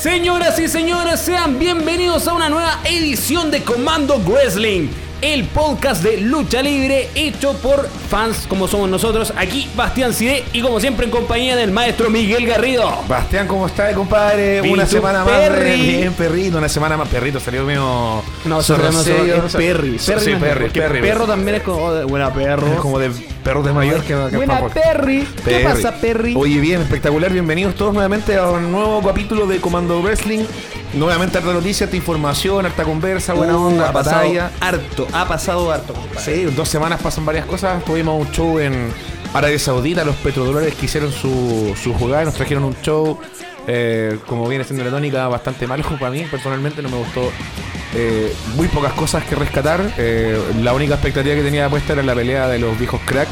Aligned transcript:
Señoras 0.00 0.58
y 0.58 0.66
señores, 0.66 1.20
sean 1.20 1.58
bienvenidos 1.58 2.26
a 2.26 2.32
una 2.32 2.48
nueva 2.48 2.78
edición 2.84 3.50
de 3.50 3.62
Comando 3.62 4.18
Wrestling, 4.18 4.88
el 5.20 5.44
podcast 5.44 6.02
de 6.02 6.16
lucha 6.22 6.62
libre 6.62 7.10
hecho 7.14 7.52
por 7.58 7.86
fans 8.08 8.46
como 8.48 8.66
somos 8.66 8.88
nosotros. 8.88 9.30
Aquí 9.36 9.68
Bastián 9.76 10.14
Cide 10.14 10.42
y 10.54 10.62
como 10.62 10.80
siempre 10.80 11.04
en 11.04 11.10
compañía 11.10 11.54
del 11.54 11.70
maestro 11.70 12.08
Miguel 12.08 12.46
Garrido. 12.46 12.90
Bastián, 13.08 13.46
¿cómo 13.46 13.66
estás, 13.66 13.94
compadre? 13.94 14.62
Una 14.62 14.86
¿tú, 14.86 14.92
semana 14.92 15.22
más. 15.22 15.38
Perry? 15.38 15.76
Bien, 15.82 16.14
perrito, 16.14 16.56
una 16.56 16.70
semana 16.70 16.96
más. 16.96 17.06
Perrito 17.08 17.38
salió 17.38 17.64
mío. 17.64 18.22
No, 18.46 18.62
sorry, 18.62 18.84
no, 18.84 19.02
sorry, 19.02 19.30
es 19.32 19.54
Perry. 19.54 19.98
Sí, 19.98 20.12
Perry, 20.12 20.30
no 20.32 20.36
es- 20.38 20.42
Perry, 20.42 20.64
porque 20.64 20.80
Perry. 20.80 21.00
Perro 21.02 21.26
también 21.26 21.56
es 21.56 21.62
como 21.62 21.92
de 21.92 22.04
buena 22.06 22.32
perro. 22.32 22.72
Es 22.72 22.80
como 22.80 22.98
de 22.98 23.10
perros 23.40 23.64
de 23.64 23.72
mayor 23.72 24.00
que 24.02 24.14
que 24.30 24.36
Buena 24.36 24.60
papo. 24.60 24.68
Perry. 24.70 25.26
¿Qué 25.36 25.42
Perry. 25.50 25.64
pasa, 25.64 25.92
Perry? 26.00 26.34
Oye, 26.36 26.60
bien, 26.60 26.80
espectacular. 26.82 27.32
Bienvenidos 27.32 27.74
todos 27.74 27.92
nuevamente 27.94 28.36
a 28.36 28.50
un 28.50 28.70
nuevo 28.70 29.02
capítulo 29.02 29.46
de 29.46 29.60
Comando 29.60 30.00
Wrestling. 30.02 30.44
Nuevamente 30.94 31.38
harta 31.38 31.52
noticia, 31.52 31.84
harta 31.86 31.96
información, 31.96 32.66
harta 32.66 32.84
conversa, 32.84 33.32
buena 33.34 33.56
Uh, 33.56 33.66
onda, 33.68 33.88
ha 33.88 33.92
pasado 33.92 34.16
batalla. 34.22 34.50
harto, 34.60 35.06
ha 35.12 35.26
pasado 35.28 35.70
harto, 35.72 35.94
compadre. 35.94 36.20
Sí, 36.20 36.42
en 36.42 36.56
dos 36.56 36.68
semanas 36.68 37.00
pasan 37.00 37.24
varias 37.24 37.46
cosas. 37.46 37.84
Tuvimos 37.84 38.20
un 38.26 38.30
show 38.32 38.58
en 38.58 38.92
Arabia 39.32 39.58
Saudita. 39.58 40.04
Los 40.04 40.16
petrodólares 40.16 40.74
que 40.74 40.86
hicieron 40.86 41.12
su, 41.12 41.74
su 41.82 41.94
jugada 41.94 42.24
nos 42.24 42.34
trajeron 42.34 42.64
un 42.64 42.76
show, 42.82 43.18
eh, 43.68 44.18
como 44.26 44.48
viene 44.48 44.64
siendo 44.64 44.84
la 44.84 44.90
tónica, 44.90 45.28
bastante 45.28 45.66
malo 45.66 45.84
para 46.00 46.10
mí. 46.10 46.26
Personalmente 46.30 46.82
no 46.82 46.88
me 46.88 46.96
gustó. 46.98 47.30
Eh, 47.94 48.34
muy 48.56 48.68
pocas 48.68 48.92
cosas 48.92 49.24
que 49.24 49.34
rescatar. 49.34 49.94
Eh, 49.98 50.38
la 50.60 50.72
única 50.72 50.94
expectativa 50.94 51.34
que 51.34 51.42
tenía 51.42 51.68
puesta 51.68 51.92
era 51.92 52.02
la 52.02 52.14
pelea 52.14 52.48
de 52.48 52.58
los 52.58 52.78
viejos 52.78 53.00
crack. 53.04 53.28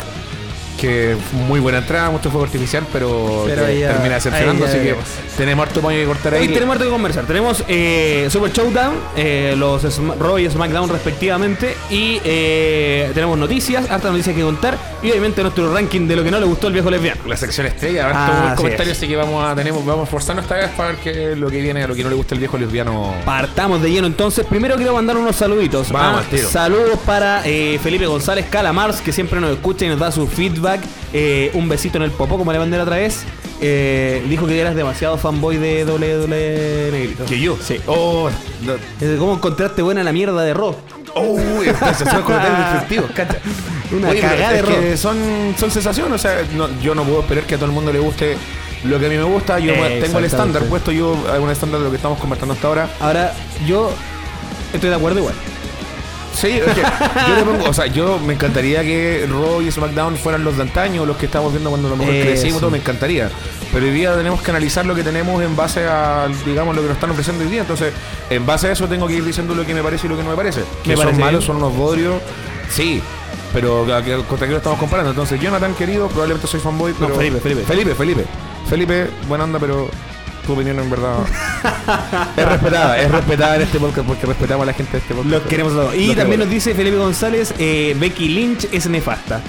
Que 0.79 1.17
muy 1.33 1.59
buena 1.59 1.79
entrada, 1.79 2.09
mucho 2.11 2.31
fuego 2.31 2.45
artificial, 2.45 2.87
pero, 2.93 3.47
ya- 3.49 3.93
termina 3.93 4.15
decepcionando. 4.15 4.65
Así 4.65 4.79
que 4.79 4.95
tenemos 5.37 5.67
harto 5.67 5.81
paño 5.81 5.99
que 5.99 6.05
cortar 6.07 6.35
ahí. 6.35 6.43
Hoy 6.43 6.49
tenemos 6.55 6.75
harto 6.75 6.85
que 6.85 6.91
conversar. 6.91 7.25
Tenemos 7.27 7.65
eh, 7.67 8.29
Super 8.31 8.53
Showdown, 8.53 8.95
eh, 9.17 9.55
los 9.59 9.83
Raw 10.19 10.39
y 10.39 10.49
SmackDown 10.49 10.89
respectivamente. 10.89 11.77
Y 11.91 12.21
eh, 12.25 13.11
tenemos 13.13 13.37
noticias, 13.37 13.91
hartas 13.91 14.13
noticias 14.13 14.37
que 14.37 14.43
contar. 14.43 14.79
Y 15.03 15.11
obviamente 15.11 15.43
nuestro 15.43 15.73
ranking 15.75 16.07
de 16.07 16.15
lo 16.15 16.23
que 16.23 16.31
no 16.31 16.39
le 16.39 16.47
gustó 16.47 16.69
al 16.69 16.73
viejo 16.73 16.91
lesbiano. 16.91 17.21
La 17.27 17.37
sección 17.37 17.67
estrella, 17.67 18.11
Ah, 18.15 18.27
buen 18.41 18.47
así 18.53 18.57
comentario, 18.57 18.93
es. 18.93 18.99
así 18.99 19.09
que 19.09 19.17
vamos 19.17 19.45
a 19.45 19.55
tenemos, 19.57 19.85
vamos 19.85 20.03
a 20.03 20.05
esforzarnos 20.05 20.45
esta 20.45 20.57
vez 20.57 20.69
para 20.77 20.91
ver 20.91 20.99
qué 21.03 21.35
lo 21.37 21.51
que 21.51 21.61
viene, 21.61 21.83
a 21.83 21.89
lo 21.89 21.95
que 21.97 22.05
no 22.05 22.09
le 22.11 22.15
gusta 22.17 22.35
el 22.35 22.39
viejo 22.41 22.57
lesbiano. 22.57 23.15
Partamos 23.25 23.83
de 23.83 23.91
lleno 23.91 24.07
entonces. 24.07 24.47
Primero 24.47 24.77
quiero 24.77 24.95
mandar 24.95 25.17
unos 25.17 25.35
saluditos. 25.35 25.91
Vamos, 25.91 26.25
Ah. 26.33 26.37
Saludos 26.51 26.99
para 27.05 27.43
eh, 27.45 27.81
Felipe 27.83 28.07
González 28.07 28.47
Calamars, 28.49 29.01
que 29.01 29.13
siempre 29.13 29.41
nos 29.41 29.51
escucha 29.51 29.85
y 29.85 29.89
nos 29.89 29.99
da 29.99 30.13
su 30.13 30.27
feedback. 30.29 30.68
Eh, 31.13 31.51
un 31.55 31.69
besito 31.69 31.97
en 31.99 32.05
el 32.05 32.11
popó, 32.11 32.37
como 32.39 32.53
le 32.53 32.59
mandé 32.59 32.77
la 32.77 32.83
otra 32.85 32.97
vez. 32.97 33.23
Eh, 33.61 34.25
dijo 34.29 34.47
que 34.47 34.61
eras 34.61 34.77
demasiado 34.77 35.17
fanboy 35.19 35.57
de 35.57 35.85
WWE 35.85 36.91
Negrito. 36.93 37.25
¿Que 37.25 37.41
yo? 37.41 37.57
Sí. 37.61 37.79
Oh, 37.87 38.31
no. 38.63 38.75
¿Cómo 39.19 39.35
encontraste 39.35 39.83
buena 39.83 40.03
la 40.05 40.13
mierda 40.13 40.43
de 40.45 40.55
Raw? 40.55 40.77
Oh, 41.15 41.39
cacha. 43.15 43.39
Una 43.91 44.11
Oye, 44.11 44.21
cagada 44.21 44.53
de 44.53 44.63
Raw. 44.63 44.97
son, 44.97 45.17
son 45.59 45.71
sensaciones, 45.71 46.13
o 46.13 46.19
sea, 46.19 46.43
no- 46.55 46.69
yo 46.81 46.95
no 46.95 47.03
puedo 47.05 47.21
esperar 47.21 47.45
que 47.45 47.55
a 47.55 47.59
todo 47.59 47.67
el 47.67 47.73
mundo 47.73 47.93
le 47.93 47.99
guste 47.99 48.37
lo 48.85 49.01
que 49.01 49.07
a 49.07 49.09
mí 49.09 49.17
me 49.17 49.25
gusta. 49.25 49.59
Yo 49.59 49.73
Eh, 49.73 49.99
tengo 50.03 50.19
el 50.19 50.27
estándar 50.27 50.63
puesto, 50.65 50.93
yo 50.93 51.17
hago 51.33 51.45
un 51.45 51.51
estándar 51.51 51.81
de 51.81 51.85
lo 51.87 51.91
que 51.91 51.97
estamos 51.97 52.19
conversando 52.21 52.55
hasta 52.55 52.69
ahora. 52.69 52.89
Ahora, 53.01 53.33
yo 53.67 53.91
estoy 54.73 54.91
de 54.91 54.97
acuerdo 54.97 55.19
igual. 55.19 55.35
Sí, 56.35 56.49
que 56.53 56.83
yo 57.29 57.35
le 57.37 57.43
pongo, 57.43 57.69
o 57.69 57.73
sea, 57.75 57.87
yo 57.87 58.19
me 58.21 58.35
encantaría 58.35 58.83
que 58.83 59.27
Raw 59.29 59.61
y 59.61 59.71
SmackDown 59.73 60.17
fueran 60.17 60.45
los 60.45 60.57
de 60.57 60.63
antaño, 60.63 61.05
los 61.05 61.17
que 61.17 61.27
estamos 61.27 61.51
viendo 61.53 61.69
cuando 61.71 61.89
Eso. 62.05 62.05
crecimos, 62.27 62.61
todo 62.61 62.71
me 62.71 62.79
encantaría. 62.79 63.29
Pero 63.73 63.85
hoy 63.87 63.91
día 63.93 64.15
tenemos 64.17 64.41
que 64.41 64.51
analizar 64.51 64.87
lo 64.87 64.95
que 64.95 65.03
tenemos 65.03 65.43
en 65.43 65.57
base 65.57 65.87
a, 65.89 66.29
digamos, 66.47 66.77
lo 66.77 66.83
que 66.83 66.89
nos 66.89 66.97
están 66.97 67.11
ofreciendo 67.11 67.43
hoy 67.45 67.51
día. 67.51 67.63
Entonces, 67.63 67.93
en 68.31 68.47
base 68.47 68.69
a 68.69 68.73
eso 68.73 68.87
tengo 68.87 69.07
que 69.09 69.15
ir 69.15 69.25
diciendo 69.25 69.55
lo 69.55 69.67
que 69.67 69.75
me 69.75 69.83
parece 69.83 70.07
y 70.07 70.11
lo 70.11 70.17
que 70.17 70.23
no 70.23 70.31
me 70.31 70.37
parece. 70.37 70.63
Que 70.85 70.91
Me 70.91 70.97
son 70.97 71.05
parece 71.07 71.21
malos, 71.21 71.41
bien. 71.41 71.47
son 71.47 71.57
unos 71.57 71.77
bodrios. 71.77 72.23
Sí, 72.71 73.03
pero 73.53 73.93
¿a 73.95 74.03
qué- 74.05 74.23
¿contra 74.29 74.47
qué 74.47 74.53
lo 74.53 74.59
estamos 74.59 74.79
comparando? 74.79 75.11
Entonces, 75.11 75.41
Jonathan, 75.41 75.75
querido, 75.75 76.07
probablemente 76.09 76.47
soy 76.47 76.61
fanboy, 76.61 76.93
No, 76.93 76.99
pero... 77.07 77.17
Felipe, 77.17 77.41
Felipe. 77.41 77.63
Felipe, 77.65 77.95
Felipe. 77.95 78.25
Felipe, 78.69 79.11
buena 79.27 79.45
onda, 79.45 79.59
pero 79.59 79.89
tu 80.47 80.53
opinión 80.53 80.79
en 80.79 80.89
verdad 80.89 81.17
es 82.37 82.49
respetada, 82.49 82.99
es 82.99 83.11
respetada 83.11 83.57
en 83.57 83.63
este 83.63 83.79
podcast 83.79 84.07
porque 84.07 84.27
respetamos 84.27 84.63
a 84.63 84.67
la 84.67 84.73
gente 84.73 84.93
de 84.93 84.99
este 84.99 85.15
podcast. 85.15 85.31
Los 85.33 85.43
queremos 85.43 85.73
a 85.73 85.77
todos. 85.77 85.95
Y 85.95 86.07
Los 86.09 86.17
también 86.17 86.41
queremos. 86.41 86.47
nos 86.47 86.51
dice 86.51 86.75
Felipe 86.75 86.97
González, 86.97 87.55
eh, 87.59 87.97
Becky 87.99 88.29
Lynch 88.29 88.69
es 88.73 88.89
nefasta. 88.89 89.41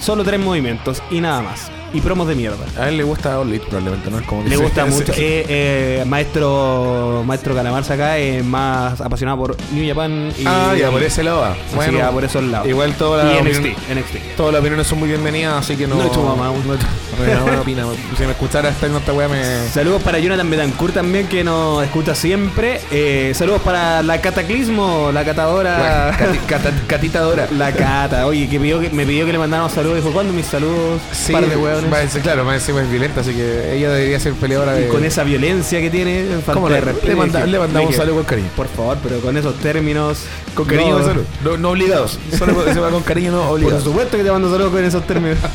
Solo 0.00 0.24
tres 0.24 0.40
movimientos 0.40 1.02
y 1.10 1.20
nada 1.20 1.42
más. 1.42 1.70
Y 1.92 2.00
promos 2.00 2.28
de 2.28 2.34
mierda. 2.36 2.64
A 2.78 2.88
él 2.88 2.96
le 2.96 3.02
gusta 3.02 3.38
All 3.40 3.48
Elite 3.48 3.66
probablemente, 3.66 4.10
¿no? 4.10 4.18
Es 4.20 4.26
como 4.26 4.44
que 4.44 4.50
Le 4.50 4.56
se- 4.56 4.62
gusta 4.62 4.84
se- 4.84 4.90
mucho. 4.90 5.12
Eh, 5.20 5.44
eh, 5.48 6.04
maestro 6.06 7.22
Maestro 7.26 7.54
Calamarza 7.54 7.94
acá 7.94 8.16
es 8.18 8.44
más 8.44 9.00
apasionado 9.00 9.38
por 9.38 9.56
New 9.72 9.86
Japan 9.88 10.30
y 10.38 10.44
Ah, 10.46 10.74
ya, 10.78 10.90
por 10.90 11.02
ese 11.02 11.22
lado 11.22 11.40
va. 11.40 11.56
Va 11.76 12.10
por 12.10 12.24
esos 12.24 12.44
lados. 12.44 12.68
Igual 12.68 12.94
todas 12.94 13.26
las 13.26 13.44
NXT. 13.44 14.36
todas 14.36 14.52
las 14.52 14.60
opiniones 14.60 14.86
son 14.86 14.98
muy 15.00 15.08
bienvenidas, 15.08 15.54
así 15.58 15.76
que 15.76 15.86
no... 15.86 15.96
No 15.96 16.04
he 16.04 16.06
hecho 16.06 16.22
mamá 16.22 16.46
aún. 16.48 16.66
No 16.66 16.74
he 16.74 16.76
hecho- 16.76 16.86
Bueno, 17.18 17.42
bueno, 17.42 17.60
opina. 17.60 17.84
Si 18.16 18.22
me 18.24 18.30
escuchara 18.30 18.68
esta 18.70 18.86
en 18.86 18.96
esta 18.96 19.12
weá 19.12 19.28
me... 19.28 19.42
Saludos 19.72 20.00
para 20.02 20.18
Jonathan 20.18 20.48
Betancourt 20.48 20.94
también 20.94 21.26
que 21.26 21.44
nos 21.44 21.82
escucha 21.84 22.14
siempre. 22.14 22.80
Eh, 22.90 23.32
saludos 23.34 23.60
para 23.62 24.02
la 24.02 24.20
Cataclismo, 24.20 25.10
la 25.12 25.24
catadora. 25.24 26.16
Cati- 26.16 26.38
cata- 26.46 26.72
Catita 26.86 27.20
Dora. 27.20 27.46
La 27.58 27.72
cata, 27.72 28.26
oye, 28.26 28.48
que, 28.48 28.58
pidió 28.58 28.80
que 28.80 28.88
me 28.90 29.04
pidió 29.04 29.26
que 29.26 29.32
le 29.32 29.38
mandáramos 29.38 29.72
saludos. 29.72 29.96
Dijo, 29.96 30.10
¿cuándo 30.12 30.32
mis 30.32 30.46
saludos? 30.46 31.00
Sí, 31.12 31.32
Par 31.32 31.46
de 31.46 31.56
hueones. 31.56 31.79
Va 31.88 31.98
a 32.00 32.08
ser- 32.08 32.22
claro, 32.22 32.44
más 32.44 32.56
encima 32.56 32.82
es 32.82 32.90
violenta, 32.90 33.20
así 33.20 33.32
que 33.32 33.76
ella 33.76 33.90
debería 33.92 34.18
ser 34.20 34.32
peleadora 34.34 34.72
de... 34.72 34.88
Con 34.88 35.04
esa 35.04 35.22
violencia 35.24 35.80
que 35.80 35.90
tiene, 35.90 36.26
¿Cómo 36.52 36.68
le, 36.68 36.80
le, 36.80 37.14
manda- 37.16 37.46
le 37.46 37.58
mandamos 37.58 37.94
saludo 37.94 38.16
con 38.16 38.24
cariño? 38.24 38.48
Por 38.56 38.68
favor, 38.68 38.98
pero 39.02 39.20
con 39.20 39.36
esos 39.36 39.54
términos. 39.60 40.18
Con 40.54 40.66
cariño, 40.66 40.98
no, 40.98 41.04
salud. 41.04 41.22
No, 41.44 41.56
no 41.56 41.70
obligados. 41.70 42.18
Solo 42.38 42.64
se 42.72 42.80
va 42.80 42.90
con 42.90 43.02
cariño, 43.02 43.32
no 43.32 43.42
Por 43.42 43.52
obligados. 43.60 43.84
supuesto 43.84 44.16
que 44.16 44.24
te 44.24 44.30
mando 44.30 44.50
saludos 44.50 44.72
con 44.72 44.84
esos 44.84 45.06
términos. 45.06 45.38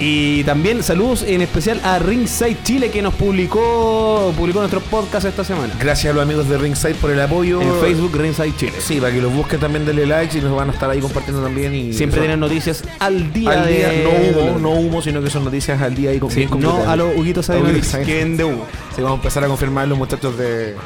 Y 0.00 0.44
también 0.44 0.82
saludos 0.84 1.24
en 1.24 1.42
especial 1.42 1.80
a 1.82 1.98
Ringside 1.98 2.62
Chile 2.62 2.90
que 2.90 3.02
nos 3.02 3.14
publicó 3.14 4.32
publicó 4.36 4.60
nuestro 4.60 4.80
podcast 4.80 5.26
esta 5.26 5.42
semana. 5.42 5.74
Gracias 5.80 6.12
a 6.12 6.14
los 6.14 6.22
amigos 6.22 6.48
de 6.48 6.56
Ringside 6.56 6.94
por 6.94 7.10
el 7.10 7.20
apoyo. 7.20 7.60
En 7.60 7.80
Facebook 7.80 8.16
Ringside 8.16 8.56
Chile. 8.56 8.72
Sí, 8.78 9.00
para 9.00 9.12
que 9.12 9.20
los 9.20 9.32
busquen 9.32 9.58
también, 9.58 9.84
denle 9.84 10.06
likes 10.06 10.38
y 10.38 10.40
nos 10.40 10.54
van 10.54 10.70
a 10.70 10.72
estar 10.72 10.88
ahí 10.88 11.00
compartiendo 11.00 11.42
también. 11.42 11.74
y 11.74 11.92
Siempre 11.92 12.20
tienen 12.20 12.38
noticias 12.38 12.84
al 13.00 13.32
día 13.32 13.50
al 13.50 13.66
de 13.66 13.72
día, 13.72 13.92
no 14.04 14.40
humo, 14.40 14.58
no 14.60 14.70
humo, 14.70 15.02
sino 15.02 15.20
que 15.20 15.30
son 15.30 15.44
noticias 15.44 15.80
al 15.82 15.94
día 15.96 16.14
y 16.14 16.20
con 16.20 16.30
Sí, 16.30 16.46
no 16.58 16.88
a 16.88 16.94
los 16.94 17.16
Huguitos 17.16 17.48
que 17.48 18.14
vende 18.14 18.44
humo. 18.44 18.66
Sí, 18.94 19.02
vamos 19.02 19.18
a 19.18 19.20
empezar 19.22 19.44
a 19.44 19.48
confirmar 19.48 19.88
los 19.88 19.98
muchachos 19.98 20.38
de. 20.38 20.76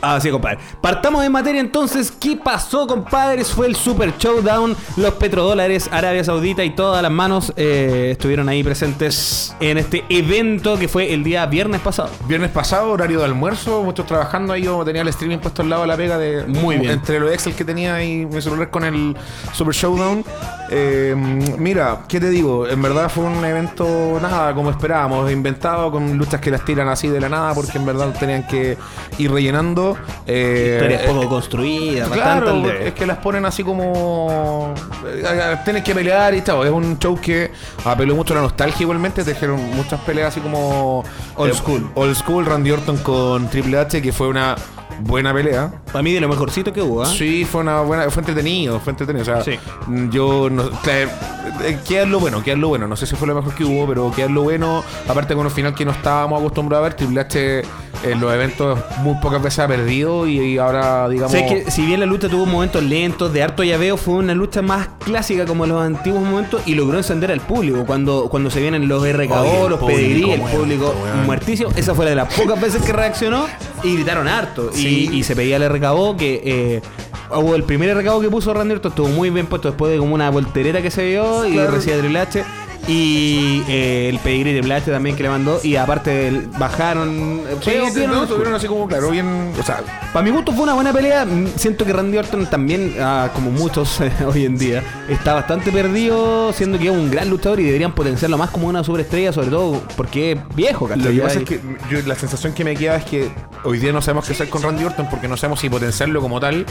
Ah, 0.00 0.20
sí, 0.20 0.30
compadre. 0.30 0.58
Partamos 0.80 1.24
en 1.24 1.32
materia 1.32 1.60
entonces. 1.60 2.12
¿Qué 2.12 2.36
pasó, 2.36 2.86
compadres? 2.86 3.48
Fue 3.48 3.66
el 3.66 3.74
Super 3.74 4.16
Showdown. 4.16 4.76
Los 4.96 5.14
petrodólares, 5.14 5.88
Arabia 5.92 6.22
Saudita 6.22 6.64
y 6.64 6.70
todas 6.70 7.02
las 7.02 7.10
manos 7.10 7.52
eh, 7.56 8.10
estuvieron 8.12 8.48
ahí 8.48 8.62
presentes 8.62 9.56
en 9.60 9.78
este 9.78 10.04
evento 10.08 10.78
que 10.78 10.86
fue 10.86 11.12
el 11.12 11.24
día 11.24 11.46
viernes 11.46 11.80
pasado. 11.80 12.10
Viernes 12.26 12.50
pasado, 12.50 12.90
horario 12.92 13.18
de 13.18 13.24
almuerzo, 13.24 13.82
muchos 13.82 14.06
trabajando 14.06 14.52
ahí. 14.52 14.62
Yo 14.62 14.84
tenía 14.84 15.02
el 15.02 15.08
streaming 15.08 15.38
puesto 15.38 15.62
al 15.62 15.70
lado 15.70 15.82
de 15.82 15.88
la 15.88 15.96
pega 15.96 16.16
de. 16.16 16.44
Muy 16.46 16.76
bien. 16.76 16.92
Entre 16.92 17.18
los 17.18 17.32
Excel 17.32 17.54
que 17.54 17.64
tenía 17.64 17.96
ahí 17.96 18.24
mi 18.24 18.40
celular 18.40 18.70
con 18.70 18.84
el 18.84 19.16
Super 19.52 19.74
Showdown. 19.74 20.24
Eh, 20.70 21.14
mira, 21.58 22.00
¿qué 22.08 22.20
te 22.20 22.28
digo? 22.30 22.68
En 22.68 22.80
verdad 22.82 23.10
fue 23.10 23.24
un 23.24 23.44
evento, 23.44 24.18
nada, 24.20 24.54
como 24.54 24.70
esperábamos, 24.70 25.30
inventado, 25.32 25.90
con 25.90 26.16
luchas 26.18 26.40
que 26.40 26.50
las 26.50 26.64
tiran 26.64 26.88
así 26.88 27.08
de 27.08 27.20
la 27.20 27.28
nada, 27.28 27.54
porque 27.54 27.78
en 27.78 27.86
verdad 27.86 28.14
tenían 28.18 28.46
que 28.46 28.76
ir 29.18 29.30
rellenando. 29.30 29.87
Eh, 30.26 30.72
Historias 30.74 31.02
eh, 31.02 31.06
poco 31.06 31.28
construidas, 31.28 32.08
Claro, 32.08 32.70
es 32.70 32.92
que 32.94 33.06
las 33.06 33.18
ponen 33.18 33.44
así 33.44 33.62
como. 33.62 34.74
eh, 35.06 35.56
Tienes 35.64 35.84
que 35.84 35.94
pelear 35.94 36.34
y 36.34 36.40
tal. 36.40 36.66
Es 36.66 36.72
un 36.72 36.98
show 36.98 37.18
que 37.20 37.50
apeló 37.84 38.14
mucho 38.14 38.34
a 38.34 38.36
la 38.36 38.42
nostalgia 38.42 38.82
igualmente. 38.82 39.24
Trajeron 39.24 39.60
muchas 39.76 40.00
peleas 40.00 40.28
así 40.28 40.40
como. 40.40 41.04
Old 41.36 41.52
eh, 41.52 41.54
school. 41.54 41.90
Old 41.94 42.14
school, 42.16 42.46
Randy 42.46 42.70
Orton 42.70 42.96
con 42.98 43.48
Triple 43.48 43.78
H, 43.78 44.02
que 44.02 44.12
fue 44.12 44.28
una 44.28 44.56
buena 45.00 45.32
pelea. 45.32 45.70
Para 45.92 46.02
mí 46.02 46.12
de 46.12 46.20
lo 46.20 46.28
mejorcito 46.28 46.72
que 46.72 46.82
hubo, 46.82 47.02
¿ah? 47.02 47.06
Sí, 47.06 47.44
fue 47.44 47.60
una 47.62 47.80
buena, 47.82 48.10
fue 48.10 48.20
entretenido, 48.22 48.80
fue 48.80 48.92
entretenido. 48.92 49.22
O 49.22 49.24
sea, 49.24 49.42
Sí. 49.44 49.58
yo 50.10 50.48
no, 50.50 50.70
claro, 50.82 51.10
eh, 51.64 51.78
queda 51.86 52.04
lo 52.06 52.20
bueno, 52.20 52.42
queda 52.42 52.56
lo 52.56 52.68
bueno. 52.68 52.86
No 52.88 52.96
sé 52.96 53.06
si 53.06 53.16
fue 53.16 53.26
lo 53.28 53.34
mejor 53.34 53.54
que 53.54 53.64
hubo, 53.64 53.86
pero 53.86 54.10
queda 54.14 54.28
lo 54.28 54.42
bueno. 54.42 54.82
Aparte 55.08 55.34
con 55.34 55.46
un 55.46 55.52
final 55.52 55.74
que 55.74 55.84
no 55.84 55.92
estábamos 55.92 56.40
acostumbrados 56.40 56.84
a 56.86 56.88
ver, 56.88 56.96
Triple 56.96 57.20
H 57.20 57.62
en 58.04 58.20
los 58.20 58.32
eventos 58.32 58.78
muy 59.02 59.16
pocas 59.16 59.42
veces 59.42 59.58
ha 59.58 59.66
perdido 59.66 60.24
y, 60.28 60.38
y 60.38 60.58
ahora 60.58 61.08
digamos. 61.08 61.32
Sé 61.32 61.46
que 61.46 61.68
si 61.70 61.84
bien 61.84 61.98
la 61.98 62.06
lucha 62.06 62.28
tuvo 62.28 62.46
momentos 62.46 62.80
lentos, 62.82 63.32
de 63.32 63.42
harto 63.42 63.64
llaveo, 63.64 63.96
fue 63.96 64.14
una 64.14 64.34
lucha 64.34 64.62
más 64.62 64.88
clásica 65.04 65.46
como 65.46 65.66
los 65.66 65.82
antiguos 65.82 66.22
momentos 66.22 66.62
y 66.66 66.74
logró 66.74 66.98
encender 66.98 67.32
al 67.32 67.40
público. 67.40 67.84
Cuando, 67.86 68.28
cuando 68.30 68.50
se 68.50 68.60
vienen 68.60 68.86
los 68.88 69.02
RKO, 69.02 69.68
los 69.68 69.80
pedigrí, 69.80 70.30
el 70.30 70.40
público 70.42 70.94
weón. 71.02 71.26
muertísimo, 71.26 71.70
esa 71.74 71.94
fue 71.94 72.04
la 72.04 72.10
de 72.10 72.16
las 72.16 72.32
pocas 72.34 72.60
veces 72.60 72.82
que 72.82 72.92
reaccionó 72.92 73.46
y 73.82 73.94
gritaron 73.94 74.28
harto. 74.28 74.70
Y- 74.76 74.87
Sí. 74.88 75.10
Y, 75.12 75.22
se 75.22 75.36
pedía 75.36 75.56
el 75.56 75.68
RKO 75.68 76.16
que 76.16 76.40
eh, 76.44 76.82
hubo 77.34 77.54
el 77.54 77.64
primer 77.64 77.96
RKO 77.96 78.20
que 78.20 78.30
puso 78.30 78.54
Randy 78.54 78.74
Orton, 78.74 78.92
estuvo 78.92 79.08
muy 79.08 79.30
bien 79.30 79.46
puesto 79.46 79.68
después 79.68 79.92
de 79.92 79.98
como 79.98 80.14
una 80.14 80.30
voltereta 80.30 80.82
que 80.82 80.90
se 80.90 81.02
dio 81.02 81.46
y 81.46 81.58
recibía 81.58 81.98
Triple 81.98 82.18
H. 82.20 82.44
Y 82.86 83.62
eh, 83.68 84.08
el 84.08 84.18
pedigrí 84.20 84.52
de 84.52 84.62
Blache 84.62 84.90
también 84.90 85.14
que 85.16 85.22
le 85.22 85.28
mandó. 85.28 85.60
Y 85.62 85.76
aparte 85.76 86.28
el- 86.28 86.46
bajaron. 86.58 87.42
Sí, 87.60 87.70
pero 87.72 87.86
sí, 87.90 87.98
bien, 87.98 88.10
no, 88.10 88.26
tuvieron 88.26 88.54
así 88.54 88.66
como, 88.66 88.86
claro, 88.88 89.10
bien. 89.10 89.52
O 89.58 89.62
sea, 89.62 89.80
Para 90.12 90.24
mi 90.24 90.30
gusto 90.30 90.52
fue 90.52 90.62
una 90.62 90.74
buena 90.74 90.92
pelea. 90.92 91.24
Mm, 91.26 91.48
Siento 91.56 91.84
que 91.84 91.92
Randy 91.92 92.16
Orton 92.16 92.46
también, 92.46 92.94
ah, 93.00 93.28
como 93.34 93.50
muchos 93.50 94.00
eh, 94.00 94.10
hoy 94.26 94.46
en 94.46 94.56
día, 94.56 94.82
está 95.08 95.34
bastante 95.34 95.70
perdido, 95.70 96.52
siendo 96.52 96.78
que 96.78 96.86
es 96.86 96.90
un 96.90 97.10
gran 97.10 97.28
luchador 97.28 97.60
y 97.60 97.64
deberían 97.64 97.92
potenciarlo 97.92 98.38
más 98.38 98.50
como 98.50 98.68
una 98.68 98.82
superestrella, 98.82 99.32
sobre 99.32 99.48
todo 99.48 99.82
porque 99.96 100.32
es 100.32 100.38
viejo, 100.56 100.86
¿cachai? 100.88 101.04
Lo 101.04 101.10
que 101.10 101.20
pasa 101.20 101.38
es 101.40 101.44
que 101.44 101.60
yo, 101.90 101.98
la 102.06 102.14
sensación 102.14 102.52
que 102.54 102.64
me 102.64 102.74
queda 102.76 102.96
es 102.96 103.04
que 103.04 103.30
hoy 103.64 103.78
día 103.78 103.92
no 103.92 104.00
sabemos 104.00 104.26
qué 104.26 104.32
hacer 104.32 104.48
con 104.48 104.62
Randy 104.62 104.84
Orton 104.84 105.08
porque 105.10 105.28
no 105.28 105.36
sabemos 105.36 105.60
si 105.60 105.68
potenciarlo 105.68 106.20
como 106.22 106.40
tal 106.40 106.64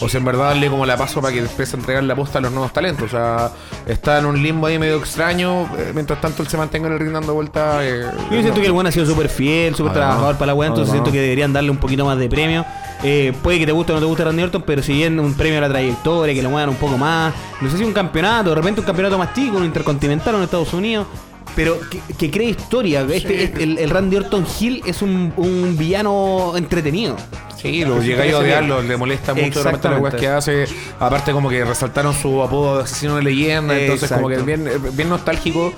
o 0.00 0.08
si 0.08 0.16
en 0.16 0.24
verdad 0.24 0.46
darle 0.46 0.68
como 0.68 0.84
la 0.84 0.96
paso 0.96 1.20
para 1.20 1.32
que 1.32 1.40
empiece 1.40 1.76
a 1.76 1.78
entregar 1.78 2.02
la 2.04 2.16
posta 2.16 2.38
a 2.38 2.42
los 2.42 2.50
nuevos 2.52 2.72
talentos. 2.72 3.04
O 3.06 3.08
sea, 3.08 3.52
está 3.86 4.18
en 4.18 4.26
un 4.26 4.42
limbo 4.42 4.66
ahí 4.66 4.78
medio 4.78 4.96
extraño. 4.96 5.51
Eh, 5.78 5.92
mientras 5.94 6.20
tanto 6.20 6.42
él 6.42 6.48
se 6.48 6.56
mantenga 6.56 6.86
en 6.88 6.94
el 6.94 6.98
ring 6.98 7.12
dando 7.12 7.34
vueltas. 7.34 7.80
eh, 7.82 8.04
Yo 8.30 8.40
siento 8.40 8.48
no. 8.56 8.60
que 8.60 8.66
el 8.66 8.72
buen 8.72 8.86
ha 8.86 8.92
sido 8.92 9.06
súper 9.06 9.28
fiel, 9.28 9.74
súper 9.74 9.92
Además, 9.92 10.08
trabajador 10.08 10.34
para 10.36 10.46
la 10.48 10.54
weá, 10.54 10.68
entonces 10.68 10.90
además. 10.90 11.04
siento 11.06 11.12
que 11.16 11.22
deberían 11.22 11.52
darle 11.52 11.70
un 11.70 11.76
poquito 11.78 12.04
más 12.04 12.18
de 12.18 12.28
premio. 12.28 12.64
Eh, 13.04 13.32
puede 13.42 13.58
que 13.58 13.66
te 13.66 13.72
guste 13.72 13.92
o 13.92 13.94
no 13.96 14.00
te 14.00 14.06
guste 14.06 14.24
Randy 14.24 14.42
Orton, 14.44 14.62
pero 14.62 14.82
si 14.82 14.92
bien 14.92 15.18
un 15.18 15.34
premio 15.34 15.58
a 15.58 15.62
la 15.62 15.68
trayectoria, 15.68 16.34
que 16.34 16.42
lo 16.42 16.50
muevan 16.50 16.68
un 16.70 16.76
poco 16.76 16.96
más, 16.96 17.32
no 17.60 17.68
sé 17.70 17.76
si 17.78 17.84
un 17.84 17.92
campeonato, 17.92 18.50
de 18.50 18.54
repente 18.56 18.80
un 18.80 18.86
campeonato 18.86 19.18
más 19.18 19.34
chico, 19.34 19.56
un 19.56 19.64
intercontinental 19.64 20.36
en 20.36 20.42
Estados 20.42 20.72
Unidos, 20.72 21.06
pero 21.54 21.78
que, 21.90 22.00
que 22.18 22.30
cree 22.30 22.50
historia. 22.50 23.02
Este, 23.12 23.44
este- 23.44 23.62
el, 23.62 23.78
el 23.78 23.90
Randy 23.90 24.16
Orton 24.16 24.46
Hill 24.60 24.82
es 24.86 25.02
un, 25.02 25.32
un 25.36 25.76
villano 25.76 26.52
entretenido. 26.56 27.16
Sí, 27.60 27.84
lo 27.84 28.02
llegáis 28.02 28.34
a 28.34 28.38
odiarlo, 28.38 28.82
le 28.82 28.96
molesta 28.96 29.34
mucho 29.34 29.62
realmente 29.62 29.88
las 29.88 29.98
Exactamente. 29.98 30.16
que 30.16 30.28
hace. 30.28 30.64
Aparte, 30.98 31.30
como 31.32 31.48
que 31.48 31.64
resaltaron 31.64 32.12
su 32.12 32.42
apodo 32.42 32.78
de 32.78 32.84
asesino 32.84 33.16
de 33.16 33.22
leyenda, 33.22 33.78
entonces, 33.78 34.10
como 34.10 34.28
que 34.28 34.38
bien, 34.38 34.68
bien 34.94 35.08
nostálgico. 35.08 35.72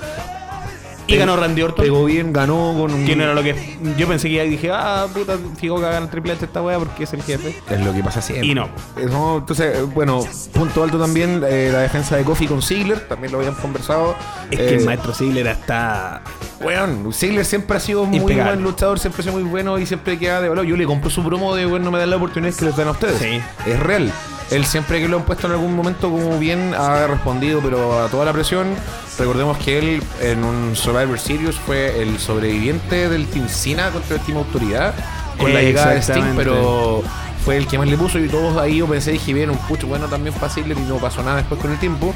Y 1.07 1.17
ganó 1.17 1.37
Randy 1.37 1.63
Orton. 1.63 1.85
Pegó 1.85 2.05
bien, 2.07 2.33
ganó 2.33 2.75
con 2.79 2.93
un. 2.93 3.05
Que 3.05 3.15
no 3.17 3.25
era 3.25 3.35
lo 3.35 3.43
que. 3.43 3.77
Yo 3.99 4.09
pensé 4.09 4.29
que 4.31 4.43
dije, 4.45 4.71
ah, 4.73 5.07
puta, 5.13 5.37
fijo 5.59 5.79
que 5.79 5.87
hagan 5.87 6.05
el 6.05 6.09
triple 6.09 6.33
H 6.33 6.45
esta 6.47 6.63
weá 6.63 6.79
porque 6.79 7.05
es 7.05 7.13
el 7.13 7.23
jefe. 7.23 7.61
Es 7.71 7.81
lo 7.85 7.93
que 7.93 8.03
pasa 8.03 8.23
siempre. 8.23 8.47
Y 8.49 8.55
no. 8.55 8.65
Eh, 8.97 9.07
no, 9.11 9.39
entonces, 9.39 9.77
eh, 9.79 9.83
bueno, 9.83 10.25
punto 10.53 10.83
alto 10.83 10.99
también, 10.99 11.43
eh, 11.47 11.69
la 11.73 11.81
defensa 11.81 12.17
de 12.17 12.25
Kofi 12.25 12.47
con 12.47 12.63
Ziggler, 12.63 13.01
también 13.09 13.33
lo 13.33 13.39
habían 13.39 13.55
conversado. 13.55 14.17
Es 14.51 14.59
Eh, 14.59 14.67
que 14.67 14.75
el 14.77 14.85
maestro 14.87 15.13
Ziggler 15.15 15.47
está. 15.49 16.23
Weón, 16.61 17.13
Ziggler 17.13 17.45
siempre 17.45 17.77
ha 17.77 17.81
sido 17.81 18.05
muy 18.07 18.19
Impecable. 18.19 18.53
buen 18.53 18.63
luchador, 18.65 18.99
siempre 18.99 19.21
ha 19.21 19.25
sido 19.25 19.35
muy 19.35 19.43
bueno 19.49 19.79
y 19.79 19.85
siempre 19.87 20.19
queda 20.19 20.41
de 20.41 20.49
valor. 20.49 20.65
Yo 20.65 20.77
le 20.77 20.87
compro 20.87 21.11
su 21.11 21.23
promo 21.23 21.55
de, 21.55 21.67
bueno, 21.67 21.85
no 21.87 21.91
me 21.91 21.99
dan 21.99 22.09
la 22.11 22.17
oportunidad 22.17 22.55
que 22.55 22.65
les 22.65 22.77
dan 22.77 22.89
a 22.89 22.93
ustedes. 22.93 23.19
Sí. 23.19 23.41
Es 23.71 23.79
real. 23.81 24.11
Él 24.55 24.65
siempre 24.65 25.01
que 25.01 25.09
lo 25.09 25.17
han 25.17 25.25
puesto 25.25 25.47
en 25.49 25.55
algún 25.55 25.75
momento 25.75 26.11
como 26.11 26.39
bien 26.39 26.75
ha 26.75 27.07
respondido, 27.07 27.61
pero 27.61 28.05
a 28.05 28.09
toda 28.09 28.25
la 28.25 28.33
presión. 28.33 28.75
Recordemos 29.19 29.59
que 29.59 29.79
él 29.79 30.03
en 30.21 30.45
un 30.45 30.77
Survivor 30.77 31.19
Series 31.19 31.57
fue 31.57 32.01
el 32.03 32.19
sobreviviente 32.19 33.09
del 33.09 33.27
Team 33.27 33.49
Cena 33.49 33.91
contra 33.91 34.17
el 34.17 34.23
Team 34.23 34.39
Autoridad 34.39 34.95
con 35.39 35.53
la 35.53 35.61
llegada 35.61 35.93
de 35.93 36.03
Sting, 36.03 36.35
pero 36.37 37.03
fue 37.45 37.57
el 37.57 37.67
que 37.67 37.79
más 37.79 37.89
le 37.89 37.99
puso 37.99 38.19
y 38.19 38.29
todos 38.29 38.57
ahí 38.57 38.79
yo 38.79 38.87
pensé, 38.87 39.13
dije, 39.13 39.35
bien, 39.35 39.51
un 39.51 39.59
pucho 39.59 39.87
bueno 39.87 40.07
también 40.07 40.35
Ziggler 40.49 40.79
y 40.79 40.83
no 40.83 40.97
pasó 40.97 41.23
nada 41.23 41.37
después 41.39 41.61
con 41.61 41.73
el 41.73 41.79
tiempo. 41.79 42.15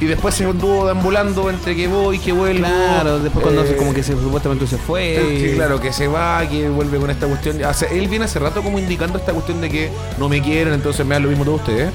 Y 0.00 0.04
después 0.06 0.34
se 0.34 0.44
anduvo 0.44 0.86
deambulando 0.86 1.50
entre 1.50 1.74
que 1.74 1.88
voy, 1.88 2.18
que 2.20 2.30
vuelvo. 2.32 2.66
Claro, 2.66 3.18
después 3.18 3.42
cuando 3.42 3.64
Eh, 3.64 3.68
se- 3.68 3.76
como 3.76 3.92
que 3.92 4.02
se, 4.04 4.12
supuestamente 4.12 4.66
se 4.66 4.78
fue. 4.78 5.16
que, 5.40 5.54
claro, 5.56 5.80
que 5.80 5.92
se 5.92 6.06
va, 6.06 6.46
que 6.48 6.68
vuelve 6.68 6.98
con 6.98 7.10
esta 7.10 7.26
cuestión. 7.26 7.64
Hace- 7.64 7.98
él 7.98 8.06
viene 8.06 8.26
hace 8.26 8.38
rato 8.38 8.62
como 8.62 8.78
indicando 8.78 9.18
esta 9.18 9.32
cuestión 9.32 9.60
de 9.60 9.68
que 9.68 9.90
no 10.18 10.28
me 10.28 10.40
quieren, 10.40 10.72
entonces 10.74 11.04
me 11.04 11.14
da 11.16 11.20
lo 11.20 11.28
mismo 11.28 11.44
todos 11.44 11.60
ustedes. 11.62 11.90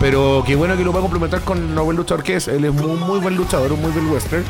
Pero 0.00 0.42
qué 0.46 0.56
bueno 0.56 0.76
que 0.78 0.82
lo 0.84 0.92
va 0.92 0.98
a 1.00 1.02
complementar 1.02 1.42
con 1.42 1.58
un 1.78 1.84
buen 1.84 1.96
luchador 1.96 2.24
que 2.24 2.36
es. 2.36 2.48
Él 2.48 2.64
es 2.64 2.72
muy, 2.72 2.96
muy 2.96 3.18
buen 3.20 3.36
luchador, 3.36 3.70
un 3.72 3.82
muy 3.82 3.92
buen 3.92 4.10
western. 4.10 4.42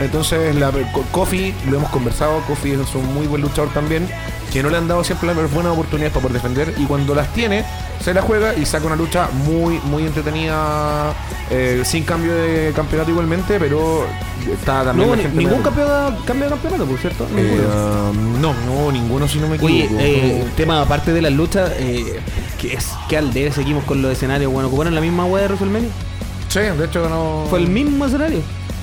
Entonces, 0.00 0.54
la, 0.56 0.70
co- 0.92 1.04
Kofi, 1.12 1.54
lo 1.70 1.76
hemos 1.78 1.90
conversado, 1.90 2.40
Kofi 2.46 2.72
es 2.72 2.94
un 2.94 3.14
muy 3.14 3.26
buen 3.28 3.40
luchador 3.40 3.72
también, 3.72 4.06
que 4.52 4.62
no 4.62 4.68
le 4.68 4.76
han 4.76 4.88
dado 4.88 5.04
siempre 5.04 5.32
las 5.32 5.50
buenas 5.52 5.72
oportunidades 5.72 6.12
para 6.12 6.26
poder 6.26 6.42
defender. 6.42 6.74
Y 6.76 6.84
cuando 6.86 7.14
las 7.14 7.32
tiene, 7.32 7.64
se 8.04 8.12
la 8.12 8.20
juega 8.20 8.54
y 8.56 8.66
saca 8.66 8.84
una 8.86 8.96
lucha 8.96 9.28
muy, 9.46 9.78
muy 9.84 10.04
entretenida, 10.04 11.14
eh, 11.50 11.82
sin 11.84 12.02
cambio 12.02 12.34
de 12.34 12.72
campeonato 12.74 13.10
igualmente, 13.10 13.58
pero 13.60 14.04
está 14.52 14.78
No 14.78 14.84
también... 14.86 15.10
la 15.12 15.16
gente 15.18 15.38
ningún 15.38 15.62
cambio, 15.62 15.86
cambio 16.26 16.44
de 16.46 16.50
campeonato, 16.50 16.84
por 16.84 16.98
cierto. 16.98 17.26
eh, 17.36 17.60
Ninguno. 18.12 18.12
no, 18.40 18.54
no, 18.84 18.92
ninguno 18.92 19.28
si 19.28 19.38
no 19.38 19.46
me 19.48 19.56
Oye, 19.60 19.84
equivoco. 19.84 20.02
eh, 20.04 20.44
tema 20.56 20.82
aparte 20.82 21.12
de 21.12 21.22
las 21.22 21.32
luchas, 21.32 21.70
eh, 21.78 22.20
que 22.56 22.74
es 22.74 22.90
que 23.08 23.16
al 23.16 23.32
debe 23.32 23.52
seguimos 23.52 23.84
con 23.84 24.02
los 24.02 24.12
escenarios. 24.12 24.52
Bueno, 24.52 24.68
ocuparon 24.68 24.94
la 24.94 25.00
misma 25.00 25.24
web 25.26 25.42
de 25.42 25.48
WrestleMania. 25.48 25.90
sí, 26.48 26.60
de 26.60 26.84
hecho 26.84 27.08
no. 27.08 27.46
Fue 27.48 27.58
el 27.58 27.68
mismo 27.68 28.06
escenario. 28.06 28.40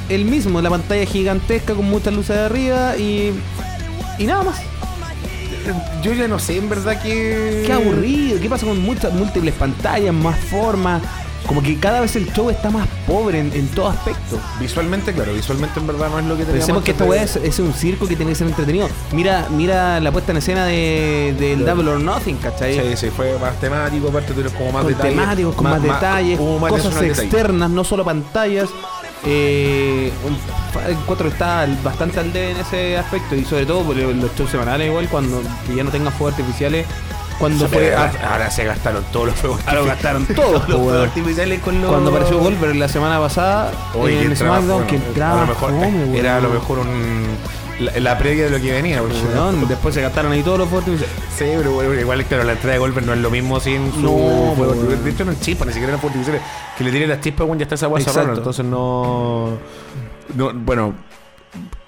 El 0.10 0.25
mismo, 0.25 0.62
la 0.62 0.70
pantalla 0.70 1.06
gigantesca 1.06 1.74
con 1.74 1.86
muchas 1.86 2.14
luces 2.14 2.36
de 2.36 2.42
arriba 2.44 2.98
y. 2.98 3.34
Y 4.20 4.25
nada 4.25 4.44
más. 4.44 4.62
Yo 6.04 6.12
ya 6.14 6.28
no 6.28 6.40
sé, 6.40 6.58
en 6.58 6.70
verdad 6.70 7.02
que. 7.02 7.64
Qué 7.66 7.74
aburrido. 7.74 8.40
¿Qué 8.40 8.50
pasa 8.50 8.66
con 8.66 8.80
muchas 8.81 9.14
múltiples 9.14 9.54
pantallas, 9.54 10.14
más 10.14 10.38
formas? 10.38 11.02
Como 11.48 11.62
que 11.62 11.78
cada 11.78 12.00
vez 12.00 12.16
el 12.16 12.31
show 12.34 12.50
está 12.50 12.69
más 12.69 12.88
pobre 13.06 13.40
en, 13.40 13.51
en 13.54 13.68
todo 13.69 13.90
aspecto. 13.90 14.40
Visualmente, 14.60 15.12
claro, 15.13 15.34
visualmente 15.34 15.80
en 15.80 15.88
verdad 15.88 16.10
no 16.10 16.19
es 16.19 16.25
lo 16.25 16.38
que 16.38 16.44
teníamos. 16.45 16.60
Pensemos 16.60 16.84
que 16.84 16.92
esta 16.92 17.04
weá 17.04 17.19
de- 17.19 17.25
es, 17.25 17.36
es 17.36 17.60
un 17.60 17.74
circo 17.74 18.07
que 18.07 18.16
tiene 18.16 18.31
que 18.31 18.36
ser 18.36 18.48
entretenido. 18.48 18.88
Mira, 19.12 19.48
mira 19.51 20.00
la 20.00 20.12
puesta 20.12 20.31
en 20.31 20.38
escena 20.38 20.66
de, 20.66 21.36
del 21.38 21.66
Double 21.66 21.90
or 21.92 22.00
Nothing, 22.00 22.38
¿cachai? 22.38 22.75
Sí, 22.80 22.95
sí, 22.98 23.10
fue 23.10 23.38
más 23.40 23.60
temático, 23.60 24.07
aparte 24.07 24.31
tuvieron 24.31 24.54
como 24.54 24.72
más 24.72 24.84
con 24.84 24.94
detalles. 24.94 25.16
temáticos, 25.19 25.56
con 25.56 25.63
más, 25.66 25.84
detalles, 25.84 26.40
más 26.40 26.69
cosas 26.72 26.94
detalle. 27.01 27.24
externas, 27.24 27.69
no 27.69 27.84
solo 27.84 28.06
pantallas. 28.06 28.69
Eh, 29.25 30.12
encuentro 30.89 31.28
que 31.28 31.34
está 31.34 31.62
al- 31.62 31.78
bastante 31.84 32.19
al 32.19 32.36
en 32.36 32.57
ese 32.57 32.98
aspecto 32.98 33.36
y 33.36 33.46
sobre 33.46 33.66
todo 33.66 33.94
los 33.94 34.36
shows 34.36 34.50
semanales 34.50 34.88
igual 34.88 35.07
cuando 35.07 35.42
ya 35.75 35.84
no 35.84 35.92
tengan 35.92 36.12
fuegos 36.13 36.38
artificiales 36.38 36.86
cuando 37.39 37.68
fue 37.68 37.94
a- 37.95 38.12
ahora 38.31 38.50
se 38.51 38.63
gastaron 38.65 39.03
todos 39.12 39.27
los 39.27 39.35
fuegos. 39.35 39.62
ahora 39.65 39.81
lo 39.81 39.85
gastaron 39.88 40.25
todos 40.35 40.51
los 40.69 40.80
fuegos 40.81 41.07
artificiales 41.07 41.59
con 41.62 41.81
los. 41.81 41.89
cuando 41.89 42.09
apareció 42.12 42.39
Goldberg 42.39 42.75
la 42.75 42.88
semana 42.88 43.19
pasada 43.19 43.71
Oye, 43.95 44.13
en 44.15 44.19
que 44.21 44.25
entraba, 44.33 44.57
SmackDown 44.57 44.83
bueno, 44.83 44.88
que 44.88 44.95
entraba 44.95 45.38
a 45.38 45.41
lo 45.41 45.47
mejor, 45.47 45.69
fome, 45.71 46.18
era 46.19 46.38
a 46.38 46.41
lo 46.41 46.50
mejor 46.50 46.80
un. 46.80 47.24
La, 47.80 48.00
la 48.00 48.18
previa 48.19 48.45
de 48.45 48.50
lo 48.51 48.62
que 48.62 48.71
venía. 48.71 49.00
porque- 49.01 49.18
después 49.68 49.95
se 49.95 50.01
gastaron 50.01 50.31
ahí 50.31 50.44
todos 50.44 50.59
los 50.59 50.69
fuegos 50.69 50.89
Sí, 51.35 51.45
pero 51.57 51.71
bueno, 51.71 51.94
igual, 52.00 52.24
claro, 52.25 52.44
la 52.44 52.51
entrada 52.51 52.74
de 52.74 52.80
Goldberg 52.80 53.06
no 53.07 53.13
es 53.13 53.19
lo 53.19 53.31
mismo 53.31 53.59
sin 53.59 53.91
su. 53.94 54.01
No, 54.01 54.53
fuego. 54.56 54.74
weón. 54.74 55.03
de 55.03 55.09
hecho, 55.09 55.25
no 55.25 55.31
es 55.31 55.41
chispa, 55.41 55.65
ni 55.65 55.71
siquiera 55.74 55.94
eran 55.94 56.00
fuegos. 56.00 56.19
Que 56.77 56.83
le 56.83 56.91
tiren 56.91 57.09
las 57.09 57.19
chispas, 57.19 57.47
bueno, 57.47 57.59
ya 57.59 57.63
está 57.63 57.75
esa 57.75 57.88
guasa 57.88 58.12
rara. 58.13 58.33
Entonces 58.36 58.63
no, 58.63 59.50
no. 60.36 60.53
Bueno, 60.53 60.94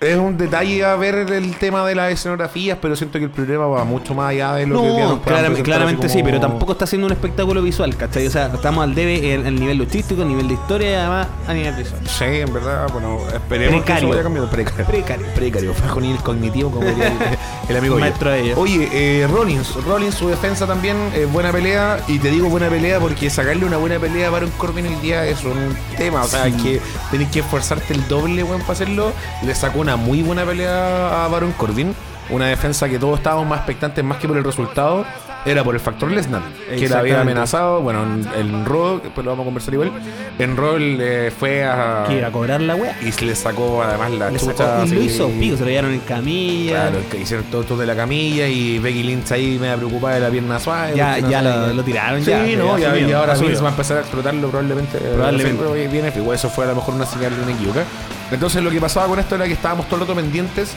es 0.05 0.17
un 0.17 0.37
detalle 0.37 0.83
a 0.85 0.95
ver 0.95 1.15
el 1.15 1.55
tema 1.57 1.85
de 1.85 1.95
las 1.95 2.11
escenografías, 2.11 2.77
pero 2.81 2.95
siento 2.95 3.17
que 3.19 3.25
el 3.25 3.31
problema 3.31 3.65
va 3.67 3.83
mucho 3.83 4.13
más 4.13 4.29
allá 4.29 4.53
de 4.53 4.67
lo 4.67 4.81
que 4.81 4.87
nos 5.01 5.19
puedan 5.19 5.53
claramente, 5.63 6.09
sí, 6.09 6.21
pero 6.23 6.39
tampoco 6.39 6.73
está 6.73 6.85
haciendo 6.85 7.07
un 7.07 7.13
espectáculo 7.13 7.61
visual, 7.61 7.95
¿cachai? 7.95 8.27
O 8.27 8.31
sea, 8.31 8.47
estamos 8.53 8.83
al 8.83 8.93
debe 8.95 9.33
en 9.33 9.45
el 9.45 9.59
nivel 9.59 9.77
luchístico, 9.77 10.21
a 10.21 10.25
nivel 10.25 10.47
de 10.47 10.53
historia 10.55 10.91
y 10.91 10.93
además 10.95 11.27
a 11.47 11.53
nivel 11.53 11.75
visual. 11.75 12.01
Sí, 12.07 12.23
en 12.25 12.53
verdad, 12.53 12.87
bueno, 12.91 13.19
esperemos 13.33 13.75
que 13.75 13.81
Precario. 13.81 13.99
eso 13.99 14.09
vaya 14.09 14.23
cambiando. 14.23 14.51
Precario. 14.51 14.85
Precario. 14.85 15.25
Precario, 15.35 15.73
bajo 15.81 16.01
nivel 16.01 16.17
cognitivo, 16.21 16.71
como 16.71 16.87
diría 16.87 17.07
el, 17.07 17.17
el 17.69 17.77
amigo. 17.77 17.97
Maestro 17.99 18.29
de 18.31 18.41
ellos. 18.41 18.57
Oye, 18.57 18.89
eh, 18.91 19.27
Rollins, 19.27 19.73
Rollins, 19.85 20.15
su 20.15 20.27
defensa 20.29 20.65
también, 20.67 20.97
eh, 21.13 21.27
buena 21.31 21.51
pelea. 21.51 21.99
Y 22.07 22.19
te 22.19 22.29
digo 22.29 22.49
buena 22.49 22.67
pelea 22.69 22.99
porque 22.99 23.29
sacarle 23.29 23.65
una 23.65 23.77
buena 23.77 23.99
pelea 23.99 24.27
a 24.27 24.31
Baron 24.31 24.51
Corbin 24.57 24.85
hoy 24.87 24.95
día 24.95 25.25
es 25.25 25.43
un 25.43 25.75
tema. 25.97 26.23
O 26.23 26.27
sea, 26.27 26.45
Sí. 26.45 26.51
que 26.61 26.81
tenés 27.11 27.29
que 27.31 27.39
esforzarte 27.39 27.93
el 27.93 28.07
doble, 28.07 28.43
weón, 28.43 28.61
para 28.61 28.73
hacerlo. 28.73 29.11
Le 29.43 29.55
sacó 29.55 29.79
una 29.79 29.94
muy 29.95 30.21
buena 30.21 30.43
pelea 30.45 31.25
a 31.25 31.27
Baron 31.27 31.51
Corbin. 31.53 31.93
Una 32.29 32.47
defensa 32.47 32.89
que 32.89 32.97
todos 32.97 33.19
estábamos 33.19 33.45
más 33.47 33.59
expectantes, 33.59 34.03
más 34.03 34.17
que 34.17 34.27
por 34.27 34.35
el 34.35 34.43
resultado, 34.43 35.05
era 35.45 35.63
por 35.63 35.75
el 35.75 35.79
factor 35.79 36.09
Lesnar, 36.09 36.41
que 36.75 36.89
la 36.89 36.97
había 36.97 37.21
amenazado. 37.21 37.81
Bueno, 37.81 38.01
en, 38.01 38.27
en 38.35 38.65
Raw, 38.65 38.99
después 39.03 39.23
lo 39.23 39.29
vamos 39.29 39.43
a 39.43 39.45
conversar 39.45 39.73
igual. 39.75 39.91
En 40.39 40.57
Raw 40.57 40.75
eh, 40.79 41.31
fue 41.37 41.63
a. 41.63 42.03
Que 42.07 42.17
iba 42.17 42.27
a 42.29 42.31
cobrar 42.31 42.61
la 42.61 42.73
wea. 42.75 42.97
Y 43.05 43.11
se 43.11 43.25
le 43.25 43.35
sacó 43.35 43.83
además 43.83 44.09
la 44.13 44.31
Le 44.31 44.39
chucha. 44.39 44.53
sacó- 44.57 44.85
y 44.85 44.89
lo 44.89 45.01
hizo 45.03 45.29
pico, 45.29 45.55
se 45.57 45.63
lo 45.65 45.69
llevaron 45.69 45.91
en 45.93 45.99
camilla. 45.99 46.89
Claro, 46.89 46.97
que 47.11 47.17
hicieron 47.19 47.45
todo, 47.51 47.61
todo 47.63 47.77
de 47.77 47.85
la 47.85 47.95
camilla 47.95 48.47
y 48.47 48.79
Becky 48.79 49.03
Lynch 49.03 49.31
ahí 49.31 49.59
media 49.61 49.75
preocupada 49.77 50.15
de 50.15 50.21
la 50.21 50.29
pierna 50.29 50.59
suave. 50.59 50.93
Ya, 50.95 51.19
ya 51.19 51.43
lo, 51.43 51.83
tiraron 51.83 52.25
Sí, 52.25 52.31
ya. 52.31 52.39
no, 52.57 52.75
ya, 52.79 52.87
asumió, 52.89 53.07
y 53.07 53.11
ahora. 53.13 53.35
Vince 53.35 53.61
va 53.61 53.67
a 53.67 53.71
empezar 53.71 53.97
a 53.97 53.99
explotarlo 53.99 54.47
probablemente. 54.49 54.97
eh, 54.97 55.11
Probablemente. 55.13 55.87
viene, 55.89 56.11
igual 56.15 56.35
eso 56.37 56.49
fue 56.49 56.65
a 56.65 56.69
lo 56.69 56.75
mejor 56.75 56.95
una 56.95 57.05
señal 57.05 57.35
de 57.35 57.43
una 57.43 57.51
equivoca. 57.51 57.83
Entonces 58.31 58.63
lo 58.63 58.71
que 58.71 58.81
pasaba 58.81 59.07
con 59.07 59.19
esto 59.19 59.35
era 59.35 59.45
que 59.45 59.53
estábamos 59.53 59.85
todo 59.87 59.95
el 59.95 60.01
rato 60.07 60.15
pendientes 60.15 60.71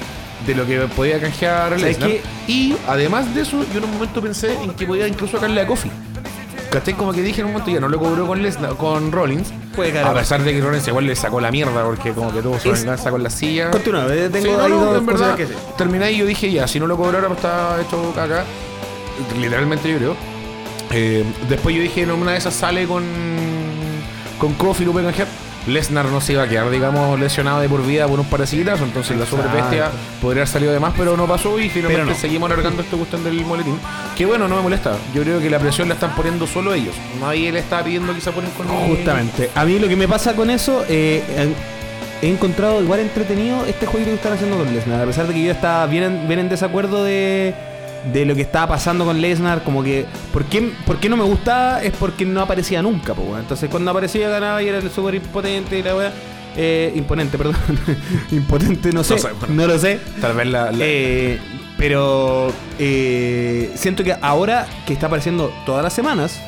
de 0.47 0.55
lo 0.55 0.67
que 0.67 0.81
podía 0.95 1.21
canjear 1.21 1.71
¿Sabes 1.71 1.83
Lesnar. 1.83 2.09
qué? 2.11 2.23
Y 2.47 2.77
además 2.87 3.35
de 3.35 3.41
eso, 3.43 3.65
yo 3.73 3.79
en 3.79 3.85
un 3.85 3.93
momento 3.95 4.21
pensé 4.21 4.55
en 4.63 4.73
que 4.75 4.87
podía 4.87 5.09
incluso 5.09 5.37
sacarle 5.37 5.61
a 5.63 5.67
Kofi. 5.67 5.91
¿Cachai? 6.71 6.93
Como 6.95 7.13
que 7.15 7.23
dije 7.23 7.41
en 7.41 7.47
un 7.47 7.53
momento 7.55 7.71
ya 7.71 7.81
no 7.81 7.89
lo 7.89 7.99
cobró 7.99 8.27
con 8.27 8.43
Lesnar, 8.43 8.77
con 8.77 9.11
Rollins. 9.11 9.49
Puede. 9.75 9.99
A 10.01 10.13
pesar 10.13 10.43
de 10.43 10.53
que 10.53 10.61
Rollins 10.61 10.87
igual 10.87 11.07
le 11.07 11.17
sacó 11.17 11.41
la 11.41 11.51
mierda 11.51 11.83
porque 11.83 12.13
como 12.13 12.31
que 12.33 12.43
tuvo 12.43 12.59
su 12.61 12.71
Es- 12.71 12.81
venganza 12.81 13.11
con 13.11 13.23
la 13.23 13.31
silla. 13.31 13.71
Continúa, 13.71 14.07
tengo 14.07 14.39
Sí, 14.39 14.51
no, 14.51 14.63
ahí 14.65 14.71
no, 14.71 14.85
dos 14.85 14.99
en 14.99 15.07
cosas 15.07 15.21
verdad, 15.21 15.37
que 15.37 15.47
sí. 15.47 15.53
terminé 15.79 16.13
y 16.13 16.19
yo 16.19 16.27
dije 16.27 16.53
ya, 16.53 16.69
si 16.69 16.79
no 16.79 16.87
lo 16.87 16.97
cobrara 16.99 17.27
pues 17.29 17.39
está 17.39 17.81
hecho 17.81 18.13
caca. 18.15 18.45
Literalmente 19.41 19.91
yo 19.91 19.97
creo. 19.97 20.17
Eh, 20.91 21.25
después 21.49 21.75
yo 21.75 21.83
dije, 21.83 22.05
no, 22.07 22.17
una 22.17 22.33
de 22.33 22.39
esas 22.39 22.55
sale 22.55 22.87
con 22.87 23.05
con 24.39 24.53
Kofi, 24.55 24.85
lo 24.85 24.93
puede 24.93 25.07
canjear. 25.07 25.29
Lesnar 25.69 26.07
no 26.07 26.21
se 26.21 26.33
iba 26.33 26.43
a 26.43 26.49
quedar, 26.49 26.71
digamos, 26.71 27.19
lesionado 27.19 27.61
de 27.61 27.69
por 27.69 27.85
vida 27.87 28.07
por 28.07 28.19
un 28.19 28.27
par 28.27 28.41
de 28.41 28.47
siguitas, 28.47 28.81
entonces 28.81 29.17
la 29.17 29.27
super 29.27 29.49
bestia 29.49 29.91
podría 30.21 30.43
haber 30.43 30.49
salido 30.49 30.73
de 30.73 30.81
más, 30.81 30.95
pero 30.97 31.17
no 31.17 31.27
pasó 31.27 31.59
y 31.61 31.69
finalmente 31.69 32.15
seguimos 32.15 32.51
alargando 32.51 32.83
esta 32.83 32.97
cuestión 32.97 33.25
del 33.25 33.45
moletín. 33.45 33.79
Que 34.17 34.27
bueno, 34.27 34.49
no 34.49 34.57
me 34.57 34.63
molesta. 34.63 34.97
Yo 35.15 35.23
creo 35.23 35.41
que 35.41 35.51
la 35.51 35.59
presión 35.59 35.89
la 35.89 35.95
están 35.95 36.15
poniendo 36.15 36.47
solo 36.47 36.75
ellos. 36.75 36.95
Nadie 37.21 37.53
le 37.53 37.61
está 37.61 37.83
pidiendo 37.85 38.15
que 38.15 38.21
se 38.21 38.33
ponen 38.33 38.51
con 38.53 38.67
Justamente. 38.67 39.51
A 39.55 39.65
mí 39.65 39.79
lo 39.79 39.89
que 39.89 39.97
me 39.97 40.09
pasa 40.09 40.35
con 40.35 40.51
eso, 40.51 40.85
eh, 40.89 41.23
he 42.21 42.29
encontrado 42.29 42.83
igual 42.83 43.01
entretenido 43.01 43.65
este 43.67 43.87
juego 43.87 44.07
que 44.07 44.15
están 44.15 44.33
haciendo 44.33 44.57
con 44.57 44.73
Lesnar. 44.73 45.03
A 45.03 45.07
pesar 45.07 45.27
de 45.27 45.35
que 45.35 45.43
yo 45.43 45.53
estaba 45.53 45.87
bien, 45.87 46.27
bien 46.27 46.41
en 46.41 46.49
desacuerdo 46.49 47.05
de 47.05 47.55
de 48.13 48.25
lo 48.25 48.35
que 48.35 48.43
estaba 48.43 48.69
pasando 48.69 49.05
con 49.05 49.21
Lesnar, 49.21 49.63
como 49.63 49.83
que, 49.83 50.07
¿por 50.33 50.45
qué, 50.45 50.73
¿por 50.87 50.99
qué 50.99 51.09
no 51.09 51.17
me 51.17 51.25
gustaba? 51.25 51.83
Es 51.83 51.93
porque 51.93 52.25
no 52.25 52.41
aparecía 52.41 52.83
nunca, 52.83 53.15
pues, 53.15 53.29
Entonces 53.39 53.69
cuando 53.69 53.91
aparecía 53.91 54.29
ganaba 54.29 54.63
y 54.63 54.69
era 54.69 54.79
el 54.79 54.91
súper 54.91 55.17
impotente 55.17 55.79
y 55.79 55.83
la 55.83 55.97
weá. 55.97 56.13
Eh, 56.57 56.93
imponente, 56.97 57.39
perdón. 57.39 57.57
Impotente, 58.33 58.93
no 58.93 59.05
sé. 59.05 59.17
No, 59.49 59.67
lo 59.67 59.79
sé. 59.79 60.01
Tal 60.21 60.35
vez 60.35 60.47
la. 60.49 60.71
Eh, 60.79 61.39
pero 61.77 62.53
eh, 62.79 63.71
siento 63.77 64.03
que 64.03 64.17
ahora 64.21 64.67
que 64.87 64.93
está 64.93 65.07
apareciendo 65.07 65.53
todas 65.65 65.85
las 65.85 65.93
semanas, 65.93 66.41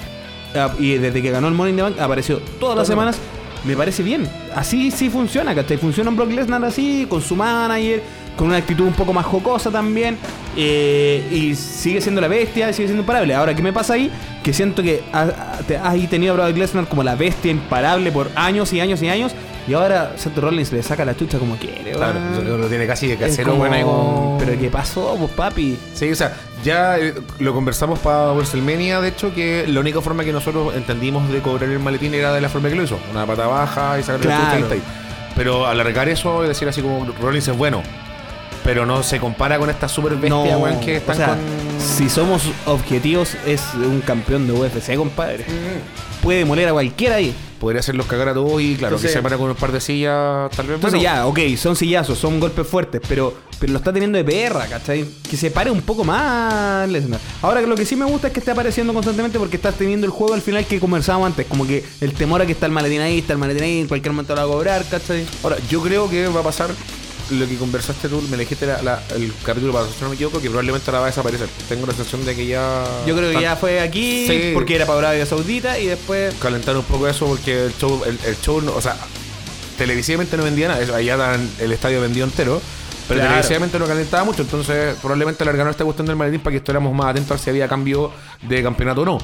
ah, 0.57 0.75
y 0.79 0.95
desde 0.95 1.23
que 1.23 1.31
ganó 1.31 1.47
el 1.47 1.55
Morning 1.55 1.77
the 1.77 1.83
Bank, 1.83 2.01
apareció 2.01 2.39
todas 2.59 2.77
las 2.77 2.89
semanas, 2.89 3.19
me 3.65 3.77
parece 3.77 4.03
bien. 4.03 4.29
Así 4.55 4.91
sí 4.91 5.09
funciona, 5.11 5.55
¿cachai? 5.55 5.77
Funciona 5.77 6.11
un 6.11 6.17
Brock 6.17 6.33
Lesnar 6.33 6.65
así, 6.65 7.07
con 7.09 7.23
su 7.23 7.37
manager 7.37 8.03
con 8.37 8.49
una 8.49 8.57
actitud 8.57 8.87
un 8.87 8.95
poco 8.95 9.13
más 9.13 9.27
jocosa 9.27 9.71
también. 9.71 10.19
Eh, 10.57 11.29
y 11.31 11.55
sigue 11.55 12.01
siendo 12.01 12.21
la 12.21 12.29
bestia, 12.29 12.73
sigue 12.73 12.89
siendo 12.89 13.03
imparable. 13.03 13.35
Ahora, 13.35 13.55
¿qué 13.55 13.63
me 13.63 13.73
pasa 13.73 13.95
ahí? 13.95 14.11
Que 14.43 14.53
siento 14.53 14.83
que 14.83 15.03
has, 15.13 15.33
tenido 16.09 16.33
a 16.33 16.37
Brock 16.37 16.57
Lesnar 16.57 16.87
como 16.89 17.03
la 17.03 17.15
bestia 17.15 17.51
imparable 17.51 18.11
por 18.11 18.31
años 18.35 18.73
y 18.73 18.81
años 18.81 19.03
y 19.03 19.09
años. 19.09 19.33
Y 19.69 19.75
ahora 19.75 20.15
Seth 20.17 20.37
Rollins 20.39 20.73
le 20.73 20.83
saca 20.83 21.05
la 21.05 21.15
chucha 21.15 21.39
como 21.39 21.57
quiere. 21.57 21.93
Claro, 21.93 22.19
lo 22.43 22.67
tiene 22.67 22.87
casi 22.87 23.07
de 23.07 23.17
casero, 23.17 23.55
bueno, 23.55 24.37
Pero 24.39 24.59
¿qué 24.59 24.71
pasó, 24.71 25.17
pues, 25.19 25.31
papi? 25.33 25.79
Sí, 25.95 26.11
o 26.11 26.17
sea, 26.17 26.35
ya 26.65 26.99
eh, 26.99 27.15
lo 27.39 27.55
conversamos 27.55 27.99
para 27.99 28.33
WrestleMania, 28.33 29.01
de 29.01 29.09
hecho, 29.09 29.35
que 29.35 29.67
la 29.69 29.81
única 29.81 30.01
forma 30.01 30.25
que 30.25 30.33
nosotros 30.33 30.75
entendimos 30.75 31.31
de 31.31 31.41
cobrar 31.41 31.69
el 31.71 31.79
maletín 31.79 32.15
era 32.15 32.33
de 32.33 32.41
la 32.41 32.49
forma 32.49 32.69
que 32.69 32.75
lo 32.75 32.83
hizo. 32.83 32.99
Una 33.13 33.27
pata 33.27 33.47
baja 33.47 33.99
y 33.99 34.03
sacar 34.03 34.25
la 34.25 34.61
chucha 34.61 34.77
y 34.77 34.83
Pero 35.37 35.67
alargar 35.67 36.09
eso 36.09 36.45
y 36.45 36.49
decir 36.49 36.67
así 36.69 36.81
como 36.81 37.07
Rollins 37.21 37.47
es 37.47 37.57
bueno, 37.57 37.83
pero 38.65 38.87
no 38.87 39.03
se 39.03 39.19
compara 39.19 39.59
con 39.59 39.71
esta 39.71 39.89
super 39.89 40.15
bestia, 40.15 40.57
no, 40.57 40.81
que 40.81 40.97
están 40.97 41.17
con... 41.17 41.39
Si 41.81 42.09
somos 42.11 42.43
objetivos, 42.67 43.37
es 43.47 43.63
un 43.75 44.01
campeón 44.01 44.47
de 44.47 44.53
UFC, 44.53 44.97
compadre. 44.97 45.45
Mm. 45.45 46.23
Puede 46.23 46.45
moler 46.45 46.69
a 46.69 46.73
cualquiera 46.73 47.17
ahí. 47.17 47.35
Podría 47.59 47.81
hacerlos 47.81 48.07
cagar 48.07 48.29
a 48.29 48.35
todos 48.35 48.61
y 48.61 48.77
claro, 48.77 48.99
que 48.99 49.09
se 49.09 49.21
para 49.23 49.37
con 49.37 49.51
un 49.51 49.57
par 49.57 49.73
de 49.73 49.81
sillas, 49.81 50.51
tal 50.51 50.67
vez. 50.67 50.77
Entonces 50.77 51.01
ya, 51.01 51.27
ok, 51.27 51.39
son 51.57 51.77
sillazos, 51.77 52.19
son 52.19 52.41
golpes 52.41 52.67
fuertes, 52.67 53.03
pero, 53.07 53.35
pero 53.59 53.73
lo 53.73 53.79
está 53.79 53.93
teniendo 53.93 54.17
de 54.17 54.25
perra, 54.25 54.67
¿cachai? 54.67 55.07
Que 55.29 55.37
se 55.37 55.51
pare 55.51 55.71
un 55.71 55.83
poco 55.83 56.05
más 56.05 56.89
Ahora 57.43 57.61
lo 57.61 57.77
que 57.77 57.85
sí 57.85 57.97
me 57.97 58.07
gusta 58.07 58.29
es 58.29 58.33
que 58.33 58.41
esté 58.41 58.51
apareciendo 58.51 58.95
constantemente 58.95 59.39
porque 59.39 59.57
estás 59.57 59.75
teniendo 59.75 60.07
el 60.07 60.11
juego 60.11 60.33
al 60.33 60.41
final 60.41 60.65
que 60.65 60.81
conversábamos 60.81 61.27
antes, 61.29 61.47
como 61.47 61.67
que 61.67 61.85
el 62.01 62.13
temor 62.13 62.41
a 62.41 62.47
que 62.47 62.53
está 62.53 62.65
el 62.65 62.73
maletín 62.73 63.01
ahí, 63.01 63.19
está 63.19 63.35
el 63.35 63.39
maletín 63.39 63.63
ahí, 63.63 63.81
en 63.81 63.89
cualquier 63.89 64.13
momento 64.13 64.35
lo 64.35 64.41
va 64.41 64.47
a 64.47 64.51
cobrar, 64.51 64.85
¿cachai? 64.89 65.27
Ahora, 65.43 65.57
yo 65.69 65.83
creo 65.83 66.09
que 66.09 66.29
va 66.29 66.41
a 66.41 66.45
pasar 66.45 66.71
lo 67.31 67.47
que 67.47 67.57
conversaste 67.57 68.09
tú, 68.09 68.21
me 68.23 68.37
elegiste 68.37 68.67
el 68.67 69.33
capítulo 69.45 69.73
para 69.73 69.87
si 69.87 70.01
no 70.03 70.09
me 70.09 70.15
equivoco, 70.15 70.41
que 70.41 70.49
probablemente 70.49 70.91
ahora 70.91 71.01
va 71.01 71.07
a 71.07 71.11
desaparecer. 71.11 71.49
Tengo 71.69 71.87
la 71.87 71.93
sensación 71.93 72.25
de 72.25 72.35
que 72.35 72.47
ya. 72.47 72.85
Yo 73.07 73.17
creo 73.17 73.33
que 73.33 73.41
ya 73.41 73.57
fue 73.57 73.81
aquí 73.81 74.53
porque 74.55 74.77
era 74.77 74.87
para 74.87 74.99
Arabia 74.99 75.27
Saudita 75.27 75.79
y 75.79 75.87
después. 75.87 76.35
Calentar 76.41 76.77
un 76.77 76.85
poco 76.85 77.09
eso 77.09 77.27
porque 77.27 77.67
el 77.67 77.77
show, 77.77 78.03
el, 78.05 78.41
show 78.41 78.63
o 78.75 78.81
sea, 78.81 78.97
televisivamente 79.79 80.37
no 80.37 80.45
vendía 80.45 80.69
nada. 80.69 80.97
Allá 80.97 81.39
el 81.59 81.73
estadio 81.73 82.01
vendió 82.01 82.25
entero. 82.25 82.61
Pero 83.11 83.23
televisivamente 83.23 83.77
no 83.77 83.87
calentaba 83.87 84.23
mucho, 84.23 84.43
entonces 84.43 84.95
probablemente 85.01 85.43
alargaron 85.43 85.73
esta 85.73 85.85
cuestión 85.85 86.07
del 86.07 86.15
maletín 86.15 86.41
para 86.41 86.53
que 86.53 86.59
estuviéramos 86.59 86.95
más 86.95 87.09
atentos 87.09 87.41
a 87.41 87.43
si 87.43 87.51
había 87.51 87.67
cambio 87.67 88.13
de 88.43 88.63
campeonato 88.63 89.03
o 89.03 89.05
no. 89.05 89.19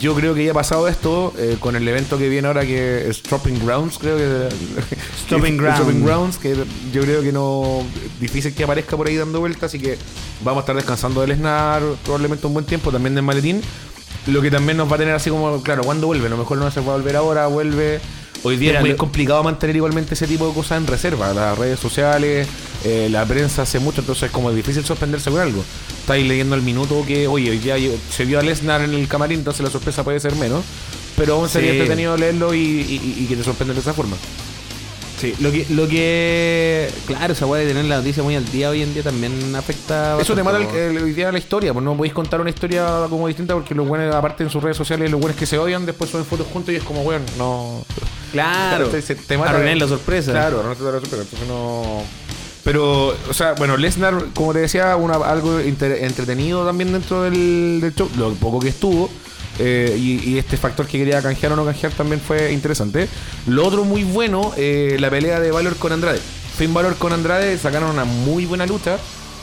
Yo 0.00 0.14
creo 0.14 0.34
que 0.34 0.42
ya 0.42 0.52
ha 0.52 0.54
pasado 0.54 0.88
esto 0.88 1.34
eh, 1.36 1.58
con 1.60 1.76
el 1.76 1.86
evento 1.86 2.16
que 2.16 2.30
viene 2.30 2.48
ahora 2.48 2.62
que 2.62 3.08
es 3.10 3.18
Stopping 3.18 3.62
Grounds, 3.62 3.98
creo 3.98 4.16
que. 4.16 4.48
Stopping 5.26 5.58
Grounds. 5.58 6.02
Grounds, 6.02 6.38
que 6.38 6.56
yo 6.92 7.02
creo 7.02 7.22
que 7.22 7.30
no. 7.30 7.84
Difícil 8.18 8.54
que 8.54 8.64
aparezca 8.64 8.96
por 8.96 9.06
ahí 9.06 9.16
dando 9.16 9.40
vueltas, 9.40 9.64
así 9.64 9.78
que 9.78 9.98
vamos 10.42 10.60
a 10.60 10.62
estar 10.62 10.76
descansando 10.76 11.20
del 11.20 11.36
SNAR 11.36 11.82
probablemente 12.04 12.46
un 12.46 12.54
buen 12.54 12.64
tiempo, 12.64 12.90
también 12.90 13.14
del 13.14 13.24
maletín. 13.24 13.60
Lo 14.28 14.40
que 14.40 14.50
también 14.50 14.78
nos 14.78 14.90
va 14.90 14.96
a 14.96 14.98
tener 14.98 15.14
así 15.14 15.28
como, 15.28 15.62
claro, 15.62 15.82
¿cuándo 15.84 16.06
vuelve? 16.06 16.26
A 16.26 16.30
lo 16.30 16.38
mejor 16.38 16.56
no 16.56 16.70
se 16.70 16.80
puede 16.80 16.98
volver 16.98 17.16
ahora, 17.16 17.46
vuelve. 17.48 18.00
Hoy 18.42 18.56
día 18.56 18.74
es 18.74 18.80
muy 18.80 18.94
complicado 18.96 19.42
mantener 19.42 19.76
igualmente 19.76 20.14
ese 20.14 20.26
tipo 20.26 20.46
de 20.46 20.54
cosas 20.54 20.78
en 20.78 20.86
reserva. 20.86 21.32
Las 21.32 21.58
redes 21.58 21.80
sociales, 21.80 22.46
eh, 22.84 23.08
la 23.10 23.24
prensa 23.24 23.62
hace 23.62 23.78
mucho, 23.78 24.00
entonces 24.00 24.24
es 24.24 24.30
como 24.30 24.52
difícil 24.52 24.84
sorprenderse 24.84 25.30
con 25.30 25.40
algo. 25.40 25.64
Estáis 26.00 26.26
leyendo 26.26 26.54
el 26.54 26.62
minuto 26.62 27.04
que, 27.06 27.26
oye, 27.26 27.50
hoy 27.50 27.58
día 27.58 27.76
se 28.10 28.24
vio 28.24 28.38
a 28.38 28.42
Lesnar 28.42 28.82
en 28.82 28.94
el 28.94 29.08
camarín, 29.08 29.40
entonces 29.40 29.64
la 29.64 29.70
sorpresa 29.70 30.04
puede 30.04 30.20
ser 30.20 30.36
menos. 30.36 30.64
Pero 31.16 31.34
aún 31.34 31.48
sería 31.48 31.72
entretenido 31.72 32.16
leerlo 32.16 32.54
y, 32.54 33.26
que 33.28 33.36
te 33.36 33.42
sorprenda 33.42 33.74
de 33.74 33.80
esa 33.80 33.94
forma. 33.94 34.16
Sí, 35.18 35.34
lo 35.40 35.50
que, 35.50 35.64
lo 35.70 35.88
que 35.88 36.90
claro, 37.06 37.32
esa 37.32 37.46
weá 37.46 37.62
de 37.62 37.68
tener 37.68 37.86
la 37.86 37.96
noticia 37.96 38.22
muy 38.22 38.36
al 38.36 38.44
día 38.52 38.68
hoy 38.68 38.82
en 38.82 38.92
día 38.92 39.02
también 39.02 39.56
afecta. 39.56 40.20
Eso 40.20 40.34
te 40.34 40.42
mata 40.42 40.58
el, 40.58 40.98
hoy 40.98 41.12
día 41.14 41.32
la 41.32 41.38
historia, 41.38 41.72
pues 41.72 41.82
no 41.82 41.96
podéis 41.96 42.12
contar 42.12 42.38
una 42.42 42.50
historia 42.50 43.06
como 43.08 43.26
distinta 43.26 43.54
porque 43.54 43.74
los 43.74 43.88
buenos, 43.88 44.14
aparte 44.14 44.44
en 44.44 44.50
sus 44.50 44.62
redes 44.62 44.76
sociales, 44.76 45.10
los 45.10 45.18
buenos 45.18 45.38
que 45.38 45.46
se 45.46 45.58
odian, 45.58 45.86
después 45.86 46.10
suben 46.10 46.26
fotos 46.26 46.46
juntos 46.52 46.74
y 46.74 46.76
es 46.76 46.84
como, 46.84 47.00
weón, 47.00 47.22
no. 47.38 47.82
Claro, 48.32 48.88
te, 48.88 49.02
te 49.02 49.38
mata. 49.38 49.58
la 49.58 49.88
sorpresa. 49.88 50.32
Claro, 50.32 50.62
no 50.62 50.74
te 50.74 50.84
da 50.84 50.92
la 50.92 51.00
sorpresa, 51.00 51.22
entonces 51.22 51.48
no. 51.48 52.02
Pero, 52.64 53.16
o 53.30 53.32
sea, 53.32 53.52
bueno, 53.52 53.76
Lesnar, 53.76 54.14
como 54.34 54.52
te 54.52 54.58
decía, 54.58 54.96
una, 54.96 55.14
algo 55.14 55.60
entretenido 55.60 56.66
también 56.66 56.92
dentro 56.92 57.22
del, 57.22 57.92
show, 57.96 58.10
lo 58.16 58.34
poco 58.34 58.58
que 58.58 58.70
estuvo. 58.70 59.08
Eh, 59.58 59.96
y, 59.96 60.36
este 60.36 60.56
factor 60.56 60.86
que 60.86 60.98
quería 60.98 61.22
canjear 61.22 61.52
o 61.52 61.56
no 61.56 61.64
canjear 61.64 61.92
también 61.92 62.20
fue 62.20 62.52
interesante. 62.52 63.08
Lo 63.46 63.64
otro 63.64 63.84
muy 63.84 64.04
bueno, 64.04 64.52
eh, 64.56 64.96
la 64.98 65.08
pelea 65.10 65.38
de 65.38 65.50
Valor 65.52 65.76
con 65.76 65.92
Andrade. 65.92 66.20
Finn 66.58 66.74
Valor 66.74 66.96
con 66.96 67.12
Andrade 67.12 67.56
sacaron 67.56 67.90
una 67.90 68.04
muy 68.04 68.46
buena 68.46 68.66
lucha. 68.66 68.98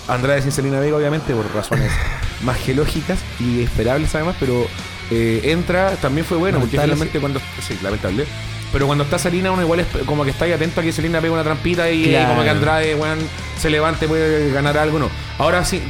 Andrade 0.10 0.42
sin 0.42 0.52
Selena 0.52 0.82
Vega, 0.82 0.98
obviamente, 0.98 1.34
por 1.34 1.46
razones 1.56 1.92
más 2.44 2.58
geológicas 2.58 3.20
y 3.40 3.62
esperables 3.62 4.14
además, 4.16 4.36
pero 4.38 4.68
eh, 5.12 5.42
entra, 5.46 5.96
también 5.96 6.26
fue 6.26 6.38
bueno, 6.38 6.60
porque 6.60 6.78
finalmente 6.78 7.20
cuando. 7.20 7.40
Sí, 7.66 7.78
lamentable. 7.82 8.26
Pero 8.74 8.88
cuando 8.88 9.04
está 9.04 9.20
Selina, 9.20 9.52
uno 9.52 9.62
igual 9.62 9.82
es 9.82 9.88
como 10.06 10.26
que 10.26 10.32
está 10.32 10.46
ahí 10.46 10.52
atento 10.52 10.82
a 10.82 10.84
que 10.84 10.92
Selina 10.92 11.22
pegue 11.22 11.32
una 11.32 11.44
trampita 11.44 11.90
y 11.92 12.14
como 12.28 12.44
que 12.44 12.50
Andrade, 12.50 12.96
weón, 12.96 13.20
se 13.58 13.70
levante, 13.70 14.08
puede 14.08 14.52
ganar 14.52 14.78
algo, 14.78 14.98
no. 15.00 15.10
Ahora 15.38 15.64
sí, 15.64 15.82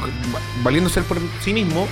valiéndose 0.62 1.00
por 1.00 1.18
sí 1.42 1.54
mismo, 1.54 1.88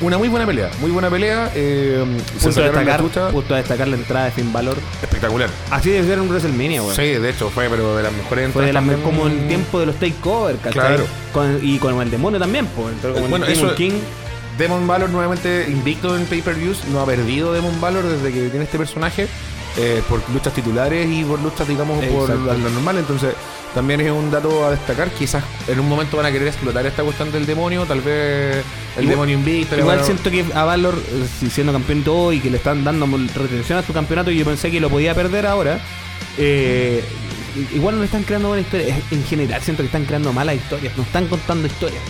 una 0.00 0.16
muy 0.16 0.28
buena 0.28 0.46
pelea, 0.46 0.70
muy 0.80 0.90
buena 0.90 1.10
pelea. 1.10 1.52
Eh, 1.54 2.02
justo, 2.42 2.62
a 2.62 2.64
destacar, 2.64 3.02
justo 3.02 3.54
a 3.54 3.58
destacar 3.58 3.86
la 3.86 3.96
entrada 3.96 4.24
de 4.24 4.30
Finn 4.30 4.50
Valor. 4.50 4.78
Espectacular. 5.02 5.50
Así 5.70 5.90
debe 5.90 6.06
ser 6.06 6.20
un 6.20 6.28
WrestleMania, 6.28 6.82
weón. 6.82 6.96
Sí, 6.96 7.02
de 7.02 7.28
hecho, 7.30 7.50
fue, 7.50 7.68
pero 7.68 7.96
de 7.96 8.02
las 8.04 8.12
mejores 8.12 8.46
entradas. 8.46 8.72
Fue 8.72 8.86
de 8.86 8.94
las 8.94 9.00
como 9.04 9.26
en 9.26 9.46
tiempo 9.46 9.78
de 9.78 9.86
los 9.86 9.96
takeover, 9.96 10.56
¿cachai? 10.56 10.96
Claro. 11.34 11.58
y 11.60 11.78
con 11.78 12.00
el 12.00 12.10
demonio 12.10 12.40
también, 12.40 12.66
pues. 12.66 12.94
Bueno, 13.28 13.44
eso, 13.44 13.74
King. 13.74 13.92
Demon 14.58 14.86
Valor 14.86 15.08
nuevamente 15.08 15.66
invicto 15.70 16.14
en 16.14 16.26
pay-per-views, 16.26 16.84
no 16.92 17.00
ha 17.00 17.06
perdido 17.06 17.54
Demon 17.54 17.80
Valor 17.80 18.04
desde 18.04 18.30
que 18.30 18.48
tiene 18.50 18.64
este 18.64 18.76
personaje. 18.76 19.26
Eh, 19.76 20.02
por 20.08 20.20
luchas 20.30 20.52
titulares 20.52 21.08
y 21.08 21.22
por 21.22 21.40
luchas, 21.40 21.66
digamos, 21.68 22.04
por 22.06 22.28
lo 22.28 22.70
normal. 22.70 22.98
Entonces, 22.98 23.34
también 23.74 24.00
es 24.00 24.10
un 24.10 24.30
dato 24.30 24.66
a 24.66 24.70
destacar. 24.70 25.10
Quizás 25.10 25.44
en 25.68 25.78
un 25.78 25.88
momento 25.88 26.16
van 26.16 26.26
a 26.26 26.32
querer 26.32 26.48
explotar 26.48 26.84
esta 26.86 27.02
cuestión 27.02 27.30
del 27.30 27.46
demonio, 27.46 27.84
tal 27.86 28.00
vez 28.00 28.64
el 28.96 29.08
demonio 29.08 29.36
invicto. 29.36 29.78
Igual 29.78 30.04
siento 30.04 30.30
que 30.30 30.44
a 30.54 30.64
Valor, 30.64 30.94
eh, 30.96 31.48
siendo 31.50 31.72
campeón 31.72 32.00
y 32.00 32.02
todo, 32.02 32.32
y 32.32 32.40
que 32.40 32.50
le 32.50 32.56
están 32.56 32.82
dando 32.82 33.06
retención 33.34 33.78
a 33.78 33.82
su 33.82 33.92
campeonato, 33.92 34.30
y 34.30 34.38
yo 34.38 34.44
pensé 34.44 34.70
que 34.70 34.80
lo 34.80 34.90
podía 34.90 35.14
perder 35.14 35.46
ahora. 35.46 35.80
Eh, 36.36 37.04
igual 37.72 37.94
no 37.94 38.00
le 38.00 38.06
están 38.06 38.24
creando 38.24 38.48
buenas 38.48 38.66
historias. 38.66 38.98
En 39.12 39.24
general, 39.24 39.62
siento 39.62 39.82
que 39.82 39.86
están 39.86 40.04
creando 40.04 40.32
malas 40.32 40.56
historias. 40.56 40.96
No 40.96 41.04
están 41.04 41.28
contando 41.28 41.68
historias. 41.68 42.02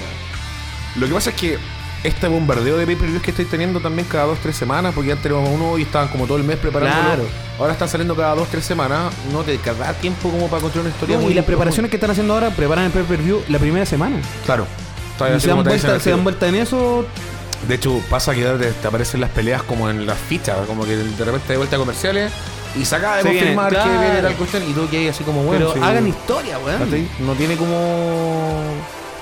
Lo 0.96 1.06
que 1.06 1.12
pasa 1.12 1.30
es 1.30 1.36
que 1.36 1.58
este 2.02 2.28
bombardeo 2.28 2.76
de 2.76 2.86
pay-per-views 2.86 3.22
que 3.22 3.30
estáis 3.30 3.48
teniendo 3.48 3.80
también 3.80 4.08
cada 4.08 4.24
dos 4.24 4.38
tres 4.38 4.56
semanas, 4.56 4.92
porque 4.94 5.12
antes 5.12 5.22
teníamos 5.22 5.50
uno 5.50 5.78
y 5.78 5.82
estaban 5.82 6.08
como 6.08 6.26
todo 6.26 6.38
el 6.38 6.44
mes 6.44 6.56
preparándolo. 6.56 7.28
Ahora 7.58 7.72
están 7.72 7.88
saliendo 7.88 8.16
cada 8.16 8.34
dos 8.34 8.48
tres 8.48 8.64
semanas. 8.64 9.12
No 9.32 9.42
te 9.42 9.58
da 9.58 9.92
tiempo 9.94 10.30
como 10.30 10.48
para 10.48 10.62
construir 10.62 10.86
una 10.86 10.94
historia. 10.94 11.20
y 11.30 11.34
las 11.34 11.44
preparaciones 11.44 11.90
que 11.90 11.96
están 11.96 12.10
haciendo 12.10 12.34
ahora 12.34 12.50
preparan 12.50 12.86
el 12.86 12.92
pay-per-view 12.92 13.42
la 13.48 13.58
primera 13.58 13.86
semana. 13.86 14.16
Claro. 14.46 14.66
se, 15.38 15.48
dan 15.48 15.62
vuelta, 15.62 16.00
se 16.00 16.10
dan 16.10 16.24
vuelta 16.24 16.48
en 16.48 16.54
eso. 16.54 17.04
De 17.68 17.74
hecho, 17.74 18.00
pasa 18.08 18.34
que 18.34 18.42
te, 18.42 18.88
aparecen 18.88 19.20
las 19.20 19.30
peleas 19.30 19.62
como 19.62 19.90
en 19.90 20.06
las 20.06 20.18
fichas, 20.18 20.56
como 20.66 20.84
que 20.84 20.96
de 20.96 21.24
repente 21.24 21.52
de 21.52 21.58
vuelta 21.58 21.76
a 21.76 21.78
comerciales 21.78 22.32
y 22.74 22.84
saca 22.84 23.16
de 23.16 23.22
confirmar 23.24 23.70
que 23.70 23.98
viene 23.98 24.22
tal 24.22 24.34
cuestión 24.36 24.62
y 24.68 24.72
todo 24.72 24.88
que 24.88 24.98
hay 24.98 25.08
así 25.08 25.24
como 25.24 25.42
bueno. 25.42 25.70
Pero 25.74 25.84
hagan 25.84 26.06
historia, 26.08 26.58
weón. 26.58 27.08
No 27.20 27.34
tiene 27.34 27.56
como 27.56 28.62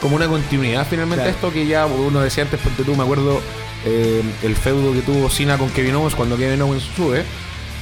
como 0.01 0.17
una 0.17 0.29
continuidad 0.29 0.87
finalmente 0.89 1.29
esto 1.29 1.53
que 1.53 1.67
ya 1.67 1.87
uno 1.87 2.21
decía 2.21 2.45
antes, 2.45 2.61
porque 2.63 2.83
tú 2.85 2.95
me 2.95 3.03
acuerdo 3.03 3.41
eh, 3.85 4.23
el 4.43 4.57
feudo 4.57 4.93
que 4.93 5.01
tuvo 5.01 5.29
Cena 5.31 5.59
con 5.59 5.71
Kevin 5.71 5.97
Owens 5.97 6.15
cuando 6.15 6.37
Kevin 6.37 6.63
Owens 6.63 6.85
sube, 6.97 7.25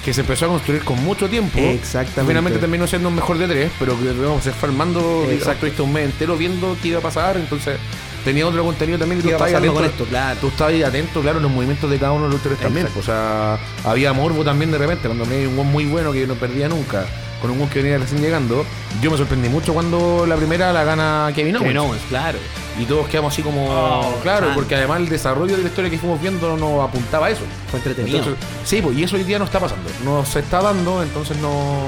que 0.04 0.14
se 0.14 0.20
empezó 0.20 0.46
a 0.46 0.48
construir 0.48 0.82
con 0.84 1.02
mucho 1.04 1.28
tiempo. 1.28 1.58
Exactamente. 1.58 2.28
Finalmente 2.28 2.58
terminó 2.58 2.86
siendo 2.86 3.08
un 3.08 3.16
mejor 3.16 3.38
de 3.38 3.48
tres, 3.48 3.72
pero 3.78 3.98
que 3.98 4.04
debemos 4.04 4.42
ser 4.44 4.52
farmando 4.54 5.24
Exacto. 5.24 5.52
estuviste 5.52 5.82
un 5.82 5.92
mes 5.92 6.04
entero 6.04 6.36
viendo 6.36 6.76
qué 6.80 6.88
iba 6.88 6.98
a 7.00 7.02
pasar, 7.02 7.36
entonces 7.36 7.76
tenía 8.24 8.46
otro 8.46 8.64
contenido 8.64 8.98
también 8.98 9.18
y 9.18 9.22
tú 9.22 9.28
¿Qué 9.28 9.34
iba 9.34 9.46
estabas 9.46 9.54
atento. 9.54 9.74
con 9.74 9.84
esto? 9.84 10.04
Claro. 10.04 10.38
Tú 10.40 10.48
estabas 10.48 10.74
atento, 10.84 11.20
claro, 11.22 11.38
en 11.38 11.42
los 11.42 11.52
movimientos 11.52 11.90
de 11.90 11.98
cada 11.98 12.12
uno 12.12 12.24
de 12.24 12.28
los 12.30 12.34
luchadores 12.36 12.62
también. 12.62 12.86
Exacto. 12.86 13.00
O 13.00 13.04
sea, 13.04 13.58
había 13.84 14.12
morbo 14.12 14.44
también 14.44 14.70
de 14.70 14.78
repente, 14.78 15.08
cuando 15.08 15.26
me 15.26 15.46
un 15.46 15.56
muy 15.72 15.84
bueno 15.86 16.12
que 16.12 16.20
yo 16.20 16.26
no 16.26 16.34
perdía 16.34 16.68
nunca, 16.68 17.06
con 17.40 17.50
un 17.50 17.58
gol 17.58 17.68
que 17.68 17.82
venía 17.82 17.98
recién 17.98 18.20
llegando. 18.20 18.64
Yo 19.00 19.10
me 19.10 19.16
sorprendí 19.16 19.48
mucho 19.48 19.74
cuando 19.74 20.26
la 20.26 20.36
primera 20.36 20.72
la 20.72 20.84
gana 20.84 21.32
Kevin 21.34 21.56
Owens. 21.56 21.64
Kevin 21.64 21.78
Owens, 21.78 22.02
claro. 22.08 22.38
Y 22.78 22.84
todos 22.84 23.08
quedamos 23.08 23.32
así 23.32 23.42
como. 23.42 23.66
Oh, 23.68 24.14
claro, 24.22 24.46
man. 24.46 24.54
porque 24.54 24.74
además 24.74 25.00
el 25.00 25.08
desarrollo 25.08 25.56
de 25.56 25.62
la 25.62 25.68
historia 25.68 25.90
que 25.90 25.98
fuimos 25.98 26.20
viendo 26.20 26.56
no 26.56 26.82
apuntaba 26.82 27.26
a 27.26 27.30
eso. 27.30 27.42
Fue 27.70 27.78
entretenido. 27.80 28.18
Entonces, 28.18 28.44
sí, 28.64 28.82
pues, 28.82 28.96
y 28.96 29.04
eso 29.04 29.16
hoy 29.16 29.24
día 29.24 29.38
no 29.38 29.44
está 29.44 29.60
pasando. 29.60 29.88
No 30.04 30.24
se 30.24 30.40
está 30.40 30.60
dando, 30.60 31.02
entonces 31.02 31.36
no. 31.38 31.78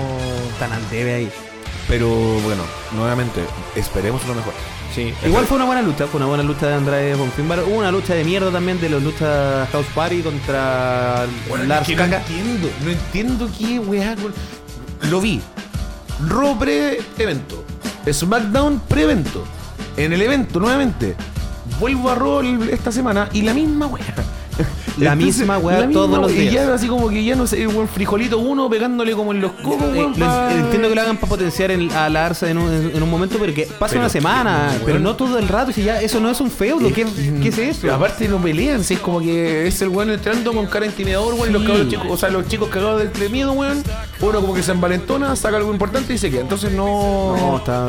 Tan 0.58 0.72
al 0.72 0.90
debe 0.90 1.14
ahí. 1.14 1.30
Pero 1.88 2.08
bueno, 2.08 2.62
nuevamente, 2.94 3.40
esperemos 3.74 4.26
lo 4.26 4.34
mejor. 4.34 4.52
Sí. 4.94 5.12
Igual 5.24 5.46
fue 5.46 5.56
una 5.56 5.66
buena 5.66 5.82
lucha, 5.82 6.06
fue 6.06 6.18
una 6.18 6.26
buena 6.26 6.42
lucha 6.42 6.66
de 6.66 6.74
Andrade 6.74 7.14
Balor. 7.14 7.64
Hubo 7.68 7.76
una 7.76 7.90
lucha 7.90 8.14
de 8.14 8.24
mierda 8.24 8.50
también 8.50 8.80
de 8.80 8.88
los 8.88 9.02
luchas 9.02 9.68
House 9.70 9.86
Party 9.94 10.22
contra 10.22 11.26
Lars 11.66 11.86
que 11.86 11.94
no 11.94 12.04
entiendo, 12.04 12.68
no 12.84 12.90
entiendo 12.90 13.50
qué 13.56 13.78
weá. 13.78 14.16
Lo 15.10 15.20
vi. 15.20 15.40
Raw 16.28 16.58
pre-evento. 16.58 17.64
SmackDown 18.10 18.80
pre-evento. 18.88 19.44
En 19.96 20.12
el 20.12 20.22
evento, 20.22 20.60
nuevamente. 20.60 21.14
Vuelvo 21.80 22.10
a 22.10 22.14
Raw 22.14 22.40
esta 22.70 22.90
semana 22.90 23.28
y 23.32 23.42
la 23.42 23.54
misma 23.54 23.86
weá. 23.86 24.02
La 24.98 25.14
misma 25.14 25.58
weá 25.58 25.86
misma 25.86 25.92
todos 25.92 26.18
los 26.18 26.32
weá. 26.32 26.42
Y 26.42 26.48
días. 26.48 26.66
ya 26.66 26.74
así 26.74 26.88
como 26.88 27.08
que 27.08 27.22
ya 27.22 27.36
no 27.36 27.46
sé, 27.46 27.64
buen 27.68 27.86
frijolito 27.86 28.38
uno 28.40 28.68
pegándole 28.68 29.12
como 29.12 29.30
en 29.32 29.40
los 29.40 29.52
cocos, 29.52 29.84
Eh, 29.94 29.98
weón, 29.98 30.12
lo- 30.18 30.26
pa- 30.26 30.52
entiendo 30.52 30.88
que 30.88 30.94
lo 30.96 31.00
hagan 31.02 31.16
para 31.18 31.28
potenciar 31.30 31.70
el- 31.70 31.88
a 31.92 32.08
la 32.08 32.26
Arsa 32.26 32.50
en 32.50 32.58
un, 32.58 32.90
en 32.92 33.00
un 33.00 33.08
momento, 33.08 33.36
pero 33.38 33.54
que 33.54 33.68
Pero 33.78 34.00
una 34.00 34.08
semana, 34.08 34.74
que, 34.80 34.84
pero 34.86 34.98
no 34.98 35.14
todo 35.14 35.38
el 35.38 35.46
rato. 35.46 35.70
Si 35.70 35.84
ya 35.84 36.00
eso 36.00 36.18
no 36.18 36.28
es 36.28 36.40
un 36.40 36.50
feudo, 36.50 36.88
¿qué, 36.92 37.06
qué 37.40 37.48
es 37.48 37.58
eso? 37.58 37.94
Aparte 37.94 38.26
no 38.26 38.38
pelean, 38.38 38.82
si 38.82 38.94
es 38.94 39.00
como 39.00 39.20
que 39.20 39.68
es 39.68 39.80
el 39.82 39.88
weón 39.90 40.10
entrando 40.10 40.52
con 40.52 40.66
cara 40.66 40.86
intimidador, 40.86 41.34
weón, 41.34 41.52
los 41.52 41.62
cabros 41.62 41.88
chicos, 41.88 42.06
o 42.10 42.16
sea, 42.16 42.30
los 42.30 42.48
chicos 42.48 42.68
cagados 42.68 42.98
del 43.00 43.12
de 43.12 43.28
miedo, 43.28 43.52
weón, 43.52 43.84
uno 44.20 44.40
como 44.40 44.54
que 44.54 44.62
se 44.62 44.72
envalentona, 44.72 45.34
saca 45.36 45.56
algo 45.58 45.72
importante 45.72 46.12
y 46.14 46.18
se 46.18 46.30
queda. 46.30 46.40
Entonces 46.42 46.72
no. 46.72 47.36
No, 47.36 47.56
está. 47.58 47.88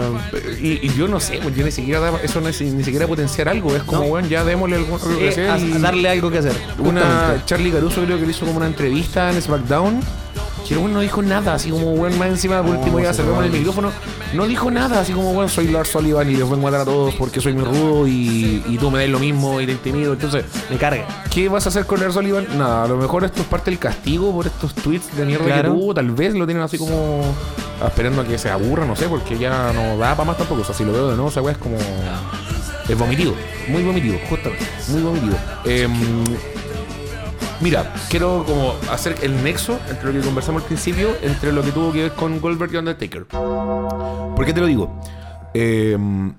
Y, 0.61 0.85
y 0.85 0.93
yo 0.95 1.07
no 1.07 1.19
sé, 1.19 1.39
yo 1.55 1.65
ni 1.65 1.71
siquiera 1.71 1.99
da- 1.99 2.19
eso 2.21 2.39
no 2.41 2.49
es 2.49 2.61
ni 2.61 2.83
siquiera 2.83 3.07
potenciar 3.07 3.49
algo, 3.49 3.75
es 3.75 3.83
como, 3.83 4.01
No. 4.03 4.07
weón, 4.07 4.29
ya 4.29 4.43
démosle 4.43 4.75
algo, 4.77 4.95
algo 4.95 5.17
que 5.17 5.29
Eh, 5.29 5.31
sea 5.31 5.53
a- 5.55 5.59
y- 5.59 5.73
a 5.73 5.79
darle 5.79 6.09
algo 6.09 6.29
que 6.29 6.37
hacer. 6.39 6.53
Una. 6.77 7.41
Charlie 7.45 7.71
Caruso 7.71 8.03
creo 8.03 8.17
que 8.19 8.25
le 8.25 8.31
hizo 8.31 8.45
como 8.45 8.57
una 8.57 8.67
entrevista 8.67 9.31
en 9.31 9.41
SmackDown. 9.41 10.01
Que 10.67 10.75
el 10.75 10.81
weón 10.81 10.93
no 10.93 10.99
dijo 10.99 11.21
nada, 11.23 11.55
así 11.55 11.71
como 11.71 11.93
weón 11.93 12.17
más 12.19 12.27
encima 12.29 12.61
por 12.61 12.75
último 12.75 12.99
ya 12.99 13.11
se 13.13 13.23
cerramos 13.23 13.45
el 13.45 13.51
micrófono. 13.51 13.91
No 14.33 14.45
dijo 14.45 14.69
nada, 14.69 15.01
así 15.01 15.11
como 15.11 15.31
weón 15.31 15.49
soy 15.49 15.69
Lars 15.69 15.89
Sullivan 15.89 16.29
y 16.29 16.33
les 16.35 16.41
vengo 16.47 16.67
a 16.67 16.71
matar 16.71 16.81
a 16.81 16.85
todos 16.85 17.15
porque 17.15 17.41
soy 17.41 17.53
muy 17.53 17.63
rudo 17.63 18.07
y, 18.07 18.63
y 18.67 18.77
tú 18.79 18.91
me 18.91 18.99
das 19.01 19.09
lo 19.09 19.17
mismo 19.19 19.59
y 19.59 19.65
te 19.65 19.71
intimido. 19.71 20.13
Entonces, 20.13 20.45
Me 20.69 20.77
carga. 20.77 21.05
¿Qué 21.31 21.49
vas 21.49 21.65
a 21.65 21.69
hacer 21.69 21.85
con 21.87 21.99
Lars 21.99 22.13
Sullivan? 22.13 22.45
Nada, 22.57 22.83
a 22.83 22.87
lo 22.87 22.97
mejor 22.97 23.23
esto 23.23 23.41
es 23.41 23.47
parte 23.47 23.71
del 23.71 23.79
castigo 23.79 24.31
por 24.31 24.45
estos 24.45 24.75
tweets 24.75 25.15
de 25.17 25.25
mierda 25.25 25.45
Claro. 25.45 25.73
que 25.73 25.79
tuvo. 25.79 25.93
Tal 25.95 26.11
vez 26.11 26.35
lo 26.35 26.45
tienen 26.45 26.61
así 26.63 26.77
como 26.77 27.21
esperando 27.85 28.21
a 28.21 28.25
que 28.25 28.37
se 28.37 28.49
aburra, 28.51 28.85
no 28.85 28.95
sé, 28.95 29.07
porque 29.07 29.37
ya 29.37 29.73
no 29.73 29.97
da 29.97 30.11
para 30.15 30.25
más 30.25 30.37
tampoco. 30.37 30.61
O 30.61 30.65
sea, 30.65 30.75
si 30.75 30.85
lo 30.85 30.91
veo 30.93 31.07
de 31.09 31.15
nuevo, 31.15 31.29
esa 31.29 31.41
weá 31.41 31.53
es 31.53 31.57
como. 31.59 31.77
Es 32.87 32.97
vomitivo, 32.97 33.35
muy 33.67 33.83
vomitivo, 33.83 34.17
justamente, 34.29 34.65
muy 34.89 35.01
vomitivo. 35.01 35.37
Em, 35.65 35.91
mira, 37.61 37.93
quiero 38.09 38.43
como 38.45 38.75
hacer 38.91 39.15
el 39.21 39.43
nexo 39.43 39.79
entre 39.89 40.13
lo 40.13 40.19
que 40.19 40.25
conversamos 40.25 40.61
al 40.63 40.67
principio, 40.67 41.15
entre 41.21 41.51
lo 41.51 41.61
que 41.61 41.71
tuvo 41.71 41.91
que 41.91 42.03
ver 42.03 42.11
con 42.13 42.39
Goldberg 42.39 42.73
y 42.73 42.77
Undertaker. 42.77 43.25
¿Por 43.25 44.45
qué 44.45 44.53
te 44.53 44.61
lo 44.61 44.67
digo? 44.67 44.99
Em, 45.53 46.33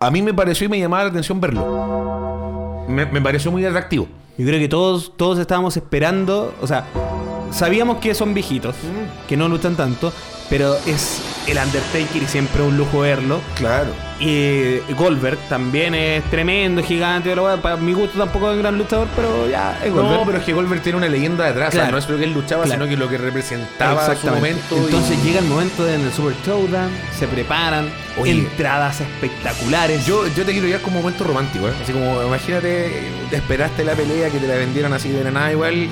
a 0.00 0.10
mí 0.10 0.22
me 0.22 0.34
pareció 0.34 0.66
y 0.66 0.68
me 0.68 0.78
llamaba 0.78 1.04
la 1.04 1.10
atención 1.10 1.40
verlo. 1.40 2.84
Me, 2.88 3.06
me 3.06 3.20
pareció 3.20 3.50
muy 3.50 3.64
atractivo. 3.64 4.06
Yo 4.36 4.46
creo 4.46 4.58
que 4.58 4.68
todos, 4.68 5.16
todos 5.16 5.38
estábamos 5.38 5.76
esperando, 5.76 6.54
o 6.60 6.66
sea, 6.66 6.86
sabíamos 7.52 7.98
que 7.98 8.14
son 8.14 8.34
viejitos, 8.34 8.74
que 9.28 9.36
no 9.36 9.48
luchan 9.48 9.76
tanto, 9.76 10.12
pero 10.50 10.74
es 10.86 11.22
el 11.46 11.58
Undertaker 11.58 12.22
y 12.22 12.26
siempre 12.26 12.62
un 12.62 12.76
lujo 12.76 13.00
verlo. 13.00 13.40
Claro. 13.54 13.90
Y 14.20 14.78
Goldberg 14.94 15.36
también 15.48 15.94
es 15.94 16.22
tremendo, 16.30 16.82
gigante, 16.82 17.34
para 17.60 17.76
mi 17.76 17.92
gusto 17.92 18.16
tampoco 18.18 18.48
es 18.50 18.56
un 18.56 18.62
gran 18.62 18.78
luchador, 18.78 19.08
pero 19.16 19.48
ya 19.50 19.76
es 19.84 19.92
Goldberg. 19.92 20.18
No, 20.20 20.24
pero 20.26 20.38
es 20.38 20.44
que 20.44 20.52
Goldberg 20.52 20.80
tiene 20.82 20.98
una 20.98 21.08
leyenda 21.08 21.44
detrás. 21.46 21.68
o 21.68 21.72
sea, 21.72 21.80
Claro. 21.82 21.92
no 21.92 21.98
es 21.98 22.08
lo 22.08 22.16
que 22.16 22.24
él 22.24 22.32
luchaba, 22.32 22.64
Claro. 22.64 22.84
sino 22.84 22.88
que 22.90 22.96
lo 22.96 23.08
que 23.10 23.18
representaba 23.18 24.02
a 24.02 24.06
su 24.06 24.12
Exactamente. 24.12 24.60
momento. 24.70 24.76
y- 24.76 24.84
Entonces 24.94 25.24
llega 25.24 25.40
el 25.40 25.46
momento 25.46 25.84
de 25.84 25.94
en 25.96 26.00
el 26.02 26.12
Super 26.12 26.34
Showdown, 26.46 26.90
se 27.18 27.26
preparan, 27.26 27.90
Oye. 28.18 28.30
entradas 28.30 29.00
espectaculares. 29.00 30.06
Yo, 30.06 30.26
yo 30.28 30.44
te 30.44 30.52
quiero 30.52 30.66
llevar 30.68 30.82
como 30.82 31.00
momento 31.00 31.24
romántico, 31.24 31.68
¿eh? 31.68 31.72
Así 31.82 31.92
como, 31.92 32.22
imagínate, 32.22 33.10
te 33.30 33.36
esperaste 33.36 33.84
la 33.84 33.92
pelea, 33.94 34.30
que 34.30 34.38
te 34.38 34.46
la 34.46 34.54
vendieran 34.54 34.92
así 34.92 35.08
de 35.10 35.24
la 35.24 35.30
nada 35.32 35.50
igual. 35.52 35.88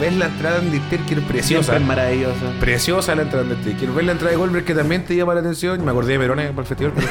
Ves 0.00 0.16
la 0.16 0.26
entrada 0.26 0.58
de 0.60 0.66
Undertaker 0.66 1.22
preciosa. 1.22 1.62
siempre 1.72 1.76
es 1.76 1.82
maravilloso. 1.86 2.52
Preciosa 2.60 3.14
la 3.14 3.22
entrada 3.22 3.44
de 3.44 3.54
Undertaker. 3.54 3.90
Ves 3.90 4.04
la 4.06 4.12
entrada 4.12 4.30
de 4.32 4.36
Goldberg 4.36 4.64
que 4.64 4.74
también 4.74 5.04
te 5.04 5.14
llama 5.14 5.34
la 5.34 5.40
atención. 5.40 5.84
Me 5.84 5.90
acordé 5.90 6.12
de 6.12 6.18
Verone 6.18 6.48
para 6.48 6.60
el 6.62 6.66
festival. 6.66 6.92
Pero, 6.96 7.10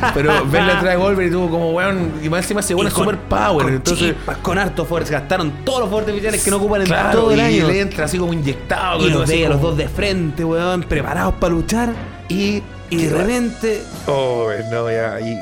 pero 0.14 0.32
ves 0.46 0.52
la 0.66 0.72
entrada 0.72 0.90
de 0.90 0.96
Goldberg 0.96 1.28
y 1.28 1.30
tuvo 1.32 1.50
como, 1.50 1.70
weón, 1.72 2.12
y 2.22 2.28
más 2.28 2.42
encima 2.44 2.62
se 2.62 2.74
vuelve 2.74 2.90
Y 2.92 2.94
super 2.94 3.18
power. 3.18 3.64
Con 3.64 3.74
entonces, 3.74 4.08
chispas, 4.14 4.36
con 4.38 4.58
harto 4.58 4.84
fuerza, 4.84 5.12
gastaron 5.14 5.52
todos 5.64 5.80
los 5.80 5.88
fuertes 5.90 6.10
artificiales 6.10 6.44
que 6.44 6.50
no 6.50 6.56
ocupan 6.58 6.80
en 6.82 6.86
claro, 6.86 7.20
todo 7.20 7.32
el 7.32 7.38
y 7.38 7.42
año. 7.42 7.68
él 7.68 7.76
entra 7.76 8.04
así 8.04 8.18
como 8.18 8.32
inyectado. 8.32 9.06
Y 9.06 9.10
los 9.10 9.28
veía 9.28 9.46
a 9.46 9.50
los 9.50 9.60
dos 9.60 9.76
de 9.76 9.88
frente, 9.88 10.44
weón, 10.44 10.82
preparados 10.84 11.34
para 11.34 11.52
luchar. 11.54 11.90
Y, 12.28 12.62
Y 12.90 12.96
de 13.06 13.10
repente. 13.18 13.82
Oh, 14.06 14.48
no, 14.70 14.90
ya, 14.90 15.18
y 15.20 15.36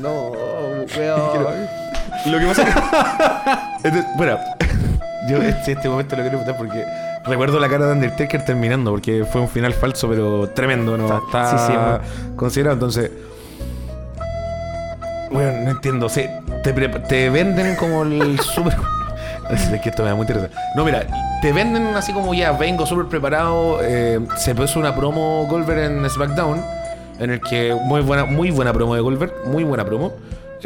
No, 0.00 0.32
Quiero- 0.94 1.52
Lo 2.26 2.38
que 2.38 2.46
pasa 2.46 2.62
es 2.62 2.74
que. 2.74 2.80
Entonces, 3.88 4.04
bueno, 4.16 4.38
yo 5.28 5.38
este, 5.42 5.72
este 5.72 5.88
momento 5.88 6.16
lo 6.16 6.22
quiero 6.22 6.38
contar 6.38 6.56
porque 6.56 6.84
recuerdo 7.24 7.58
la 7.60 7.68
cara 7.68 7.86
de 7.86 7.92
Undertaker 7.92 8.44
terminando, 8.44 8.90
porque 8.92 9.24
fue 9.24 9.40
un 9.40 9.48
final 9.48 9.72
falso, 9.74 10.08
pero 10.08 10.48
tremendo, 10.50 10.96
¿no? 10.96 11.18
Está 11.26 11.58
Sí, 11.58 11.72
sí, 11.72 12.34
considerado. 12.36 12.74
Entonces, 12.74 13.10
bueno, 15.30 15.52
no 15.64 15.70
entiendo. 15.70 16.08
Se, 16.08 16.30
te, 16.62 17.30
venden 17.30 17.76
como 17.76 18.02
el 18.02 18.38
super. 18.54 18.74
Es 19.50 19.80
que 19.80 19.90
esto 19.90 20.02
me 20.02 20.08
da 20.08 20.14
muy 20.16 20.22
interesante. 20.24 20.56
No, 20.74 20.84
mira, 20.84 21.06
te 21.40 21.52
venden 21.52 21.94
así 21.94 22.12
como 22.12 22.34
ya, 22.34 22.52
vengo 22.52 22.84
súper 22.86 23.06
preparado. 23.06 23.78
eh, 23.82 24.18
se 24.36 24.54
puso 24.54 24.80
una 24.80 24.94
promo 24.94 25.46
Goldberg 25.48 25.78
en 25.92 26.10
SmackDown, 26.10 26.60
en 27.20 27.30
el 27.30 27.40
que 27.40 27.72
muy 27.84 28.00
buena, 28.00 28.24
muy 28.24 28.50
buena 28.50 28.72
promo 28.72 28.94
de 28.96 29.00
Goldberg, 29.00 29.32
muy 29.46 29.62
buena 29.64 29.84
promo. 29.84 30.12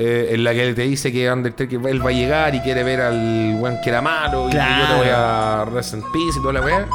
Eh, 0.03 0.31
en 0.35 0.45
la 0.45 0.55
que 0.55 0.73
te 0.73 0.83
dice 0.83 1.13
que 1.13 1.31
Undertaker 1.31 1.79
él 1.87 2.05
va 2.05 2.09
a 2.09 2.13
llegar 2.13 2.55
y 2.55 2.61
quiere 2.61 2.83
ver 2.83 3.01
al 3.03 3.57
weón 3.61 3.77
que 3.85 3.91
era 3.91 4.01
malo 4.01 4.49
y 4.49 4.53
que 4.53 4.57
yo 4.57 4.63
te 4.63 4.69
Claro. 4.69 4.97
voy 4.97 5.09
a 5.13 5.65
rest 5.75 5.93
in 5.95 6.01
peace 6.01 6.39
y 6.39 6.41
toda 6.41 6.55
la 6.55 6.61
weá. 6.63 6.87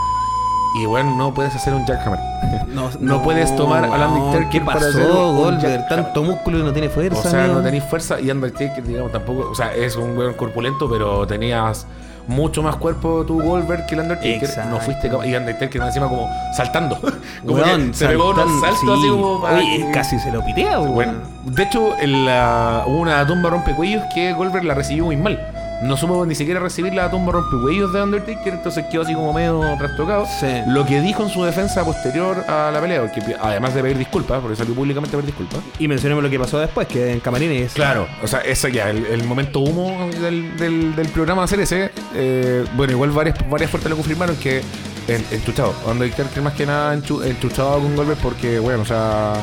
Y 0.82 0.86
weón, 0.88 1.18
no 1.18 1.34
puedes 1.34 1.56
hacer 1.56 1.74
un 1.74 1.86
jackhammer. 1.86 2.20
No, 2.68 2.90
No 3.00 3.24
puedes 3.24 3.56
tomar 3.56 3.86
al 3.86 4.10
Undertaker 4.12 4.50
¿Qué 4.50 4.60
para 4.60 4.80
pasó, 4.80 4.90
hacer 4.90 5.06
un 5.10 5.36
Goldberg? 5.38 5.88
Tanto 5.88 6.24
músculo 6.24 6.60
y 6.60 6.64
no 6.64 6.74
tiene 6.74 6.90
fuerza. 6.90 7.20
O 7.20 7.24
sea, 7.32 7.44
amigo. 7.46 7.60
no 7.60 7.64
tenéis 7.64 7.84
fuerza 7.86 8.20
y 8.20 8.30
Undertaker, 8.30 8.84
digamos, 8.84 9.12
tampoco. 9.14 9.50
O 9.52 9.56
sea, 9.56 9.74
es 9.74 9.96
un 9.96 10.18
weón 10.18 10.34
corpulento, 10.34 10.90
pero 10.90 11.26
tenías 11.26 11.88
mucho 12.28 12.64
más 12.64 12.76
cuerpo 12.78 13.24
tu 13.26 13.42
Goldberg 13.42 13.86
que 13.86 13.96
el 13.96 14.02
Undertaker. 14.02 14.44
Exacto. 14.44 14.70
No 14.70 14.80
fuiste 14.82 15.10
capaz. 15.10 15.26
Y 15.26 15.36
Undertaker 15.36 15.82
encima 15.82 16.08
como 16.10 16.30
saltando. 16.56 16.98
como 17.46 17.64
que 17.64 17.94
se 17.94 18.08
pegó 18.08 18.30
unos 18.32 18.60
saltos 18.62 18.80
sí. 18.82 18.90
así 18.92 19.10
como 19.10 19.42
para 19.42 19.58
Oye, 19.58 19.78
que- 19.78 19.92
casi 19.92 20.20
se 20.20 20.32
lo 20.32 20.44
pitea. 20.46 20.78
Bueno, 20.80 21.14
de 21.46 21.64
hecho, 21.64 21.96
en 22.00 22.26
la, 22.26 22.84
hubo 22.88 22.98
una 23.00 23.26
tumba 23.28 23.50
rompecuellos 23.50 24.04
que 24.14 24.34
Goldberg 24.34 24.66
la 24.66 24.74
recibió 24.74 25.06
muy 25.06 25.18
mal. 25.18 25.40
No 25.84 25.98
supo 25.98 26.26
ni 26.26 26.36
siquiera 26.36 26.60
recibir 26.60 26.94
la 26.94 27.12
tumba 27.12 27.34
rompecuellos 27.34 27.92
de 27.94 28.02
Undertaker, 28.02 28.54
entonces 28.54 28.86
quedó 28.90 29.02
así 29.04 29.14
como 29.14 29.34
medio 29.34 29.62
trastocado. 29.78 30.26
Sí. 30.40 30.48
Lo 30.68 30.86
que 30.86 31.02
dijo 31.02 31.24
en 31.24 31.30
su 31.30 31.44
defensa 31.44 31.84
posterior 31.84 32.38
a 32.50 32.72
la 32.72 32.80
pelea, 32.80 33.02
porque 33.02 33.22
además 33.42 33.74
de 33.76 33.82
pedir 33.82 33.98
disculpas, 33.98 34.40
porque 34.42 34.56
salió 34.56 34.74
públicamente 34.74 35.16
a 35.16 35.20
pedir 35.20 35.36
disculpas. 35.36 35.60
Y 35.78 35.88
mencionemos 35.88 36.24
lo 36.24 36.30
que 36.30 36.40
pasó 36.40 36.60
después, 36.60 36.88
que 36.88 37.12
en 37.12 37.20
camarines. 37.20 37.74
Claro, 37.74 38.08
o 38.24 38.28
sea, 38.28 38.40
ese 38.40 38.72
ya, 38.72 38.90
el, 38.90 39.06
el 39.06 39.24
momento 39.26 39.60
humo 39.60 40.08
del, 40.22 40.56
del, 40.58 40.96
del 40.96 41.08
programa 41.10 41.46
CLC, 41.46 41.92
eh, 42.16 42.66
bueno, 42.76 42.94
igual 42.94 43.12
varias, 43.12 43.38
varias 43.50 43.70
fuertes 43.70 43.90
lo 43.90 43.98
confirmaron 43.98 44.36
que 44.38 44.62
en- 45.08 45.26
enchuchado, 45.32 45.74
Undertaker 45.88 46.42
más 46.42 46.54
que 46.54 46.66
nada 46.66 46.96
enchu- 46.96 47.24
enchuchado 47.26 47.80
con 47.80 47.96
Goldberg 47.96 48.20
porque, 48.20 48.60
bueno, 48.60 48.82
o 48.82 48.86
sea, 48.86 49.34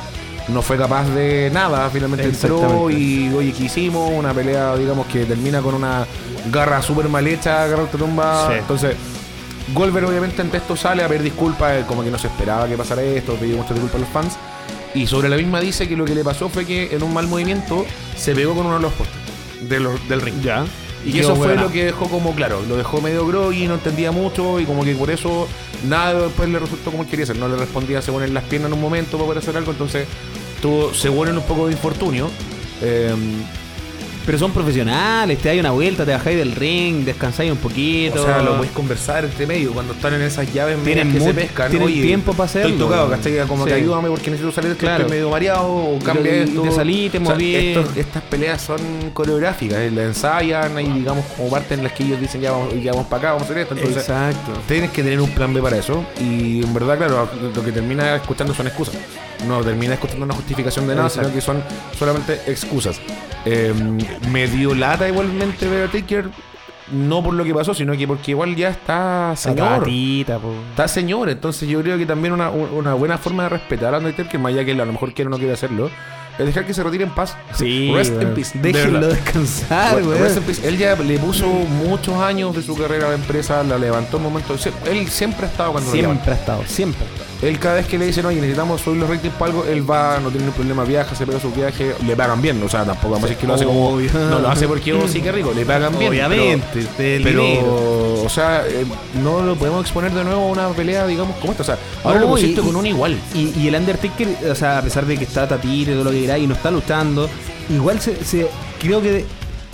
no 0.49 0.63
fue 0.63 0.77
capaz 0.77 1.05
de 1.11 1.51
nada, 1.53 1.89
finalmente 1.91 2.27
entró 2.29 2.91
y, 2.91 3.33
oye, 3.35 3.53
¿qué 3.53 3.65
hicimos? 3.65 4.11
Una 4.13 4.33
pelea, 4.35 4.75
digamos, 4.77 5.07
que 5.07 5.25
termina 5.25 5.61
con 5.61 5.75
una 5.75 6.07
garra 6.51 6.83
súper 6.83 7.09
mal 7.09 7.27
hecha, 7.27 7.67
garra 7.67 7.85
tumba, 7.87 8.49
Sí. 8.49 8.55
entonces... 8.59 8.97
Goldberg 9.73 10.07
obviamente 10.09 10.43
ante 10.43 10.57
esto 10.57 10.77
sale 10.77 11.05
a 11.05 11.09
pedir 11.09 11.23
disculpas, 11.23 11.77
eh, 11.81 11.85
como 11.87 12.03
que 12.03 12.11
no 12.11 12.19
se 12.19 12.27
esperaba 12.27 12.67
que 12.67 12.77
pasara 12.77 13.01
esto, 13.03 13.35
pidió 13.37 13.57
muchas 13.57 13.75
disculpas 13.75 13.95
a 13.97 13.99
los 14.01 14.09
fans. 14.09 14.37
Y 14.93 15.07
sobre 15.07 15.29
la 15.29 15.37
misma 15.37 15.61
dice 15.61 15.89
que 15.89 15.97
lo 15.97 16.05
que 16.05 16.15
le 16.17 16.25
pasó 16.25 16.49
fue 16.49 16.67
que 16.67 16.95
en 16.95 17.03
un 17.03 17.15
mal 17.15 17.29
movimiento 17.29 17.87
se 18.17 18.35
pegó 18.35 18.55
con 18.55 18.67
uno 18.67 18.77
de 18.77 18.83
los 18.83 18.93
postes 18.93 19.17
de 19.63 19.79
del 20.09 20.21
ring. 20.21 20.43
Ya. 20.43 20.65
Y, 21.05 21.19
eso 21.19 21.35
fue 21.35 21.57
lo 21.57 21.71
que 21.71 21.87
dejó 21.87 22.09
como 22.09 22.35
claro, 22.35 22.63
lo 22.69 22.77
dejó 22.77 23.01
medio 23.01 23.27
groggy, 23.27 23.67
no 23.67 23.75
entendía 23.75 24.13
mucho 24.13 24.61
y 24.61 24.65
como 24.65 24.85
que 24.85 24.95
por 24.95 25.11
eso 25.11 25.49
nada 25.85 26.27
después 26.27 26.49
le 26.49 26.59
resultó 26.59 26.91
como 26.91 27.03
él 27.03 27.09
quería 27.09 27.25
hacer. 27.25 27.37
No 27.37 27.49
le 27.49 27.57
respondía 27.57 28.01
según 28.03 28.23
en 28.23 28.35
las 28.35 28.45
piernas 28.45 28.69
en 28.69 28.75
un 28.75 28.81
momento 28.81 29.17
para 29.17 29.27
poder 29.27 29.39
hacer 29.39 29.57
algo, 29.57 29.73
entonces 29.73 30.07
tuvo, 30.61 30.95
según 30.95 31.29
en 31.29 31.39
un 31.39 31.45
poco 31.45 31.67
de 31.67 31.73
infortunio. 31.73 32.31
Eh, 32.81 33.15
Pero 34.25 34.39
son 34.39 34.53
profesionales, 34.53 35.39
te 35.39 35.49
das 35.49 35.59
una 35.59 35.73
vuelta, 35.73 36.05
te 36.05 36.13
bajáis 36.13 36.37
del 36.39 36.53
ring, 36.53 37.05
descansáis 37.05 37.51
un 37.51 37.59
poquito. 37.59 38.23
o 38.23 38.25
sea, 38.25 38.41
lo 38.41 38.55
podéis 38.57 38.73
conversar 38.73 39.25
entre 39.25 39.47
medio 39.49 39.73
cuando 39.73 39.95
están 39.95 40.15
en 40.15 40.23
esas 40.23 40.53
llaves 40.53 40.79
Tienen 40.85 41.13
que 41.13 41.19
se 41.21 41.35
pescan. 41.35 41.71
tienen 41.71 41.89
Oye, 41.89 42.03
tiempo 42.03 42.33
para 42.33 42.45
hacerlo. 42.45 42.69
Estoy 42.71 42.87
tocado, 42.87 43.11
¿cachai? 43.11 43.39
Como 43.49 43.65
que 43.65 43.75
ayúdame 43.75 44.09
porque 44.09 44.31
necesito 44.31 44.53
salir, 44.53 44.71
estoy 44.73 44.87
Claro. 44.89 45.09
medio 45.09 45.29
mareado 45.29 45.67
o 45.67 45.99
cambia 45.99 46.37
y 46.37 46.41
esto. 46.41 46.63
te 46.63 46.71
salí, 46.71 47.09
te 47.11 47.19
O 47.19 47.25
sea, 47.25 47.35
moví. 47.35 47.55
estos- 47.57 47.97
estas 47.97 48.23
peleas 48.23 48.63
son 48.63 48.79
coreográficas, 49.13 49.79
eh, 49.79 49.91
las 49.91 50.05
ensayan 50.07 50.79
y 50.81 50.85
digamos 51.01 51.25
como 51.37 51.51
partes 51.51 51.77
en 51.79 51.83
las 51.85 51.93
que 51.93 52.05
ellos 52.05 52.21
dicen 52.21 52.41
ya 52.41 52.53
vamos, 52.53 52.75
ya 52.81 52.93
vamos 52.93 53.09
para 53.09 53.19
acá, 53.19 53.29
vamos 53.33 53.43
a 53.43 53.45
hacer 53.47 53.59
esto. 53.59 53.75
Entonces, 53.75 54.03
Exacto. 54.03 54.53
Tienes 54.69 54.91
que 54.91 55.03
tener 55.03 55.21
un 55.21 55.31
plan 55.31 55.53
B 55.53 55.61
para 55.61 55.77
eso. 55.79 56.05
Y 56.21 56.63
en 56.63 56.73
verdad, 56.73 56.97
claro, 56.97 57.29
lo 57.55 57.65
que 57.65 57.73
termina 57.73 58.15
escuchando 58.17 58.55
son 58.55 58.69
excusas. 58.69 58.95
No 59.47 59.61
termina 59.63 59.95
escuchando 59.95 60.25
una 60.25 60.35
justificación 60.35 60.87
de 60.87 60.95
nada, 60.95 61.09
Exacto. 61.09 61.29
sino 61.31 61.35
que 61.35 61.41
son 61.45 61.63
solamente 61.99 62.41
excusas. 62.47 63.01
Eh, 63.45 63.73
me 64.31 64.47
dio 64.47 64.75
lata 64.75 65.09
igualmente 65.09 65.67
ver 65.69 65.89
a 65.89 65.91
Taker. 65.91 66.29
No 66.91 67.23
por 67.23 67.33
lo 67.33 67.43
que 67.45 67.55
pasó, 67.55 67.73
sino 67.73 67.97
que 67.97 68.07
porque 68.07 68.33
igual 68.33 68.55
ya 68.55 68.69
está 68.69 69.33
señor. 69.37 69.79
Patita. 69.81 70.39
Está 70.71 70.89
señor, 70.89 71.31
entonces 71.31 71.67
yo 71.69 71.81
creo 71.81 71.97
que 71.97 72.05
también 72.05 72.35
una, 72.35 72.51
una 72.51 72.93
buena 72.95 73.17
forma 73.19 73.45
de 73.45 73.49
respetar 73.51 73.95
a 73.95 73.99
Undertaker, 73.99 74.39
más 74.39 74.53
allá 74.53 74.65
que 74.65 74.73
él 74.73 74.81
a 74.81 74.85
lo 74.85 74.93
mejor 74.93 75.15
quiere 75.15 75.29
o 75.29 75.31
no 75.31 75.39
quiere 75.39 75.55
hacerlo, 75.55 75.89
es 76.39 76.45
dejar 76.45 76.67
que 76.67 76.75
se 76.75 76.83
retire 76.83 77.05
en 77.05 77.11
paz. 77.11 77.35
Sí, 77.55 77.91
Rest 77.95 78.11
weón. 78.13 78.23
in 78.29 78.35
peace. 78.35 78.59
Déjenlo 78.59 79.07
descansar, 79.07 79.93
Bueno, 79.95 80.09
weón. 80.11 80.23
rest 80.23 80.37
in 80.39 80.43
peace. 80.43 80.69
Él 80.69 80.77
ya 80.77 80.95
le 80.97 81.19
puso 81.19 81.47
muchos 81.47 82.15
años 82.17 82.55
de 82.55 82.63
su 82.63 82.77
carrera 82.77 83.07
a 83.07 83.11
la 83.11 83.15
empresa, 83.17 83.63
la 83.63 83.79
levantó 83.79 84.19
un 84.19 84.25
momento. 84.25 84.55
Él 84.91 85.09
siempre 85.09 85.47
ha 85.47 85.49
estado 85.49 85.73
cuando. 85.73 85.91
Siempre 85.91 86.33
ha 86.33 86.37
estado, 86.37 86.63
siempre 86.67 87.05
ha 87.05 87.11
estado. 87.13 87.32
Él 87.43 87.59
cada 87.59 87.75
vez 87.75 87.87
que 87.89 87.99
le 87.99 88.07
dicen, 88.07 88.25
oye, 88.25 88.37
necesitamos 88.41 88.81
subir 88.81 89.01
los 89.01 89.11
ratings 89.11 89.35
para 89.35 89.51
algo, 89.51 89.65
él 89.65 89.89
va, 89.91 90.15
no 90.21 90.29
tiene 90.29 90.45
ningún 90.47 90.55
problema, 90.55 90.85
viaja, 90.85 91.15
se 91.17 91.27
pega 91.27 91.41
sus 91.41 91.55
viajes, 91.55 91.95
le 92.07 92.15
pagan 92.17 92.41
bien. 92.41 92.63
O 92.63 92.69
sea, 92.69 92.85
tampoco 92.85 93.15
vamos 93.15 93.25
a 93.25 93.27
decir 93.27 93.39
que 93.41 93.47
lo 93.49 93.55
hace 93.55 93.65
como. 93.65 93.99
No 94.31 94.39
lo 94.39 94.49
hace 94.49 94.69
porque 94.69 94.93
oh, 94.93 95.09
sí 95.09 95.21
que 95.21 95.33
rico, 95.33 95.53
le 95.53 95.67
pagan 95.67 95.99
bien. 95.99 96.11
Obviamente, 96.11 96.87
pero, 97.25 98.23
o 98.25 98.29
sea, 98.29 98.65
eh, 98.69 98.85
no 99.23 99.43
lo 99.43 99.57
podemos 99.57 99.83
exponer 99.83 100.13
de 100.13 100.23
nuevo 100.25 100.41
a 100.43 100.47
una 100.47 100.69
pelea, 100.69 101.07
digamos, 101.07 101.37
como 101.39 101.53
esta. 101.53 101.63
O 101.63 101.67
sea, 101.67 101.79
ahora 102.05 102.21
No, 102.21 102.27
lo 102.27 102.33
pusiste 102.33 102.61
y- 102.61 102.65
con 102.65 102.77
un 102.77 102.87
igual. 102.87 103.19
Y, 103.35 103.53
y 103.59 103.69
el 103.69 103.75
Undertaker, 103.75 104.29
o 104.51 104.55
sea, 104.55 104.79
a 104.79 104.83
pesar 104.83 105.05
de 105.07 105.17
que 105.19 105.25
está 105.25 105.49
tatire 105.49 105.93
y 105.93 105.95
todo 105.95 106.05
lo 106.05 106.11
que 106.11 106.17
dirá 106.19 106.39
y 106.39 106.47
no 106.47 106.55
está 106.55 106.71
luchando, 106.71 107.29
igual 107.71 108.01
se, 108.01 108.25
se- 108.25 108.49
creo 108.81 109.03
que 109.03 109.25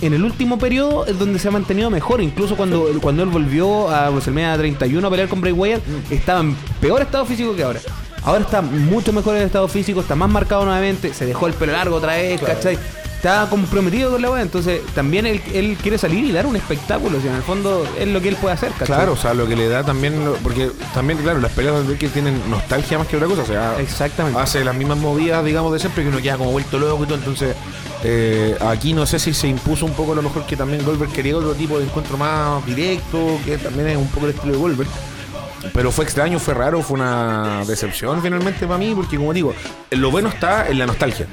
en 0.01 0.13
el 0.13 0.23
último 0.23 0.57
periodo 0.57 1.05
es 1.05 1.17
donde 1.19 1.39
se 1.39 1.47
ha 1.47 1.51
mantenido 1.51 1.89
mejor. 1.89 2.21
Incluso 2.21 2.55
cuando, 2.55 2.87
cuando 3.01 3.23
él 3.23 3.29
volvió 3.29 3.89
a 3.89 4.09
WrestleMania 4.09 4.57
31 4.57 5.05
a 5.05 5.09
pelear 5.09 5.27
con 5.29 5.41
Bray 5.41 5.53
Wyatt, 5.53 5.81
estaba 6.09 6.39
en 6.41 6.55
peor 6.79 7.01
estado 7.01 7.25
físico 7.25 7.55
que 7.55 7.63
ahora. 7.63 7.79
Ahora 8.23 8.41
está 8.41 8.61
mucho 8.61 9.13
mejor 9.13 9.35
en 9.37 9.43
estado 9.43 9.67
físico, 9.67 10.01
está 10.01 10.15
más 10.15 10.29
marcado 10.29 10.65
nuevamente, 10.65 11.13
se 11.13 11.25
dejó 11.25 11.47
el 11.47 11.53
pelo 11.53 11.71
largo 11.73 11.95
otra 11.97 12.15
vez, 12.17 12.41
¿cachai? 12.41 12.77
Está 13.15 13.47
comprometido 13.49 14.11
con 14.11 14.21
la 14.21 14.29
weá, 14.31 14.41
entonces 14.41 14.81
también 14.95 15.25
él, 15.25 15.41
él 15.53 15.77
quiere 15.81 15.97
salir 15.97 16.23
y 16.23 16.31
dar 16.31 16.45
un 16.45 16.55
espectáculo, 16.55 17.19
si 17.19 17.27
en 17.27 17.35
el 17.35 17.41
fondo 17.41 17.85
es 17.99 18.07
lo 18.07 18.21
que 18.21 18.29
él 18.29 18.35
puede 18.37 18.53
hacer, 18.53 18.71
¿cachai? 18.71 18.95
Claro, 18.95 19.11
o 19.13 19.17
sea, 19.17 19.33
lo 19.33 19.45
que 19.45 19.57
le 19.57 19.67
da 19.67 19.83
también, 19.83 20.23
lo- 20.23 20.35
porque 20.35 20.71
también, 20.93 21.19
claro, 21.19 21.39
las 21.39 21.51
peleas 21.51 21.85
de 21.85 21.97
que 21.97 22.07
tienen 22.07 22.41
nostalgia 22.49 22.97
más 22.97 23.07
que 23.07 23.17
otra 23.17 23.27
cosa, 23.27 23.41
o 23.41 23.45
sea, 23.45 23.75
Exactamente. 23.79 24.39
hace 24.39 24.63
las 24.63 24.73
mismas 24.75 24.99
movidas, 24.99 25.43
digamos, 25.43 25.73
de 25.73 25.79
siempre, 25.79 26.03
que 26.03 26.09
uno 26.09 26.21
queda 26.21 26.37
como 26.37 26.51
vuelto 26.51 26.79
loco 26.79 27.03
y 27.03 27.07
todo, 27.07 27.17
entonces 27.17 27.55
eh, 28.03 28.57
aquí 28.61 28.93
no 28.93 29.05
sé 29.05 29.19
si 29.19 29.33
se 29.33 29.47
impuso 29.47 29.85
un 29.85 29.93
poco 29.93 30.13
a 30.13 30.15
lo 30.15 30.21
mejor 30.21 30.45
que 30.45 30.55
también 30.55 30.83
Goldberg 30.85 31.11
quería 31.11 31.35
otro 31.35 31.53
tipo 31.53 31.77
de 31.77 31.85
encuentro 31.85 32.17
más 32.17 32.65
directo, 32.65 33.39
que 33.45 33.57
también 33.57 33.89
es 33.89 33.97
un 33.97 34.07
poco 34.07 34.27
el 34.27 34.33
estilo 34.33 34.53
de 34.53 34.59
Goldberg. 34.59 34.89
Pero 35.73 35.91
fue 35.91 36.05
extraño, 36.05 36.39
fue 36.39 36.53
raro, 36.53 36.81
fue 36.81 36.95
una 36.95 37.65
decepción 37.65 38.21
finalmente 38.21 38.65
para 38.65 38.77
mí, 38.77 38.93
porque 38.95 39.17
como 39.17 39.33
digo, 39.33 39.53
lo 39.91 40.09
bueno 40.09 40.29
está 40.29 40.67
en 40.69 40.79
la 40.79 40.85
nostalgia. 40.85 41.27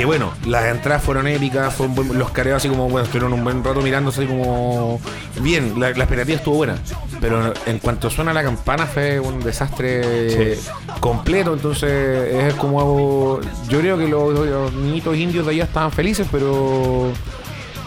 Que 0.00 0.06
bueno, 0.06 0.32
las 0.46 0.64
entradas 0.64 1.02
fueron 1.02 1.26
épicas, 1.26 1.74
fue 1.74 1.84
un 1.84 1.94
buen- 1.94 2.18
los 2.18 2.30
careos 2.30 2.56
así 2.56 2.70
como, 2.70 2.88
bueno, 2.88 3.04
estuvieron 3.04 3.34
un 3.34 3.44
buen 3.44 3.62
rato 3.62 3.82
mirándose 3.82 4.26
como 4.26 4.98
bien, 5.42 5.74
la, 5.78 5.90
la 5.90 6.04
expectativa 6.04 6.38
estuvo 6.38 6.54
buena. 6.56 6.76
Pero 7.20 7.52
en 7.66 7.78
cuanto 7.80 8.08
suena 8.08 8.32
la 8.32 8.42
campana 8.42 8.86
fue 8.86 9.20
un 9.20 9.40
desastre 9.40 10.56
completo, 11.00 11.52
entonces 11.52 12.32
es 12.34 12.54
como, 12.54 13.40
yo 13.68 13.78
creo 13.80 13.98
que 13.98 14.08
los, 14.08 14.32
los 14.32 14.72
niñitos 14.72 15.14
indios 15.18 15.44
de 15.44 15.52
allá 15.52 15.64
estaban 15.64 15.92
felices, 15.92 16.26
pero... 16.32 17.12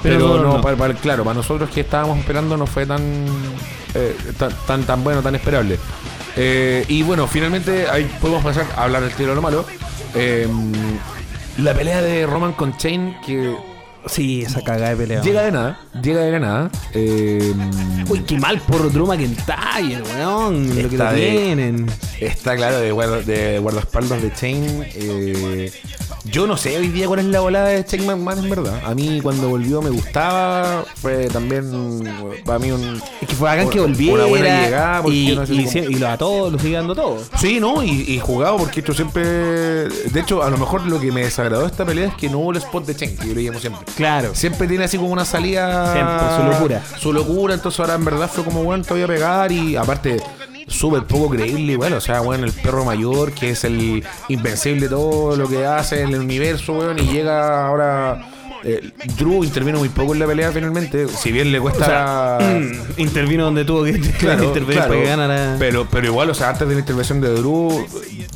Pero 0.03 0.19
no, 0.19 0.37
no. 0.37 0.61
Para, 0.61 0.77
para- 0.77 0.93
claro, 0.93 1.23
para 1.23 1.33
nosotros 1.33 1.67
que 1.71 1.81
estábamos 1.81 2.19
esperando 2.19 2.55
no 2.57 2.67
fue 2.67 2.85
tan 2.85 3.01
eh, 3.95 4.15
tan, 4.37 4.51
tan, 4.67 4.83
tan 4.83 5.03
bueno, 5.03 5.23
tan 5.23 5.33
esperable. 5.33 5.79
Eh, 6.35 6.85
y 6.89 7.01
bueno, 7.01 7.25
finalmente 7.25 7.87
ahí 7.89 8.03
podemos 8.21 8.43
pasar 8.43 8.67
a 8.77 8.83
hablar 8.83 9.01
del 9.01 9.13
tiro 9.13 9.29
de 9.29 9.35
lo 9.35 9.41
malo. 9.41 9.65
Eh, 10.13 10.47
la 11.57 11.73
pelea 11.73 12.01
de 12.01 12.25
Roman 12.25 12.53
con 12.53 12.75
Chain 12.77 13.15
que 13.25 13.55
Sí, 14.05 14.41
esa 14.41 14.61
cagada 14.61 14.89
de 14.89 14.95
pelea. 14.97 15.21
llega 15.21 15.43
de 15.43 15.51
nada, 15.51 15.79
llega 16.01 16.21
de 16.21 16.31
la 16.31 16.39
nada. 16.39 16.71
Eh, 16.93 17.53
Uy, 18.09 18.19
qué 18.23 18.37
mal 18.37 18.59
por 18.61 18.91
Drew 18.91 19.07
McIntyre, 19.07 20.01
weón. 20.15 20.69
Lo 20.69 20.75
que 20.89 20.95
Está 20.95 21.11
lo 21.11 21.17
tienen. 21.17 21.85
está 22.19 22.55
claro 22.55 22.79
de, 22.79 22.91
guarda, 22.91 23.21
de 23.21 23.59
guardaespaldas 23.59 24.21
de 24.21 24.33
Chain. 24.33 24.85
eh, 24.95 25.71
yo 26.25 26.47
no 26.47 26.55
sé 26.55 26.77
hoy 26.77 26.87
día 26.87 27.07
cuál 27.07 27.19
es 27.19 27.25
la 27.25 27.41
volada 27.41 27.67
de 27.67 27.83
Chain 27.85 28.05
McMahon 28.05 28.39
en 28.45 28.49
verdad. 28.49 28.81
A 28.85 28.95
mí 28.95 29.19
cuando 29.21 29.49
volvió 29.49 29.81
me 29.81 29.89
gustaba. 29.89 30.85
Fue 30.95 31.27
también 31.27 31.65
para 32.45 32.59
mí 32.59 32.71
un... 32.71 33.01
Es 33.21 33.27
que 33.27 33.35
fue 33.35 33.49
bacán 33.49 33.69
que 33.69 33.79
Una 33.81 33.87
volviera. 33.89 34.25
buena 34.25 34.61
llegada, 34.63 35.01
porque 35.01 35.17
y, 35.17 35.35
como- 35.35 35.99
lo 35.99 36.07
a 36.07 36.17
todos, 36.17 36.53
lo 36.53 36.59
sigue 36.59 36.75
dando 36.75 36.95
todo. 36.95 37.17
Sí, 37.39 37.59
¿no? 37.59 37.83
Y, 37.83 37.89
y 38.07 38.19
jugado 38.19 38.57
porque 38.57 38.79
esto 38.79 38.93
siempre... 38.93 39.23
De 39.23 40.19
hecho, 40.19 40.43
a 40.43 40.49
lo 40.49 40.57
mejor 40.57 40.85
lo 40.85 40.97
que 40.99 41.11
me 41.11 41.23
desagradó 41.23 41.61
de 41.63 41.67
esta 41.67 41.85
pelea 41.85 42.07
es 42.07 42.13
que 42.15 42.29
no 42.29 42.39
hubo 42.39 42.51
el 42.51 42.57
spot 42.57 42.85
de 42.85 42.95
Chain, 42.95 43.17
que 43.17 43.27
yo 43.27 43.33
lo 43.35 43.41
llamo 43.41 43.59
siempre. 43.59 43.83
Claro. 43.95 44.33
Siempre 44.35 44.67
tiene 44.67 44.85
así 44.85 44.97
como 44.97 45.09
una 45.09 45.25
salida... 45.25 45.93
Siempre, 45.93 46.37
su 46.37 46.43
locura. 46.51 46.81
Su 46.99 47.13
locura, 47.13 47.53
entonces 47.53 47.79
ahora 47.79 47.95
en 47.95 48.05
verdad 48.05 48.29
fue 48.31 48.43
como, 48.43 48.63
bueno, 48.63 48.83
te 48.83 48.93
voy 48.93 49.03
a 49.03 49.07
pegar 49.07 49.51
y 49.51 49.75
aparte... 49.75 50.21
Súper 50.65 51.03
poco 51.03 51.31
creíble, 51.31 51.75
bueno, 51.75 51.97
o 51.97 52.01
sea, 52.01 52.21
bueno, 52.21 52.45
el 52.45 52.53
perro 52.53 52.85
mayor, 52.85 53.33
que 53.33 53.49
es 53.49 53.65
el 53.65 54.01
invencible 54.29 54.83
de 54.83 54.89
todo 54.89 55.35
lo 55.35 55.49
que 55.49 55.65
hace 55.65 56.03
en 56.03 56.13
el 56.13 56.21
universo, 56.21 56.73
weón, 56.73 56.99
y 56.99 57.01
llega 57.01 57.67
ahora... 57.67 58.25
eh, 58.63 58.91
Drew 59.17 59.43
intervino 59.43 59.79
muy 59.79 59.89
poco 59.89 60.13
en 60.13 60.19
la 60.19 60.27
pelea 60.27 60.51
finalmente, 60.51 61.07
si 61.07 61.31
bien 61.31 61.51
le 61.51 61.59
cuesta... 61.59 62.37
Mm, 62.41 62.99
intervino 63.01 63.43
donde 63.45 63.65
tuvo 63.65 63.83
que 63.83 63.99
Claro, 63.99 64.43
intervenir 64.45 64.75
claro. 64.77 64.89
para 64.89 65.01
que 65.03 65.07
ganara. 65.09 65.55
Pero, 65.59 65.87
pero 65.89 66.07
igual, 66.07 66.29
o 66.29 66.33
sea, 66.33 66.49
antes 66.49 66.67
de 66.67 66.73
la 66.73 66.79
intervención 66.79 67.19
de 67.21 67.29
Drew, 67.33 67.85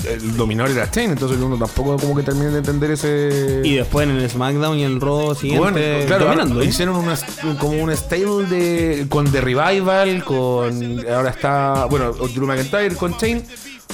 el 0.10 0.38
dominador 0.38 0.72
era 0.72 0.90
Chain, 0.92 1.12
entonces 1.12 1.38
uno 1.40 1.58
tampoco 1.58 1.98
como 1.98 2.16
que 2.16 2.24
termina 2.24 2.50
de 2.50 2.58
entender 2.60 2.92
ese. 2.92 3.62
Y 3.64 3.76
después 3.76 4.08
en 4.08 4.16
el 4.18 4.30
SmackDown 4.30 4.78
y 4.78 4.84
en 4.84 4.92
el 4.94 5.02
Raw 5.02 5.36
siguiente. 5.36 5.64
bueno, 5.72 6.06
claro, 6.08 6.26
dominando, 6.26 6.62
¿eh? 6.62 6.66
hicieron 6.66 6.96
una, 6.96 7.18
como 7.60 7.82
un 7.84 7.96
stable 7.96 8.46
de 8.50 9.06
con 9.10 9.32
The 9.32 9.42
Revival, 9.42 10.24
con 10.24 11.06
ahora 11.10 11.30
está, 11.30 11.86
bueno, 11.86 12.12
Drew 12.12 12.46
McIntyre 12.48 12.96
con 12.96 13.18
Chain, 13.18 13.44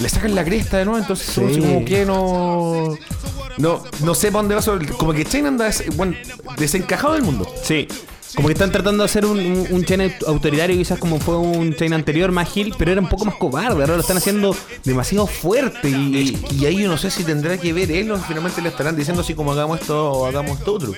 le 0.01 0.09
sacan 0.09 0.33
la 0.35 0.43
cresta 0.43 0.77
de 0.79 0.85
nuevo, 0.85 0.99
entonces 0.99 1.27
Sí. 1.27 1.59
como 1.59 1.85
que 1.85 2.05
no 2.05 2.95
no 3.57 3.83
no 4.01 4.15
sé 4.15 4.27
para 4.27 4.39
dónde 4.43 4.55
va 4.55 4.61
sobre, 4.61 4.87
como 4.87 5.13
que 5.13 5.25
Chain 5.25 5.45
anda 5.45 5.65
des- 5.65 5.95
bueno, 5.95 6.15
desencajado 6.57 7.13
del 7.13 7.23
mundo. 7.23 7.47
Sí. 7.63 7.87
Como 8.35 8.47
que 8.47 8.53
están 8.53 8.71
tratando 8.71 9.03
de 9.03 9.05
hacer 9.05 9.27
un, 9.27 9.37
un, 9.37 9.67
un 9.69 9.85
chain 9.85 10.11
autoritario, 10.25 10.75
quizás 10.75 10.97
como 10.97 11.19
fue 11.19 11.37
un 11.37 11.75
chain 11.75 11.93
anterior, 11.93 12.31
más 12.31 12.49
Gil, 12.51 12.73
pero 12.79 12.91
era 12.91 12.99
un 12.99 13.07
poco 13.07 13.25
más 13.25 13.35
cobarde. 13.35 13.81
Ahora 13.81 13.93
lo 13.93 14.01
están 14.01 14.17
haciendo 14.17 14.55
demasiado 14.83 15.27
fuerte 15.27 15.87
y. 15.87 16.39
Y, 16.51 16.55
y 16.61 16.65
ahí 16.65 16.81
yo 16.81 16.87
no 16.89 16.97
sé 16.97 17.11
si 17.11 17.23
tendrá 17.23 17.59
que 17.59 17.71
ver 17.73 17.91
él 17.91 18.11
o 18.11 18.17
finalmente 18.17 18.59
le 18.63 18.69
estarán 18.69 18.95
diciendo 18.95 19.21
así 19.21 19.35
como 19.35 19.51
hagamos 19.51 19.81
esto 19.81 20.11
o 20.11 20.25
hagamos 20.25 20.57
esto 20.57 20.73
otro. 20.73 20.93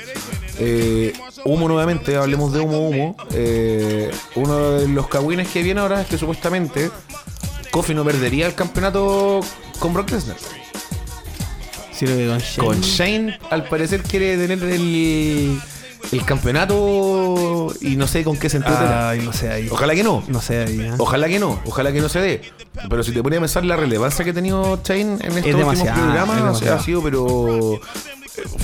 Eh, 0.60 1.12
humo 1.44 1.68
nuevamente, 1.68 2.16
hablemos 2.16 2.54
de 2.54 2.62
humo 2.62 2.88
humo. 2.88 3.18
Eh, 3.34 4.10
uno 4.36 4.72
de 4.72 4.88
los 4.88 5.10
cagüines 5.10 5.50
que 5.50 5.62
viene 5.62 5.82
ahora 5.82 6.04
es 6.04 6.08
que 6.08 6.18
supuestamente 6.18 6.90
Kofi 7.70 7.94
no 7.94 8.06
perdería 8.06 8.48
el 8.48 8.56
campeonato 8.56 9.42
con 9.80 9.94
Brock 9.94 10.12
Lesnar. 10.12 10.38
Que 12.00 12.28
con 12.28 12.40
Shane. 12.40 12.68
Con 12.68 12.82
Shane 12.82 13.40
al 13.50 13.64
parecer 13.66 14.02
quiere 14.04 14.38
tener 14.38 14.62
el, 14.64 15.60
el 16.12 16.26
campeonato 16.26 17.74
y 17.82 17.96
no 17.96 18.08
sé 18.08 18.24
con 18.24 18.38
qué 18.38 18.50
se 18.50 18.58
entretenga. 18.58 19.10
Ay, 19.10 19.22
no 19.22 19.34
sé 19.34 19.50
ahí. 19.50 19.70
Ojalá 19.72 19.96
que 19.96 20.04
no. 20.04 20.24
No 20.28 20.42
sé 20.42 20.64
ahí. 20.64 20.82
¿eh? 20.82 20.94
Ojalá 20.98 21.28
que 21.28 21.40
no, 21.40 21.62
ojalá 21.66 21.92
que 21.92 22.02
no 22.02 22.10
se 22.10 22.20
dé. 22.20 22.42
Pero 22.90 23.04
si 23.04 23.12
te 23.12 23.24
pones 23.24 23.38
a 23.38 23.42
pensar 23.42 23.66
la 23.66 23.78
relevancia 23.78 24.26
que 24.26 24.32
ha 24.32 24.34
tenido 24.34 24.82
Chain 24.84 25.08
en 25.22 25.38
estos 25.38 25.38
últimos 25.38 25.60
demasiado, 25.60 26.02
programas, 26.02 26.38
es 26.38 26.44
o 26.44 26.56
sea, 26.56 26.76
ha 26.76 26.80
sido 26.80 27.02
pero 27.02 27.76
eh, 27.76 27.80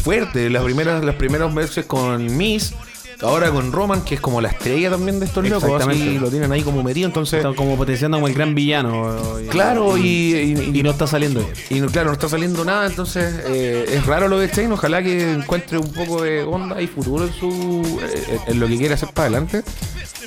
fuerte. 0.03 0.49
Las 0.49 0.63
primeras, 0.63 1.03
las 1.03 1.15
primeras 1.15 1.53
veces 1.53 1.85
con 1.85 2.37
Miss 2.37 2.73
Ahora 3.21 3.51
con 3.51 3.71
Roman, 3.71 4.01
que 4.03 4.15
es 4.15 4.21
como 4.21 4.41
la 4.41 4.49
estrella 4.49 4.89
también 4.89 5.19
de 5.19 5.27
estos 5.27 5.47
locos, 5.47 5.69
así 5.91 6.17
lo 6.17 6.29
tienen 6.29 6.51
ahí 6.51 6.63
como 6.63 6.81
metido, 6.81 7.05
entonces... 7.07 7.43
Está 7.45 7.53
como 7.55 7.77
potenciando 7.77 8.17
como 8.17 8.27
el 8.27 8.33
gran 8.33 8.55
villano. 8.55 9.39
y- 9.39 9.47
Claro, 9.47 9.95
y, 9.97 10.01
y- 10.03 10.79
Y 10.79 10.83
no 10.83 10.89
está 10.91 11.05
saliendo 11.05 11.47
y 11.69 11.79
no- 11.81 11.87
claro, 11.87 12.07
no 12.07 12.13
está 12.13 12.27
saliendo 12.27 12.65
nada, 12.65 12.87
entonces 12.87 13.33
eh, 13.45 13.85
es 13.93 14.05
raro 14.07 14.27
lo 14.27 14.39
de 14.39 14.49
Chain. 14.49 14.71
Ojalá 14.71 15.03
que 15.03 15.33
encuentre 15.33 15.77
un 15.77 15.91
poco 15.93 16.23
de 16.23 16.41
onda 16.43 16.81
y 16.81 16.87
futuro 16.87 17.25
en 17.27 17.33
su 17.33 17.99
eh, 18.01 18.39
en 18.47 18.59
lo 18.59 18.67
que 18.67 18.77
quiere 18.77 18.95
hacer 18.95 19.09
para 19.13 19.27
adelante. 19.27 19.59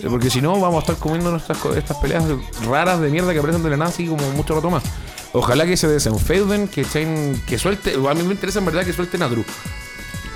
Eh, 0.02 0.06
Porque 0.08 0.30
si 0.30 0.40
no, 0.40 0.52
vamos 0.60 0.76
a 0.76 0.80
estar 0.80 0.96
comiendo 0.96 1.30
nuestras, 1.32 1.58
estas 1.76 1.96
peleas 1.98 2.24
raras 2.68 3.00
de 3.00 3.10
mierda 3.10 3.32
que 3.32 3.38
aparecen 3.40 3.62
de 3.64 3.70
la 3.70 3.76
nada, 3.76 3.90
así 3.90 4.06
como 4.06 4.28
mucho 4.32 4.54
rato 4.54 4.70
más. 4.70 4.84
Ojalá 5.32 5.66
que 5.66 5.76
se 5.76 5.88
desenfeuden, 5.88 6.68
que 6.68 6.84
Chain, 6.84 7.42
que 7.46 7.58
suelte. 7.58 7.94
A 8.08 8.14
mí 8.14 8.22
me 8.22 8.34
interesa 8.34 8.60
en 8.60 8.66
verdad 8.66 8.84
que 8.84 8.92
suelten 8.92 9.22
a 9.22 9.28
Drew. 9.28 9.44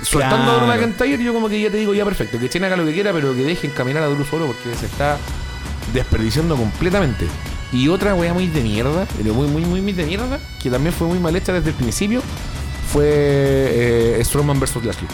Soltando 0.01 0.59
Claro. 0.59 0.71
a 0.71 0.75
McIntyre, 0.75 1.23
yo 1.23 1.33
como 1.33 1.49
que 1.49 1.59
ya 1.61 1.69
te 1.69 1.77
digo, 1.77 1.93
ya 1.93 2.05
perfecto. 2.05 2.39
Que 2.39 2.49
Chain 2.49 2.63
haga 2.63 2.77
lo 2.77 2.85
que 2.85 2.93
quiera, 2.93 3.11
pero 3.13 3.35
que 3.35 3.43
dejen 3.43 3.71
caminar 3.71 4.03
a 4.03 4.07
Drew 4.07 4.25
solo 4.25 4.47
porque 4.47 4.73
se 4.77 4.85
está 4.85 5.17
desperdiciando 5.93 6.55
completamente. 6.55 7.27
Y 7.71 7.87
otra 7.89 8.15
wea 8.15 8.33
muy 8.33 8.47
de 8.47 8.61
mierda, 8.61 9.05
pero 9.17 9.33
muy, 9.33 9.47
muy, 9.47 9.63
muy, 9.63 9.81
muy 9.81 9.93
de 9.93 10.05
mierda, 10.05 10.39
que 10.61 10.69
también 10.69 10.93
fue 10.93 11.07
muy 11.07 11.19
mal 11.19 11.35
hecha 11.35 11.53
desde 11.53 11.69
el 11.69 11.75
principio, 11.75 12.21
fue 12.91 13.03
eh, 13.05 14.21
Strowman 14.23 14.59
vs. 14.59 14.75
Lashley. 14.83 15.07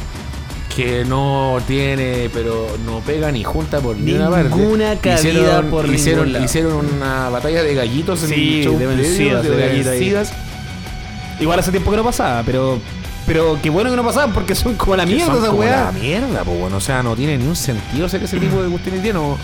Que 0.74 1.06
no 1.06 1.58
tiene, 1.67 2.30
pero 2.34 2.67
no 2.86 3.00
pega 3.00 3.32
ni 3.32 3.43
junta 3.45 3.80
por 3.80 3.95
ni 3.98 4.13
una 4.13 4.30
parte. 4.30 4.50
Ninguna 4.50 4.95
cabida 4.98 5.19
hicieron, 5.19 5.69
por 5.69 5.86
hicieron, 5.89 6.34
lado. 6.34 6.45
hicieron 6.45 6.74
una 6.98 7.30
batalla 7.30 7.63
de 7.63 7.74
gallitos 7.76 8.24
en 8.24 8.34
el 8.34 8.63
show 8.63 8.78
de 8.78 8.86
vencidas, 8.88 9.43
de 9.43 9.50
vencidas. 9.50 10.34
Igual 11.39 11.60
hace 11.60 11.71
tiempo 11.71 11.91
que 11.91 11.98
no 11.98 12.04
pasaba, 12.04 12.43
pero. 12.43 12.80
Pero 13.26 13.58
qué 13.62 13.70
bueno 13.70 13.90
que 13.90 13.96
no 13.96 14.04
pasaba 14.04 14.32
porque 14.34 14.54
son 14.54 14.76
como 14.76 14.96
la 14.96 15.06
mierda 15.06 15.26
son 15.26 15.38
esa 15.38 15.48
como 15.48 15.60
weá. 15.60 15.86
La 15.86 15.92
mierda, 15.92 16.44
pues 16.44 16.60
bueno, 16.60 16.78
o 16.78 16.82
sea, 16.82 17.02
no 17.02 17.16
tiene 17.16 17.38
ni 17.38 17.48
un 17.48 17.56
sentido 17.56 18.06
hacer 18.06 18.24
ese 18.24 18.40
tipo 18.40 18.62
de 18.62 18.70
cuestiones 18.70 19.04
ya 19.04 19.14
no. 19.14 19.38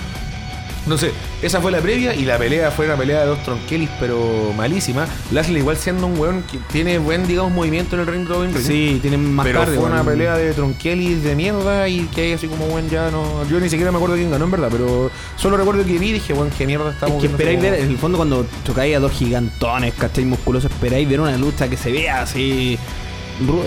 No 0.87 0.97
sé, 0.97 1.11
esa 1.43 1.61
fue 1.61 1.71
la 1.71 1.79
previa 1.79 2.15
y 2.15 2.25
la 2.25 2.39
pelea 2.39 2.71
fue 2.71 2.87
una 2.87 2.95
pelea 2.95 3.19
de 3.19 3.27
dos 3.27 3.43
tronquelis, 3.43 3.87
pero 3.99 4.51
malísima. 4.57 5.05
Lashley 5.31 5.59
igual 5.59 5.77
siendo 5.77 6.07
un 6.07 6.17
weón 6.17 6.43
que 6.51 6.57
tiene 6.71 6.97
buen, 6.97 7.27
digamos, 7.27 7.51
movimiento 7.51 7.95
en 7.95 8.01
el 8.01 8.07
ring 8.07 8.27
Robin 8.27 8.51
Ring. 8.51 8.65
Sí, 8.65 8.97
tienen 8.99 9.31
más 9.31 9.45
pero 9.45 9.59
cardio, 9.59 9.79
fue 9.79 9.91
una 9.91 10.03
pelea 10.03 10.35
de 10.37 10.53
tronquelis 10.53 11.23
de 11.23 11.35
mierda 11.35 11.87
y 11.87 12.05
que 12.05 12.21
hay 12.21 12.33
así 12.33 12.47
como, 12.47 12.65
weón, 12.65 12.89
ya 12.89 13.11
no. 13.11 13.47
Yo 13.47 13.59
ni 13.59 13.69
siquiera 13.69 13.91
me 13.91 13.97
acuerdo 13.97 14.15
quién 14.15 14.31
ganó, 14.31 14.45
en 14.45 14.51
verdad, 14.51 14.69
pero 14.71 15.11
solo 15.35 15.55
recuerdo 15.55 15.85
que 15.85 15.99
vi 15.99 16.09
y 16.09 16.13
dije, 16.13 16.33
weón, 16.33 16.49
qué 16.57 16.65
mierda 16.65 16.89
estamos 16.89 17.17
Es 17.17 17.21
que 17.21 17.27
esperáis 17.27 17.59
así 17.59 17.69
ver, 17.69 17.79
en 17.79 17.87
el 17.87 17.97
fondo, 17.99 18.17
cuando 18.17 18.47
chocáis 18.65 18.95
a 18.95 18.99
dos 18.99 19.11
gigantones, 19.11 19.93
¿cachai? 19.93 20.25
Musculosos, 20.25 20.71
esperáis 20.71 21.07
ver 21.07 21.21
una 21.21 21.37
lucha 21.37 21.69
que 21.69 21.77
se 21.77 21.91
vea 21.91 22.23
así. 22.23 22.79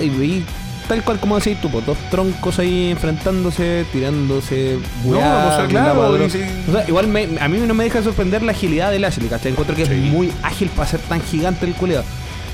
Y, 0.03 0.45
tal 0.89 1.03
cual 1.03 1.19
como 1.19 1.39
decís 1.39 1.59
tú, 1.61 1.71
pues, 1.71 1.87
dos 1.87 1.97
troncos 2.11 2.59
ahí 2.59 2.91
enfrentándose, 2.91 3.85
tirándose. 3.93 4.79
No, 5.05 5.13
weá, 5.13 5.49
o 5.53 5.57
sea, 5.57 5.67
claro, 5.67 6.19
y. 6.19 6.25
O 6.69 6.73
sea, 6.73 6.85
igual 6.89 7.09
me- 7.09 7.29
a 7.41 7.49
mí 7.49 7.59
no 7.59 7.75
me 7.75 7.85
deja 7.85 7.99
de 7.99 8.05
sorprender 8.05 8.43
la 8.43 8.53
agilidad 8.53 8.91
de 8.91 8.99
Lashley, 8.99 9.29
¿cachai? 9.29 9.53
Encuentro 9.53 9.75
que 9.75 9.87
Sí. 9.87 9.93
es 9.93 9.99
muy 9.99 10.33
ágil 10.43 10.69
para 10.71 10.89
ser 10.89 11.01
tan 11.01 11.23
gigante 11.23 11.65
el 11.67 11.75
culiado. 11.75 12.05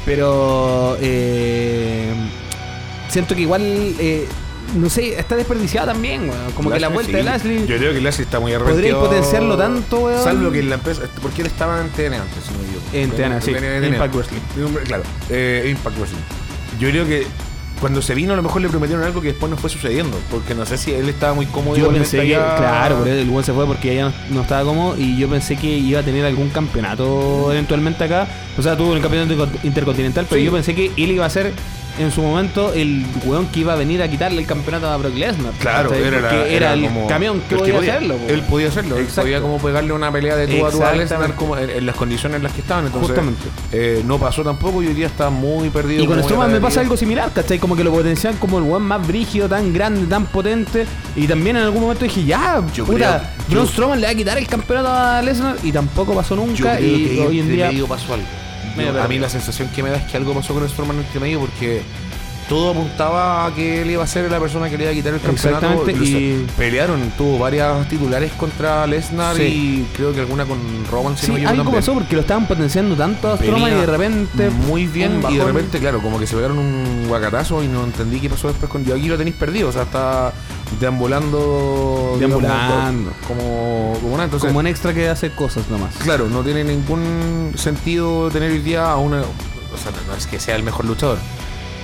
Pero. 0.05 0.97
Eh, 1.01 2.13
siento 3.09 3.35
que 3.35 3.43
igual. 3.43 3.63
eh, 3.63 4.27
no 4.77 4.89
sé, 4.89 5.19
está 5.19 5.35
desperdiciada 5.35 5.93
también, 5.93 6.29
weón. 6.31 6.53
Como 6.55 6.71
que 6.71 6.79
la 6.79 6.87
vuelta 6.89 7.11
sí. 7.11 7.17
de 7.17 7.23
Lashley. 7.25 7.67
Yo 7.67 7.77
creo 7.77 7.93
que 7.93 8.01
Lashley 8.01 8.25
está 8.25 8.39
muy 8.39 8.53
Podría 8.53 8.67
arrepentido. 8.73 9.01
potenciarlo 9.01 9.57
tanto, 9.57 9.99
weón. 9.99 10.23
Salvo 10.23 10.53
que 10.53 10.61
en 10.61 10.69
la 10.71 10.77
empresa. 10.77 11.03
Porque 11.21 11.41
él 11.43 11.49
estaba 11.49 11.81
en 11.81 11.89
TN 11.91 12.15
antes, 12.15 12.45
no. 12.53 12.99
En 12.99 13.11
TNA, 13.11 13.41
sí. 13.41 13.53
TNA. 13.53 13.87
Impact 13.89 14.15
Wrestling. 14.15 14.41
Claro, 14.85 15.03
Impact 15.69 15.97
Wrestling. 15.99 16.23
Yo 16.81 16.89
creo 16.91 17.07
que 17.07 17.27
cuando 17.81 18.03
se 18.03 18.15
vino, 18.15 18.33
a 18.33 18.37
lo 18.37 18.43
mejor 18.43 18.61
le 18.61 18.69
prometieron 18.69 19.05
algo 19.05 19.21
que 19.23 19.29
después 19.29 19.49
no 19.49 19.57
fue 19.57 19.71
sucediendo. 19.71 20.19
Porque 20.31 20.55
no 20.55 20.67
sé 20.67 20.77
si 20.77 20.93
él 20.93 21.09
estaba 21.09 21.33
muy 21.35 21.47
cómodo. 21.47 21.77
Yo 21.77 21.91
pensé 21.91 22.17
que, 22.27 22.35
allá. 22.37 22.57
claro, 22.57 22.99
por 22.99 23.09
el 23.09 23.25
buen 23.29 23.45
se 23.45 23.53
fue 23.53 23.67
porque 23.67 23.95
ya 23.95 24.07
no, 24.07 24.13
no 24.31 24.43
estaba 24.43 24.65
cómodo 24.65 24.99
y 24.99 25.17
yo 25.17 25.29
pensé 25.29 25.57
que 25.57 25.67
iba 25.79 26.01
a 26.01 26.03
tener 26.03 26.25
algún 26.27 26.49
campeonato 26.51 27.51
eventualmente 27.53 28.05
acá. 28.05 28.27
O 28.59 28.63
sea, 28.63 28.77
tuvo 28.77 28.95
el 28.95 29.01
campeonato 29.01 29.33
inter- 29.33 29.61
intercontinental, 29.63 30.27
pero 30.29 30.41
Sí. 30.41 30.45
yo 30.47 30.53
pensé 30.53 30.75
que 30.75 30.87
él 30.97 31.11
iba 31.13 31.25
a 31.25 31.31
ser 31.31 31.53
en 32.01 32.11
su 32.11 32.23
momento 32.23 32.73
el 32.73 33.05
weón 33.25 33.47
que 33.49 33.61
iba 33.61 33.73
a 33.75 33.77
venir 33.77 34.03
a 34.03 34.09
quitarle 34.09 34.41
el 34.41 34.47
campeonato 34.47 34.89
a 34.89 34.97
Brock 34.97 35.15
Lesnar. 35.15 35.53
Claro, 35.59 35.93
era, 35.93 36.21
la- 36.21 36.29
Porque 36.31 36.57
era, 36.57 36.73
el 36.73 36.83
como- 36.85 37.07
camión 37.07 37.43
que 37.49 37.55
el 37.55 37.61
podía, 37.61 37.75
podía 37.77 37.91
hacerlo. 37.97 38.15
Él 38.29 38.43
podía 38.43 38.69
hacerlo. 38.69 38.97
Él 38.99 39.07
podía 39.15 39.41
como 39.41 39.59
pegarle 39.59 39.93
una 39.93 40.11
pelea 40.11 40.37
de 40.37 40.47
tú 40.49 40.67
a 40.67 40.71
tú 40.71 40.83
a 40.83 40.93
Lesnar 40.93 41.35
como 41.35 41.57
en, 41.59 41.71
en 41.71 41.87
las 41.87 41.95
condiciones 41.97 42.37
en 42.39 42.43
las 42.43 42.53
que 42.53 42.61
estaban. 42.63 42.87
Entonces, 42.87 43.09
Justamente. 43.11 43.43
eh, 43.73 44.03
no 44.07 44.19
pasó 44.19 44.43
tampoco 44.43 44.83
y 44.83 44.87
hoy 44.89 44.95
día 44.95 45.07
está 45.07 45.31
muy 45.31 45.69
perdido. 45.71 46.03
Y 46.03 46.07
con 46.07 46.23
Strowman 46.23 46.53
me 46.53 46.61
pasa 46.61 46.81
algo 46.81 46.97
similar, 46.97 47.31
¿cachai? 47.33 47.59
Como 47.59 47.77
que 47.77 47.85
lo 47.85 47.93
potencian 47.93 48.37
como 48.37 48.59
el 48.59 48.65
weón 48.65 48.83
más 48.83 49.07
brígido, 49.07 49.49
tan 49.49 49.73
grande, 49.73 50.07
tan 50.07 50.27
potente. 50.27 50.87
Y 51.17 51.27
también 51.27 51.57
en 51.57 51.63
algún 51.65 51.83
momento 51.83 52.05
dije, 52.05 52.25
ya, 52.25 52.63
Yo 52.75 52.85
puta, 52.85 53.31
Braun 53.49 53.67
Strowman 53.69 54.01
le 54.01 54.07
va 54.07 54.13
a 54.13 54.17
quitar 54.17 54.39
el 54.39 54.47
campeonato 54.47 54.89
a 54.89 55.21
Lesnar 55.23 55.57
y 55.63 55.71
tampoco 55.73 56.15
pasó 56.15 56.35
Yo 56.35 56.47
nunca. 56.47 56.77
creo 56.77 56.97
Y 56.97 57.05
que 57.17 57.27
hoy 57.27 57.41
en 57.41 57.49
día. 57.49 57.71
pasó 57.89 58.15
algo. 58.15 58.27
Medio 58.77 59.03
a 59.03 59.09
mí 59.09 59.19
la 59.19 59.29
sensación 59.29 59.69
que 59.69 59.83
me 59.83 59.91
da 59.91 59.97
es 59.97 60.05
que 60.05 60.17
algo 60.17 60.35
pasó 60.35 60.55
con 60.55 60.69
Strowman 60.69 60.99
entre 60.99 61.21
medio 61.21 61.41
porque 61.41 61.83
todo 62.51 62.73
apuntaba 62.73 63.47
a 63.47 63.55
que 63.55 63.81
él 63.83 63.93
iba 63.93 64.03
a 64.03 64.07
ser 64.09 64.29
la 64.29 64.41
persona 64.41 64.69
que 64.69 64.77
le 64.77 64.83
iba 64.83 64.91
a 64.93 64.95
quitar 64.95 65.15
el 65.15 65.21
campeonato. 65.21 65.89
Y- 65.89 66.45
pelearon, 66.59 67.01
tuvo 67.17 67.39
varias 67.39 67.89
titulares 67.89 68.33
contra 68.33 68.87
Lesnar 68.89 69.37
Sí. 69.37 69.43
y 69.43 69.89
creo 69.97 70.13
que 70.13 70.19
alguna 70.21 70.45
con 70.45 70.59
Roman. 70.91 71.17
si 71.17 71.27
Sí, 71.27 71.33
no 71.33 71.37
algo 71.49 71.63
también. 71.63 71.77
pasó 71.77 71.95
porque 71.95 72.17
lo 72.17 72.23
estaban 72.23 72.47
potenciando 72.49 72.97
tanto 72.97 73.33
a 73.33 73.37
Strowman 73.39 73.71
y 73.73 73.75
de 73.77 73.87
repente. 73.87 74.51
muy 74.51 74.87
bien 74.89 75.23
y 75.31 75.37
de 75.37 75.45
repente 75.45 75.79
claro 75.79 76.03
como 76.03 76.19
que 76.19 76.27
se 76.27 76.35
pegaron 76.35 76.59
un 76.59 77.05
guacatazo 77.09 77.63
y 77.63 77.69
no 77.69 77.85
entendí 77.85 78.19
qué 78.21 78.29
pasó 78.29 78.49
después 78.49 78.69
con 78.71 78.85
yo 78.85 78.95
aquí 78.97 79.07
lo 79.09 79.17
tenéis 79.17 79.37
perdido 79.37 79.69
o 79.69 79.73
sea 79.73 79.83
está 79.83 80.33
deambulando 80.81 82.17
Deambulando. 82.19 82.75
digamos, 82.77 83.15
como 83.27 83.93
como 84.01 84.11
nada 84.13 84.25
entonces 84.25 84.49
como 84.49 84.59
un 84.61 84.67
extra 84.67 84.93
que 84.93 85.09
hace 85.09 85.31
cosas 85.31 85.69
nomás. 85.71 85.95
claro 85.97 86.29
no 86.29 86.43
tiene 86.43 86.65
ningún 86.65 87.53
sentido 87.57 88.29
tener 88.31 88.51
hoy 88.51 88.59
día 88.59 88.91
a 88.91 88.97
una 88.97 89.21
o 89.21 89.79
sea 89.83 89.93
no 90.09 90.15
es 90.17 90.27
que 90.27 90.39
sea 90.41 90.57
el 90.57 90.63
mejor 90.63 90.85
luchador 90.85 91.19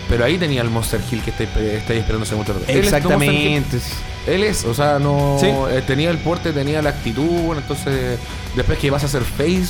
pero 0.09 0.25
ahí 0.25 0.39
tenía 0.39 0.63
el 0.63 0.71
Monster 0.71 1.01
Hill 1.11 1.23
que 1.23 1.31
estáis, 1.31 1.51
estáis 1.57 2.01
esperando 2.01 2.25
ese 2.25 2.35
mucho 2.37 2.53
rato. 2.53 2.65
Él 2.69 2.79
es. 2.79 2.85
Exactamente. 2.85 3.79
Él 4.27 4.43
es, 4.43 4.65
o 4.65 4.75
sea, 4.75 4.99
no 4.99 5.37
Sí. 5.41 5.47
eh, 5.47 5.83
tenía 5.87 6.11
el 6.11 6.19
porte, 6.19 6.53
tenía 6.53 6.83
la 6.83 6.91
actitud, 6.91 7.23
bueno, 7.45 7.61
entonces 7.63 8.19
después 8.57 8.79
que 8.79 8.91
vas 8.91 9.05
a 9.05 9.09
ser 9.09 9.23
face, 9.23 9.69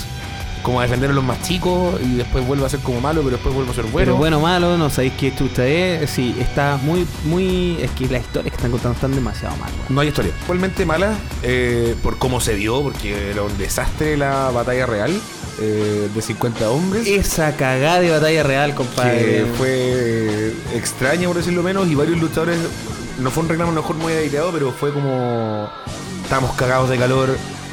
como 0.62 0.80
a 0.80 0.84
defender 0.84 1.10
a 1.10 1.12
los 1.12 1.22
más 1.22 1.40
chicos 1.42 2.00
y 2.02 2.14
después 2.16 2.44
vuelve 2.44 2.64
a 2.64 2.68
ser 2.68 2.80
como 2.80 3.00
malo, 3.00 3.20
pero 3.20 3.32
después 3.36 3.54
vuelve 3.54 3.70
a 3.70 3.74
ser 3.74 3.84
bueno. 3.84 4.06
Pero 4.06 4.16
bueno, 4.16 4.40
malo, 4.40 4.76
no 4.78 4.88
sabéis 4.90 5.12
qué 5.20 5.32
chucha 5.36 5.64
es. 5.66 6.10
Sí, 6.10 6.34
está 6.40 6.76
muy, 6.82 7.06
muy. 7.24 7.78
Es 7.80 7.90
que 7.92 8.08
las 8.08 8.22
historias 8.22 8.50
que 8.52 8.56
están 8.56 8.70
contando 8.72 8.94
están 8.96 9.14
demasiado 9.14 9.54
mal. 9.58 9.70
weón. 9.74 9.86
No 9.94 10.00
hay 10.00 10.08
historia. 10.08 10.32
Actualmente 10.40 10.84
mala 10.86 11.12
eh, 11.42 11.94
por 12.02 12.18
cómo 12.18 12.40
se 12.40 12.56
dio, 12.56 12.82
porque 12.82 13.30
era 13.30 13.42
un 13.42 13.56
desastre 13.58 14.16
la 14.16 14.50
batalla 14.50 14.86
real 14.86 15.20
eh, 15.60 16.08
de 16.14 16.22
50 16.22 16.70
hombres. 16.70 17.06
Esa 17.06 17.56
cagada 17.56 18.00
de 18.00 18.10
batalla 18.10 18.42
real, 18.42 18.74
compadre. 18.74 19.18
que 19.24 19.46
fue 19.56 20.52
extraña 20.74 21.26
por 21.28 21.36
decirlo 21.36 21.62
menos 21.62 21.88
y 21.88 21.94
varios 21.94 22.18
luchadores 22.18 22.58
no 23.18 23.30
fue 23.30 23.42
un 23.44 23.48
reclamo 23.48 23.72
a 23.72 23.74
lo 23.74 23.80
mejor 23.80 23.96
muy 23.96 24.12
editado 24.12 24.50
pero 24.52 24.72
fue 24.72 24.92
como 24.92 25.68
estábamos 26.22 26.52
cagados 26.56 26.90
de 26.90 26.98
calor 26.98 27.30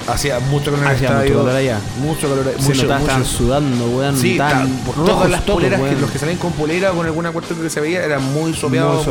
hacía 0.07 0.39
mucho 0.39 0.65
calor 0.71 0.79
en 0.79 0.87
el 0.91 0.95
Hacía 0.95 1.09
mucho 1.09 1.21
estadio 1.23 1.37
calor 1.43 1.55
allá. 1.57 1.79
mucho 1.97 2.29
calor 2.29 2.45
Se 2.57 2.61
mucho, 2.61 2.81
notaba, 2.83 2.99
mucho. 2.99 3.11
estaban 3.11 3.25
sudando, 3.25 3.85
weón. 3.89 4.17
Sí, 4.17 4.39
por 4.85 5.05
todas 5.05 5.29
las 5.29 5.41
poleras 5.41 5.81
que 5.81 5.95
los 5.95 6.11
que 6.11 6.19
salían 6.19 6.37
con 6.37 6.51
polera 6.53 6.91
con 6.91 7.05
alguna 7.05 7.31
cuestión 7.31 7.59
que 7.61 7.69
se 7.69 7.81
veía 7.81 8.03
eran 8.03 8.23
muy 8.33 8.53
sopeados. 8.53 9.05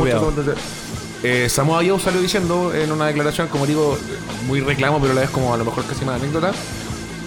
Eh, 1.25 1.47
Samoa 1.49 1.81
Joe 1.87 1.99
salió 2.01 2.19
diciendo 2.19 2.73
en 2.73 2.91
una 2.91 3.05
declaración, 3.07 3.47
como 3.47 3.65
digo, 3.65 3.97
muy 4.45 4.59
reclamo, 4.59 4.99
pero 4.99 5.13
a 5.13 5.15
la 5.15 5.21
vez 5.21 5.29
como 5.29 5.53
a 5.53 5.57
lo 5.57 5.63
mejor 5.63 5.85
casi 5.85 6.03
más 6.03 6.21
anécdota, 6.21 6.51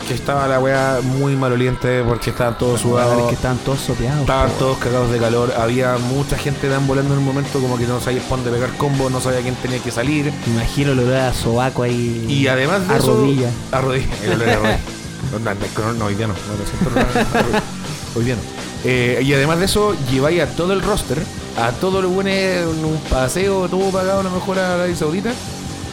que 0.07 0.15
estaba 0.15 0.47
la 0.47 0.61
weá 0.61 1.01
muy 1.03 1.37
maloliente 1.37 2.03
porque 2.03 2.31
estaban 2.31 2.57
todos 2.57 2.81
sudados. 2.81 3.29
que 3.29 3.35
estaban 3.35 3.59
todos 3.59 3.81
sopeados. 3.81 4.21
Estaban 4.21 4.51
po. 4.51 4.59
todos 4.59 4.79
cagados 4.79 5.11
de 5.11 5.19
calor, 5.19 5.53
había 5.59 5.97
mucha 5.99 6.39
gente 6.39 6.69
deambulando 6.69 7.15
en 7.15 7.21
un 7.21 7.25
momento 7.25 7.61
como 7.61 7.77
que 7.77 7.87
no 7.87 8.01
sabía 8.01 8.21
por 8.23 8.39
dónde 8.39 8.53
pegar 8.53 8.77
combo, 8.77 9.11
no 9.11 9.21
sabía 9.21 9.41
quién 9.41 9.55
tenía 9.57 9.79
que 9.81 9.91
salir. 9.91 10.33
Me 10.47 10.53
imagino 10.55 10.93
el 10.93 11.01
olor 11.01 11.17
a 11.17 11.35
sobaco 11.35 11.83
ahí. 11.83 12.25
Y 12.29 12.47
además 12.47 12.87
de 12.87 12.95
a 12.95 12.97
eso. 12.99 13.15
rodilla. 13.15 13.51
A 13.73 13.81
rodilla. 13.81 14.07
El 14.23 14.33
olor 14.33 14.49
a 14.49 14.55
rodilla. 14.57 14.79
No, 15.99 16.05
hoy 16.07 16.15
día 16.15 16.27
no. 16.29 16.35
no, 16.35 16.41
siento, 16.67 17.51
hoy 18.15 18.25
día 18.25 18.37
no. 18.37 18.43
Eh, 18.85 19.21
y 19.25 19.33
además 19.33 19.59
de 19.59 19.65
eso, 19.65 19.97
lleváis 20.11 20.41
a 20.41 20.47
todo 20.47 20.73
el 20.73 20.83
roster, 20.83 21.19
a 21.59 21.73
todos 21.73 22.05
los 22.05 22.13
buenos 22.13 22.33
en 22.33 22.85
un 22.85 22.99
paseo, 23.11 23.69
todo 23.69 23.91
pagado 23.91 24.21
a 24.21 24.23
lo 24.23 24.31
mejor 24.31 24.59
a 24.59 24.75
Arabia 24.75 24.95
Saudita, 24.95 25.33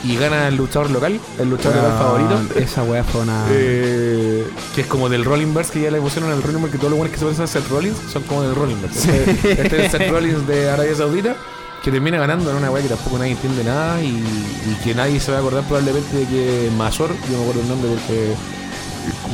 y 0.03 0.17
gana 0.17 0.47
el 0.47 0.57
luchador 0.57 0.91
local, 0.91 1.19
el 1.39 1.49
luchador 1.49 1.77
local 1.77 1.91
Weón, 1.91 2.29
favorito. 2.29 2.59
Esa 2.59 2.83
weá 2.83 3.03
fue 3.03 3.21
una. 3.21 3.45
Eh, 3.49 4.45
que 4.75 4.81
es 4.81 4.87
como 4.87 5.09
del 5.09 5.23
Rolling 5.25 5.53
Verse 5.53 5.71
que 5.71 5.81
ya 5.81 5.91
le 5.91 6.01
pusieron 6.01 6.31
al 6.31 6.43
Rolling 6.43 6.59
Verse 6.59 6.71
que 6.71 6.77
todos 6.77 6.91
los 6.91 6.97
buenos 6.97 7.13
que 7.13 7.19
se 7.19 7.25
parecen 7.25 7.43
a 7.45 7.47
Seth 7.47 7.69
Rollins 7.69 7.97
son 8.11 8.23
como 8.23 8.41
del 8.43 8.55
Rolling 8.55 8.81
Verse. 8.81 9.23
Este, 9.31 9.51
este 9.61 9.85
es 9.85 9.93
el 9.93 9.99
Seth 9.99 10.11
Rollins 10.11 10.47
de 10.47 10.69
Arabia 10.69 10.95
Saudita 10.95 11.35
que 11.83 11.91
termina 11.91 12.17
ganando 12.17 12.49
en 12.49 12.57
una 12.57 12.71
weá 12.71 12.81
que 12.81 12.89
tampoco 12.89 13.17
nadie 13.17 13.31
entiende 13.33 13.63
nada 13.63 14.01
y, 14.01 14.07
y 14.07 14.77
que 14.83 14.95
nadie 14.95 15.19
se 15.19 15.31
va 15.31 15.37
a 15.37 15.39
acordar 15.41 15.63
probablemente 15.63 16.15
de 16.15 16.25
que 16.25 16.69
Mazor, 16.77 17.09
yo 17.29 17.37
me 17.37 17.43
acuerdo 17.43 17.61
el 17.61 17.67
nombre 17.67 17.91
porque 17.91 18.33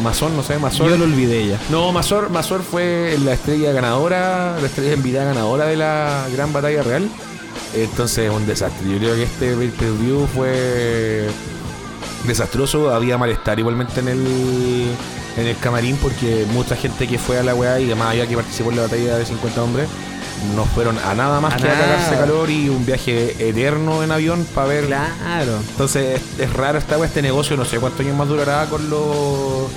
Mazón, 0.01 0.35
no 0.35 0.43
sé, 0.43 0.57
Mazor. 0.57 0.89
Yo 0.89 0.97
lo 0.97 1.03
olvidé 1.05 1.47
ya. 1.47 1.59
No, 1.69 1.91
Mazor, 1.91 2.29
Mazor 2.29 2.63
fue 2.63 3.17
la 3.23 3.33
estrella 3.33 3.71
ganadora, 3.71 4.57
la 4.59 4.65
estrella 4.65 4.93
invitada 4.93 5.25
ganadora 5.25 5.65
de 5.65 5.75
la 5.75 6.27
gran 6.33 6.51
batalla 6.51 6.81
real. 6.81 7.07
Entonces, 7.75 8.29
un 8.31 8.45
desastre. 8.47 8.89
Yo 8.89 8.97
creo 8.97 9.15
que 9.15 9.23
este 9.23 9.53
pay-per-view 9.55 10.27
fue 10.33 11.27
desastroso. 12.25 12.93
Había 12.93 13.17
malestar 13.17 13.59
igualmente 13.59 13.99
en 13.99 14.07
el, 14.09 14.25
en 15.37 15.47
el 15.47 15.57
camarín 15.57 15.97
porque 15.97 16.45
mucha 16.51 16.75
gente 16.75 17.07
que 17.07 17.17
fue 17.19 17.37
a 17.39 17.43
la 17.43 17.55
weá 17.55 17.79
y 17.79 17.85
además 17.85 18.09
había 18.11 18.27
que 18.27 18.35
participó 18.35 18.69
en 18.71 18.77
la 18.77 18.81
batalla 18.83 19.17
de 19.17 19.25
50 19.25 19.63
hombres 19.63 19.87
no 20.55 20.63
fueron 20.63 20.97
a 20.99 21.13
nada 21.15 21.41
más 21.41 21.53
A 21.53 21.57
que 21.57 21.63
a 21.63 21.73
nada. 21.73 21.79
cagarse 21.81 22.15
calor 22.15 22.49
y 22.49 22.69
un 22.69 22.85
viaje 22.85 23.35
eterno 23.49 24.03
en 24.03 24.11
avión 24.11 24.47
para 24.55 24.67
ver. 24.67 24.85
Claro. 24.85 25.57
Entonces 25.71 26.21
es, 26.21 26.39
es 26.39 26.53
raro 26.53 26.77
esta 26.79 26.97
weá, 26.97 27.07
este 27.07 27.21
negocio. 27.21 27.57
No 27.57 27.65
sé 27.65 27.77
cuántos 27.77 27.99
años 28.05 28.15
más 28.15 28.27
durará 28.29 28.65
con 28.67 28.89
los 28.89 29.67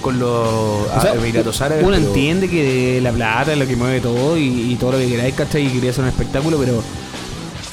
con 0.00 0.18
los 0.20 0.28
O 0.30 0.98
sea, 1.00 1.14
Emiratos 1.14 1.60
Árabes. 1.60 1.84
uno 1.84 1.96
pero- 1.96 2.06
entiende 2.08 2.48
que 2.48 3.00
la 3.02 3.10
plata 3.12 3.52
es 3.52 3.58
lo 3.58 3.66
que 3.66 3.74
mueve 3.76 4.00
todo 4.00 4.36
y, 4.38 4.72
y 4.72 4.76
todo 4.76 4.92
lo 4.92 4.98
que 4.98 5.08
queráis, 5.08 5.34
¿cachai? 5.34 5.66
Y 5.66 5.70
quería 5.70 5.90
hacer 5.90 6.04
un 6.04 6.10
espectáculo, 6.10 6.56
pero. 6.58 6.82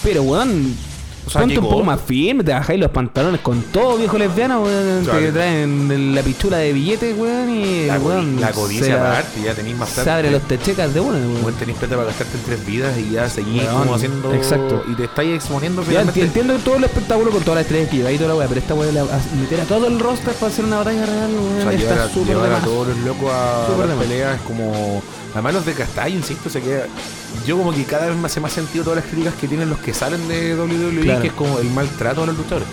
Pero, 0.09 0.23
weón. 0.23 0.75
O 1.27 1.31
sea, 1.31 1.41
ponte 1.41 1.53
qué 1.55 1.59
un 1.59 1.65
poco 1.65 1.79
co- 1.79 1.83
más 1.83 1.99
firme, 2.01 2.43
te 2.43 2.51
bajáis 2.53 2.79
los 2.79 2.89
pantalones 2.89 3.41
con 3.41 3.61
todo, 3.63 3.97
viejo 3.97 4.17
lesbiano, 4.17 4.63
weón. 4.63 5.03
Claro. 5.03 5.19
Te 5.19 5.31
traen 5.31 6.15
la 6.15 6.23
pichula 6.23 6.57
de 6.57 6.73
billetes, 6.73 7.15
weón, 7.15 7.49
y 7.51 7.85
La, 7.85 7.99
weón. 7.99 8.41
la 8.41 8.51
codicia 8.51 8.95
aparte, 8.95 9.41
ya 9.43 9.53
tenéis 9.53 9.77
más 9.77 9.89
Se 9.89 10.09
abre 10.09 10.31
los 10.31 10.41
techecas 10.43 10.91
de 10.91 10.99
una, 11.01 11.19
weón. 11.19 11.43
Bueno, 11.43 11.57
tenéis 11.59 11.77
plata 11.77 11.95
para 11.97 12.07
gastarte 12.07 12.35
en 12.35 12.43
tres 12.45 12.65
vidas 12.65 12.97
y 12.97 13.11
ya 13.11 13.29
seguís 13.29 13.61
Weón, 13.63 13.79
como 13.79 13.95
haciendo. 13.95 14.33
exacto. 14.33 14.83
Y 14.89 14.95
te 14.95 15.03
estáis 15.03 15.35
exponiendo 15.35 15.83
Ya 15.83 16.01
entiendo 16.01 16.55
todo 16.65 16.77
el 16.77 16.85
espectáculo 16.85 17.29
con 17.29 17.41
todas 17.43 17.57
las 17.57 17.65
estrellas 17.65 17.89
que 17.91 17.97
lleva 17.97 18.11
y 18.11 18.17
toda 18.17 18.29
la 18.29 18.35
weá, 18.35 18.47
pero 18.47 18.61
esta 18.61 18.73
weá 18.73 18.91
la- 18.91 19.01
a- 19.01 19.35
meter 19.39 19.61
a 19.61 19.65
todo 19.65 19.85
el 19.87 19.99
roster 19.99 20.33
para 20.33 20.51
hacer 20.51 20.65
una 20.65 20.77
batalla 20.77 21.05
real, 21.05 21.29
O 21.37 21.43
weón, 21.43 21.57
llevar, 21.59 21.75
está 21.75 22.03
a, 22.05 22.09
súper 22.09 22.27
llevar 22.27 22.47
a 22.49 22.53
más. 22.53 22.63
todos 22.63 22.87
los 22.87 22.97
locos 22.99 23.31
a 23.31 23.67
peleas 23.99 24.35
es 24.37 24.41
como. 24.43 25.03
Además 25.33 25.53
los 25.53 25.65
de 25.65 25.73
Castallo, 25.73 26.15
insisto, 26.15 26.49
se 26.49 26.61
queda. 26.61 26.85
Yo 27.45 27.57
como 27.57 27.71
que 27.73 27.83
cada 27.83 28.07
vez 28.07 28.15
me 28.17 28.25
hace 28.25 28.39
más 28.39 28.51
sentido 28.51 28.83
todas 28.83 29.03
las 29.03 29.05
críticas 29.11 29.35
que 29.35 29.47
tienen 29.47 29.69
los 29.69 29.79
que 29.79 29.93
salen 29.93 30.27
de 30.27 30.55
WWE, 30.55 31.01
Claro. 31.01 31.21
que 31.21 31.27
es 31.27 31.33
como 31.33 31.59
el 31.59 31.69
maltrato 31.69 32.23
a 32.23 32.25
los 32.25 32.35
luchadores. 32.37 32.67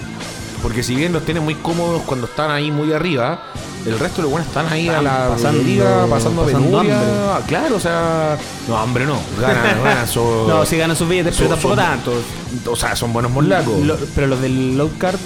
Porque 0.62 0.82
si 0.82 0.94
bien 0.94 1.12
los 1.12 1.24
tienen 1.24 1.44
muy 1.44 1.54
cómodos 1.56 2.02
cuando 2.02 2.26
están 2.26 2.50
ahí 2.50 2.70
muy 2.70 2.92
arriba, 2.92 3.42
el 3.86 3.98
resto 3.98 4.16
de 4.16 4.22
los 4.22 4.30
buenos 4.32 4.48
están 4.48 4.66
ahí 4.72 4.88
a 4.88 4.98
Están 4.98 5.04
la 5.04 5.28
pasando- 5.28 5.62
liga, 5.62 6.06
pasando, 6.08 6.42
pasando 6.42 6.68
penuria. 6.68 6.98
hambre. 7.00 7.46
Claro, 7.46 7.76
o 7.76 7.80
sea. 7.80 8.36
No, 8.68 8.76
hambre 8.78 9.06
no. 9.06 9.18
Ganan, 9.40 9.82
ganan. 9.84 10.08
son- 10.08 10.48
No, 10.48 10.66
sí 10.66 10.76
ganan 10.76 10.96
sus 10.96 11.08
billetes, 11.08 11.34
pero 11.36 11.50
tampoco 11.50 11.74
son- 11.74 11.84
tanto. 11.84 12.12
O 12.70 12.76
sea, 12.76 12.96
son 12.96 13.12
buenos 13.12 13.30
morlacos. 13.32 13.78
Lo- 13.80 13.96
pero 14.14 14.26
los 14.28 14.40
del 14.40 14.76
low 14.78 14.90
card 14.98 15.18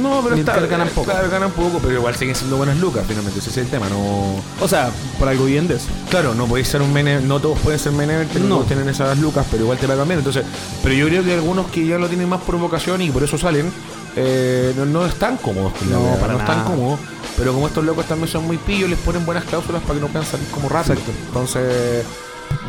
No, 0.00 0.20
pero 0.22 0.36
está, 0.36 0.58
ganan 0.60 0.88
poco. 0.88 1.10
Claro, 1.10 1.28
ganan 1.30 1.50
poco, 1.50 1.78
pero 1.82 1.94
igual 1.94 2.14
siguen 2.14 2.34
siendo 2.34 2.56
buenas 2.56 2.76
lucas, 2.78 3.04
finalmente. 3.06 3.38
Ese 3.40 3.50
es 3.50 3.56
el 3.58 3.66
tema. 3.68 3.88
No, 3.88 4.36
O 4.60 4.68
sea, 4.68 4.90
por 5.18 5.28
algo 5.28 5.44
bien 5.46 5.66
de 5.68 5.76
eso. 5.76 5.86
claro, 6.10 6.34
no 6.34 6.46
podéis 6.46 6.68
ser 6.68 6.82
un 6.82 6.92
main 6.92 7.06
event- 7.08 7.24
no 7.26 7.40
todos 7.40 7.58
pueden 7.60 7.78
ser 7.78 7.92
main 7.92 8.10
event, 8.10 8.32
no 8.36 8.60
tienen 8.60 8.88
esas 8.88 9.18
lucas, 9.18 9.44
pero 9.50 9.64
igual 9.64 9.78
te 9.78 9.86
pagan 9.88 10.06
bien. 10.06 10.18
Entonces, 10.20 10.44
pero 10.82 10.94
yo 10.94 11.06
creo 11.08 11.24
que 11.24 11.34
algunos 11.34 11.66
que 11.66 11.86
ya 11.86 11.98
lo 11.98 12.08
tienen 12.08 12.28
más 12.28 12.40
por 12.42 12.56
vocación 12.56 13.02
y 13.02 13.10
por 13.10 13.22
eso 13.24 13.36
salen, 13.36 13.70
eh, 14.14 14.72
no, 14.76 14.86
no 14.86 15.06
están 15.06 15.36
cómodos 15.38 15.72
la 15.90 15.96
No, 15.98 16.16
para 16.20 16.32
no 16.34 16.38
están 16.38 16.58
nada. 16.58 16.70
cómodos. 16.70 17.00
Pero 17.36 17.52
como 17.52 17.66
estos 17.66 17.84
locos 17.84 18.06
también 18.06 18.28
son 18.28 18.46
muy 18.46 18.56
pillos, 18.56 18.88
les 18.88 18.98
ponen 18.98 19.26
buenas 19.26 19.44
cláusulas 19.44 19.82
para 19.82 19.94
que 19.94 20.00
no 20.00 20.08
puedan 20.08 20.26
salir 20.26 20.46
como 20.48 20.68
rápido. 20.68 20.94
Exacto. 20.94 21.12
Entonces, 21.28 22.04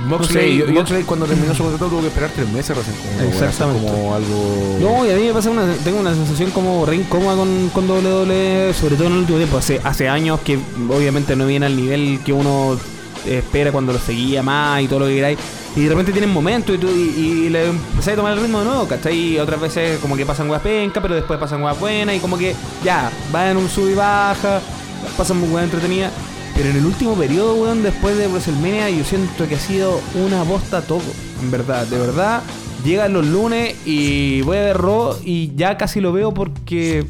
No 0.02 0.18
Moxley, 0.18 0.64
Moxley 0.72 1.04
cuando 1.04 1.26
terminó 1.28 1.54
su 1.56 1.64
contrato 1.64 1.88
tuvo 1.88 2.02
que 2.02 2.08
esperar 2.08 2.32
tres 2.36 2.50
meses 2.50 2.76
recién. 2.76 2.96
Como, 2.98 3.30
Exactamente. 3.30 3.88
Como 3.88 4.16
algo. 4.16 4.78
No, 4.82 5.06
y 5.06 5.12
a 5.12 5.16
mí 5.16 5.28
me 5.28 5.34
pasa 5.34 5.50
una, 5.50 5.74
tengo 5.84 6.00
una 6.00 6.14
sensación 6.14 6.52
como 6.52 6.86
re 6.86 6.98
incómoda 6.98 7.38
con, 7.38 7.70
con 7.70 7.90
WWE, 7.90 8.74
sobre 8.74 8.96
todo 8.96 9.08
en 9.08 9.14
el 9.14 9.20
último 9.20 9.38
tiempo. 9.38 9.58
Hace, 9.58 9.80
hace 9.84 10.10
años 10.10 10.40
que 10.42 10.60
obviamente 10.90 11.36
no 11.36 11.46
viene 11.46 11.66
al 11.66 11.76
nivel 11.76 12.20
que 12.26 12.34
uno 12.34 12.78
espera 13.26 13.72
cuando 13.72 13.94
lo 13.94 14.00
seguía 14.00 14.44
más 14.44 14.82
y 14.82 14.88
todo 14.88 15.00
lo 15.00 15.06
que 15.08 15.16
queráis. 15.16 15.40
Y 15.78 15.84
de 15.84 15.90
repente 15.90 16.12
tienen 16.12 16.32
momentos 16.32 16.76
y, 16.76 16.80
tú, 16.80 16.88
y, 16.90 17.46
y 17.46 17.50
le 17.50 17.68
empezáis 17.68 18.14
a 18.14 18.16
tomar 18.18 18.34
el 18.34 18.42
ritmo 18.42 18.60
de 18.60 18.66
nuevo, 18.66 18.88
¿cachai? 18.88 19.16
Y 19.16 19.38
otras 19.40 19.62
veces 19.62 20.00
como 20.00 20.18
que 20.18 20.26
pasan 20.26 20.48
huevas 20.50 20.64
penca, 20.64 21.02
pero 21.02 21.14
después 21.14 21.40
pasan 21.40 21.62
huevas 21.62 21.80
buenas 21.80 22.16
y 22.16 22.20
como 22.20 22.36
que 22.38 22.56
ya, 22.84 23.12
va 23.34 23.52
en 23.52 23.58
un 23.58 23.70
sub 23.70 23.88
y 23.88 23.94
baja, 23.94 24.60
pasan 25.16 25.38
muy 25.40 25.50
huevas 25.50 25.66
entretenidas. 25.66 26.12
Pero 26.56 26.70
en 26.72 26.78
el 26.78 26.86
último 26.88 27.14
periodo, 27.14 27.54
weón, 27.56 27.84
después 27.84 28.18
de 28.18 28.28
WrestleMania, 28.28 28.90
yo 28.90 29.04
siento 29.04 29.48
que 29.48 29.54
ha 29.54 29.60
sido 29.60 30.02
una 30.16 30.42
bosta 30.42 30.82
todo. 30.82 31.02
En 31.44 31.52
verdad, 31.52 31.86
de 31.86 32.00
verdad. 32.00 32.42
Llegan 32.84 33.14
los 33.14 33.26
lunes 33.28 33.76
y 33.86 34.42
voy 34.42 34.58
a 34.58 34.62
ver 34.62 34.78
Raw 34.78 35.16
y 35.24 35.52
ya 35.56 35.78
casi 35.78 36.00
lo 36.02 36.12
veo 36.14 36.34
porque. 36.34 37.06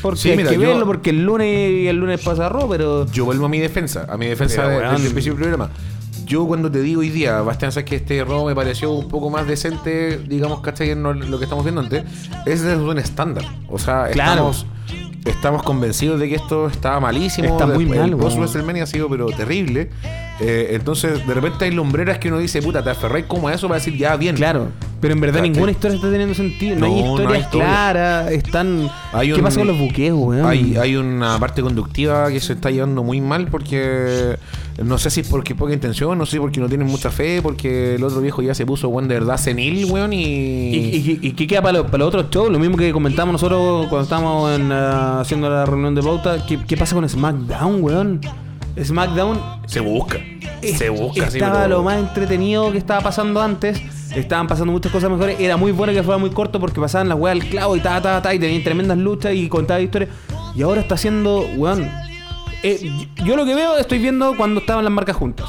Porque 0.00 0.20
Sí, 0.20 0.30
hay 0.30 0.36
mira, 0.36 0.50
que 0.50 0.56
yo- 0.56 0.60
verlo, 0.62 0.84
porque 0.86 1.10
el 1.10 1.24
lunes 1.24 1.88
el 1.88 1.96
lunes 1.96 2.20
pasa 2.20 2.48
Raw, 2.48 2.68
pero. 2.68 3.06
Yo 3.12 3.24
vuelvo 3.24 3.46
a 3.46 3.48
mi 3.48 3.58
defensa, 3.58 4.06
a 4.08 4.16
mi 4.16 4.26
defensa 4.26 4.68
desde 4.68 4.84
el 5.06 5.12
principio 5.12 5.32
del 5.34 5.42
programa. 5.42 5.70
Yo 6.32 6.46
cuando 6.46 6.70
te 6.72 6.80
digo 6.80 7.02
hoy 7.02 7.10
día, 7.10 7.42
Bastián, 7.42 7.72
sabes 7.72 7.84
que 7.90 7.96
este 7.96 8.24
robo 8.24 8.46
me 8.46 8.54
pareció 8.54 8.90
un 8.90 9.06
poco 9.06 9.28
más 9.28 9.46
decente, 9.46 10.16
digamos, 10.16 10.62
¿cachai? 10.62 10.88
En 10.88 11.02
lo 11.02 11.36
que 11.38 11.44
estamos 11.44 11.62
viendo 11.62 11.82
antes, 11.82 12.04
es 12.46 12.62
desde 12.62 12.82
un 12.82 12.96
estándar. 12.98 13.44
O 13.68 13.78
sea, 13.78 14.06
Claro. 14.10 14.48
estamos, 14.50 14.66
estamos 15.26 15.62
convencidos 15.62 16.18
de 16.18 16.30
que 16.30 16.36
esto 16.36 16.68
estaba 16.68 17.00
malísimo. 17.00 17.48
Está 17.48 17.66
muy 17.66 17.84
Después, 17.84 18.00
mal, 18.00 18.08
El 18.12 18.16
post. 18.16 18.38
WrestleMania 18.38 18.84
ha 18.84 18.86
sido 18.86 19.10
pero 19.10 19.26
terrible. 19.26 19.90
Eh, 20.40 20.70
entonces, 20.72 21.24
de 21.26 21.34
repente 21.34 21.64
hay 21.66 21.70
lumbreras 21.70 22.18
que 22.18 22.28
uno 22.28 22.38
dice, 22.38 22.60
puta, 22.62 22.82
te 22.82 22.90
aferráis 22.90 23.26
como 23.26 23.48
a 23.48 23.54
eso 23.54 23.68
para 23.68 23.78
decir, 23.78 23.96
ya, 23.96 24.16
bien. 24.16 24.34
Claro, 24.34 24.68
pero 25.00 25.14
en 25.14 25.20
verdad 25.20 25.40
ninguna 25.42 25.70
historia 25.70 25.96
está 25.96 26.10
teniendo 26.10 26.34
sentido. 26.34 26.76
No, 26.76 26.86
No, 26.88 26.94
hay 26.94 27.02
no 27.02 27.10
historias 27.10 27.32
hay 27.34 27.40
historia. 27.42 27.66
claras, 27.66 28.32
están. 28.32 28.88
Hay 29.12 29.28
¿Qué 29.28 29.34
un- 29.34 29.42
pasa 29.42 29.58
con 29.58 29.68
los 29.68 29.78
buqueos, 29.78 30.18
weón? 30.18 30.46
Hay, 30.46 30.76
hay 30.76 30.96
una 30.96 31.38
parte 31.38 31.62
conductiva 31.62 32.28
que 32.30 32.40
se 32.40 32.54
está 32.54 32.70
llevando 32.70 33.02
muy 33.04 33.20
mal 33.20 33.46
porque 33.48 34.36
no 34.82 34.98
sé 34.98 35.10
si 35.10 35.20
es 35.20 35.28
porque 35.28 35.54
poca 35.54 35.74
intención, 35.74 36.16
no 36.18 36.24
sé 36.26 36.32
si 36.32 36.38
porque 36.38 36.60
no 36.60 36.68
tienen 36.68 36.86
mucha 36.88 37.10
fe, 37.10 37.40
porque 37.42 37.96
el 37.96 38.02
otro 38.04 38.20
viejo 38.20 38.42
ya 38.42 38.54
se 38.54 38.64
puso 38.66 38.88
weón 38.88 39.06
de 39.08 39.14
verdad 39.14 39.36
senil, 39.36 39.84
weón, 39.84 40.12
y... 40.12 40.22
¿Y, 40.24 41.18
y, 41.22 41.28
y 41.28 41.32
qué 41.32 41.46
queda 41.46 41.62
para, 41.62 41.78
lo- 41.78 41.86
para 41.86 41.98
los 41.98 42.08
otros 42.08 42.26
shows? 42.30 42.50
Lo 42.50 42.58
mismo 42.58 42.76
que 42.76 42.90
comentamos 42.92 43.32
nosotros 43.32 43.86
cuando 43.88 44.02
estábamos 44.04 44.58
en, 44.58 44.72
ah, 44.72 45.20
haciendo 45.20 45.48
la 45.50 45.66
reunión 45.66 45.94
de 45.94 46.02
pauta. 46.02 46.44
¿Qué, 46.46 46.58
qué 46.66 46.76
pasa 46.76 46.94
con 46.96 47.06
SmackDown, 47.08 47.82
weón? 47.82 48.20
SmackDown 48.80 49.40
se 49.66 49.80
busca. 49.80 50.18
Se 50.62 50.88
busca, 50.90 51.28
sí, 51.30 51.38
estaba 51.38 51.62
pero- 51.64 51.76
lo 51.78 51.82
más 51.82 51.98
entretenido 51.98 52.70
que 52.72 52.78
estaba 52.78 53.00
pasando 53.00 53.40
antes. 53.40 53.80
Estaban 54.14 54.46
pasando 54.46 54.72
muchas 54.72 54.92
cosas 54.92 55.10
mejores. 55.10 55.40
Era 55.40 55.56
muy 55.56 55.72
bueno 55.72 55.92
que 55.92 56.02
fuera 56.02 56.18
muy 56.18 56.30
corto 56.30 56.60
porque 56.60 56.80
pasaban 56.80 57.08
las 57.08 57.18
weas 57.18 57.40
al 57.40 57.48
clavo 57.48 57.76
y 57.76 57.80
ta, 57.80 58.00
ta, 58.02 58.20
ta. 58.22 58.34
Y 58.34 58.38
tenían 58.38 58.62
tremendas 58.62 58.98
luchas 58.98 59.34
y 59.34 59.48
contaba 59.48 59.80
historias. 59.80 60.10
Y 60.54 60.62
ahora 60.62 60.82
está 60.82 60.94
haciendo, 60.96 61.46
weón. 61.56 61.90
eh, 62.62 63.08
yo 63.24 63.34
lo 63.36 63.44
que 63.44 63.54
veo, 63.54 63.76
estoy 63.78 63.98
viendo 63.98 64.36
cuando 64.36 64.60
estaban 64.60 64.84
las 64.84 64.92
marcas 64.92 65.16
juntas. 65.16 65.48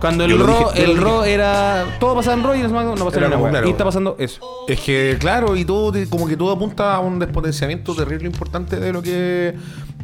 Cuando 0.00 0.24
el 0.24 0.38
Raw, 0.38 0.70
el 0.76 0.96
Raw 0.96 1.24
era. 1.24 1.84
Todo 2.00 2.14
pasaba 2.16 2.34
en 2.36 2.42
Raw 2.42 2.54
y 2.54 2.60
en 2.60 2.68
SmackDown 2.70 2.98
no 2.98 3.04
pasaba 3.06 3.28
nada. 3.28 3.50
claro. 3.50 3.66
Y 3.66 3.70
está 3.70 3.84
pasando 3.84 4.16
eso. 4.18 4.40
Es 4.66 4.80
que, 4.80 5.16
claro, 5.20 5.56
y 5.56 5.64
todo, 5.64 5.92
como 6.08 6.26
que 6.26 6.36
todo 6.38 6.52
apunta 6.52 6.94
a 6.94 7.00
un 7.00 7.18
despotenciamiento 7.18 7.94
terrible 7.94 8.26
importante 8.26 8.76
de 8.80 8.92
lo 8.94 9.02
que 9.02 9.54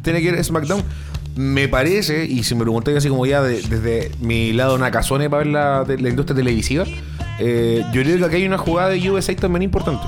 tiene 0.03 0.21
que 0.21 0.31
ver 0.31 0.43
SmackDown. 0.43 0.83
Me 1.37 1.67
parece, 1.67 2.25
y 2.25 2.43
si 2.43 2.55
me 2.55 2.61
preguntáis 2.63 2.97
así 2.97 3.09
como 3.09 3.25
ya 3.25 3.41
de- 3.41 3.61
desde 3.61 4.11
mi 4.21 4.53
lado 4.53 4.77
nacazone 4.77 5.29
para 5.29 5.43
ver 5.43 5.47
la, 5.53 5.83
de- 5.83 5.99
la 5.99 6.09
industria 6.09 6.35
televisiva, 6.35 6.83
eh, 7.39 7.83
yo 7.93 8.01
creo 8.01 8.17
que 8.17 8.25
aquí 8.25 8.35
hay 8.37 8.47
una 8.47 8.57
jugada 8.57 8.89
de 8.89 9.11
USA 9.11 9.35
también 9.35 9.61
importante. 9.63 10.05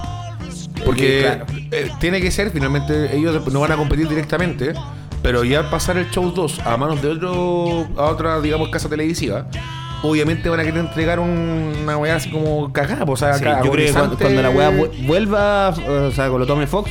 Porque 0.86 1.22
Claro. 1.22 1.46
eh, 1.72 1.92
tiene 2.00 2.20
que 2.22 2.32
ser, 2.32 2.50
finalmente, 2.52 3.16
ellos 3.16 3.46
no 3.52 3.60
van 3.60 3.72
a 3.72 3.76
competir 3.78 4.08
directamente, 4.08 4.74
pero 5.22 5.44
ya 5.44 5.60
al 5.60 5.70
pasar 5.70 5.98
el 5.98 6.10
show 6.10 6.32
2 6.32 6.60
a 6.66 6.78
manos 6.78 7.02
de 7.02 7.10
otro, 7.10 7.88
a 7.98 8.06
otra, 8.06 8.40
digamos, 8.42 8.70
casa 8.70 8.90
televisiva, 8.90 9.46
obviamente 10.02 10.48
van 10.50 10.62
a 10.62 10.64
querer 10.64 10.80
entregar 10.80 11.20
un- 11.20 11.74
una 11.84 11.98
weá 11.98 12.16
así 12.16 12.32
como 12.32 12.72
cagada, 12.72 13.06
pues, 13.06 13.22
o 13.22 13.26
sea, 13.26 13.34
Sí, 13.36 13.44
yo 13.66 13.72
creo 13.72 13.86
que 13.88 13.92
cuando, 14.18 14.42
la 14.42 14.50
vu- 14.72 14.90
vuelva, 15.06 15.70
o 15.70 16.12
sea, 16.12 16.30
con 16.30 16.40
lo 16.40 16.48
tome 16.48 16.66
Fox, 16.66 16.90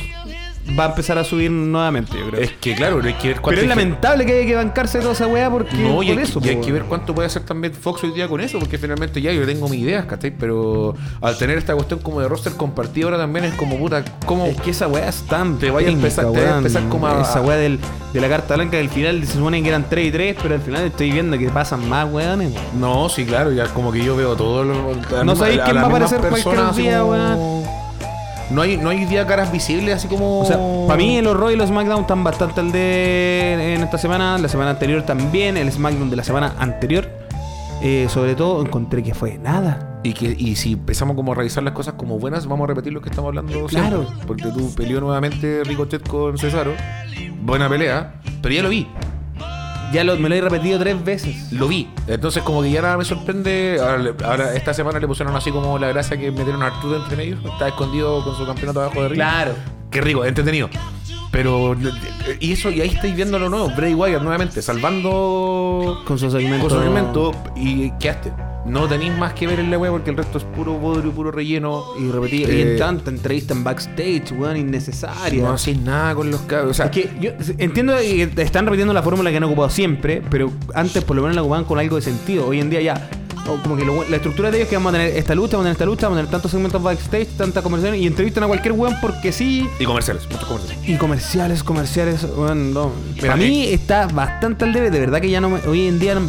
va 0.77 0.85
a 0.85 0.89
empezar 0.89 1.17
a 1.17 1.23
subir 1.23 1.51
nuevamente, 1.51 2.17
yo 2.17 2.29
creo. 2.29 2.41
Es 2.41 2.51
que 2.53 2.75
claro, 2.75 2.97
pero 2.97 3.07
hay 3.07 3.13
que 3.15 3.27
ver 3.29 3.35
Pero 3.35 3.41
cuánto 3.43 3.61
es 3.61 3.63
hay 3.63 3.69
que- 3.69 3.75
lamentable 3.75 4.25
que 4.25 4.33
haya 4.39 4.45
que 4.47 4.55
bancarse 4.55 4.99
toda 4.99 5.13
esa 5.13 5.27
weá 5.27 5.49
porque 5.49 5.75
No, 5.77 6.01
y 6.03 6.09
por 6.09 6.17
hay, 6.17 6.23
eso. 6.23 6.39
y 6.43 6.49
hay 6.49 6.55
que 6.57 6.71
ver 6.71 6.81
weón. 6.81 6.87
cuánto 6.89 7.15
puede 7.15 7.27
hacer 7.27 7.43
también 7.43 7.73
Fox 7.73 8.03
hoy 8.03 8.11
día 8.11 8.27
con 8.27 8.41
eso, 8.41 8.59
porque 8.59 8.77
finalmente 8.77 9.21
ya 9.21 9.31
yo 9.31 9.45
tengo 9.45 9.67
mis 9.69 9.79
ideas, 9.81 10.05
¿cachai? 10.05 10.31
Pero 10.31 10.95
al 11.21 11.37
tener 11.37 11.57
esta 11.57 11.73
cuestión 11.75 11.99
como 12.01 12.21
de 12.21 12.27
roster 12.27 12.53
compartido 12.53 13.07
ahora 13.09 13.17
también 13.19 13.45
es 13.45 13.53
como 13.53 13.77
puta, 13.77 14.03
¿cómo? 14.25 14.45
Es 14.45 14.59
que 14.61 14.71
esa 14.71 14.87
weá 14.87 15.07
es 15.09 15.21
tan 15.23 15.57
Te 15.59 15.71
vaya 15.71 15.87
a 15.87 15.91
empezar- 15.91 16.25
te 16.25 16.31
vaya 16.31 16.41
a 16.41 16.51
weón. 16.53 16.57
empezar 16.59 16.83
como 16.89 17.07
a- 17.07 17.21
Esa 17.21 17.41
weá 17.41 17.57
del, 17.57 17.79
de 18.13 18.21
la 18.21 18.29
carta 18.29 18.55
blanca 18.55 18.77
del 18.77 18.89
final 18.89 19.25
se 19.25 19.33
supone 19.33 19.61
que 19.61 19.69
eran 19.69 19.85
3 19.89 20.07
y 20.07 20.11
3, 20.11 20.35
pero 20.41 20.55
al 20.55 20.61
final 20.61 20.83
estoy 20.83 21.11
viendo 21.11 21.37
que 21.37 21.49
pasan 21.49 21.87
más 21.89 22.11
weones. 22.11 22.53
weón. 22.53 22.79
No, 22.79 23.09
sí, 23.09 23.25
claro, 23.25 23.51
ya 23.51 23.65
como 23.67 23.91
que 23.91 24.03
yo 24.03 24.15
veo 24.15 24.35
todo 24.35 24.63
lo. 24.63 24.95
No 25.23 25.35
sabéis 25.35 25.61
quién 25.63 25.77
va 25.77 25.81
a 25.81 25.85
aparecer 25.87 26.19
cualquier 26.19 26.73
día, 26.75 27.03
No 28.51 28.61
hay, 28.61 28.77
no 28.77 28.89
hay 28.89 29.05
día 29.05 29.25
caras 29.27 29.51
visibles 29.51 29.95
así 29.95 30.07
como. 30.07 30.39
O 30.39 30.45
sea, 30.45 30.57
para 30.87 30.97
mí 30.97 31.21
los 31.21 31.37
Raw 31.37 31.51
y 31.51 31.55
los 31.55 31.69
SmackDown 31.69 32.01
están 32.01 32.23
bastante 32.23 32.59
al 32.61 32.71
de 32.71 33.75
en 33.75 33.83
esta 33.83 33.97
semana, 33.97 34.37
la 34.37 34.47
semana 34.49 34.71
anterior 34.71 35.03
también, 35.03 35.55
el 35.57 35.71
SmackDown 35.71 36.09
de 36.09 36.15
la 36.15 36.23
semana 36.23 36.55
anterior. 36.59 37.07
eh, 37.81 38.07
sobre 38.09 38.35
todo 38.35 38.61
encontré 38.61 39.01
que 39.03 39.13
fue 39.13 39.37
nada. 39.37 39.99
Y, 40.03 40.13
que, 40.13 40.33
y 40.37 40.55
si 40.55 40.73
empezamos 40.73 41.15
como 41.15 41.31
a 41.33 41.35
revisar 41.35 41.61
las 41.63 41.73
cosas 41.73 41.93
como 41.95 42.19
buenas, 42.19 42.45
vamos 42.47 42.65
a 42.65 42.67
repetir 42.69 42.91
lo 42.93 43.01
que 43.01 43.09
estamos 43.09 43.29
hablando 43.29 43.65
Claro. 43.67 44.03
siempre. 44.05 44.25
Porque 44.27 44.45
tú 44.49 44.73
peleó 44.75 44.99
nuevamente 45.01 45.61
Ricochet 45.65 46.07
con 46.07 46.37
Cesaro. 46.37 46.71
Buena 47.41 47.69
pelea, 47.69 48.15
pero 48.41 48.53
ya 48.55 48.63
lo 48.63 48.69
vi. 48.69 48.87
Ya 49.93 50.03
lo- 50.03 50.17
me 50.17 50.29
lo 50.29 50.35
he 50.35 50.41
repetido 50.41 50.79
tres 50.79 51.03
veces. 51.03 51.51
Lo 51.51 51.67
vi. 51.67 51.89
Entonces, 52.07 52.43
como 52.43 52.61
que 52.61 52.71
ya 52.71 52.81
nada 52.81 52.97
me 52.97 53.05
sorprende. 53.05 53.77
Ahora, 53.81 54.13
ahora 54.25 54.53
esta 54.55 54.73
semana 54.73 54.99
le 54.99 55.07
pusieron 55.07 55.35
así 55.35 55.51
como 55.51 55.77
la 55.79 55.87
gracia 55.89 56.17
que 56.17 56.31
metieron 56.31 56.61
a 56.63 56.67
Arturo 56.67 56.97
entre 56.97 57.15
medio. 57.17 57.37
Está 57.51 57.67
escondido 57.69 58.23
con 58.23 58.35
su 58.35 58.45
campeonato 58.45 58.81
abajo 58.81 59.01
de 59.03 59.09
ring. 59.09 59.17
Claro. 59.17 59.53
Qué 59.91 60.01
rico, 60.01 60.23
entretenido. 60.25 60.69
Pero, 61.31 61.75
y 62.39 62.53
eso, 62.53 62.71
y 62.71 62.81
ahí 62.81 62.89
estáis 62.89 63.15
viendo 63.15 63.37
lo 63.37 63.49
nuevo. 63.49 63.69
Bray 63.75 63.93
Wyatt 63.93 64.21
nuevamente, 64.23 64.61
salvando 64.63 66.01
Con 66.05 66.17
su 66.17 66.29
segmento. 66.31 66.67
con 66.67 66.77
su 66.77 66.83
segmento. 66.83 67.31
Y 67.55 67.91
quedaste. 67.99 68.31
No 68.65 68.87
tenéis 68.87 69.15
más 69.17 69.33
que 69.33 69.47
ver 69.47 69.59
en 69.59 69.71
la 69.71 69.77
web 69.77 69.91
porque 69.91 70.11
el 70.11 70.17
resto 70.17 70.37
es 70.37 70.43
puro 70.43 70.73
bodrio, 70.73 71.11
puro 71.11 71.31
relleno. 71.31 71.83
Y 71.99 72.11
repetí, 72.11 72.37
y 72.37 72.43
Eh, 72.43 72.71
en 72.73 72.77
tanta 72.79 73.09
entrevista 73.09 73.53
en 73.53 73.63
backstage, 73.63 74.31
weón, 74.37 74.57
innecesaria. 74.57 75.41
No 75.43 75.53
hacéis 75.53 75.79
nada 75.79 76.13
con 76.13 76.29
los 76.29 76.41
cabros. 76.41 76.71
O 76.71 76.73
sea, 76.73 76.85
es 76.85 76.91
que 76.91 77.09
yo 77.19 77.31
entiendo 77.57 77.95
que 77.97 78.29
están 78.37 78.65
repitiendo 78.65 78.93
la 78.93 79.01
fórmula 79.01 79.31
que 79.31 79.37
han 79.37 79.43
ocupado 79.45 79.69
siempre, 79.69 80.21
pero 80.29 80.51
antes 80.75 81.03
por 81.03 81.15
lo 81.15 81.21
menos 81.23 81.35
la 81.35 81.41
ocupaban 81.41 81.65
con 81.65 81.79
algo 81.79 81.95
de 81.95 82.01
sentido. 82.03 82.45
Hoy 82.47 82.59
en 82.59 82.69
día 82.69 82.81
ya, 82.81 83.09
como 83.63 83.75
que 83.75 83.85
lo- 83.85 84.07
la 84.07 84.17
estructura 84.17 84.51
de 84.51 84.57
ellos 84.57 84.65
es 84.65 84.69
que 84.69 84.75
vamos 84.75 84.93
a 84.93 84.97
tener 84.97 85.17
esta 85.17 85.33
lucha, 85.33 85.57
vamos 85.57 85.61
a 85.63 85.65
tener 85.67 85.71
esta 85.73 85.85
lucha, 85.85 86.05
vamos 86.07 86.17
a 86.17 86.19
tener 86.21 86.31
tantos 86.31 86.51
segmentos 86.51 86.83
backstage, 86.83 87.27
tantas 87.37 87.63
conversaciones 87.63 88.01
y 88.01 88.05
entrevistan 88.07 88.43
a 88.43 88.47
cualquier 88.47 88.73
weón 88.73 88.93
porque 89.01 89.31
sí. 89.31 89.67
y 89.79 89.85
comerciales, 89.85 90.23
muchos 90.29 90.45
comerciales. 90.47 90.87
Y 90.89 90.95
comerciales, 90.97 91.63
comerciales, 91.63 92.23
weón, 92.35 92.73
no. 92.73 92.91
Mira, 93.15 93.21
Para 93.29 93.35
mí 93.37 93.65
está 93.69 94.05
bastante 94.07 94.65
al 94.65 94.73
debe, 94.73 94.91
de 94.91 94.99
verdad 94.99 95.19
que 95.21 95.29
ya 95.31 95.41
no 95.41 95.49
me, 95.49 95.59
hoy 95.61 95.87
en 95.87 95.97
día 95.97 96.13
no, 96.15 96.21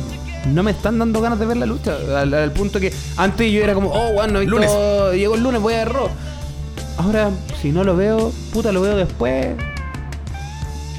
no 0.46 0.62
me 0.62 0.70
están 0.70 0.98
dando 0.98 1.20
ganas 1.20 1.38
de 1.38 1.46
ver 1.46 1.56
la 1.56 1.66
lucha. 1.66 1.96
Al, 2.18 2.32
al 2.34 2.52
punto 2.52 2.80
que 2.80 2.92
antes 3.16 3.50
yo 3.52 3.62
era 3.62 3.74
como, 3.74 3.90
oh, 3.90 4.08
weón, 4.10 4.32
no 4.32 4.38
he 4.40 4.42
visto- 4.46 4.56
Lunes. 4.56 5.18
llegó 5.18 5.34
el 5.34 5.42
lunes, 5.42 5.60
voy 5.60 5.74
a 5.74 5.78
ver 5.78 5.92
Raw. 5.92 6.08
Ahora, 6.98 7.30
si 7.60 7.72
no 7.72 7.84
lo 7.84 7.96
veo, 7.96 8.32
puta, 8.52 8.72
lo 8.72 8.80
veo 8.82 8.96
después. 8.96 9.56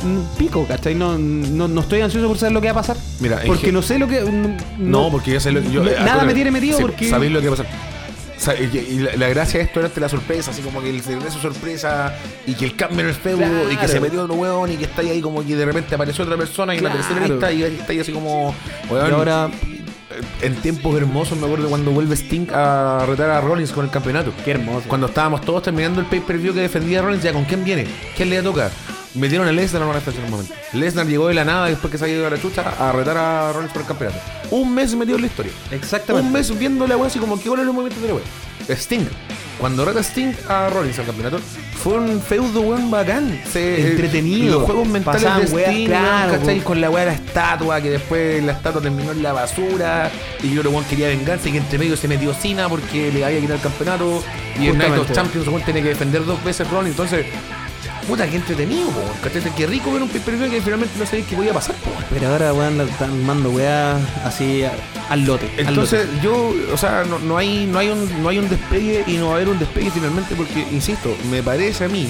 Mm, 0.04 0.38
Pico, 0.38 0.66
¿cachai? 0.68 0.96
No, 0.96 1.18
no, 1.18 1.68
no 1.68 1.82
estoy 1.82 2.02
ansioso 2.02 2.28
por 2.28 2.38
saber 2.38 2.54
lo 2.54 2.62
que 2.62 2.68
va 2.68 2.72
a 2.72 2.82
pasar. 2.82 2.98
Mira, 3.20 3.42
porque 3.46 3.72
no 3.72 3.82
sé 3.84 4.00
lo 4.00 4.08
que. 4.08 4.22
No, 4.22 5.04
No, 5.04 5.12
porque 5.12 5.32
ya 5.34 5.39
sé 5.39 5.52
lo 5.52 5.62
yo, 5.62 5.84
no- 5.84 5.89
eh, 5.92 5.96
nada 6.04 6.24
me 6.24 6.34
tiene 6.34 6.50
metido 6.50 6.78
sí, 6.78 6.82
porque. 6.84 7.08
Sabéis 7.10 7.32
lo 7.32 7.39
que 7.42 7.50
va 7.50 7.54
a 7.54 7.58
pasar. 7.58 7.72
Y, 8.60 8.78
y 8.78 9.00
la, 9.00 9.16
la 9.18 9.30
gracia 9.30 9.60
de 9.60 9.66
esto 9.66 9.80
era 9.80 9.92
la 9.96 10.10
sorpresa, 10.10 10.52
así 10.52 10.62
como 10.62 10.82
que 10.82 10.89
el 10.89 11.04
regreso 11.04 11.39
sorpresa 11.39 12.16
y 12.48 12.56
que 12.56 12.66
el 12.66 12.76
cambio 12.76 13.02
en 13.02 13.08
el 13.08 13.14
feudo 13.16 13.72
y 13.72 13.78
que 13.78 13.88
se 13.88 14.00
metió 14.00 14.24
otro 14.24 14.36
hueón 14.36 14.72
y 14.72 14.78
que 14.78 14.86
está 14.86 15.02
ahí 15.02 15.22
como 15.22 15.46
que 15.46 15.56
de 15.56 15.66
repente 15.66 15.94
apareció 15.94 16.24
otra 16.24 16.38
persona 16.38 16.74
y 16.74 16.80
en 16.80 16.84
la 16.84 16.92
tercera 16.94 17.28
lista 17.28 17.52
y 17.52 17.64
está 17.64 17.92
ahí 17.92 18.00
así 18.00 18.12
como. 18.12 18.56
Y 18.89 18.94
weón, 18.94 19.14
ahora, 19.14 19.50
en 20.42 20.56
tiempos 20.56 20.96
hermosos 20.96 21.38
me 21.38 21.46
acuerdo 21.46 21.70
cuando 21.70 21.92
vuelve 21.92 22.16
Sting 22.16 22.48
a 22.54 23.06
retar 23.08 23.30
a 23.30 23.42
Rollins 23.42 23.72
con 23.72 23.86
el 23.86 23.92
campeonato. 23.92 24.34
qué 24.44 24.52
hermoso. 24.52 24.88
Cuando 24.88 25.08
estábamos 25.08 25.42
todos 25.42 25.64
terminando 25.64 26.02
el 26.02 26.08
pay-per-view 26.08 26.54
que 26.54 26.62
defendía 26.62 27.00
a 27.00 27.04
Rollins, 27.04 27.24
ya 27.24 27.34
con 27.34 27.46
quién 27.46 27.64
viene, 27.64 27.86
quién 28.16 28.30
le 28.30 28.42
toca. 28.42 28.72
Metieron 29.14 29.47
a 29.47 29.51
Lesnar 29.51 29.82
en 29.82 29.88
una 29.89 29.97
estación 29.97 30.24
en 30.26 30.32
un 30.34 30.39
momento. 30.39 30.55
Lesnar 30.74 31.05
llegó 31.05 31.28
de 31.28 31.34
la 31.34 31.43
nada 31.43 31.66
después 31.68 31.91
que 31.91 31.97
se 31.97 32.05
había 32.05 32.16
ido 32.18 32.28
a 32.28 32.30
la 32.30 32.41
chucha 32.41 32.62
a 32.80 32.91
retar 32.93 33.18
a 33.18 33.51
Rollins 33.51 33.74
por 33.74 33.82
el 33.82 33.88
campeonato. 33.88 34.20
Un 34.51 34.74
mes 34.74 34.95
metido 34.95 35.18
en 35.18 35.22
la 35.24 35.28
historia. 35.28 35.51
Exactamente. 35.72 36.28
Un 36.28 36.34
mes 36.34 36.57
viendo 36.57 36.88
la 36.88 36.95
wea 36.95 37.07
así 37.07 37.20
como 37.20 37.39
que 37.41 37.49
bueno 37.49 37.64
los 37.64 37.74
movimientos 37.74 38.01
de 38.01 38.07
la 38.09 38.16
wea. 38.16 38.24
Sting. 38.76 39.05
Cuando 39.59 39.84
reta 39.86 39.99
Sting 40.01 40.34
a 40.47 40.70
Rollins 40.70 40.97
al 40.97 41.05
campeonato, 41.05 41.39
fue 41.84 41.93
un 41.93 42.22
feudo 42.22 42.62
weón 42.62 42.89
bacán. 42.89 43.41
Se- 43.51 43.91
Entretenido. 43.91 44.59
Los 44.59 44.64
juegos 44.64 44.88
mentales 44.88 45.22
Pasaban 45.24 45.45
de 45.45 45.86
claro, 45.86 46.39
¿cachai? 46.39 46.59
Con 46.62 46.80
la 46.80 46.89
weá 46.89 47.01
de 47.05 47.12
la 47.12 47.16
estatua, 47.18 47.82
que 47.82 47.89
después 47.91 48.41
la 48.43 48.53
estatua 48.53 48.82
terminó 48.82 49.12
en 49.12 49.22
la 49.22 49.34
basura. 49.34 50.09
Y 50.41 50.53
yo 50.53 50.62
weón 50.62 50.86
quería 50.86 51.09
venganza 51.09 51.49
y 51.49 51.51
que 51.51 51.57
entre 51.57 51.78
medio 51.78 51.97
se 51.97 52.07
metió 52.07 52.34
Cena 52.34 52.70
porque 52.70 53.12
le 53.12 53.26
había 53.26 53.39
quitado 53.39 53.55
el 53.55 53.62
campeonato. 53.62 54.24
Y 54.59 54.68
en 54.68 54.78
Night 54.78 54.97
of. 54.97 55.12
Champions 55.12 55.47
weón 55.47 55.64
tenía 55.64 55.84
que 55.84 55.89
defender 55.89 56.26
dos 56.26 56.41
veces 56.43 56.70
Rollins. 56.70 56.91
Entonces, 56.91 57.26
puta, 58.08 58.28
qué 58.28 58.36
entretenido, 58.38 58.88
weón. 58.89 59.54
Qué 59.56 59.68
rico 59.68 59.91
ver 59.93 60.04
un 60.04 60.10
pay-per-view 60.10 60.49
que 60.49 60.62
finalmente 60.62 60.97
no 60.97 61.06
sabía 61.06 61.26
qué 61.26 61.36
podía 61.36 61.54
pasar, 61.54 61.76
po. 61.78 61.89
Pero 62.10 62.28
ahora, 62.30 62.54
weón, 62.54 62.82
están 62.82 63.24
mando 63.26 63.49
weá 63.52 63.97
así 64.26 64.64
al 65.10 65.26
lote. 65.26 65.49
al 65.60 65.68
Entonces 65.70 66.06
lote. 66.08 66.20
yo, 66.24 66.54
o 66.74 66.78
sea, 66.78 67.04
no, 67.08 67.20
no 67.20 67.38
hay, 67.38 67.66
no 67.66 67.80
hay 67.80 67.89
un, 67.89 68.22
no 68.24 68.30
hay 68.30 68.39
un 68.39 68.49
despegue 68.49 69.04
y 69.08 69.14
no 69.18 69.28
va 69.28 69.34
a 69.34 69.36
haber 69.36 69.49
un 69.49 69.60
despegue 69.60 69.91
finalmente 69.91 70.36
porque, 70.36 70.66
insisto, 70.72 71.16
me 71.30 71.41
parece 71.43 71.86
a 71.86 71.88
mí 71.89 72.10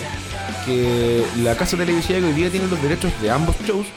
que 0.66 1.24
la 1.44 1.56
casa 1.56 1.78
televisiva 1.78 2.20
que 2.20 2.26
hoy 2.26 2.34
día 2.34 2.50
tiene 2.50 2.68
los 2.68 2.82
derechos 2.82 3.12
de 3.22 3.32
ambos 3.32 3.56
shows 3.66 3.88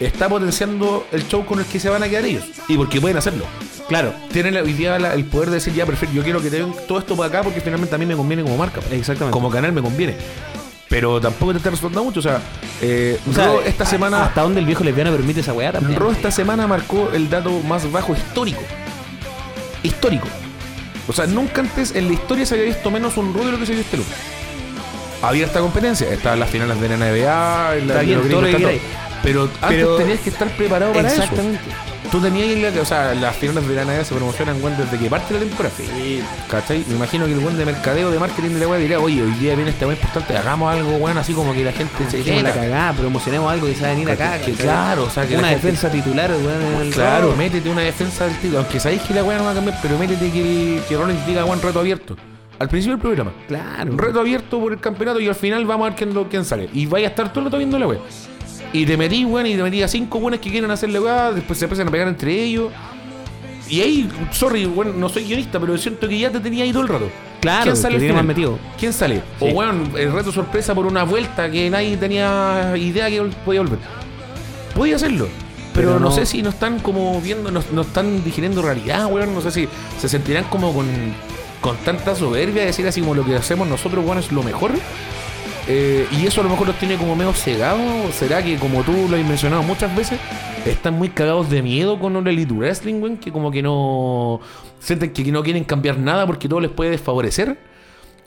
está 0.00 0.28
potenciando 0.28 1.06
el 1.12 1.26
show 1.28 1.44
con 1.44 1.60
el 1.60 1.66
que 1.66 1.78
se 1.78 1.88
van 1.88 2.02
a 2.02 2.08
quedar 2.08 2.24
ellos 2.24 2.44
y 2.68 2.76
porque 2.76 3.00
pueden 3.00 3.16
hacerlo. 3.18 3.44
Claro. 3.88 4.14
Tienen 4.32 4.56
hoy 4.56 4.72
día 4.72 4.98
la- 4.98 5.14
el 5.14 5.24
poder 5.24 5.50
de 5.50 5.56
decir 5.56 5.74
ya 5.74 5.84
perfecto, 5.84 6.14
yo 6.14 6.22
quiero 6.22 6.40
que 6.40 6.48
tengan 6.50 6.72
todo 6.88 6.98
esto 6.98 7.16
para 7.16 7.28
acá 7.28 7.42
porque 7.42 7.60
finalmente 7.60 7.94
a 7.94 7.98
mí 7.98 8.06
me 8.06 8.16
conviene 8.16 8.42
como 8.42 8.56
marca, 8.56 8.80
Exactamente. 8.90 9.32
como 9.32 9.50
canal 9.50 9.72
me 9.72 9.82
conviene. 9.82 10.16
Pero 10.90 11.20
tampoco 11.20 11.52
te 11.52 11.58
está 11.58 11.70
resultando 11.70 12.02
mucho, 12.04 12.18
o 12.20 12.22
sea, 12.22 12.42
eh, 12.82 13.18
O 13.30 13.32
sea, 13.32 13.46
Raw 13.46 13.60
esta 13.64 13.84
a- 13.84 13.86
semana 13.86 14.24
¿Hasta 14.24 14.42
dónde 14.42 14.60
el 14.60 14.66
viejo 14.66 14.84
lesbiano 14.84 15.10
permite 15.12 15.40
esa 15.40 15.52
weá 15.54 15.70
también? 15.72 15.98
Raw 15.98 16.10
esta 16.10 16.30
semana 16.32 16.66
marcó 16.66 17.10
el 17.14 17.30
dato 17.30 17.50
más 17.60 17.90
bajo 17.92 18.12
histórico. 18.12 18.60
Histórico. 19.82 20.26
O 21.08 21.12
sea, 21.12 21.26
nunca 21.26 21.60
antes 21.60 21.94
en 21.94 22.08
la 22.08 22.12
historia 22.14 22.44
se 22.44 22.54
había 22.54 22.66
visto 22.66 22.90
menos 22.90 23.16
un 23.16 23.32
Raw 23.32 23.44
de 23.46 23.52
lo 23.52 23.58
que 23.58 23.66
se 23.66 23.72
vio 23.72 23.80
este 23.82 23.96
lunes. 23.96 24.12
Había 25.22 25.46
esta 25.46 25.60
competencia, 25.60 26.08
estaban 26.12 26.40
las 26.40 26.50
finales 26.50 26.80
de 26.80 26.88
la 26.88 26.96
NBA, 26.96 27.76
en 27.76 27.88
la 27.88 27.98
bien, 28.00 28.18
los 28.18 28.28
todo 28.28 28.40
lo 28.40 28.46
gringos, 28.48 28.50
que 28.50 28.56
queráis. 28.56 28.82
Pero 29.22 29.42
antes 29.44 29.58
Pero- 29.68 29.96
tenías 29.96 30.20
que 30.20 30.30
estar 30.30 30.48
preparado 30.56 30.92
para 30.92 31.08
Exactamente. 31.08 31.60
eso. 31.68 31.89
Tú 32.10 32.20
tenías 32.20 32.74
la, 32.74 32.80
o 32.82 32.84
sea, 32.84 33.14
las 33.14 33.36
finales 33.36 33.68
de 33.68 33.74
la 33.76 33.84
NBA 33.84 34.04
se 34.04 34.14
promocionan 34.16 34.60
weón, 34.60 34.76
desde 34.76 34.98
que 34.98 35.08
parte 35.08 35.32
la 35.34 35.38
temporada. 35.40 35.72
¿Cachai? 36.48 36.84
Me 36.88 36.96
imagino 36.96 37.24
que 37.26 37.32
el 37.32 37.38
buen 37.38 37.56
de 37.56 37.64
mercadeo, 37.64 38.10
de 38.10 38.18
marketing 38.18 38.50
de 38.50 38.58
la 38.60 38.66
web 38.68 38.80
diría, 38.80 38.98
oye, 38.98 39.22
hoy 39.22 39.30
día 39.34 39.54
viene 39.54 39.70
este 39.70 39.86
weón 39.86 39.96
importante, 39.96 40.36
hagamos 40.36 40.72
algo, 40.72 40.96
weón, 40.96 41.16
así 41.18 41.32
como 41.34 41.52
que 41.52 41.62
la 41.62 41.70
gente 41.72 41.92
se 42.10 42.16
Dejemos 42.18 42.42
la 42.42 42.52
cagada, 42.52 42.92
promocionemos 42.94 43.52
algo 43.52 43.66
que 43.68 43.74
se 43.76 43.82
va 43.82 43.88
a 43.88 43.90
venir 43.92 44.10
acá. 44.10 44.38
Claro, 44.58 45.04
o 45.04 45.10
sea, 45.10 45.24
que 45.24 45.36
Una 45.36 45.48
gente- 45.50 45.66
defensa 45.68 45.88
titular, 45.90 46.30
weón, 46.32 46.62
en 46.74 46.80
el 46.88 46.92
Claro, 46.92 47.28
Raw. 47.28 47.36
métete 47.36 47.70
una 47.70 47.82
defensa 47.82 48.24
del 48.26 48.34
título. 48.38 48.58
Aunque 48.58 48.80
sabéis 48.80 49.02
que 49.02 49.14
la 49.14 49.22
weá 49.22 49.38
no 49.38 49.44
va 49.44 49.52
a 49.52 49.54
cambiar, 49.54 49.78
pero 49.80 49.96
métete 49.96 50.30
que, 50.32 50.40
el- 50.78 50.82
que 50.88 50.96
Rollins 50.96 51.24
diga 51.26 51.44
buen 51.44 51.62
reto 51.62 51.78
abierto. 51.78 52.16
Al 52.58 52.68
principio 52.68 52.96
del 52.96 53.00
programa. 53.02 53.32
Claro. 53.46 53.92
Un 53.92 53.98
reto 53.98 54.18
abierto 54.20 54.58
por 54.60 54.72
el 54.72 54.80
campeonato 54.80 55.20
y 55.20 55.28
al 55.28 55.34
final 55.36 55.64
vamos 55.64 55.86
a 55.86 55.90
ver 55.90 55.96
quién, 55.98 56.12
lo- 56.12 56.28
quién 56.28 56.44
sale. 56.44 56.68
Y 56.74 56.86
vaya 56.86 57.06
a 57.06 57.10
estar 57.10 57.28
todo 57.30 57.38
el 57.40 57.44
rato 57.46 57.56
viendo 57.56 57.78
la 57.78 57.86
weá. 57.86 58.00
Y 58.72 58.86
te 58.86 58.96
metí, 58.96 59.24
weón, 59.24 59.46
y 59.46 59.56
te 59.56 59.62
metí 59.62 59.82
a 59.82 59.88
cinco 59.88 60.18
weones 60.18 60.40
que 60.40 60.50
quieren 60.50 60.70
hacer 60.70 60.90
la 60.90 61.00
weá, 61.00 61.32
después 61.32 61.58
se 61.58 61.64
empiezan 61.64 61.88
a 61.88 61.90
pegar 61.90 62.06
entre 62.08 62.32
ellos. 62.42 62.70
Y 63.68 63.80
ahí, 63.80 64.08
sorry, 64.32 64.64
bueno, 64.66 64.92
no 64.92 65.08
soy 65.08 65.24
guionista, 65.24 65.58
pero 65.60 65.76
siento 65.78 66.08
que 66.08 66.18
ya 66.18 66.30
te 66.30 66.40
tenía 66.40 66.64
ahí 66.64 66.72
todo 66.72 66.82
el 66.82 66.88
rato. 66.88 67.08
Claro, 67.40 67.64
¿Quién 67.64 67.76
sale 67.76 67.98
final? 68.00 68.16
más 68.16 68.24
metido. 68.24 68.58
¿Quién 68.78 68.92
sale? 68.92 69.16
Sí. 69.16 69.22
O 69.40 69.46
weón, 69.46 69.92
el 69.96 70.12
reto 70.12 70.30
sorpresa 70.32 70.74
por 70.74 70.86
una 70.86 71.04
vuelta 71.04 71.50
que 71.50 71.70
nadie 71.70 71.96
tenía 71.96 72.74
idea 72.76 73.08
que 73.08 73.22
podía 73.44 73.60
volver. 73.62 73.78
Podía 74.74 74.96
hacerlo. 74.96 75.28
Pero, 75.72 75.88
Pero 75.90 76.00
no, 76.00 76.06
no- 76.10 76.12
sé 76.14 76.26
si 76.26 76.42
no 76.42 76.50
están 76.50 76.80
como 76.80 77.20
viendo, 77.20 77.50
no, 77.50 77.62
no 77.72 77.82
están 77.82 78.24
digiriendo 78.24 78.60
realidad, 78.60 79.06
weón. 79.06 79.32
No 79.34 79.40
sé 79.40 79.50
si 79.52 79.68
se 80.00 80.08
sentirán 80.08 80.44
como 80.44 80.74
con, 80.74 80.86
con 81.60 81.76
tanta 81.78 82.14
soberbia 82.16 82.62
de 82.62 82.66
decir 82.66 82.86
así 82.86 83.00
como 83.00 83.14
lo 83.14 83.24
que 83.24 83.36
hacemos 83.36 83.68
nosotros, 83.68 84.04
weón, 84.04 84.18
es 84.18 84.32
lo 84.32 84.42
mejor. 84.42 84.72
Eh, 85.72 86.04
y 86.10 86.26
eso 86.26 86.40
a 86.40 86.44
lo 86.44 86.50
mejor 86.50 86.66
los 86.66 86.76
tiene 86.80 86.96
como 86.96 87.14
medio 87.14 87.32
cegados. 87.32 88.12
¿Será 88.14 88.42
que 88.42 88.56
como 88.56 88.82
tú 88.82 88.92
lo 89.08 89.16
has 89.16 89.24
mencionado 89.24 89.62
muchas 89.62 89.94
veces, 89.94 90.18
están 90.66 90.94
muy 90.94 91.10
cagados 91.10 91.48
de 91.48 91.62
miedo 91.62 92.00
con 92.00 92.16
el 92.16 92.26
Elite 92.26 92.52
Wrestling, 92.52 93.00
weón? 93.00 93.16
Que 93.18 93.30
como 93.30 93.52
que 93.52 93.62
no 93.62 94.40
sienten 94.80 95.12
que 95.12 95.22
no 95.30 95.44
quieren 95.44 95.62
cambiar 95.62 95.96
nada 95.98 96.26
porque 96.26 96.48
todo 96.48 96.58
les 96.58 96.72
puede 96.72 96.90
desfavorecer. 96.90 97.56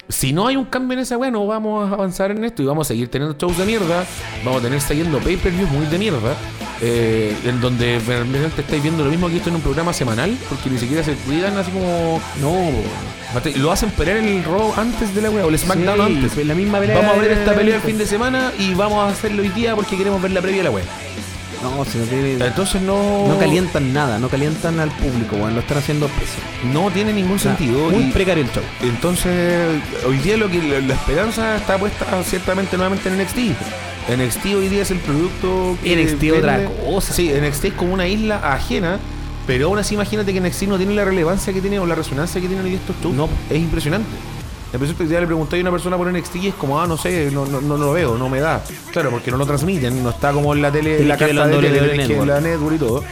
Si 0.07 0.31
no 0.31 0.47
hay 0.47 0.55
un 0.55 0.65
cambio 0.65 0.93
en 0.93 0.99
esa 0.99 1.17
weá, 1.17 1.31
no 1.31 1.45
vamos 1.45 1.89
a 1.89 1.93
avanzar 1.93 2.31
en 2.31 2.43
esto 2.45 2.61
y 2.63 2.65
vamos 2.65 2.87
a 2.87 2.89
seguir 2.89 3.09
teniendo 3.09 3.37
shows 3.37 3.57
de 3.57 3.65
mierda. 3.65 4.05
Vamos 4.45 4.61
a 4.61 4.63
tener 4.63 4.79
siguiendo 4.79 5.19
pay-per-views 5.19 5.69
muy 5.69 5.85
de 5.87 5.97
mierda. 5.97 6.35
eh, 6.81 7.35
en 7.45 7.61
donde 7.61 7.99
realmente 8.05 8.61
estáis 8.61 8.83
viendo 8.83 9.05
lo 9.05 9.09
mismo 9.09 9.29
que 9.29 9.37
esto 9.37 9.49
en 9.49 9.55
un 9.55 9.61
programa 9.61 9.93
semanal, 9.93 10.37
porque 10.49 10.69
ni 10.69 10.77
siquiera 10.77 11.03
se 11.03 11.13
cuidan 11.13 11.57
así 11.57 11.71
como. 11.71 12.19
No, 12.41 12.53
lo 13.55 13.71
hacen 13.71 13.89
pelear 13.91 14.17
el 14.17 14.43
Raw 14.43 14.73
antes 14.77 15.13
de 15.15 15.21
la 15.21 15.29
weá, 15.29 15.45
o 15.45 15.49
el 15.49 15.57
SmackDown 15.59 15.95
Sí, 16.07 16.13
antes. 16.15 16.31
pues 16.33 16.45
la 16.47 16.55
misma 16.55 16.79
pelea 16.79 16.97
Vamos 16.99 17.17
a 17.17 17.19
ver 17.21 17.31
esta 17.31 17.53
pelea 17.53 17.75
el 17.75 17.81
fin 17.81 17.97
de 17.97 18.05
semana 18.05 18.51
y 18.59 18.73
vamos 18.73 19.03
a 19.05 19.09
hacerlo 19.09 19.41
hoy 19.41 19.49
día 19.49 19.75
porque 19.75 19.97
queremos 19.97 20.21
ver 20.21 20.31
la 20.31 20.41
previa 20.41 20.59
de 20.59 20.63
la 20.65 20.71
weá. 20.71 20.83
No, 21.61 21.85
si 21.85 21.97
no 21.97 22.03
tiene. 22.03 22.33
Entonces 22.45 22.81
no. 22.81 23.25
No 23.27 23.37
calientan 23.39 23.93
nada, 23.93 24.19
no 24.19 24.27
calientan 24.27 24.81
al 24.81 24.89
público, 24.91 25.37
weón. 25.37 25.53
Lo 25.53 25.61
están 25.61 25.77
haciendo 25.77 26.07
pésimo. 26.07 26.43
No 26.73 26.91
tiene 26.91 27.13
ningún 27.13 27.39
sentido. 27.39 27.89
Muy 27.89 28.03
y- 28.03 28.11
precario 28.11 28.43
el 28.43 28.51
show. 28.51 28.63
Entonces, 28.81 29.81
hoy 30.05 30.17
día 30.17 30.35
lo 30.35 30.49
que 30.49 30.61
la, 30.61 30.79
la 30.81 30.93
esperanza 30.93 31.55
está 31.55 31.77
puesta 31.77 32.05
ciertamente 32.23 32.75
nuevamente 32.75 33.07
en 33.07 33.17
NXT. 33.17 33.55
NXT 34.09 34.45
hoy 34.57 34.67
día 34.67 34.81
es 34.81 34.91
el 34.91 34.97
producto 34.97 35.77
que 35.81 35.95
NXT 35.95 36.37
otra 36.37 36.65
cosa. 36.85 37.13
Sí, 37.13 37.31
NXT 37.31 37.65
es 37.65 37.73
como 37.73 37.93
una 37.93 38.07
isla 38.09 38.41
ajena, 38.43 38.99
pero 39.47 39.67
aún 39.67 39.77
así 39.79 39.95
imagínate 39.95 40.33
que 40.33 40.39
NXT 40.41 40.63
no 40.63 40.77
tiene 40.77 40.93
la 40.93 41.05
relevancia 41.05 41.51
que 41.53 41.61
tiene 41.61 41.79
o 41.79 41.85
la 41.85 41.95
resonancia 41.95 42.39
que 42.41 42.47
tienen 42.47 42.65
hoy 42.65 42.75
estos 42.75 42.95
shows. 43.01 43.13
No. 43.15 43.27
Es 43.49 43.57
impresionante. 43.57 44.09
Hoy 44.73 45.05
día 45.07 45.19
le 45.19 45.27
pregunté 45.27 45.57
a 45.57 45.61
una 45.61 45.69
persona 45.69 45.97
por 45.97 46.11
NXT 46.11 46.35
y 46.37 46.47
es 46.47 46.55
como, 46.55 46.81
ah, 46.81 46.87
no 46.87 46.97
sé, 46.97 47.29
no, 47.31 47.45
no, 47.45 47.61
no 47.61 47.77
lo 47.77 47.91
veo, 47.93 48.17
no 48.17 48.27
me 48.27 48.39
da. 48.39 48.63
Claro, 48.91 49.11
porque 49.11 49.29
no 49.29 49.37
lo 49.37 49.45
transmiten, 49.45 50.01
no 50.01 50.09
está 50.09 50.31
como 50.33 50.51
en 50.55 50.63
la 50.63 50.71
tele, 50.71 50.99
en 51.01 51.07
la 51.07 51.15
carta 51.17 51.43
en 51.45 51.51
de 51.61 51.69
tele, 51.69 52.25
la 52.25 52.41
network 52.41 52.75
y 52.75 52.79
todo. 52.79 53.03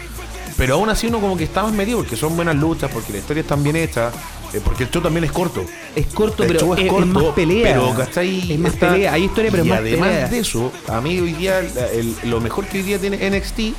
Pero 0.57 0.73
aún 0.75 0.89
así 0.89 1.05
uno 1.07 1.19
como 1.21 1.37
que 1.37 1.43
está 1.43 1.61
más 1.63 1.73
metido 1.73 1.99
porque 1.99 2.15
son 2.15 2.35
buenas 2.35 2.55
luchas, 2.55 2.89
porque 2.91 3.11
la 3.13 3.19
historia 3.19 3.41
está 3.41 3.55
bien 3.55 3.75
hecha, 3.75 4.11
eh, 4.53 4.59
porque 4.63 4.83
el 4.85 4.89
show 4.89 5.01
también 5.03 5.23
es 5.23 5.31
corto. 5.31 5.63
Es 5.95 6.07
corto, 6.07 6.41
El 6.43 6.47
pero 6.47 6.59
show 6.61 6.73
es, 6.73 6.79
es 6.85 7.05
más 7.07 7.23
pelea. 7.35 7.63
Pero, 7.75 7.93
¿cachai? 7.95 8.51
Es 8.53 8.59
más 8.59 8.73
Está- 8.73 8.91
pelea. 8.93 9.13
Hay 9.13 9.23
historia, 9.25 9.51
pero 9.51 9.63
y 9.63 9.67
es 9.67 9.69
más 9.69 9.79
además 9.79 10.09
pelea. 10.09 10.27
de 10.29 10.39
eso, 10.39 10.71
a 10.87 10.99
mí 11.01 11.19
hoy 11.19 11.33
día, 11.33 11.59
el- 11.59 12.15
lo 12.25 12.41
mejor 12.41 12.65
que 12.65 12.79
hoy 12.79 12.83
día 12.83 12.97
tiene 12.99 13.17
NXT 13.23 13.73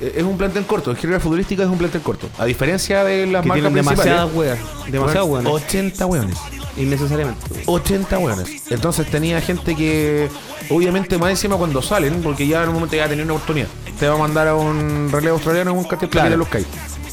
es 0.00 0.22
un 0.22 0.36
plantel 0.36 0.64
corto. 0.66 0.90
En 0.90 0.96
general 0.96 1.20
futbolística 1.20 1.62
es 1.62 1.68
un 1.68 1.78
plantel 1.78 2.00
corto. 2.02 2.28
A 2.38 2.44
diferencia 2.44 3.04
de 3.04 3.26
las 3.26 3.42
Que 3.42 3.48
marcas 3.48 3.72
demasiadas 3.74 4.28
weas. 4.34 4.58
Demasiadas 4.90 5.28
weón, 5.28 5.46
weas. 5.46 5.62
80 5.64 6.06
weones. 6.06 6.38
Innecesariamente. 6.76 7.40
80 7.66 8.18
weones. 8.18 8.62
Entonces 8.70 9.06
tenía 9.10 9.40
gente 9.40 9.74
que, 9.74 10.28
obviamente, 10.68 11.16
más 11.18 11.30
encima 11.30 11.56
cuando 11.56 11.80
salen, 11.82 12.20
porque 12.22 12.46
ya 12.46 12.62
en 12.62 12.68
un 12.68 12.74
momento 12.74 12.94
ya 12.96 13.02
va 13.02 13.06
a 13.06 13.10
tener 13.10 13.24
una 13.24 13.34
oportunidad, 13.34 13.68
te 13.98 14.08
va 14.08 14.14
a 14.14 14.18
mandar 14.18 14.48
a 14.48 14.54
un 14.54 15.08
relevo 15.10 15.36
australiano 15.36 15.70
en 15.70 15.78
un 15.78 15.84
cartel 15.84 16.10
Claro. 16.10 16.26
para 16.26 16.36
los 16.36 16.48
CAI. 16.48 16.66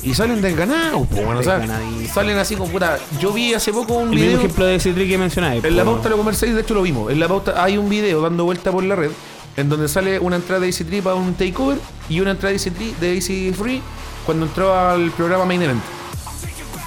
Y 0.04 0.14
salen 0.14 0.42
desganados, 0.42 1.08
pues 1.10 1.26
bueno, 1.26 1.42
salen 1.42 2.38
así 2.38 2.58
como 2.58 2.70
puta. 2.70 3.00
Yo 3.22 3.32
vi 3.32 3.54
hace 3.54 3.72
poco 3.72 3.94
un 3.94 4.10
El 4.10 4.16
mismo 4.16 4.26
video. 4.26 4.40
ejemplo 4.40 4.66
de 4.66 4.78
trick 4.78 5.08
que 5.08 5.18
mencionáis. 5.18 5.64
En 5.64 5.78
la 5.78 5.86
po. 5.86 5.94
pauta 5.94 6.10
lo 6.10 6.18
conversáis, 6.18 6.54
de 6.54 6.60
hecho 6.60 6.74
lo 6.74 6.82
vimos. 6.82 7.10
En 7.10 7.22
la 7.22 7.30
pauta 7.30 7.64
hay 7.64 7.78
un 7.78 7.88
video 7.88 8.22
dando 8.22 8.44
vuelta 8.44 8.70
por 8.70 8.84
la 8.84 8.98
red 8.98 9.12
en 9.56 9.70
donde 9.70 9.88
sale 9.88 10.20
una 10.20 10.36
entrada 10.36 10.60
de 10.62 10.68
AC3 10.70 11.02
para 11.02 11.16
un 11.16 11.36
takeover 11.36 11.78
y 12.14 12.20
una 12.22 12.32
entrada 12.32 12.51
de 12.53 12.59
AC3 12.59 12.97
de 12.99 13.18
AC 13.18 13.55
Free 13.55 13.82
cuando 14.26 14.45
entró 14.45 14.78
al 14.78 15.11
programa 15.11 15.45
Main 15.45 15.61
Event. 15.64 15.82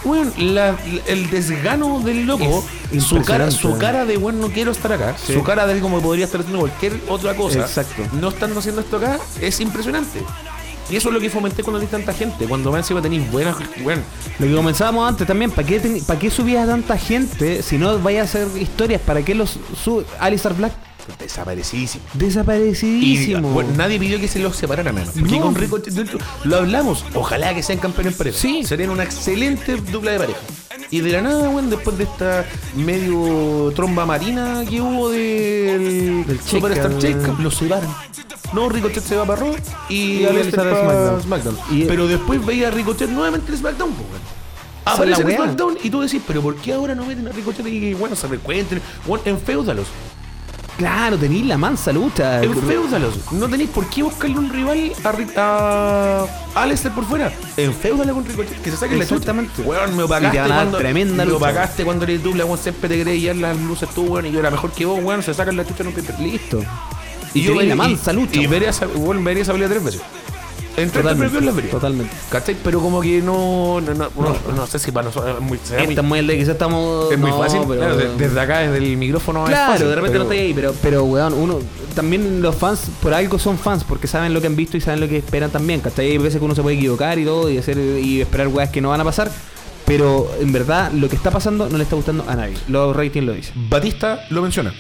Bueno, 0.05 0.31
la- 0.39 0.77
el 1.07 1.29
desgano 1.31 2.01
del 2.01 2.27
loco, 2.27 2.65
Es 2.93 3.03
su 3.03 3.21
cara, 3.23 3.51
su 3.51 3.77
cara 3.77 4.05
de 4.05 4.17
bueno, 4.17 4.47
no 4.47 4.53
quiero 4.55 4.71
estar 4.71 4.93
acá, 4.93 5.17
Sí. 5.19 5.33
su 5.33 5.43
cara 5.43 5.67
de 5.67 5.81
como 5.81 6.01
podría 6.01 6.27
estar 6.27 6.41
haciendo 6.41 6.61
cualquier 6.61 7.01
otra 7.09 7.35
cosa, 7.35 7.61
Exacto. 7.61 8.03
no 8.13 8.29
estando 8.29 8.61
haciendo 8.61 8.83
esto 8.83 8.99
acá, 8.99 9.19
es 9.41 9.59
impresionante. 9.61 10.23
Y 10.89 10.95
eso 10.95 11.09
es 11.09 11.15
lo 11.15 11.21
que 11.21 11.29
fomenté 11.29 11.65
cuando 11.65 11.81
hay 11.81 11.89
tanta 11.89 12.13
gente. 12.13 12.47
Cuando 12.47 12.71
más 12.71 12.79
encima 12.83 13.03
tenéis 13.03 13.29
buenas, 13.33 13.57
bueno, 13.83 14.03
Lo 14.39 14.47
que 14.47 14.55
comenzábamos 14.55 15.09
antes 15.09 15.27
también, 15.27 15.51
¿para 15.51 15.67
qué, 15.67 15.83
teni- 15.83 16.05
¿para 16.05 16.21
qué 16.21 16.31
subías 16.31 16.63
a 16.63 16.71
tanta 16.71 16.97
gente 16.97 17.61
si 17.65 17.77
no 17.77 17.99
vaya 17.99 18.21
a 18.21 18.25
hacer 18.25 18.47
historias? 18.57 19.01
¿Para 19.01 19.23
qué 19.25 19.35
los 19.35 19.59
sube? 19.83 20.05
Alistar 20.21 20.55
Black 20.55 20.73
desaparecidísimo. 21.19 22.05
Y 22.15 22.19
desaparecidísimo. 22.19 23.51
bueno, 23.51 23.71
nadie 23.77 23.99
pidió 23.99 24.19
que 24.21 24.29
se 24.29 24.39
los 24.39 24.57
separaran, 24.57 24.97
hermano. 24.99 25.13
Porque 25.19 25.37
No. 25.39 25.41
con 25.43 25.55
hecho, 26.03 26.19
lo 26.45 26.57
hablamos. 26.57 27.05
Ojalá 27.15 27.55
que 27.55 27.63
sean 27.63 27.79
campeones 27.79 28.13
en 28.15 28.19
pareja. 28.19 28.39
Sí. 28.39 28.65
Serían 28.65 28.91
una 28.91 29.05
excelente 29.05 29.77
dupla 29.77 30.13
de 30.13 30.19
pareja. 30.19 30.41
Y 30.91 31.01
de 31.01 31.11
la 31.13 31.21
nada, 31.23 31.49
weón, 31.49 31.69
después 31.71 31.99
de 31.99 32.05
esta 32.05 32.45
medio 32.77 33.73
tromba 33.75 34.07
marina 34.07 34.63
que 34.69 34.81
hubo 34.81 35.11
del, 35.11 36.25
Del 36.27 36.41
Superstar 36.41 36.97
Checa, 36.99 37.35
los 37.41 37.55
separan. 37.57 37.89
No, 38.53 38.69
Ricochet 38.69 39.03
se 39.03 39.17
va 39.17 39.25
para 39.27 39.41
Raw 39.41 39.57
y, 39.89 39.95
Y 40.21 40.25
Aleister 40.27 40.55
para 40.61 40.71
SmackDown. 40.81 41.23
SmackDown. 41.23 41.59
Y- 41.73 41.85
Pero 41.85 42.07
después 42.07 42.45
veía 42.47 42.69
a 42.69 42.71
Ricochet 42.71 43.11
nuevamente 43.11 43.51
en 43.51 43.59
SmackDown, 43.59 43.91
weón. 43.91 44.37
Aparece 44.85 45.25
la 45.25 45.31
en. 45.31 45.37
SmackDown 45.37 45.79
y 45.83 45.91
tú 45.91 46.01
decís, 46.01 46.23
pero 46.25 46.41
¿por 46.43 46.55
qué 46.57 46.73
ahora 46.73 46.95
no 46.95 47.05
meten 47.05 47.27
a 47.27 47.33
Ricochet 47.33 47.67
y 47.67 47.95
bueno, 47.95 48.15
se 48.15 48.29
recuenten? 48.29 48.81
Bueno, 49.05 49.25
enféudalos. 49.27 49.87
Claro, 50.77 51.17
tenéis 51.17 51.47
la 51.47 51.57
mansa 51.57 51.91
lucha. 51.93 52.43
Enféudalos. 52.43 53.33
No 53.33 53.49
tenéis 53.49 53.71
por 53.71 53.89
qué 53.89 54.03
buscarle 54.03 54.39
un 54.39 54.51
rival 54.51 54.93
a, 55.37 56.27
a 56.55 56.63
Aleister 56.63 56.93
por 56.93 57.05
fuera. 57.07 57.33
Enféudala 57.57 58.13
con 58.13 58.25
Ricochet, 58.27 58.61
que 58.61 58.71
se 58.71 58.77
saque 58.77 58.95
la 58.97 59.05
chucha. 59.05 59.15
Exactamente. 59.17 59.63
Weón, 59.63 59.97
me 59.97 60.05
Y 60.05 60.07
te 60.07 60.13
van 60.13 60.25
a 60.27 60.33
dar 60.35 60.47
cuando. 60.49 60.79
tremenda 60.79 61.25
me 61.25 61.31
lucha. 61.33 61.37
opagaste 61.37 61.85
cuando 61.85 62.05
eres 62.05 62.23
dupla, 62.23 62.45
weón, 62.45 62.59
siempre 62.59 62.89
te 62.91 62.97
querés 62.99 63.21
guiar 63.21 63.37
las 63.37 63.59
luces 63.59 63.89
tú, 63.95 64.03
weón, 64.05 64.27
y 64.27 64.33
yo 64.33 64.41
era 64.41 64.51
mejor 64.51 64.71
que 64.73 64.85
vos, 64.85 65.01
weón, 65.03 65.23
se 65.23 65.33
sacan 65.33 65.57
la 65.57 65.65
chucha 65.67 65.83
en 65.83 65.87
un 65.89 65.95
paper. 65.95 66.21
Listo. 66.21 66.63
Y 67.33 67.43
yo 67.43 67.55
la 67.61 67.75
mansa 67.75 68.13
y- 68.13 68.17
lucha. 68.17 68.35
Y 68.35 68.39
weón. 68.41 68.51
vería 68.51 68.71
esa, 68.71 68.87
weón, 68.87 69.25
vería 69.25 69.43
esa 69.45 69.53
pelea 69.53 69.69
tres 69.69 69.83
veces. 69.85 70.03
En 70.77 70.91
tres 70.91 71.03
Totalmente, 71.03 71.41
las 71.41 71.55
vería. 71.57 71.71
totalmente. 71.71 72.13
¿Cachai? 72.31 72.57
Pero 72.63 72.81
como 72.81 73.01
que 73.01 73.23
no. 73.23 73.81
No, 73.81 73.95
no, 73.95 74.09
no, 74.17 74.37
no 74.55 74.67
sé 74.67 74.79
si 74.79 74.91
para 74.93 75.07
nosotros 75.07 75.37
es 75.37 75.41
muy. 75.41 75.59
muy- 75.59 75.89
Esta 75.89 76.03
muy 76.03 76.19
el 76.19 76.27
de 76.27 76.37
quizás 76.37 76.51
estamos. 76.51 77.11
es 77.11 77.19
muy 77.19 77.31
no, 77.31 77.39
fácil. 77.39 77.61
pero- 77.67 77.81
claro, 77.81 77.97
de- 77.97 78.17
desde 78.17 78.41
acá, 78.41 78.59
desde 78.59 78.77
el 78.79 78.97
micrófono. 78.97 79.45
es 79.45 79.51
Claro, 79.51 79.73
fácil, 79.73 79.89
de 79.89 79.95
repente 79.95 80.13
pero- 80.19 80.25
no 80.25 80.31
estoy 80.33 80.47
ahí, 80.47 80.55
pero, 80.55 80.75
pero 80.83 81.05
weón, 81.05 81.33
uno. 81.33 81.59
También 81.95 82.43
los 82.43 82.55
fans, 82.55 82.81
por 83.01 83.15
algo 83.15 83.39
son 83.39 83.57
fans, 83.59 83.85
porque 83.85 84.07
saben 84.07 84.35
lo 84.35 84.41
que 84.43 84.49
han 84.49 84.57
visto 84.57 84.77
y 84.77 84.83
saben 84.83 85.01
lo 85.01 85.09
que 85.09 85.17
esperan 85.17 85.51
también. 85.51 85.81
¿Cachai? 85.81 86.11
Hay 86.11 86.19
veces 86.19 86.39
que 86.41 86.45
uno 86.45 86.55
se 86.55 86.61
puede 86.63 86.77
equivocar 86.77 87.19
y 87.19 87.25
todo, 87.25 87.49
y 87.51 87.57
hacer 87.57 87.79
y 87.79 88.21
esperar 88.21 88.49
weas 88.49 88.69
que 88.71 88.81
no 88.83 88.91
van 88.91 89.01
a 89.01 89.05
pasar. 89.05 89.31
Pero 89.87 90.29
en 90.41 90.53
verdad, 90.53 90.91
lo 90.93 91.09
que 91.09 91.17
está 91.17 91.31
pasando 91.31 91.69
no 91.71 91.79
le 91.79 91.85
está 91.85 91.97
gustando 91.97 92.25
a 92.29 92.35
nadie. 92.35 92.57
Los 92.69 92.95
ratings 92.95 93.25
lo 93.25 93.33
dicen. 93.33 93.55
Batista 93.71 94.27
lo 94.31 94.43
menciona. 94.43 94.75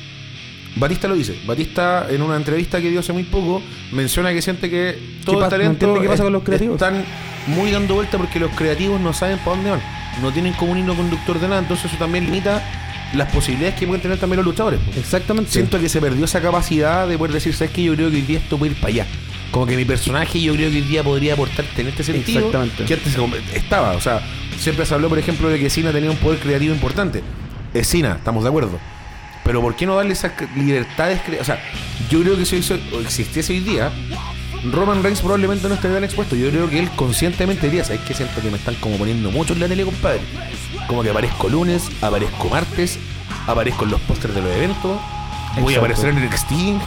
Batista 0.77 1.09
lo 1.09 1.14
dice. 1.14 1.39
Batista 1.47 2.07
en 2.11 2.22
una 2.22 2.37
entrevista 2.37 2.81
que 2.81 2.91
dio 2.91 3.01
hace 3.01 3.12
muy 3.12 3.24
poco 3.24 3.62
menciona 3.93 4.33
que 4.33 4.43
siente 4.43 4.70
que 4.70 4.99
todo 5.24 5.43
el 5.45 5.51
talento 5.51 6.01
qué 6.01 6.09
pasa 6.09 6.22
con 6.22 6.33
los 6.33 6.43
creativos. 6.43 6.74
están 6.74 7.05
muy 7.47 7.70
dando 7.70 7.95
vuelta 7.95 8.18
porque 8.18 8.39
los 8.39 8.51
creativos 8.53 9.01
no 9.01 9.12
saben 9.12 9.39
para 9.39 9.57
dónde 9.57 9.70
van. 9.70 9.81
No 10.22 10.33
tienen 10.33 10.53
como 10.55 10.72
un 10.72 10.79
hilo 10.79 10.95
conductor 10.95 11.41
de 11.41 11.49
nada, 11.49 11.61
entonces 11.61 11.87
eso 11.87 11.97
también 11.99 12.27
limita 12.27 12.62
las 13.14 13.33
posibilidades 13.33 13.79
que 13.79 13.87
pueden 13.87 14.03
tener 14.03 14.18
también 14.18 14.39
los 14.39 14.47
luchadores. 14.47 14.81
Exactamente. 14.97 15.51
Siento 15.51 15.81
que 15.81 15.89
se 15.89 16.01
perdió 16.01 16.24
esa 16.24 16.41
capacidad 16.41 17.09
de 17.09 17.16
poder 17.16 17.35
decir, 17.35 17.55
¿sabes 17.55 17.72
qué? 17.72 17.83
Yo 17.85 17.95
creo 17.95 18.11
que 18.11 18.16
hoy 18.16 18.22
día 18.22 18.39
esto 18.39 18.59
puede 18.59 18.72
ir 18.72 18.81
para 18.81 18.93
allá. 18.93 19.07
Como 19.51 19.66
que 19.66 19.77
mi 19.77 19.85
personaje 19.85 20.41
yo 20.41 20.55
creo 20.55 20.70
que 20.70 20.77
hoy 20.77 20.83
día 20.83 21.03
podría 21.03 21.35
aportarte 21.35 21.83
en 21.83 21.89
este 21.89 22.03
sentido. 22.03 22.47
Exactamente. 22.47 22.85
Que 22.85 22.95
antes 22.95 23.16
estaba. 23.55 23.93
O 23.93 24.01
sea, 24.01 24.20
siempre 24.59 24.85
se 24.85 24.93
habló, 24.93 25.09
por 25.09 25.18
ejemplo, 25.18 25.49
de 25.49 25.59
que 25.59 25.70
Cena 25.70 25.93
tenía 25.93 26.11
un 26.11 26.16
poder 26.16 26.39
creativo 26.41 26.74
importante. 26.74 27.22
Es 27.72 27.89
Cena, 27.89 28.16
estamos 28.16 28.43
de 28.43 28.49
acuerdo. 28.49 28.79
Pero 29.47 29.62
¿por 29.62 29.76
qué 29.76 29.86
no 29.86 29.94
darle 29.94 30.12
esas 30.12 30.32
libertades? 30.57 31.20
O 31.40 31.44
sea, 31.44 31.62
yo 32.11 32.20
creo 32.20 32.36
que 32.36 32.44
si 32.44 32.57
eso 32.57 32.76
existiese 33.01 33.53
hoy 33.53 33.61
día, 33.61 33.92
Roman 34.72 35.05
Reigns 35.05 35.20
probablemente 35.20 35.68
no 35.68 35.74
estaría 35.74 35.99
tan 35.99 36.05
expuesto. 36.05 36.34
Yo 36.34 36.51
creo 36.51 36.68
que 36.68 36.80
él 36.80 36.90
conscientemente 36.97 37.66
diría, 37.66 37.84
¿sabes 37.84 38.01
qué? 38.01 38.12
Siento 38.12 38.40
que 38.42 38.51
me 38.51 38.57
están 38.57 38.74
como 38.74 38.97
poniendo 38.97 39.30
mucho 39.30 39.53
en 39.53 39.61
la 39.61 39.68
tele, 39.68 39.84
compadre. 39.84 40.20
Como 40.88 41.05
que 41.05 41.11
aparezco 41.11 41.49
lunes, 41.49 41.88
aparezco 42.03 42.49
martes, 42.49 42.99
aparezco 43.47 43.84
en 43.84 43.92
los 43.92 44.01
pósters 44.01 44.34
de 44.34 44.42
los 44.42 44.51
eventos, 44.51 45.01
voy 45.61 45.74
a 45.76 45.78
aparecer 45.78 46.11
en 46.11 46.18
el 46.18 46.24
Extinct, 46.24 46.84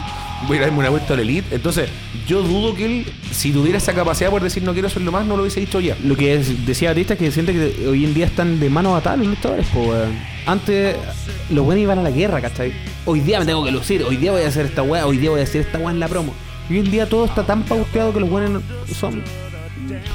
voy 0.48 0.58
a 0.58 0.62
darme 0.62 0.78
una 0.78 0.90
vuelta 0.90 1.14
al 1.14 1.20
Elite. 1.20 1.54
Entonces, 1.54 1.88
yo 2.26 2.42
dudo 2.42 2.74
que 2.74 2.84
él, 2.86 3.06
si 3.30 3.52
tuviera 3.52 3.78
esa 3.78 3.92
capacidad 3.92 4.30
por 4.30 4.42
decir 4.42 4.62
no 4.62 4.72
quiero 4.72 4.88
hacerlo 4.88 5.12
más, 5.12 5.26
no 5.26 5.36
lo 5.36 5.42
hubiese 5.42 5.60
dicho 5.60 5.80
ya. 5.80 5.96
Lo 6.04 6.16
que 6.16 6.34
es- 6.34 6.66
decía 6.66 6.90
Batista 6.90 7.14
es 7.14 7.18
que 7.18 7.30
siente 7.30 7.52
que 7.52 7.88
hoy 7.88 8.04
en 8.04 8.14
día 8.14 8.26
están 8.26 8.58
de 8.60 8.70
mano 8.70 8.94
atadas 8.96 9.18
los 9.20 9.28
luchadores, 9.28 9.66
weón. 9.74 10.18
Antes 10.46 10.96
los 11.50 11.64
buenos 11.64 11.82
iban 11.82 11.98
a 11.98 12.02
la 12.02 12.10
guerra, 12.10 12.40
¿cachai? 12.40 12.72
Hoy 13.04 13.20
día 13.20 13.38
me 13.40 13.46
tengo 13.46 13.64
que 13.64 13.70
lucir, 13.70 14.02
hoy 14.04 14.16
día 14.16 14.32
voy 14.32 14.42
a 14.42 14.48
hacer 14.48 14.66
esta 14.66 14.82
weá, 14.82 15.06
hoy 15.06 15.18
día 15.18 15.30
voy 15.30 15.40
a 15.40 15.44
hacer 15.44 15.62
esta 15.62 15.78
weá 15.78 15.90
en 15.90 16.00
la 16.00 16.08
promo. 16.08 16.34
Y 16.68 16.74
hoy 16.74 16.80
en 16.80 16.90
día 16.90 17.06
todo 17.08 17.24
está 17.24 17.44
tan 17.44 17.62
pauteado 17.64 18.12
que 18.12 18.20
los 18.20 18.30
buenos 18.30 18.62
son 18.98 19.22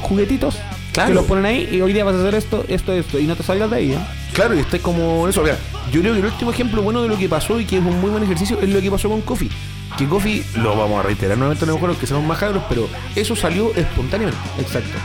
juguetitos 0.02 0.56
Claro. 0.94 1.10
que 1.10 1.16
los 1.16 1.26
ponen 1.26 1.46
ahí 1.46 1.68
y 1.72 1.82
hoy 1.82 1.92
día 1.92 2.06
vas 2.06 2.16
a 2.16 2.20
hacer 2.22 2.36
esto, 2.36 2.64
esto, 2.70 2.94
esto, 2.94 3.20
y 3.20 3.24
no 3.26 3.36
te 3.36 3.44
salgas 3.44 3.70
de 3.70 3.76
ahí, 3.76 3.92
¿eh? 3.92 3.98
Claro, 4.34 4.56
y 4.56 4.60
está 4.60 4.80
como 4.80 5.28
eso. 5.28 5.42
Mira, 5.42 5.58
yo 5.92 6.00
creo 6.02 6.14
que 6.14 6.20
el 6.20 6.26
último 6.26 6.52
ejemplo 6.52 6.82
bueno 6.82 7.02
de 7.02 7.10
lo 7.10 7.18
que 7.18 7.28
pasó 7.28 7.60
y 7.60 7.66
que 7.66 7.78
es 7.78 7.84
un 7.84 8.00
muy 8.00 8.10
buen 8.10 8.24
ejercicio 8.24 8.60
es 8.62 8.70
lo 8.70 8.80
que 8.80 8.90
pasó 8.90 9.10
con 9.10 9.22
Kofi. 9.22 9.50
Que 9.98 10.08
Kofi, 10.08 10.44
lo 10.56 10.76
vamos 10.76 11.00
a 11.00 11.04
reiterar 11.04 11.38
nuevamente, 11.38 11.66
no 11.66 11.76
mejor 11.76 11.96
que 11.96 12.06
seamos 12.06 12.26
más 12.26 12.38
cabros, 12.38 12.64
pero 12.68 12.90
eso 13.16 13.36
salió 13.36 13.74
espontáneamente. 13.76 14.42
Exacto. 14.60 14.98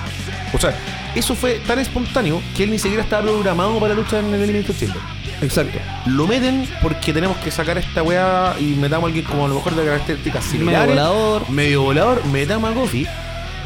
O 0.52 0.58
sea, 0.58 0.76
eso 1.14 1.34
fue 1.34 1.60
tan 1.66 1.78
espontáneo 1.78 2.42
que 2.56 2.64
él 2.64 2.70
ni 2.70 2.78
siquiera 2.78 3.02
estaba 3.04 3.22
programado 3.22 3.78
para 3.78 3.94
la 3.94 4.00
lucha 4.00 4.18
en 4.18 4.34
el 4.34 4.42
Elimination 4.42 4.76
Chamber. 4.76 5.02
Exacto. 5.42 5.78
Lo 6.06 6.26
meten 6.26 6.68
porque 6.82 7.12
tenemos 7.12 7.36
que 7.38 7.50
sacar 7.50 7.76
a 7.76 7.80
esta 7.80 8.02
weá 8.02 8.56
y 8.58 8.74
metamos 8.74 9.04
a 9.04 9.06
alguien 9.08 9.24
como 9.24 9.46
a 9.46 9.48
lo 9.48 9.54
mejor 9.56 9.74
de 9.74 9.84
características 9.84 10.44
similares. 10.44 10.88
volador. 10.88 11.48
Medio 11.50 11.82
volador, 11.82 12.24
metamos 12.26 12.70
a 12.70 12.74
Kofi. 12.74 13.06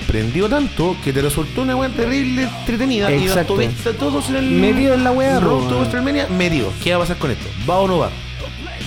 Prendió 0.06 0.48
tanto 0.50 0.96
que 1.02 1.14
te 1.14 1.22
resultó 1.22 1.62
una 1.62 1.74
weá 1.76 1.88
terrible, 1.88 2.42
entretenida. 2.42 3.10
Exacto. 3.10 3.54
Y 3.54 3.66
nos 3.66 3.74
tuviste 3.74 3.88
a 3.88 3.92
todos 3.94 4.28
en 4.28 4.36
el. 4.36 4.50
Metido 4.50 4.94
en 4.94 5.04
la 5.04 5.12
weá, 5.12 5.40
Raw 5.40 5.66
po, 5.66 5.86
to 5.86 6.02
metido. 6.02 6.70
¿Qué 6.82 6.90
va 6.90 6.96
a 6.96 7.00
pasar 7.00 7.16
con 7.16 7.30
esto? 7.30 7.46
¿Va 7.68 7.78
o 7.78 7.88
no 7.88 7.98
va? 7.98 8.10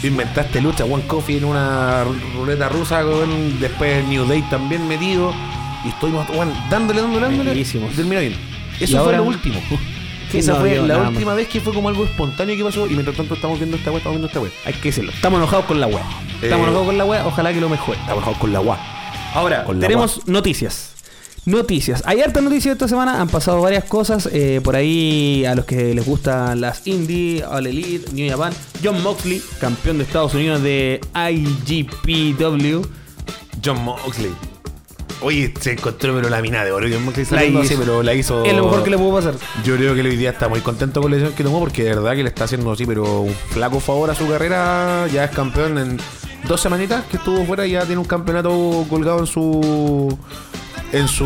Inventaste 0.04 0.62
lucha, 0.62 0.86
One 0.86 1.04
Coffee 1.08 1.38
en 1.38 1.45
una 1.45 2.04
ruleta 2.36 2.70
rusa, 2.70 3.02
con 3.04 3.60
después 3.60 4.06
New 4.08 4.26
Day 4.28 4.41
también 4.50 4.88
metido. 4.88 5.34
Y 5.86 5.89
estuvimos 5.89 6.28
weón, 6.30 6.54
dándole, 6.70 7.02
dándole, 7.02 7.26
dándole. 7.26 7.50
Metidísimos. 7.50 7.93
Terminó 7.95 8.20
bien. 8.22 8.36
Y 8.80 8.84
Eso 8.84 8.93
fue 8.98 9.00
ahora- 9.06 9.18
lo 9.18 9.24
último. 9.24 9.60
Sí, 10.30 10.39
Esa 10.39 10.56
no 10.56 10.60
fue 10.60 10.76
la 10.82 10.98
última 10.98 11.28
más. 11.28 11.36
vez 11.38 11.48
que 11.48 11.62
fue 11.62 11.74
como 11.74 11.88
algo 11.88 12.04
espontáneo 12.04 12.58
que 12.58 12.62
pasó. 12.62 12.86
Y 12.86 12.89
mientras 12.89 13.16
tanto 13.16 13.34
estamos 13.36 13.58
viendo 13.60 13.78
esta 13.78 13.91
weá, 13.91 14.00
estamos 14.00 14.16
viendo 14.18 14.28
esta 14.28 14.41
weá. 14.41 14.52
Hay 14.66 14.74
que 14.74 14.89
decirlo. 14.89 15.10
Estamos 15.14 15.38
enojados 15.38 15.64
con 15.64 15.80
la 15.80 15.88
weá. 15.88 16.04
Estamos 16.41 16.43
Eh, 16.43 16.70
enojados 16.70 16.86
con 16.86 16.98
la 16.98 17.06
weá, 17.06 17.26
ojalá 17.26 17.54
que 17.54 17.62
lo 17.62 17.70
mejore. 17.70 17.98
Estamos 17.98 18.18
enojados 18.18 18.38
con 18.38 18.52
la 18.52 18.60
weá. 18.60 18.78
Ahora, 19.34 19.64
Con 19.64 19.80
tenemos 19.80 20.28
noticias. 20.28 20.95
Noticias. 21.48 22.04
Hay 22.06 22.20
hartas 22.20 22.43
noticias 22.43 22.74
esta 22.74 22.89
semana. 22.89 23.22
Han 23.22 23.30
pasado 23.30 23.62
varias 23.62 23.86
cosas. 23.86 24.28
eh, 24.34 24.60
por 24.62 24.76
ahí, 24.76 25.45
a 25.45 25.56
los 25.56 25.64
que 25.64 25.93
les 25.95 26.06
gustan 26.06 26.60
las 26.60 26.86
Indie, 26.86 27.41
All 27.45 27.66
Elite, 27.66 28.12
New 28.12 28.30
Japan. 28.30 28.52
John 28.84 29.02
Moxley, 29.02 29.41
campeón 29.58 29.98
de 29.98 30.04
Estados 30.04 30.34
Unidos 30.34 30.62
de 30.62 31.00
IGPW. 31.16 32.82
John 33.64 33.82
Moxley. 33.82 34.32
Oye, 35.22 35.54
se 35.62 35.72
encontró 35.72 36.14
pero 36.16 36.28
la 36.30 36.41
mina 36.41 36.66
de 36.66 36.74
oro. 36.74 36.86
John 36.91 37.06
Moxley 37.06 37.24
La 37.24 37.30
saliendo 37.30 37.62
así, 37.62 37.76
pero 37.80 38.04
la 38.04 38.14
hizo. 38.14 38.43
Es 38.43 38.54
lo 38.54 38.66
mejor 38.66 38.84
que 38.84 38.89
le 38.89 38.98
pudo 38.98 39.16
pasar. 39.16 39.36
Yo 39.64 39.78
creo 39.78 39.95
que 39.95 40.02
hoy 40.02 40.18
día 40.18 40.32
está 40.32 40.50
muy 40.50 40.60
contento 40.60 41.02
con 41.02 41.12
la 41.12 41.16
decisión 41.16 41.38
que 41.38 41.45
tomó 41.45 41.60
porque 41.62 41.86
de 41.86 41.95
verdad 41.95 42.14
que 42.14 42.24
le 42.24 42.30
está 42.30 42.43
haciendo 42.43 42.74
así, 42.74 42.86
pero 42.86 43.22
un 43.22 43.34
flaco 43.52 43.80
favor 43.80 44.10
a 44.10 44.16
su 44.16 44.28
carrera. 44.28 45.08
Ya 45.14 45.24
es 45.24 45.32
campeón 45.32 45.78
en 45.78 45.98
dos 46.45 46.60
semanitas 46.60 47.06
que 47.06 47.16
estuvo 47.16 47.45
fuera 47.45 47.66
y 47.66 47.72
ya 47.72 47.86
tiene 47.86 48.00
un 48.02 48.06
campeonato 48.08 48.86
colgado 48.89 49.20
en 49.20 49.28
su 49.28 50.18
en 50.93 51.07
su 51.07 51.25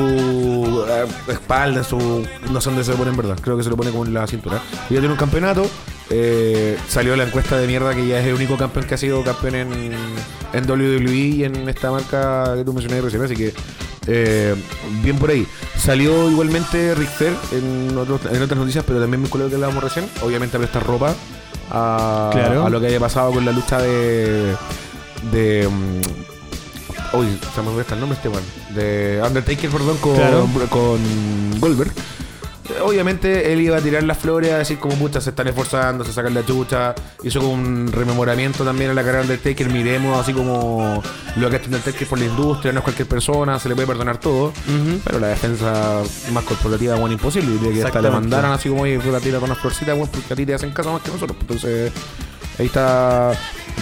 eh, 0.88 1.05
espalda, 1.32 1.80
en 1.80 1.84
su 1.86 2.26
no 2.51 2.62
sé 2.62 2.70
dónde 2.70 2.84
se 2.84 2.91
lo 2.91 2.97
pone 2.97 3.12
en 3.12 3.18
verdad. 3.18 3.38
Creo 3.41 3.57
que 3.57 3.64
se 3.64 3.70
lo 3.70 3.78
pone 3.78 3.91
como 3.91 4.05
en 4.05 4.14
la 4.14 4.26
cintura. 4.28 4.62
Y 4.89 4.93
ya 4.95 4.99
tiene 4.99 5.14
un 5.14 5.20
campeonato. 5.20 5.70
Eh, 6.09 6.78
salió 6.89 7.16
la 7.16 7.24
encuesta 7.24 7.57
de 7.57 7.68
mierda 7.68 7.95
que 7.95 8.05
ya 8.05 8.20
es 8.20 8.28
el 8.28 8.34
único 8.34 8.57
campeón 8.57 8.86
que 8.86 8.95
ha 8.95 8.97
sido 8.97 9.24
campeón 9.24 9.55
en, 9.55 9.91
en 10.53 10.70
WWE 10.70 11.14
y 11.16 11.43
en 11.45 11.70
esta 11.70 11.89
marca 11.91 12.53
que 12.55 12.64
tú 12.66 12.74
mencionaste 12.74 13.01
recién. 13.01 13.24
Así 13.24 13.36
que 13.36 13.53
Eh, 14.07 14.55
bien 15.03 15.18
por 15.20 15.30
ahí. 15.30 15.45
Salió 15.78 16.30
igualmente 16.30 16.95
Flair 16.95 17.34
en, 17.51 17.95
otros- 17.97 18.26
en 18.34 18.41
otras 18.41 18.57
noticias, 18.59 18.84
pero 18.86 18.99
también 18.99 19.22
acuerdo 19.28 19.47
que 19.47 19.55
hablábamos 19.55 19.84
recién. 19.84 20.09
Obviamente 20.24 20.57
a 20.57 20.59
prestar 20.59 20.84
ropa 20.86 21.14
a, 21.70 22.30
Claro. 22.34 22.66
a 22.66 22.70
lo 22.72 22.82
que 22.82 22.88
haya 22.88 22.99
pasado 22.99 23.32
con 23.32 23.45
la 23.45 23.51
lucha 23.51 23.78
de. 23.80 24.55
de. 25.32 25.70
Uy, 27.14 27.28
se 27.53 27.62
me 27.62 27.82
hasta 27.82 27.93
el 27.95 27.99
nombre 27.99 28.16
este 28.18 28.30
weón. 28.30 28.43
De 28.74 29.22
Undertaker, 29.26 29.70
perdón, 29.70 29.97
con, 29.97 30.16
Claro. 30.16 30.47
con 30.70 31.59
Goldberg. 31.59 31.91
Eh, 32.70 32.80
Obviamente 32.82 33.51
él 33.51 33.59
iba 33.59 33.76
a 33.78 33.82
tirar 33.82 34.03
las 34.03 34.18
flores 34.18 34.51
a 34.53 34.59
decir 34.59 34.80
como 34.80 34.95
puta 34.95 35.20
se 35.20 35.32
están 35.32 35.47
esforzando, 35.47 36.05
se 36.05 36.14
sacan 36.14 36.34
la 36.34 36.45
chucha. 36.45 36.95
Hizo 37.24 37.41
como 37.41 37.51
un 37.53 37.91
rememoramiento 37.91 38.64
también 38.64 38.91
a 38.91 38.93
la 38.93 39.01
carrera 39.03 39.24
de 39.24 39.34
Undertaker. 39.34 39.70
Miremos 39.70 40.18
así 40.18 40.32
como 40.32 41.03
lo 41.36 41.49
que 41.49 41.55
ha 41.57 41.59
hecho 41.59 41.68
Undertaker 41.68 42.07
por 42.07 42.20
la 42.20 42.26
industria, 42.26 42.72
no 42.72 42.80
es 42.80 42.84
cualquier 42.86 43.07
persona, 43.09 43.59
se 43.59 43.68
le 43.68 43.76
puede 43.76 43.88
perdonar 43.88 44.18
todo. 44.20 44.53
Pero 45.03 45.20
la 45.20 45.28
defensa 45.28 46.01
más 46.32 46.43
corporativa, 46.45 46.95
bueno, 46.95 47.14
imposible. 47.14 47.51
Diría 47.57 47.72
que 47.82 47.88
hasta 47.88 48.01
le 48.01 48.09
mandaran 48.09 48.51
así 48.53 48.70
como, 48.70 48.84
oye, 48.84 48.99
puta, 48.99 49.20
tira 49.20 49.39
con 49.39 49.49
unas 49.49 49.59
florcitas, 49.62 49.97
bueno, 49.97 50.09
porque 50.12 50.32
a 50.34 50.36
ti 50.38 50.45
te 50.45 50.53
hacen 50.53 50.72
caso 50.72 50.93
más 50.93 51.01
que 51.01 51.12
nosotros. 51.12 51.38
Entonces, 51.41 51.91
ahí 52.57 52.68
está 52.68 53.32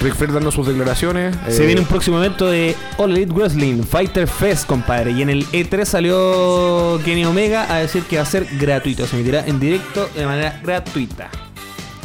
Rick 0.02 0.16
Flair 0.16 0.32
dando 0.34 0.52
sus 0.52 0.66
declaraciones. 0.68 1.36
Se 1.50 1.64
Eh, 1.64 1.66
viene 1.66 1.82
un 1.82 1.88
próximo 1.88 2.18
evento 2.20 2.48
de 2.48 2.76
All 2.98 3.12
Elite 3.12 3.34
Wrestling, 3.34 3.84
Fighter 3.84 4.28
Fest, 4.28 4.66
compadre. 4.66 5.12
Y 5.12 5.22
en 5.22 5.30
el 5.30 5.46
E3 5.52 5.84
salió 5.86 7.00
Kenny 7.04 7.26
Omega 7.26 7.72
a 7.74 7.80
decir 7.80 8.04
que 8.04 8.16
va 8.18 8.24
a 8.24 8.26
ser 8.26 8.48
gratuito. 8.60 9.06
Se 9.06 9.16
emitirá 9.16 9.46
en 9.46 9.60
directo 9.60 10.10
de 10.16 10.26
manera 10.26 10.60
gratuita. 10.64 11.30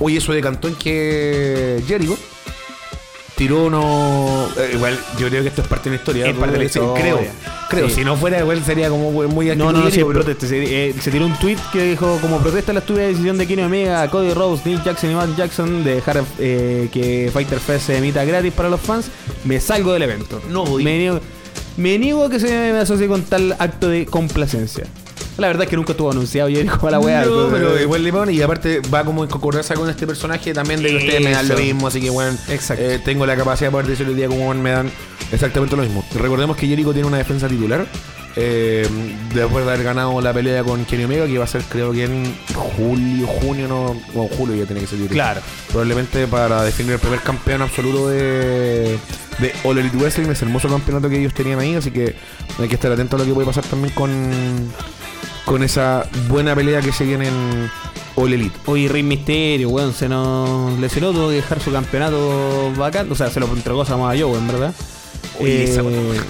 Oye, 0.00 0.18
eso 0.18 0.32
decantó 0.32 0.66
en 0.66 0.74
que 0.74 1.82
Jericho 1.86 2.18
tiró 3.36 3.64
uno. 3.64 4.48
eh, 4.56 4.72
igual, 4.74 4.98
yo 5.18 5.28
creo 5.28 5.42
que 5.42 5.48
esto 5.48 5.62
es 5.62 5.68
parte 5.68 5.90
de 5.90 5.96
la 5.96 6.00
historia. 6.00 6.26
Es 6.26 6.36
parte 6.36 6.52
de 6.52 6.58
la 6.58 6.64
historia. 6.64 7.02
Creo. 7.02 7.20
Creo. 7.68 7.88
Sí. 7.88 7.96
Si 7.96 8.04
no 8.04 8.16
fuera, 8.16 8.38
igual 8.38 8.64
sería 8.64 8.88
como 8.88 9.10
muy 9.10 9.46
No, 9.56 9.72
no, 9.72 9.84
no, 9.84 9.90
sí, 9.90 10.02
protesta. 10.04 10.46
Se, 10.46 10.88
eh, 10.90 10.94
se 11.00 11.10
tiró 11.10 11.26
un 11.26 11.36
tweet 11.38 11.58
que 11.72 11.82
dijo: 11.82 12.18
Como 12.20 12.38
protesta 12.38 12.72
la 12.72 12.80
estúpida 12.80 13.04
decisión 13.06 13.38
de 13.38 13.46
Kenny 13.46 13.62
Omega, 13.62 14.08
Cody 14.10 14.32
Rhodes, 14.32 14.64
Nick 14.66 14.84
Jackson 14.84 15.10
y 15.10 15.14
Matt 15.14 15.36
Jackson 15.36 15.84
de 15.84 15.94
dejar 15.96 16.22
eh, 16.38 16.88
que 16.92 17.30
Fighter 17.32 17.60
Fest 17.60 17.86
se 17.86 17.96
emita 17.96 18.24
gratis 18.24 18.52
para 18.52 18.68
los 18.68 18.80
fans, 18.80 19.06
me 19.44 19.60
salgo 19.60 19.92
del 19.92 20.02
evento. 20.02 20.40
No 20.48 20.64
voy. 20.64 20.84
Me 20.84 20.98
niego, 20.98 21.20
me 21.76 21.98
niego 21.98 22.24
a 22.24 22.30
que 22.30 22.40
se 22.40 22.46
me 22.48 22.78
asocie 22.78 23.08
con 23.08 23.22
tal 23.22 23.56
acto 23.58 23.88
de 23.88 24.06
complacencia. 24.06 24.84
La 25.36 25.48
verdad 25.48 25.64
es 25.64 25.68
que 25.70 25.76
nunca 25.76 25.92
estuvo 25.92 26.10
anunciado 26.12 26.48
Jericho 26.48 26.78
para 26.78 26.92
la 26.92 27.00
weá. 27.00 27.24
No, 27.24 27.48
pero 27.50 27.80
igual 27.80 28.04
le 28.04 28.12
pone 28.12 28.32
y 28.32 28.40
aparte 28.42 28.80
va 28.92 29.04
como 29.04 29.24
en 29.24 29.30
concordancia 29.30 29.74
con 29.74 29.90
este 29.90 30.06
personaje 30.06 30.52
también 30.54 30.80
de 30.82 30.90
que 30.90 30.96
ustedes 30.96 31.22
me 31.22 31.30
dan 31.32 31.48
lo 31.48 31.56
mismo, 31.56 31.88
así 31.88 32.00
que 32.00 32.10
bueno, 32.10 32.36
Exacto. 32.48 32.84
eh, 32.84 33.00
tengo 33.04 33.26
la 33.26 33.34
capacidad 33.36 33.68
de 33.68 33.72
poder 33.72 33.86
decirle 33.86 34.12
el 34.12 34.16
día 34.16 34.28
como 34.28 34.54
me 34.54 34.70
dan 34.70 34.90
exactamente 35.32 35.74
lo 35.76 35.82
mismo. 35.82 36.04
Recordemos 36.14 36.56
que 36.56 36.66
Jericho 36.68 36.92
tiene 36.92 37.08
una 37.08 37.18
defensa 37.18 37.48
titular. 37.48 37.84
eh, 38.36 38.88
después 39.34 39.64
de 39.64 39.72
haber 39.72 39.84
ganado 39.84 40.20
la 40.20 40.32
pelea 40.32 40.62
con 40.64 40.84
Kenny 40.84 41.04
Omega, 41.04 41.26
que 41.26 41.38
va 41.38 41.44
a 41.44 41.48
ser 41.48 41.62
creo 41.68 41.92
que 41.92 42.04
en 42.04 42.34
julio, 42.54 43.26
junio, 43.26 43.66
no, 43.68 43.96
bueno, 44.12 44.30
julio 44.36 44.54
ya 44.56 44.66
tiene 44.66 44.80
que 44.82 44.86
ser. 44.86 44.98
yo 44.98 45.06
creo. 45.06 45.14
Claro. 45.16 45.40
Probablemente 45.68 46.26
para 46.28 46.62
definir 46.62 46.92
el 46.92 46.98
primer 47.00 47.20
campeón 47.20 47.62
absoluto 47.62 48.08
de, 48.08 48.98
de 49.38 49.52
All 49.64 49.78
Elite 49.78 49.96
Wrestling, 49.96 50.28
ese 50.30 50.44
hermoso 50.44 50.68
campeonato 50.68 51.08
que 51.08 51.18
ellos 51.18 51.34
tenían 51.34 51.58
ahí, 51.58 51.74
así 51.74 51.90
que 51.90 52.14
hay 52.58 52.68
que 52.68 52.74
estar 52.76 52.90
atento 52.92 53.16
a 53.16 53.18
lo 53.20 53.24
que 53.24 53.32
puede 53.32 53.46
pasar 53.46 53.64
también 53.64 53.94
con, 53.94 54.20
con 55.44 55.62
esa 55.62 56.06
buena 56.28 56.54
pelea 56.54 56.80
que 56.80 56.92
se 56.92 57.04
viene 57.04 57.28
en 57.28 57.70
All 58.16 58.32
Elite. 58.32 58.56
Oye, 58.66 58.88
Rey 58.88 59.02
Misterio, 59.02 59.68
weón, 59.70 59.92
se 59.92 60.08
nos 60.08 60.78
lesionó, 60.78 61.12
tuvo 61.12 61.28
que 61.28 61.34
dejar 61.36 61.60
su 61.60 61.72
campeonato 61.72 62.72
bacán. 62.76 63.10
O 63.10 63.14
sea, 63.14 63.30
se 63.30 63.40
lo 63.40 63.46
entregó 63.46 63.82
a 63.82 63.86
Samoa 63.86 64.14
Joe, 64.18 64.36
en 64.38 64.46
verdad. 64.48 64.74
Oye, 65.40 65.64
esa 65.64 65.80
Eh, 65.80 66.20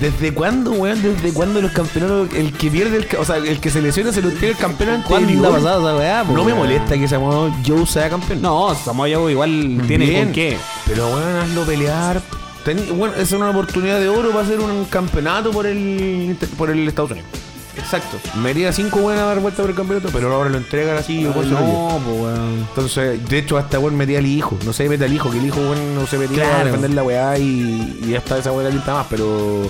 ¿Desde 0.00 0.32
cuándo, 0.32 0.72
weón? 0.72 1.00
¿Desde 1.02 1.32
cuándo 1.34 1.60
los 1.60 1.70
campeonatos, 1.72 2.34
el 2.34 2.52
que 2.54 2.70
pierde, 2.70 2.96
el, 2.96 3.06
o 3.18 3.24
sea, 3.24 3.36
el 3.36 3.60
que 3.60 3.70
se 3.70 3.80
lesiona 3.82 4.10
se 4.12 4.22
lo 4.22 4.30
tiene 4.30 4.48
el 4.48 4.56
campeón 4.56 5.02
¿Cuándo 5.06 5.48
ha 5.48 5.52
pasado 5.52 5.88
esa 5.90 5.98
weá? 5.98 6.24
No 6.24 6.32
me 6.44 6.52
weón? 6.52 6.58
molesta 6.58 6.96
que 6.98 7.06
Samoa 7.06 7.54
Joe 7.66 7.86
sea 7.86 8.08
campeón. 8.08 8.40
No, 8.42 8.74
Samoa 8.74 9.06
Joe 9.12 9.30
igual 9.32 9.82
tiene 9.86 10.06
Bien, 10.06 10.24
con 10.24 10.32
qué. 10.32 10.56
Pero 10.86 11.10
bueno, 11.10 11.40
hazlo 11.42 11.62
pelear. 11.64 12.22
Ten- 12.64 12.96
bueno, 12.96 13.12
esa 13.14 13.22
es 13.22 13.32
una 13.32 13.50
oportunidad 13.50 14.00
de 14.00 14.08
oro 14.08 14.30
para 14.30 14.44
hacer 14.44 14.60
un 14.60 14.84
campeonato 14.86 15.50
por 15.50 15.66
el 15.66 16.36
por 16.56 16.70
el 16.70 16.88
Estados 16.88 17.10
Unidos. 17.12 17.28
Exacto. 17.76 18.18
Mería 18.36 18.72
5 18.72 18.98
buenas 19.00 19.24
a 19.24 19.26
dar 19.26 19.40
vuelta 19.40 19.62
por 19.62 19.70
el 19.70 19.76
campeonato, 19.76 20.08
pero 20.12 20.32
ahora 20.32 20.50
lo 20.50 20.58
entregan 20.58 20.96
así. 20.96 21.22
no, 21.22 21.32
pues 21.32 21.50
weón. 21.50 22.66
Entonces, 22.68 23.28
de 23.28 23.38
hecho, 23.38 23.56
hasta 23.56 23.78
weón 23.78 23.96
metía 23.96 24.18
al 24.18 24.26
hijo. 24.26 24.58
No 24.64 24.72
se 24.72 24.88
mete 24.88 25.04
al 25.04 25.12
hijo, 25.12 25.30
que 25.30 25.38
el 25.38 25.46
hijo 25.46 25.60
weón 25.60 25.94
no 25.94 26.06
se 26.06 26.18
metía 26.18 26.60
a 26.60 26.64
defender 26.64 26.90
la 26.90 27.02
weá 27.02 27.38
y, 27.38 28.00
y 28.06 28.14
hasta 28.14 28.38
esa 28.38 28.52
weá 28.52 28.70
quinta 28.70 28.94
más, 28.94 29.06
pero 29.08 29.68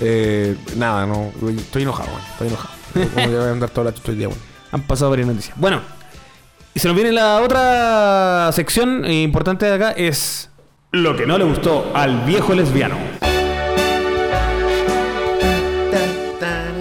eh, 0.00 0.56
nada, 0.76 1.06
no. 1.06 1.32
Estoy 1.56 1.82
enojado, 1.82 2.08
weón. 2.10 2.22
Estoy 2.32 2.48
enojado. 2.48 2.74
Como 3.14 3.26
voy 3.28 3.36
a 3.36 3.50
andar 3.52 3.70
toda 3.70 3.86
la 3.90 3.94
chucha 3.94 4.12
hoy 4.12 4.18
día, 4.18 4.28
weón. 4.28 4.40
Han 4.72 4.82
pasado 4.82 5.10
varias 5.10 5.28
noticias. 5.28 5.56
Bueno, 5.58 5.80
y 6.74 6.78
se 6.78 6.86
nos 6.86 6.94
viene 6.94 7.12
la 7.12 7.40
otra 7.40 8.50
sección 8.52 9.10
importante 9.10 9.66
de 9.66 9.74
acá 9.74 9.90
es 9.92 10.48
lo 10.92 11.16
que 11.16 11.26
no 11.26 11.38
le 11.38 11.44
gustó 11.44 11.90
al 11.94 12.24
viejo 12.24 12.54
lesbiano. 12.54 12.96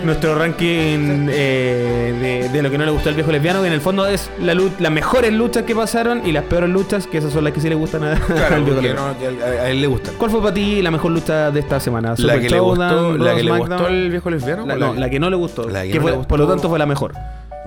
Nuestro 0.04 0.36
ranking 0.36 1.28
eh, 1.30 2.14
de, 2.44 2.50
de 2.50 2.62
lo 2.62 2.72
que 2.72 2.78
no 2.78 2.86
le 2.86 2.92
gustó 2.92 3.10
al 3.10 3.16
viejo 3.16 3.32
lesbiano, 3.32 3.62
que 3.62 3.68
en 3.68 3.74
el 3.74 3.82
fondo 3.82 4.08
es 4.08 4.30
la 4.40 4.54
las 4.80 4.92
mejores 4.92 5.34
luchas 5.34 5.64
que 5.64 5.76
pasaron 5.76 6.26
y 6.26 6.32
las 6.32 6.44
peores 6.46 6.70
luchas, 6.70 7.06
que 7.08 7.18
esas 7.18 7.34
son 7.34 7.44
las 7.44 7.54
que 7.54 7.60
sí 7.62 7.70
le 7.70 7.76
gustan 7.76 8.04
a, 8.04 8.16
Claro, 8.20 8.56
al 8.56 8.64
viejo 8.64 8.82
lesbiano. 8.82 9.02
no, 9.14 9.46
a, 9.46 9.48
a 9.48 9.70
él 9.70 9.82
le 9.82 9.88
gusta. 9.88 10.12
¿Cuál 10.18 10.32
fue 10.32 10.42
para 10.42 10.54
ti 10.54 10.82
la 10.82 10.92
mejor 10.92 11.12
lucha 11.12 11.52
de 11.52 11.60
esta 11.60 11.80
semana? 11.80 12.10
La 12.12 12.16
Super 12.16 12.42
que 12.42 12.50
le 12.50 12.60
gustó, 12.60 12.82
Showdown, 12.84 13.20
la 13.20 13.26
Raw, 13.26 13.36
que 13.38 13.44
le 13.44 13.50
SmackDown? 13.50 13.70
gustó 13.80 13.86
al 13.88 14.10
viejo 14.10 14.30
lesbiano. 14.30 14.66
La- 14.66 14.76
no, 14.76 14.94
la 14.94 15.10
que 15.10 15.20
no 15.20 15.30
le 15.30 15.36
gustó. 15.36 15.70
La 15.70 15.84
que 15.84 15.90
que 15.92 15.96
no 15.96 16.02
fue- 16.02 16.12
le 16.12 16.18
Por 16.24 16.40
lo 16.40 16.48
tanto 16.48 16.70
fue 16.70 16.80
la 16.80 16.86
mejor. 16.86 17.14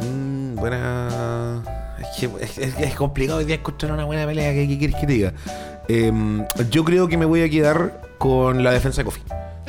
Mm, 0.00 0.54
buena. 0.56 1.62
Es 2.00 2.18
que 2.18 2.30
es, 2.44 2.58
es- 2.58 2.78
es 2.80 2.94
complicado 2.94 3.38
hoy 3.38 3.44
día 3.44 3.56
encontrar 3.56 3.92
una 3.92 4.04
buena 4.04 4.26
pelea. 4.26 4.52
¿Qué, 4.52 4.66
qué 4.66 4.78
quieres 4.78 4.96
que 4.96 5.06
te 5.06 5.12
diga? 5.12 5.32
Em, 5.88 6.44
yo 6.70 6.84
creo 6.84 7.08
que 7.08 7.16
me 7.16 7.24
voy 7.26 7.42
a 7.42 7.48
quedar 7.50 8.00
con 8.18 8.62
la 8.64 8.70
defensa 8.72 9.02
de 9.02 9.04
Kofi. 9.04 9.20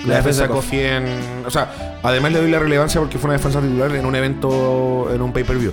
La, 0.05 0.17
defensa 0.17 0.43
de 0.43 0.49
Kofi 0.49 0.79
en. 0.79 1.05
O 1.45 1.49
sea, 1.49 1.99
además 2.03 2.33
le 2.33 2.39
doy 2.39 2.51
la 2.51 2.59
relevancia 2.59 2.99
porque 2.99 3.17
fue 3.17 3.29
una 3.29 3.37
defensa 3.37 3.61
titular 3.61 3.95
en 3.95 4.05
un 4.05 4.15
evento, 4.15 5.09
en 5.13 5.21
un 5.21 5.31
pay-per-view. 5.31 5.71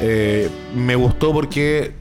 Eh, 0.00 0.50
me 0.74 0.94
gustó 0.94 1.32
porque, 1.32 1.94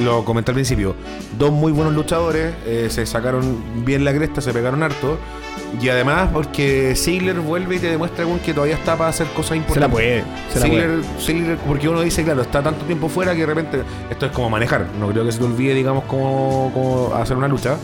lo 0.00 0.24
comenté 0.24 0.50
al 0.50 0.54
principio, 0.54 0.94
dos 1.38 1.50
muy 1.50 1.72
buenos 1.72 1.94
luchadores, 1.94 2.52
eh, 2.66 2.88
se 2.90 3.06
sacaron 3.06 3.84
bien 3.84 4.04
la 4.04 4.12
cresta, 4.12 4.40
se 4.40 4.52
pegaron 4.52 4.82
harto. 4.82 5.18
Y 5.82 5.88
además 5.90 6.30
porque 6.32 6.94
Ziggler 6.96 7.40
vuelve 7.40 7.76
y 7.76 7.78
te 7.78 7.88
demuestra 7.90 8.24
que 8.42 8.54
todavía 8.54 8.74
está 8.74 8.96
para 8.96 9.10
hacer 9.10 9.26
cosas 9.28 9.58
importantes. 9.58 9.74
Se 9.74 9.80
la 9.80 9.88
puede. 9.88 10.24
Se 10.50 10.60
la 10.60 10.66
puede. 10.66 11.02
Ziggler, 11.20 11.58
porque 11.58 11.88
uno 11.88 12.00
dice, 12.00 12.24
claro, 12.24 12.40
está 12.40 12.62
tanto 12.62 12.86
tiempo 12.86 13.08
fuera 13.08 13.34
que 13.34 13.40
de 13.40 13.46
repente 13.46 13.82
esto 14.08 14.26
es 14.26 14.32
como 14.32 14.48
manejar. 14.48 14.86
No 14.98 15.08
creo 15.08 15.24
que 15.26 15.32
se 15.32 15.38
te 15.38 15.44
olvide, 15.44 15.74
digamos, 15.74 16.04
cómo, 16.04 16.70
cómo 16.72 17.14
hacer 17.14 17.36
una 17.36 17.48
lucha. 17.48 17.76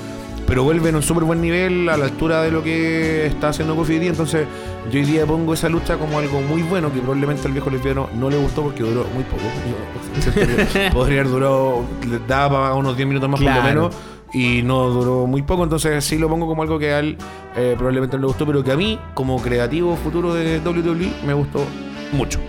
Pero 0.47 0.63
vuelve 0.63 0.91
en 0.91 0.97
un 0.97 1.03
súper 1.03 1.25
buen 1.25 1.41
nivel 1.41 1.89
a 1.89 1.97
la 1.97 2.05
altura 2.05 2.43
de 2.43 2.51
lo 2.51 2.63
que 2.63 3.27
está 3.27 3.49
haciendo 3.49 3.75
hoy 3.75 3.99
día. 3.99 4.11
Entonces, 4.11 4.47
yo 4.91 5.01
hoy 5.01 5.07
día 5.07 5.25
pongo 5.25 5.55
esa 5.55 5.69
lucha 5.69 5.97
como 5.97 6.19
algo 6.19 6.41
muy 6.43 6.63
bueno 6.63 6.93
que 6.93 6.99
probablemente 7.01 7.47
al 7.47 7.53
viejo 7.53 7.71
lesbiano 7.71 8.09
no 8.15 8.29
le 8.29 8.37
gustó 8.37 8.63
porque 8.63 8.83
duró 8.83 9.07
muy 9.15 9.25
poco. 9.25 9.43
Yo 10.75 10.91
podría 10.93 11.21
haber 11.21 11.33
durado, 11.33 11.83
le 12.09 12.19
daba 12.29 12.75
unos 12.75 12.95
10 12.97 13.09
minutos 13.09 13.29
más 13.29 13.41
por 13.41 13.47
Claro. 13.51 13.63
lo 13.63 13.69
menos. 13.69 13.97
Y 14.35 14.63
no 14.63 14.89
duró 14.91 15.27
muy 15.27 15.43
poco, 15.43 15.63
entonces 15.63 16.05
sí 16.05 16.19
lo 16.19 16.29
pongo 16.29 16.47
como 16.49 16.63
algo 16.63 16.77
que 16.79 16.93
a 16.93 16.99
él 16.99 17.17
eh, 17.57 17.75
probablemente 17.77 18.17
no 18.17 18.23
le 18.23 18.27
gustó, 18.27 18.45
pero 18.45 18.65
que 18.65 18.73
a 18.73 18.77
mí, 18.77 18.99
como 19.15 19.41
creativo 19.41 19.97
futuro 19.97 20.35
de 20.35 20.59
WWE, 20.59 21.13
me 21.25 21.35
gustó 21.35 21.65
mucho. 22.13 22.41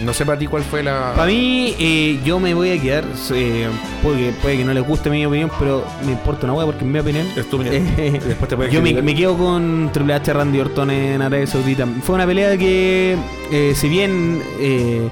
No 0.00 0.12
sé 0.12 0.24
para 0.24 0.38
ti 0.38 0.46
cuál 0.46 0.62
fue 0.62 0.82
la. 0.82 1.12
Para 1.16 1.26
mí, 1.26 1.74
eh, 1.78 2.20
yo 2.24 2.38
me 2.38 2.54
voy 2.54 2.70
a 2.70 2.80
quedar, 2.80 3.04
eh, 3.34 3.66
porque 4.02 4.32
puede 4.40 4.58
que 4.58 4.64
no 4.64 4.72
les 4.72 4.86
guste 4.86 5.10
mi 5.10 5.26
opinión, 5.26 5.50
pero 5.58 5.84
me 6.04 6.12
importa 6.12 6.44
una 6.46 6.54
hueá 6.54 6.66
porque 6.66 6.84
en 6.84 6.92
mi 6.92 6.98
opinión. 7.00 7.26
Es 7.36 7.50
tu 7.50 7.56
opinión. 7.56 7.84
eh, 7.98 8.20
Después 8.24 8.48
te 8.48 8.56
puedes 8.56 8.72
yo 8.72 8.80
me, 8.80 9.02
me 9.02 9.14
quedo 9.14 9.36
con 9.36 9.90
Triple 9.92 10.14
H 10.14 10.32
Randy 10.32 10.60
Orton 10.60 10.90
en 10.90 11.20
Arabia 11.20 11.46
Saudita. 11.46 11.86
Fue 12.02 12.14
una 12.14 12.26
pelea 12.26 12.56
que, 12.56 13.16
eh, 13.50 13.72
si 13.74 13.88
bien 13.88 14.40
eh, 14.60 15.08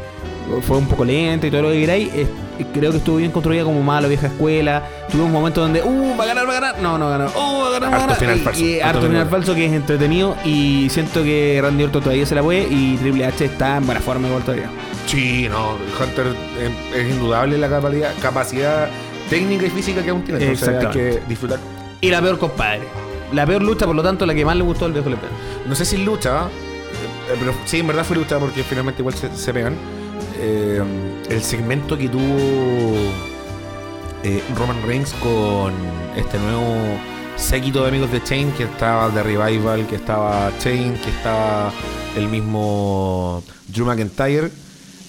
fue 0.63 0.77
un 0.79 0.87
poco 0.87 1.05
lenta 1.05 1.47
y 1.47 1.51
todo 1.51 1.63
lo 1.63 1.71
que 1.71 1.81
queráis, 1.81 2.09
eh, 2.15 2.27
creo 2.65 2.91
que 2.91 2.99
estuvo 2.99 3.17
bien 3.17 3.31
construida 3.31 3.65
como 3.65 3.83
mala 3.83 4.09
vieja 4.09 4.27
escuela. 4.29 4.83
Tuvimos 5.11 5.31
momentos 5.31 5.63
donde, 5.65 5.83
uh, 5.83 6.17
va 6.19 6.25
a 6.25 6.27
ganar, 6.27 6.47
va 6.47 6.51
a 6.51 6.61
ganar. 6.61 6.79
No, 6.81 6.99
no 6.99 7.09
ganó. 7.09 7.27
Uh, 7.27 7.61
va 7.63 7.67
a 7.69 7.71
ganar, 7.73 7.93
va 7.93 7.97
a 7.97 8.01
Harto 8.05 8.07
ganar. 8.07 8.17
final 8.19 8.37
Y- 8.37 8.41
falso. 8.41 8.61
y 8.65 8.75
Harto 8.81 8.99
harto 8.99 9.07
final 9.11 9.29
falso 9.29 9.55
que 9.55 9.67
es 9.67 9.73
entretenido. 9.73 10.37
Y 10.45 10.89
siento 10.91 11.23
que 11.23 11.59
Randy 11.63 11.85
Orton 11.85 12.03
todavía 12.03 12.27
se 12.27 12.35
la 12.35 12.43
puede 12.43 12.67
y 12.71 12.97
Triple 12.97 13.27
H 13.27 13.45
está 13.45 13.77
en 13.77 13.87
buena 13.87 14.01
forma 14.01 14.29
igual 14.29 14.43
todavía. 14.43 14.69
Sí, 15.07 15.49
no. 15.49 15.73
Hunter 16.03 16.27
eh, 16.59 16.71
es 16.97 17.11
indudable 17.11 17.59
la 17.59 17.69
capacidad, 17.69 18.11
capacidad 18.21 18.89
técnica 19.31 19.67
y 19.67 19.71
física 19.71 20.03
que 20.03 20.11
aún 20.11 20.23
tiene. 20.23 20.41
Entonces 20.43 20.69
hay 20.69 20.87
que 20.93 21.21
disfrutar. 21.29 21.59
Y 22.01 22.11
la 22.11 22.21
peor 22.21 22.39
compadre. 22.39 22.83
La 23.33 23.45
peor 23.47 23.63
lucha, 23.63 23.87
por 23.87 23.97
lo 23.97 24.03
tanto, 24.03 24.25
la 24.25 24.35
que 24.35 24.45
más 24.45 24.57
le 24.57 24.63
gustó 24.63 24.85
al 24.85 24.93
viejo 24.93 25.09
Lesbiano. 25.11 25.35
No 25.67 25.75
sé 25.75 25.85
si 25.85 25.97
lucha, 25.97 26.43
eh, 26.47 27.37
pero 27.41 27.53
sí, 27.65 27.81
en 27.81 27.87
verdad 27.89 28.05
fue 28.05 28.17
lucha 28.17 28.39
porque 28.39 28.63
finalmente 28.63 29.03
igual 29.03 29.15
se, 29.17 29.35
se 29.37 29.53
pegan. 29.53 29.75
Eh, 30.39 30.83
el 31.31 31.43
segmento 31.43 31.97
que 31.97 32.09
tuvo 32.09 32.37
eh, 34.23 34.43
Roman 34.57 34.83
Reigns 34.87 35.13
con 35.15 35.73
este 36.17 36.39
nuevo 36.39 36.99
séquito 37.37 37.83
de 37.83 37.89
amigos 37.89 38.11
de 38.11 38.23
Chain, 38.23 38.51
que 38.53 38.65
estaba 38.65 39.09
The 39.11 39.23
Revival, 39.23 39.87
que 39.87 39.97
estaba 39.97 40.51
Chain, 40.59 40.95
que 40.95 41.11
estaba 41.11 41.73
el 42.17 42.29
mismo 42.29 43.43
Drew 43.69 43.87
McIntyre. 43.87 44.51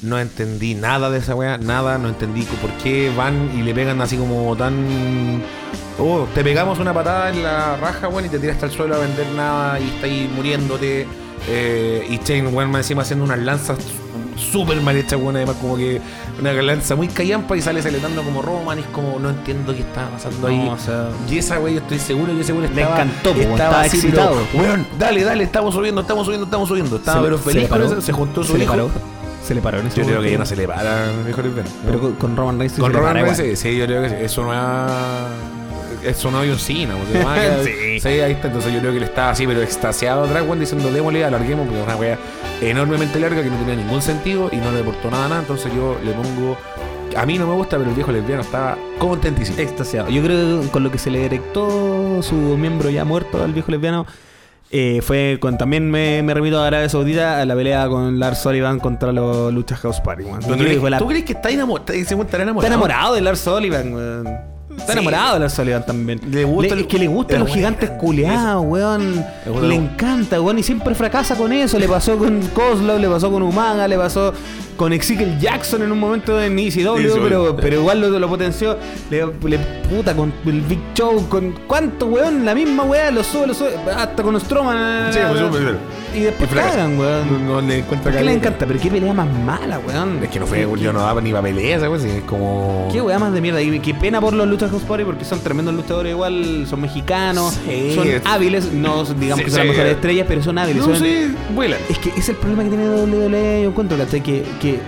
No 0.04 0.20
entendí 0.20 0.76
nada 0.76 1.10
de 1.10 1.18
esa 1.18 1.34
weá, 1.34 1.58
nada, 1.58 1.98
no 1.98 2.10
entendí 2.10 2.44
por 2.62 2.70
qué 2.84 3.12
van 3.18 3.50
y 3.58 3.64
le 3.64 3.74
pegan 3.74 4.00
así 4.00 4.16
como 4.16 4.56
tan. 4.56 5.42
Oh, 5.98 6.28
te 6.36 6.44
pegamos 6.44 6.78
una 6.78 6.94
patada 6.94 7.32
en 7.32 7.42
la 7.42 7.76
raja, 7.78 8.08
weón, 8.08 8.26
y 8.26 8.30
te 8.30 8.38
tiraste 8.38 8.66
al 8.66 8.72
suelo 8.72 8.96
a 8.96 9.00
vender 9.00 9.26
nada 9.36 9.80
y 9.80 9.88
está 9.88 10.06
ahí 10.06 10.32
muriéndote. 10.36 11.08
Eh, 11.50 12.06
y 12.08 12.18
Chain, 12.20 12.54
weón, 12.54 12.76
encima 12.76 13.02
haciendo 13.02 13.26
unas 13.26 13.40
lanzas 13.40 13.80
súper 14.36 14.82
mal 14.82 14.96
hechas, 14.96 15.20
weón, 15.20 15.36
además 15.36 15.56
como 15.62 15.76
que 15.78 16.02
una 16.40 16.54
lanza 16.54 16.96
muy 16.96 17.08
callampa 17.08 17.58
y 17.58 17.62
sale 17.62 17.82
saltando 17.82 18.24
como 18.24 18.42
Roman 18.42 18.78
y 18.78 18.82
es 18.82 18.88
como 18.88 19.20
no 19.20 19.30
entiendo 19.30 19.74
qué 19.74 19.82
está 19.82 20.10
pasando 20.10 20.48
ahí. 20.48 20.58
No, 20.58 20.72
o 20.74 20.78
sea, 20.78 21.10
Y 21.30 21.38
esa 21.38 21.60
wey, 21.60 21.76
yo 21.76 21.80
estoy 21.82 22.00
seguro 22.00 22.34
que 22.34 22.42
ese 22.42 22.54
Le 22.54 22.66
estaba, 22.66 22.96
encantó, 23.02 23.34
po, 23.34 23.40
estaba 23.40 23.82
así, 23.82 23.98
excitado. 23.98 24.38
pero, 24.52 24.64
Weón, 24.64 24.88
dale, 24.98 25.24
dale, 25.24 25.44
estamos 25.44 25.74
subiendo, 25.74 26.02
estamos 26.02 26.26
subiendo, 26.26 26.46
estamos 26.46 26.68
subiendo. 26.70 26.96
Estaba 26.98 27.22
pero 27.22 27.38
le 27.38 27.42
feliz 27.42 27.68
con 27.68 27.80
paró, 27.80 28.02
se 28.02 28.12
juntó 28.14 28.44
su 28.44 28.54
se 28.54 28.58
le 28.58 28.64
hijo. 28.66 28.74
paró. 28.74 28.90
Se 29.46 29.56
le 29.56 29.62
paró 29.62 29.80
en 29.80 29.88
ese 29.88 30.02
Yo 30.02 30.06
creo 30.06 30.22
que 30.22 30.32
ya 30.32 30.38
no 30.38 30.46
se 30.46 30.58
le 30.58 30.68
para, 30.68 31.10
mejor 31.26 31.46
Pero 31.86 32.20
con, 32.20 32.36
Roman 32.36 32.60
Reigns 32.60 32.74
Con 32.78 32.92
se 32.92 32.94
le 32.94 33.00
Roman 33.00 33.14
Reigns, 33.16 33.60
sí, 33.60 33.78
yo 33.78 33.86
creo 33.86 34.04
que 34.04 34.10
sí. 34.10 34.16
eso 34.20 34.44
no 34.44 34.52
sea, 37.12 37.24
más 37.24 37.40
que- 37.40 37.64
Sí. 37.66 38.00
sí, 38.00 38.08
ahí 38.22 38.32
está. 38.34 38.48
Entonces 38.48 38.74
yo 38.74 38.80
creo 38.80 38.92
que 38.92 38.98
él 38.98 39.04
estaba 39.04 39.30
así, 39.32 39.46
pero 39.48 39.62
extasiado 39.62 40.24
atrás, 40.26 40.44
weón, 40.44 40.60
diciendo 40.60 40.92
démosle, 40.92 41.24
alarguemos, 41.26 41.66
porque 41.68 41.80
es 41.82 41.88
una 41.88 41.96
wea 41.96 42.18
enormemente 42.62 43.20
larga 43.20 43.42
que 43.44 43.50
no 43.50 43.58
tenía 43.58 43.76
ningún 43.76 44.02
sentido 44.02 44.50
y 44.52 44.58
no 44.58 44.72
le 44.72 44.82
aportó 44.82 45.10
nada, 45.12 45.28
nada. 45.30 45.42
Entonces 45.42 45.72
yo 45.76 45.98
le 46.04 46.12
pongo. 46.12 46.58
A 47.16 47.26
mí 47.26 47.38
no 47.38 47.48
me 47.48 47.54
gusta, 47.54 47.78
pero 47.78 47.90
el 47.90 47.96
viejo 47.96 48.12
lesbiano 48.12 48.42
estaba 48.42 48.78
contentísimo. 49.00 49.58
Extasiado. 49.60 50.10
Yo 50.10 50.22
creo 50.24 50.62
que 50.62 50.68
con 50.70 50.84
lo 50.84 50.92
que 50.92 50.98
se 51.00 51.10
le 51.10 51.26
erectó 51.26 52.22
su 52.22 52.36
miembro 52.36 52.90
ya 52.90 53.06
muerto 53.06 53.44
al 53.44 53.54
viejo 53.54 53.72
lesbiano 53.72 54.06
eh, 54.70 55.00
fue 55.02 55.38
con 55.40 55.58
también 55.58 55.90
me, 55.90 56.22
me 56.24 56.34
remito 56.34 56.60
a 56.62 56.68
Arabia 56.68 56.90
Saudita 56.90 57.40
a 57.42 57.46
la 57.46 57.56
pelea 57.56 57.88
con 57.88 58.20
Lars 58.20 58.40
Sullivan 58.40 58.80
contra 58.80 59.14
los 59.14 59.52
Lucha 59.54 59.78
House 59.78 60.02
Party. 60.02 60.24
¿Tú, 60.26 60.52
crees, 60.66 60.84
la- 60.84 60.98
tú 61.00 61.08
crees 61.08 61.24
que 61.24 61.34
está 61.34 61.50
enamorado? 61.50 61.94
Está 62.66 62.68
enamorado 62.68 63.16
de 63.16 63.22
Lars 63.22 63.40
Sullivan, 63.40 63.94
weón. 63.94 64.57
Está 64.78 64.94
Sí. 64.94 65.00
enamorado 65.00 65.34
de 65.34 65.40
Lars 65.42 65.54
Sullivan 65.54 65.86
también. 65.86 66.22
Le 66.30 66.44
gusta 66.44 66.74
el- 66.76 66.82
es 66.82 66.88
que 66.88 66.98
le 67.00 67.08
gustan 67.08 67.40
los 67.40 67.50
gigantes 67.50 67.90
culeados, 67.92 68.64
weón. 68.66 69.26
Le 69.64 69.76
encanta, 69.76 70.40
weón. 70.40 70.60
Y 70.60 70.64
siempre 70.64 70.94
fracasa 70.96 71.36
con 71.36 71.52
eso. 71.52 71.80
Le 71.80 71.88
pasó 71.88 72.18
con 72.18 72.40
Kozlov, 72.54 73.00
le 73.00 73.08
pasó 73.10 73.32
con 73.32 73.42
Umaga, 73.42 73.88
le 73.88 73.98
pasó 73.98 74.34
con 74.78 74.94
Ezekiel 74.94 75.40
Jackson 75.40 75.82
en 75.82 75.92
un 75.92 76.00
momento 76.00 76.40
en 76.40 76.58
ECW, 76.60 76.98
ECW. 77.00 77.24
pero, 77.24 77.56
pero 77.56 77.80
igual 77.80 78.00
lo, 78.02 78.20
lo 78.20 78.30
potenció. 78.30 78.78
Le, 79.10 79.26
le 79.46 79.58
puta 79.90 80.16
con 80.16 80.32
el 80.46 80.62
Big 80.62 80.80
Show, 80.94 81.28
con 81.28 81.54
cuánto, 81.68 82.06
weón. 82.06 82.46
La 82.46 82.54
misma 82.54 82.84
weá, 82.84 83.10
lo 83.10 83.24
sube, 83.24 83.48
lo 83.48 83.54
sube. 83.56 83.72
Hasta 83.96 84.22
con 84.22 84.40
Strowman. 84.40 85.12
Sí, 85.12 85.20
pues, 85.28 85.42
Y 86.18 86.22
después 86.24 86.50
cagan, 86.50 86.98
weón. 86.98 87.46
No, 87.48 87.62
no 87.62 87.68
le 87.68 87.80
encuentra 87.80 88.12
¿Por 88.12 88.20
qué 88.20 88.26
le 88.26 88.34
encanta? 88.34 88.66
Pero 88.66 88.80
qué 88.80 88.90
pelea 88.90 89.14
más 89.14 89.28
mala, 89.32 89.80
weón. 89.80 90.20
Es 90.24 90.30
que 90.30 90.40
no 90.40 90.48
fue, 90.48 90.68
yo 90.80 90.92
no 90.92 91.00
daba 91.02 91.22
ni 91.22 91.32
para 91.32 91.44
pelea, 91.44 91.80
¿sabes? 91.80 92.04
Es 92.04 92.24
como. 92.24 92.90
Qué 92.92 93.02
weá 93.02 93.20
más 93.20 93.32
de 93.34 93.42
mierda. 93.42 93.62
Y 93.62 93.80
qué 93.80 93.94
pena 93.94 94.20
por 94.20 94.34
los 94.34 94.48
Lucha 94.48 94.68
House 94.70 94.84
Party 94.84 95.04
porque 95.04 95.26
son 95.26 95.40
tremendos 95.42 95.76
luchadores 95.76 96.12
igual, 96.14 96.66
son 96.68 96.82
mexicanos, 96.82 97.60
Sí. 97.68 97.94
son 97.96 98.08
hábiles, 98.26 98.72
no 98.74 99.04
digamos 99.06 99.40
Sí, 99.40 99.46
que 99.46 99.52
son 99.52 99.62
sí. 99.62 99.68
las 99.68 99.68
mejores 99.68 99.92
estrellas, 99.96 100.26
pero 100.28 100.42
son 100.44 100.58
hábiles. 100.58 100.88
No, 100.88 100.96
son- 100.96 101.04
sí, 101.06 101.36
vuelan. 101.54 101.80
Es 101.90 102.00
que 102.00 102.10
es 102.18 102.30
el 102.30 102.36
problema 102.38 102.64
que 102.64 102.70
tiene 102.70 102.90
WWE, 102.90 103.62
yo 103.64 103.70
encuentro, 103.70 103.98
¿cachai? 103.98 104.22
Que, 104.22 104.44
que 104.60 104.80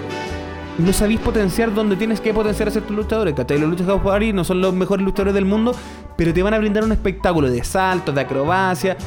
no 0.79 0.93
sabéis 0.93 1.19
potenciar 1.19 1.73
donde 1.73 1.95
tienes 1.97 2.21
que 2.21 2.33
potenciar 2.33 2.69
a 2.69 2.71
ciertos 2.71 2.95
luchadores, 2.95 3.33
¿cachai? 3.35 3.59
Los 3.59 3.69
Lucha 3.69 3.83
House 3.85 4.01
Party 4.01 4.33
no 4.33 4.43
son 4.43 4.61
los 4.61 4.73
mejores 4.73 5.05
luchadores 5.05 5.33
del 5.33 5.45
mundo, 5.45 5.75
pero 6.15 6.33
te 6.33 6.41
van 6.41 6.53
a 6.53 6.57
brindar 6.57 6.83
un 6.83 6.91
espectáculo 6.93 7.49
de 7.51 7.63
saltos, 7.63 8.15
de 8.15 8.21
acrobacia. 8.21 8.97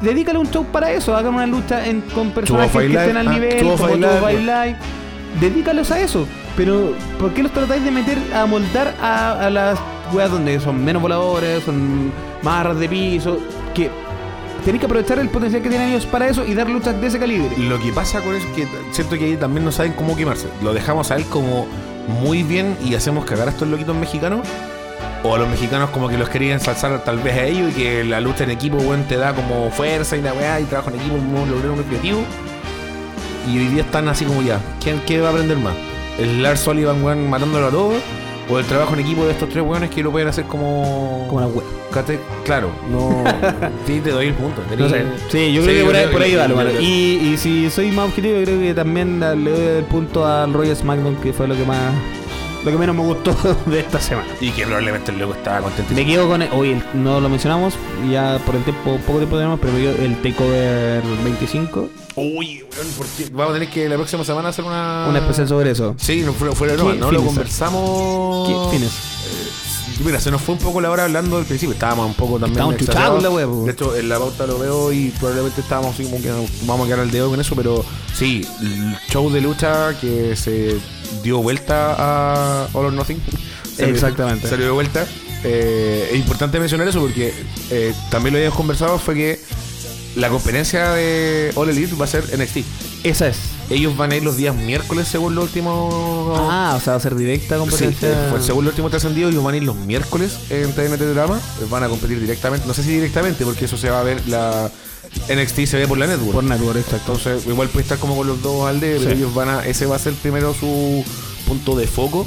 Dedícale 0.00 0.38
un 0.38 0.50
show 0.50 0.64
para 0.66 0.90
eso, 0.92 1.16
hagan 1.16 1.34
una 1.34 1.46
lucha 1.46 1.86
en- 1.86 2.00
con 2.02 2.30
personajes 2.30 2.72
que 2.72 2.88
Live, 2.88 3.00
estén 3.00 3.16
al 3.16 3.28
ah, 3.28 3.32
nivel, 3.32 3.58
como 3.62 3.76
Five 3.78 4.40
Live. 4.40 4.76
Dedícalos 5.40 5.90
a 5.90 6.00
eso. 6.00 6.26
Pero, 6.56 6.92
¿por 7.18 7.32
qué 7.32 7.42
los 7.42 7.52
tratáis 7.52 7.82
de 7.84 7.90
meter 7.90 8.18
a 8.34 8.46
moldar 8.46 8.94
a, 9.02 9.46
a 9.46 9.50
las 9.50 9.78
weas 10.12 10.30
donde 10.30 10.60
son 10.60 10.84
menos 10.84 11.02
voladores, 11.02 11.64
son 11.64 12.12
más 12.42 12.78
de 12.78 12.88
piso? 12.88 13.38
Que 13.74 13.90
tenéis 14.64 14.80
que 14.80 14.86
aprovechar 14.86 15.18
el 15.18 15.28
potencial 15.30 15.62
que 15.62 15.68
tienen 15.68 15.88
ellos 15.88 16.06
para 16.06 16.28
eso 16.28 16.44
y 16.46 16.54
dar 16.54 16.68
luchas 16.70 17.00
de 17.00 17.06
ese 17.08 17.18
calibre. 17.18 17.50
Lo 17.58 17.80
que 17.80 17.92
pasa 17.92 18.20
con 18.20 18.36
eso 18.36 18.46
es 18.48 18.54
que 18.54 18.68
siento 18.92 19.16
que 19.18 19.24
ahí 19.24 19.36
también 19.36 19.64
no 19.64 19.72
saben 19.72 19.92
cómo 19.94 20.16
quemarse. 20.16 20.46
Lo 20.62 20.72
dejamos 20.72 21.10
a 21.10 21.16
él 21.16 21.24
como 21.24 21.66
muy 22.20 22.42
bien 22.44 22.76
y 22.84 22.94
hacemos 22.94 23.24
cagar 23.24 23.48
a 23.48 23.50
estos 23.50 23.66
loquitos 23.68 23.96
mexicanos. 23.96 24.46
O 25.26 25.34
a 25.34 25.38
los 25.38 25.48
mexicanos 25.48 25.88
como 25.90 26.08
que 26.08 26.18
los 26.18 26.28
querían 26.28 26.54
ensalzar 26.58 27.02
tal 27.02 27.18
vez 27.18 27.34
a 27.34 27.44
ellos 27.46 27.72
y 27.72 27.74
que 27.82 28.04
la 28.04 28.20
lucha 28.20 28.44
en 28.44 28.50
equipo, 28.50 28.76
weón, 28.76 29.04
te 29.04 29.16
da 29.16 29.32
como 29.34 29.70
fuerza 29.70 30.16
y 30.18 30.22
la 30.22 30.34
weá 30.34 30.60
y 30.60 30.64
trabajo 30.64 30.90
en 30.90 30.96
equipo, 31.00 31.16
no 31.16 31.46
lograr 31.46 31.70
un 31.70 31.80
objetivo. 31.80 32.20
Y 33.50 33.58
hoy 33.58 33.68
día 33.68 33.82
están 33.82 34.06
así 34.08 34.24
como 34.26 34.42
ya, 34.42 34.58
¿quién 34.82 35.00
qué 35.06 35.20
va 35.20 35.28
a 35.28 35.30
aprender 35.30 35.56
más? 35.58 35.74
¿El 36.18 36.42
Lars 36.42 36.60
Sullivan, 36.60 37.02
weón, 37.02 37.28
matándolo 37.30 37.66
a 37.66 37.70
todos? 37.70 37.94
¿O 38.50 38.58
el 38.58 38.66
trabajo 38.66 38.92
en 38.92 39.00
equipo 39.00 39.24
de 39.24 39.30
estos 39.32 39.48
tres 39.48 39.64
weones 39.64 39.88
que 39.88 40.02
lo 40.02 40.10
pueden 40.10 40.28
hacer 40.28 40.44
como... 40.44 41.24
Como 41.30 41.46
una. 41.46 41.62
Cate- 41.90 42.20
Claro, 42.44 42.68
no... 42.90 43.24
sí, 43.86 44.00
te 44.00 44.10
doy 44.10 44.26
el 44.26 44.34
punto. 44.34 44.60
No 44.76 44.88
sé. 44.90 45.04
Sí, 45.30 45.54
yo 45.54 45.62
creo 45.62 45.74
que 45.78 45.84
por 45.86 45.96
ahí, 45.96 46.06
por 46.08 46.22
ahí 46.22 46.34
va, 46.34 46.44
creo 46.44 46.72
que- 46.76 46.82
Y, 46.82 47.30
y 47.32 47.36
si 47.38 47.70
soy 47.70 47.90
más 47.92 48.08
objetivo, 48.08 48.36
yo 48.36 48.44
creo 48.44 48.60
que 48.60 48.74
también 48.74 49.18
le 49.20 49.50
doy 49.50 49.66
el 49.78 49.84
punto 49.84 50.26
al 50.26 50.52
Royal 50.52 50.76
SmackDown, 50.76 51.16
que 51.16 51.32
fue 51.32 51.48
lo 51.48 51.56
que 51.56 51.64
más. 51.64 51.78
Lo 52.64 52.70
que 52.70 52.78
menos 52.78 52.96
me 52.96 53.02
gustó 53.02 53.36
de 53.66 53.80
esta 53.80 54.00
semana. 54.00 54.28
Y 54.40 54.50
que 54.50 54.64
probablemente 54.64 55.10
el 55.12 55.18
loco 55.18 55.34
estaba 55.34 55.60
contento. 55.62 55.92
Me 55.94 56.06
quedo 56.06 56.26
con. 56.28 56.42
Hoy 56.52 56.70
el- 56.72 56.82
no 57.02 57.20
lo 57.20 57.28
mencionamos, 57.28 57.74
ya 58.10 58.38
por 58.46 58.56
el 58.56 58.64
tiempo, 58.64 58.98
poco 59.06 59.18
tiempo 59.18 59.36
tenemos, 59.36 59.60
pero 59.60 59.78
yo 59.78 59.90
el 59.90 60.16
Takeover 60.22 61.02
25, 61.24 61.88
Uy, 62.16 62.62
weón, 62.72 62.86
¿por 62.96 63.06
qué? 63.08 63.26
Vamos 63.32 63.50
a 63.50 63.54
tener 63.54 63.68
que 63.70 63.88
la 63.88 63.96
próxima 63.96 64.24
semana 64.24 64.48
hacer 64.50 64.64
una. 64.64 65.06
un 65.08 65.16
especial 65.16 65.48
sobre 65.48 65.72
eso. 65.72 65.94
Sí, 65.98 66.22
no 66.24 66.32
broma, 66.32 66.92
¿Qué 66.92 66.98
¿no? 66.98 67.10
Lo 67.10 67.24
conversamos. 67.24 68.48
¿Qué 68.48 68.76
fines? 68.76 68.92
Eh, 68.92 70.02
mira, 70.04 70.20
se 70.20 70.30
nos 70.30 70.40
fue 70.40 70.54
un 70.54 70.60
poco 70.60 70.80
la 70.80 70.90
hora 70.90 71.04
hablando 71.04 71.36
del 71.38 71.44
principio. 71.44 71.72
Estábamos 71.72 72.06
un 72.06 72.14
poco 72.14 72.38
también. 72.38 72.52
Estábamos 72.52 72.76
chuchados 72.76 73.22
la 73.22 73.30
po. 73.30 73.64
De 73.64 73.72
hecho, 73.72 73.96
en 73.96 74.08
la 74.08 74.18
pauta 74.18 74.46
lo 74.46 74.58
veo 74.58 74.92
y 74.92 75.08
probablemente 75.18 75.60
estábamos 75.60 75.94
así 75.94 76.04
como 76.04 76.22
que 76.22 76.30
vamos 76.66 76.84
a 76.84 76.86
quedar 76.86 77.00
al 77.00 77.10
dedo 77.10 77.30
con 77.30 77.40
eso. 77.40 77.56
Pero 77.56 77.84
sí, 78.14 78.46
el 78.60 78.96
show 79.10 79.28
de 79.30 79.40
lucha 79.40 79.98
que 80.00 80.36
se 80.36 80.76
dio 81.22 81.38
vuelta 81.42 81.94
a 81.98 82.68
All 82.72 82.86
or 82.86 82.92
Nothing. 82.92 83.20
Exactamente. 83.78 84.50
Le 84.56 84.64
dio 84.64 84.74
vuelta. 84.74 85.06
Eh, 85.42 86.08
es 86.12 86.16
importante 86.18 86.58
mencionar 86.58 86.88
eso 86.88 87.00
porque 87.00 87.34
eh, 87.70 87.92
también 88.10 88.32
lo 88.32 88.38
habíamos 88.38 88.56
conversado. 88.56 88.98
Fue 88.98 89.14
que 89.14 89.40
la 90.16 90.28
conferencia 90.28 90.90
de 90.92 91.52
All 91.54 91.68
Elite 91.68 91.94
va 91.96 92.04
a 92.04 92.08
ser 92.08 92.24
NXT. 92.38 92.58
Esa 93.04 93.28
es. 93.28 93.36
Ellos 93.70 93.96
van 93.96 94.12
a 94.12 94.16
ir 94.16 94.22
los 94.22 94.36
días 94.36 94.54
miércoles 94.54 95.08
según 95.08 95.34
lo 95.34 95.42
último. 95.42 96.34
Ah, 96.50 96.74
o 96.76 96.80
sea, 96.80 96.92
va 96.94 96.96
a 96.98 97.00
ser 97.00 97.14
directa 97.14 97.54
Sí, 97.56 97.60
competencia. 97.60 98.28
fue 98.30 98.40
según 98.42 98.64
lo 98.64 98.70
último 98.70 98.90
trascendido, 98.90 99.28
ellos 99.30 99.42
van 99.42 99.54
a 99.54 99.56
ir 99.58 99.62
los 99.64 99.76
miércoles 99.76 100.38
en 100.50 100.72
TNT 100.72 101.00
Drama. 101.14 101.40
Van 101.70 101.82
a 101.82 101.88
competir 101.88 102.20
directamente. 102.20 102.66
No 102.66 102.74
sé 102.74 102.82
si 102.82 102.90
directamente, 102.90 103.44
porque 103.44 103.64
eso 103.66 103.76
se 103.76 103.90
va 103.90 104.00
a 104.00 104.04
ver. 104.04 104.26
La 104.28 104.70
NXT 105.28 105.66
se 105.66 105.76
ve 105.78 105.88
por 105.88 105.98
la 105.98 106.06
network. 106.06 106.32
Por 106.34 106.44
Network, 106.44 106.76
exacto. 106.78 107.12
Entonces, 107.16 107.46
igual 107.46 107.68
puede 107.68 107.82
estar 107.84 107.98
como 107.98 108.16
con 108.16 108.26
los 108.26 108.42
dos 108.42 108.66
al 108.68 108.80
de, 108.80 108.96
pero 108.98 109.10
ellos 109.12 109.34
van 109.34 109.48
a. 109.48 109.66
Ese 109.66 109.86
va 109.86 109.96
a 109.96 109.98
ser 109.98 110.12
primero 110.14 110.54
su 110.54 111.04
punto 111.46 111.76
de 111.76 111.86
foco. 111.86 112.26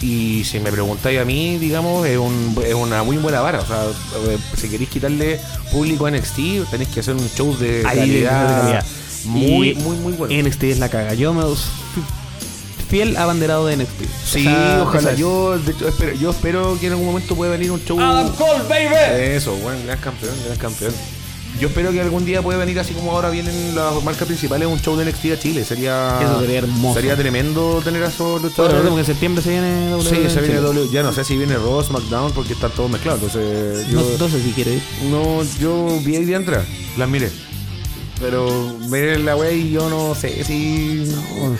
Y 0.00 0.42
si 0.44 0.58
me 0.58 0.72
preguntáis 0.72 1.20
a 1.20 1.24
mí, 1.24 1.58
digamos, 1.58 2.04
es, 2.06 2.18
un- 2.18 2.56
es 2.66 2.74
una 2.74 3.02
muy 3.04 3.18
buena 3.18 3.40
vara. 3.40 3.60
O 3.60 3.66
sea, 3.66 3.84
eh, 4.28 4.38
si 4.56 4.68
queréis 4.68 4.90
quitarle 4.90 5.38
público 5.70 6.06
a 6.06 6.10
NXT, 6.10 6.64
tenéis 6.70 6.88
que 6.90 7.00
hacer 7.00 7.14
un 7.14 7.28
show 7.30 7.56
de 7.56 7.84
Ahí 7.86 7.98
calidad, 7.98 8.48
de 8.48 8.60
calidad. 8.62 8.86
muy, 9.26 9.68
Y 9.70 9.74
muy, 9.76 9.96
muy 9.98 10.12
bueno. 10.14 10.34
NXT 10.48 10.64
es 10.64 10.78
la 10.80 10.88
caga. 10.88 11.14
Yo 11.14 11.32
me 11.32 11.44
fiel 12.90 13.16
abanderado 13.16 13.66
de 13.66 13.76
NXT. 13.76 14.00
Sí, 14.26 14.40
O 14.46 14.50
sea, 14.50 14.80
ojalá. 14.82 15.14
Yo, 15.14 15.58
de 15.58 15.72
hecho, 15.72 15.88
espero, 15.88 16.12
yo 16.16 16.30
espero 16.30 16.76
que 16.80 16.86
en 16.86 16.92
algún 16.92 17.06
momento 17.06 17.34
pueda 17.34 17.52
venir 17.52 17.70
un 17.70 17.80
show. 17.84 17.96
Cole, 17.96 18.64
baby. 18.68 18.94
Eso, 19.34 19.54
bueno, 19.56 19.78
gran 19.86 19.98
campeón, 19.98 20.34
gran 20.46 20.58
campeón. 20.58 20.92
Yo 21.60 21.68
espero 21.68 21.92
que 21.92 22.00
algún 22.00 22.24
día 22.24 22.42
pueda 22.42 22.58
venir 22.58 22.78
así 22.80 22.92
como 22.92 23.12
ahora 23.12 23.30
vienen 23.30 23.74
las 23.76 24.02
marcas 24.02 24.26
principales 24.26 24.66
un 24.66 24.80
show 24.80 24.96
de 24.96 25.04
NXT 25.04 25.24
a 25.32 25.38
Chile. 25.38 25.64
Sería 25.64 26.18
Eso 26.20 26.40
sería 26.40 26.58
hermoso. 26.58 26.94
Sería 26.94 27.16
tremendo 27.16 27.80
tener 27.84 28.02
a 28.02 28.08
esos 28.08 28.42
luchadores. 28.42 28.72
recordemos 28.78 28.96
que 28.96 29.00
en 29.00 29.06
septiembre 29.06 29.42
se 29.44 29.50
viene 29.50 29.86
Sí, 30.02 30.08
WWE 30.16 30.30
se 30.30 30.38
en 30.40 30.44
viene. 30.44 30.60
W. 30.60 30.88
Ya 30.90 31.02
no 31.04 31.12
sé 31.12 31.24
si 31.24 31.36
viene 31.36 31.54
Raw, 31.56 31.82
SmackDown, 31.84 32.32
porque 32.32 32.54
están 32.54 32.72
todos 32.72 32.90
mezclados. 32.90 33.22
Entonces, 33.22 33.86
yo, 33.88 34.00
No, 34.00 34.18
no 34.18 34.28
sé 34.28 34.42
si 34.42 34.50
quiere 34.52 34.74
ir. 34.74 34.82
no, 35.10 35.42
yo 35.60 36.00
vi 36.04 36.16
ahí 36.16 36.24
de 36.24 36.34
entrada, 36.34 36.64
las 36.96 37.08
miré. 37.08 37.30
Pero 38.18 38.76
miré 38.88 39.18
la 39.18 39.36
wey 39.36 39.60
y 39.68 39.70
yo 39.72 39.88
no 39.90 40.14
sé 40.14 40.42
si. 40.44 41.04
No, 41.06 41.56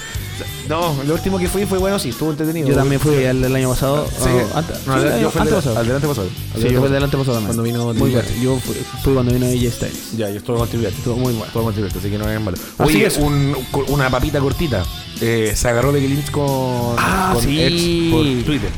lo 0.69 1.15
último 1.15 1.39
que 1.39 1.49
fui 1.49 1.67
fue 1.67 1.79
bueno, 1.79 1.99
sí, 1.99 2.11
estuvo 2.11 2.31
entretenido. 2.31 2.69
Yo 2.69 2.75
también 2.75 3.01
fui 3.01 3.25
al 3.25 3.41
del 3.41 3.55
año 3.55 3.71
pasado. 3.71 4.07
Sí, 4.07 4.29
ah, 4.29 4.59
antes, 4.59 4.87
no, 4.87 4.95
al- 4.95 5.21
yo 5.21 5.31
fui 5.31 5.41
al 5.41 5.49
de- 5.51 5.57
al 5.79 5.87
delante 5.87 6.07
pasado. 6.09 6.29
Sí, 6.57 6.69
yo 6.69 6.79
fui 6.79 6.87
el 6.87 6.93
del 6.93 7.05
antepasado 7.05 7.35
también. 7.37 7.47
Cuando 7.47 7.63
vino 7.63 7.85
Muy 7.95 8.11
bueno. 8.11 8.29
Yo 8.43 8.59
fui, 8.59 8.75
fui 9.03 9.13
cuando 9.15 9.33
vino 9.33 9.47
AJ 9.47 9.71
Styles. 9.73 10.17
Ya, 10.17 10.31
yo 10.31 10.37
estuve 10.39 10.57
con 10.59 10.69
Triple. 10.69 10.89
Estuvo 10.89 11.17
muy 11.17 11.33
bueno. 11.33 11.53
Todo 11.53 11.65
con 11.65 11.73
Triple 11.75 11.93
así 11.99 12.11
que 12.11 12.19
no 12.19 12.31
es 12.31 12.41
malo. 12.41 12.57
Oye, 12.79 13.07
es. 13.07 13.17
un- 13.19 13.57
una 13.89 14.11
papita 14.11 14.41
cortita. 14.41 14.83
Eh, 15.21 15.53
se 15.55 15.69
agarró 15.69 15.93
Becky 15.93 16.09
Lynch 16.09 16.31
con, 16.31 16.97
Ah, 16.99 17.31
con 17.35 17.45
sí. 17.45 17.61
Edge 17.63 18.11
por 18.11 18.45
Twitter. 18.45 18.71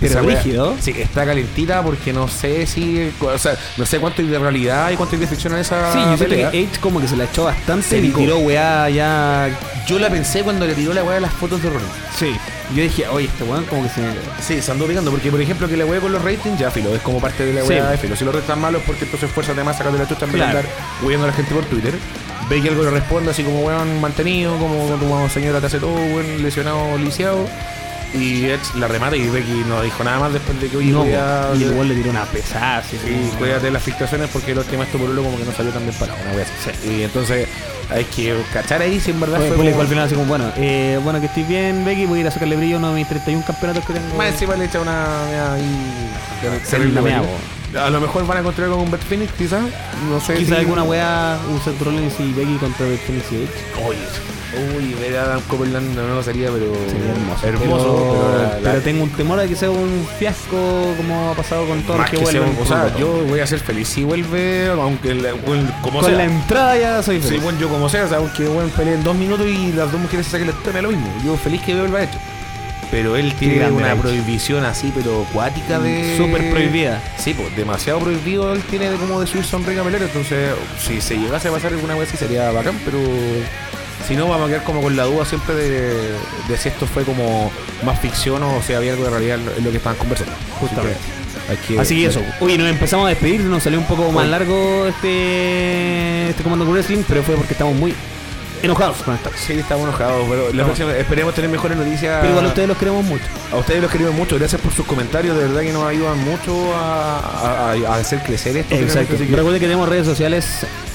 Pero 0.00 0.20
rígido. 0.22 0.76
Sí, 0.80 0.90
está 0.96 1.24
calentita 1.24 1.82
porque 1.82 2.12
no 2.12 2.28
sé 2.28 2.66
si. 2.66 3.10
O 3.20 3.38
sea, 3.38 3.56
no 3.76 3.86
sé 3.86 3.98
cuánto 3.98 4.20
hay 4.22 4.28
de 4.28 4.38
realidad 4.38 4.90
y 4.90 4.96
cuánto 4.96 5.14
hay 5.16 5.20
de 5.20 5.26
ficción 5.26 5.54
en 5.54 5.60
esa. 5.60 5.92
Sí, 5.92 5.98
yo 6.10 6.16
pelea. 6.18 6.50
que 6.50 6.62
Edge 6.62 6.78
como 6.80 7.00
que 7.00 7.08
se 7.08 7.16
la 7.16 7.24
echó 7.24 7.44
bastante 7.44 7.86
Se 7.86 7.98
y 7.98 8.02
picó. 8.02 8.18
tiró 8.20 8.38
weá 8.38 8.88
ya. 8.90 9.48
Yo 9.86 9.98
la 9.98 10.10
pensé 10.10 10.42
cuando 10.42 10.66
le 10.66 10.74
tiró 10.74 10.92
la 10.92 11.02
weá 11.02 11.14
de 11.14 11.20
las 11.22 11.32
fotos 11.32 11.62
de 11.62 11.70
Rollins. 11.70 11.90
Sí. 12.18 12.36
Yo 12.74 12.82
dije, 12.82 13.06
oye, 13.08 13.26
este 13.26 13.44
weón 13.44 13.64
como 13.64 13.84
que 13.84 13.88
se. 13.88 14.02
Sí, 14.42 14.60
se 14.60 14.70
andó 14.72 14.86
picando, 14.86 15.10
porque 15.10 15.30
por 15.30 15.40
ejemplo 15.40 15.68
que 15.68 15.76
la 15.76 15.86
weá 15.86 16.00
con 16.00 16.12
los 16.12 16.22
ratings, 16.22 16.58
ya 16.58 16.70
filo, 16.70 16.94
es 16.94 17.00
como 17.00 17.20
parte 17.20 17.46
de 17.46 17.52
la 17.52 17.62
Sí. 17.62 17.68
weá 17.68 17.90
de 17.90 17.96
filo. 17.96 18.16
Si 18.16 18.24
los 18.24 18.34
ratings 18.34 18.50
están 18.50 18.60
malos, 18.60 18.82
porque 18.86 19.04
entonces 19.04 19.30
fuerza 19.30 19.54
de 19.54 19.62
más 19.64 19.78
sacando 19.78 19.98
la 19.98 20.06
chucha 20.08 20.24
en 20.26 20.32
vez 20.32 20.40
de 20.40 20.46
andar 20.46 20.64
huyendo 21.02 21.24
a 21.24 21.28
la 21.28 21.34
gente 21.34 21.54
por 21.54 21.64
Twitter. 21.64 21.94
Ve 22.50 22.60
que 22.62 22.68
algo 22.68 22.82
le 22.84 22.90
responde 22.90 23.30
así 23.30 23.42
como 23.44 23.60
weón 23.60 24.00
mantenido, 24.00 24.56
como, 24.58 24.88
como 24.98 25.28
señora 25.30 25.60
te 25.60 25.66
hace 25.66 25.78
todo, 25.80 25.94
weón 25.94 26.42
lesionado, 26.42 26.98
lisiado. 26.98 27.48
Y 28.16 28.44
Edge 28.46 28.76
la 28.78 28.88
remata 28.88 29.16
y 29.16 29.28
Becky 29.28 29.64
no 29.68 29.82
dijo 29.82 30.02
nada 30.04 30.18
más 30.18 30.32
después 30.32 30.60
de 30.60 30.68
que 30.68 30.76
oye, 30.76 30.90
No, 30.92 31.02
cuida- 31.02 31.50
y 31.56 31.62
igual 31.64 31.88
le 31.88 31.94
tiró 31.94 32.10
una 32.10 32.24
pesada. 32.24 32.78
así 32.78 32.96
Sí, 32.96 33.12
como- 33.12 33.38
cuídate 33.38 33.66
de 33.66 33.70
las 33.72 33.82
filtraciones 33.82 34.28
porque 34.32 34.52
el 34.52 34.58
último 34.58 34.82
esto 34.82 34.98
por 34.98 35.10
uno 35.10 35.22
como 35.22 35.38
que 35.38 35.44
no 35.44 35.52
salió 35.52 35.70
tan 35.72 35.82
bien 35.82 35.94
una 36.00 36.32
wea 36.36 36.44
así. 36.44 36.88
Y 36.90 37.02
entonces 37.02 37.48
hay 37.90 38.04
que 38.04 38.36
cachar 38.52 38.82
ahí 38.82 38.98
si 38.98 39.10
en 39.12 39.20
verdad 39.20 39.40
Oye, 39.40 39.48
fue 39.52 39.56
como- 39.68 39.80
al 39.80 39.86
final 39.88 40.04
así 40.06 40.14
como, 40.14 40.26
bueno, 40.26 40.50
eh, 40.56 40.98
bueno 41.04 41.20
que 41.20 41.26
estoy 41.26 41.44
bien, 41.44 41.84
Becky, 41.84 42.06
voy 42.06 42.18
a 42.18 42.20
ir 42.22 42.28
a 42.28 42.30
sacarle 42.30 42.56
brillo 42.56 42.78
uno 42.78 42.88
de 42.90 42.94
mis 42.96 43.08
31 43.08 43.44
campeonatos 43.46 43.84
que 43.84 43.92
tengo. 43.92 44.16
Más 44.16 44.28
encima 44.28 44.56
le 44.56 44.64
echa 44.64 44.80
una. 44.80 45.06
A 47.78 47.90
lo 47.90 48.00
mejor 48.00 48.26
van 48.26 48.38
a 48.38 48.40
encontrar 48.40 48.68
con 48.70 48.78
un 48.80 48.90
Beth 48.90 49.02
Phoenix, 49.02 49.32
quizás. 49.36 49.62
No 50.08 50.20
sé. 50.20 50.44
Si- 50.44 50.54
alguna 50.54 50.82
weá 50.84 51.38
usa 51.54 51.72
Rollins 51.84 52.14
y 52.20 52.32
Becky 52.32 52.56
contra 52.56 52.86
The 52.86 52.96
Phoenix 52.96 53.26
y 53.32 53.34
Edge. 53.36 53.84
Oye, 53.86 53.98
uy, 54.76 54.94
ver 55.00 55.16
a 55.18 55.22
Adam 55.24 55.40
Copeland 55.48 55.96
de 55.96 56.02
nuevo 56.02 56.22
sería, 56.22 56.48
pero. 56.50 56.72
Sería 56.88 57.12
hermoso. 57.12 57.46
Hermoso, 57.46 57.84
pero, 57.84 58.22
pero, 58.32 58.38
la- 58.38 58.60
la- 58.60 58.70
pero 58.72 58.82
tengo 58.82 59.02
un 59.04 59.10
temor 59.10 59.38
de 59.40 59.48
que 59.48 59.56
sea 59.56 59.70
un 59.70 60.06
fiasco 60.18 60.94
como 60.96 61.30
ha 61.30 61.34
pasado 61.34 61.66
con 61.66 61.84
más 61.98 62.10
que 62.10 62.16
que 62.18 62.26
sea 62.26 62.42
O 62.60 62.66
sea, 62.66 62.96
yo 62.98 63.08
voy 63.28 63.40
a 63.40 63.46
ser 63.46 63.60
feliz 63.60 63.88
si 63.88 64.04
vuelve, 64.04 64.68
aunque 64.70 65.14
la- 65.14 65.32
bueno, 65.34 65.70
como 65.82 66.00
con 66.00 66.08
sea. 66.08 66.18
la 66.18 66.24
entrada 66.24 66.76
ya 66.78 67.02
soy 67.02 67.20
Sí, 67.20 67.28
feliz. 67.28 67.42
bueno, 67.42 67.58
yo 67.60 67.68
como 67.68 67.88
sea, 67.88 68.04
o 68.04 68.08
sea, 68.08 68.18
aunque 68.18 68.46
bueno, 68.48 68.68
peleen 68.76 69.02
dos 69.04 69.14
minutos 69.16 69.46
y 69.46 69.72
las 69.72 69.90
dos 69.92 70.00
mujeres 70.00 70.26
se 70.26 70.32
saquen 70.32 70.48
la 70.48 70.52
historia, 70.54 70.82
lo 70.82 70.88
mismo. 70.90 71.06
Yo 71.24 71.36
feliz 71.36 71.60
que 71.62 71.74
vuelva 71.74 72.02
hecho. 72.02 72.18
Pero 72.88 73.16
él 73.16 73.34
tiene 73.34 73.68
una 73.68 73.96
prohibición 73.96 74.64
así, 74.64 74.92
pero 74.94 75.26
acuática 75.28 75.80
de. 75.80 76.16
Súper 76.16 76.50
prohibida. 76.50 77.02
Sí, 77.18 77.34
pues 77.34 77.54
demasiado 77.56 77.98
prohibido 77.98 78.52
él 78.52 78.62
tiene 78.70 78.88
de 78.90 78.96
como 78.96 79.20
de 79.20 79.26
subirse 79.26 79.56
a 79.56 79.58
un 79.58 79.66
ring 79.66 79.80
a 79.80 79.82
pelear. 79.82 80.02
Entonces, 80.04 80.50
si 80.78 81.00
se 81.00 81.16
llegase 81.18 81.48
a 81.48 81.50
pasar 81.50 81.72
alguna 81.72 81.96
vez, 81.96 82.08
sí 82.10 82.16
sería 82.16 82.52
bacán, 82.52 82.78
pero. 82.84 82.98
Si 84.06 84.14
no, 84.14 84.28
vamos 84.28 84.46
a 84.46 84.48
quedar 84.52 84.64
como 84.64 84.82
con 84.82 84.96
la 84.96 85.04
duda 85.04 85.24
siempre 85.24 85.54
de, 85.54 86.12
de 86.48 86.56
si 86.56 86.68
esto 86.68 86.86
fue 86.86 87.02
como 87.04 87.50
más 87.84 87.98
ficción 88.00 88.42
o 88.42 88.62
si 88.62 88.72
había 88.72 88.92
algo 88.92 89.04
de 89.04 89.10
realidad 89.10 89.38
en 89.56 89.64
lo 89.64 89.70
que 89.70 89.76
estaban 89.78 89.98
conversando. 89.98 90.32
Justamente. 90.60 90.98
Así 91.48 91.74
que, 91.74 91.80
Así 91.80 92.04
eso. 92.04 92.20
Uy, 92.40 92.56
nos 92.58 92.68
empezamos 92.68 93.06
a 93.06 93.10
despedir, 93.10 93.40
nos 93.42 93.62
salió 93.62 93.78
un 93.78 93.86
poco 93.86 94.10
más 94.12 94.26
largo 94.28 94.86
este 94.86 96.30
este 96.30 96.42
comando 96.42 96.64
wrestling, 96.66 97.02
pero 97.08 97.22
fue 97.22 97.34
porque 97.36 97.52
estamos 97.52 97.74
muy 97.76 97.94
enojados 98.62 98.96
con 98.98 99.14
esta. 99.14 99.30
Sí, 99.36 99.52
estamos 99.52 99.84
enojados, 99.88 100.24
pero 100.28 100.48
la 100.52 100.62
No. 100.62 100.64
próxima- 100.64 100.96
esperemos 100.96 101.34
tener 101.34 101.50
mejores 101.50 101.76
noticias. 101.76 102.18
Pero 102.20 102.30
igual 102.30 102.46
ustedes 102.46 102.68
los 102.68 102.76
queremos 102.78 103.04
mucho. 103.04 103.24
A 103.52 103.56
ustedes 103.56 103.82
los 103.82 103.90
queremos 103.90 104.14
mucho, 104.14 104.36
gracias 104.38 104.60
por 104.60 104.72
sus 104.72 104.86
comentarios, 104.86 105.36
de 105.36 105.44
verdad 105.46 105.60
que 105.62 105.72
nos 105.72 105.84
ayudan 105.84 106.18
mucho 106.24 106.74
a, 106.74 107.18
a- 107.18 107.72
a- 107.72 107.94
a 107.94 107.96
hacer 107.96 108.20
crecer 108.22 108.56
esto. 108.56 108.74
Exacto. 108.74 109.16
Que- 109.16 109.24
Recuerden 109.26 109.60
que 109.60 109.66
tenemos 109.66 109.88
redes 109.88 110.06
sociales, 110.06 110.46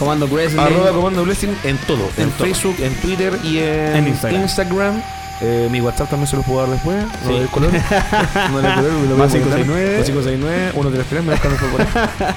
Comando 0.02 0.28
Wrestling. 0.28 0.60
Arroba 0.60 0.91
Comando 0.91 1.24
Blessing 1.24 1.56
en 1.64 1.78
todo, 1.86 2.10
en, 2.18 2.24
En 2.24 2.32
todo. 2.32 2.47
Facebook, 2.47 2.76
en 2.80 2.93
Twitter 2.95 3.38
y 3.43 3.60
en, 3.60 3.95
En 3.97 4.08
Instagram. 4.08 4.41
Instagram. 4.41 5.02
Eh, 5.43 5.68
mi 5.72 5.80
WhatsApp 5.82 6.10
también 6.10 6.28
se 6.28 6.36
los 6.36 6.45
puedo 6.45 6.62
dar 6.62 6.70
después. 6.72 7.04
Sí. 7.26 7.30
No 7.32 7.39
del 7.39 7.47
color. 7.49 7.72
no 7.72 8.62
del 8.62 8.74
color, 8.76 8.91
lo 9.10 9.16
Más 9.18 9.32
voy 9.32 9.41
a 9.41 9.43
comentar. 9.43 9.66
569. 9.66 9.97
Más 9.97 10.06
569 10.06 10.72
133 10.74 11.24
me 11.24 11.32
dejan 11.32 11.72
por 11.72 11.82
ahí. 11.82 11.88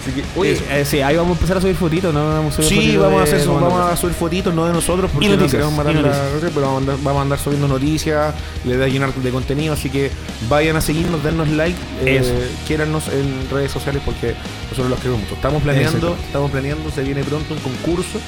Así 0.00 0.12
que, 0.12 0.24
Oye, 0.40 0.52
eso. 0.52 0.64
eh, 0.70 0.84
sí, 0.86 1.02
ahí 1.02 1.14
vamos 1.14 1.32
a 1.32 1.34
empezar 1.34 1.58
a 1.58 1.60
subir 1.60 1.76
fotitos, 1.76 2.14
¿no? 2.14 2.26
Vamos 2.26 2.54
a 2.54 2.56
subir 2.56 2.68
Sí, 2.70 2.74
fotitos 2.76 3.02
vamos 3.02 3.20
a 3.20 3.22
hacer 3.24 3.46
vamos 3.46 3.92
a 3.92 3.96
subir 3.98 4.14
fotitos, 4.14 4.54
no 4.54 4.64
de 4.66 4.72
nosotros, 4.72 5.10
porque 5.12 5.26
Y 5.26 5.28
no 5.28 5.36
noticias, 5.36 5.52
queremos 5.60 5.74
matar 5.76 5.94
la- 5.94 6.00
noticias. 6.00 6.52
pero 6.54 6.60
vamos 6.66 6.74
a, 6.74 6.78
andar, 6.78 6.96
vamos 7.02 7.18
a 7.18 7.22
andar 7.22 7.38
subiendo 7.38 7.68
noticias, 7.68 8.34
le 8.64 8.76
da 8.78 8.86
a 8.86 8.88
llenar 8.88 9.12
de 9.12 9.30
contenido, 9.30 9.74
así 9.74 9.90
que 9.90 10.10
vayan 10.48 10.76
a 10.76 10.80
seguirnos, 10.80 11.22
dennos 11.22 11.48
like, 11.50 11.78
eh, 12.06 12.16
Eso. 12.16 12.32
quiérannos 12.66 13.08
en 13.08 13.46
redes 13.50 13.70
sociales 13.72 14.00
porque 14.02 14.34
nosotros 14.70 14.90
los 14.90 14.98
queremos 15.00 15.20
mucho. 15.20 15.34
Estamos 15.34 15.62
planeando, 15.62 16.16
estamos 16.24 16.50
planeando, 16.50 16.90
se 16.90 17.02
viene 17.02 17.22
pronto 17.22 17.54
un 17.54 17.60
concurso, 17.60 18.18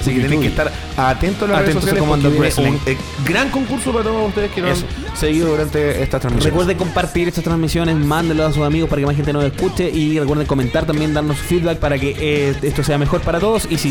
así 0.00 0.10
Uy, 0.10 0.14
que 0.14 0.20
tienen 0.20 0.38
uy. 0.38 0.44
que 0.44 0.50
estar 0.50 0.72
atentos 0.96 1.48
a 1.48 1.52
las 1.52 1.60
Atentos 1.62 1.84
redes 1.84 1.98
sociales 2.54 2.56
viene 2.56 2.70
un 2.70 2.80
eh, 2.86 2.96
gran 3.24 3.50
concurso 3.50 3.92
para 3.92 4.04
todos 4.04 4.28
ustedes 4.28 4.50
que 4.52 4.62
nos 4.62 4.82
han 4.82 5.16
seguido 5.16 5.48
durante 5.48 6.02
esta 6.02 6.20
transmisión. 6.20 6.52
Recuerden 6.52 6.76
compartir 6.76 7.28
estas 7.28 7.44
transmisiones, 7.44 7.96
mándenlo 7.96 8.46
a 8.46 8.52
sus 8.52 8.64
amigos 8.64 8.88
para 8.88 9.00
que 9.00 9.06
más 9.06 9.16
gente 9.16 9.32
nos 9.32 9.44
escuche 9.44 9.88
y 9.90 10.18
recuerden 10.18 10.46
comentar 10.46 10.86
también, 10.86 11.14
darnos 11.14 11.38
feedback 11.38 11.78
para 11.78 11.98
que 11.98 12.14
eh, 12.18 12.54
esto 12.62 12.84
sea 12.84 12.98
mejor 12.98 13.20
para 13.22 13.40
todos 13.40 13.66
y 13.70 13.78
si 13.78 13.88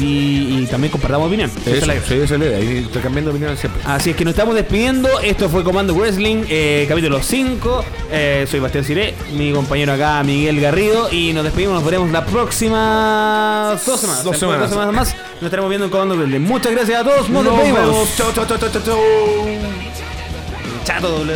y 0.62 0.68
también 0.68 0.91
compartamos 0.91 1.28
opinión. 1.28 1.49
Es 1.66 1.78
Eso, 1.78 1.86
la 1.86 1.95
es 1.95 2.30
la 2.32 2.38
idea, 2.38 2.60
y 2.60 2.78
intercambiando 2.78 3.32
opiniones 3.32 3.60
siempre. 3.60 3.82
Así 3.86 4.12
es 4.12 4.16
que 4.16 4.24
nos 4.26 4.34
estamos 4.34 4.56
despidiendo. 4.56 5.10
Esto 5.22 5.49
fue 5.49 5.64
Comando 5.64 5.93
Wrestling, 5.95 6.43
eh, 6.49 6.86
capítulo 6.88 7.22
5. 7.22 7.84
Eh, 8.12 8.45
soy 8.49 8.60
Bastián 8.60 8.84
Ciré, 8.84 9.14
mi 9.36 9.51
compañero 9.51 9.93
acá, 9.93 10.24
Miguel 10.24 10.60
Garrido. 10.62 11.12
Y 11.12 11.34
nos 11.34 11.43
despedimos, 11.43 11.76
nos 11.76 11.84
la 12.04 12.26
próxima 12.26 13.78
dos 13.86 14.00
semanas. 14.00 14.24
Dos 14.24 14.38
semanas. 14.38 14.70
Dos 14.70 14.70
semanas 14.70 14.93
más. 14.93 15.16
Nos 15.36 15.43
estaremos 15.43 15.70
viendo 15.70 15.86
en 15.86 15.91
Comando 15.91 16.16
Wrestling. 16.16 16.41
Muchas 16.41 16.72
gracias 16.72 17.02
a 17.02 17.04
todos. 17.04 17.30
Nos, 17.30 17.58
vemos. 17.58 18.16
Chao, 18.16 18.32
chao, 18.34 18.46
chao, 18.46 18.58
chao, 18.58 18.82
chao. 18.84 19.00
Chato 20.84 21.10
doble. 21.10 21.34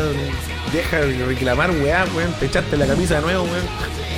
Deja 0.73 0.97
de 0.99 1.25
reclamar, 1.25 1.71
weá, 1.71 2.05
weón. 2.15 2.33
Te 2.33 2.45
echaste 2.45 2.77
la 2.77 2.85
camisa 2.85 3.15
de 3.15 3.21
nuevo, 3.21 3.43
weón. 3.43 4.08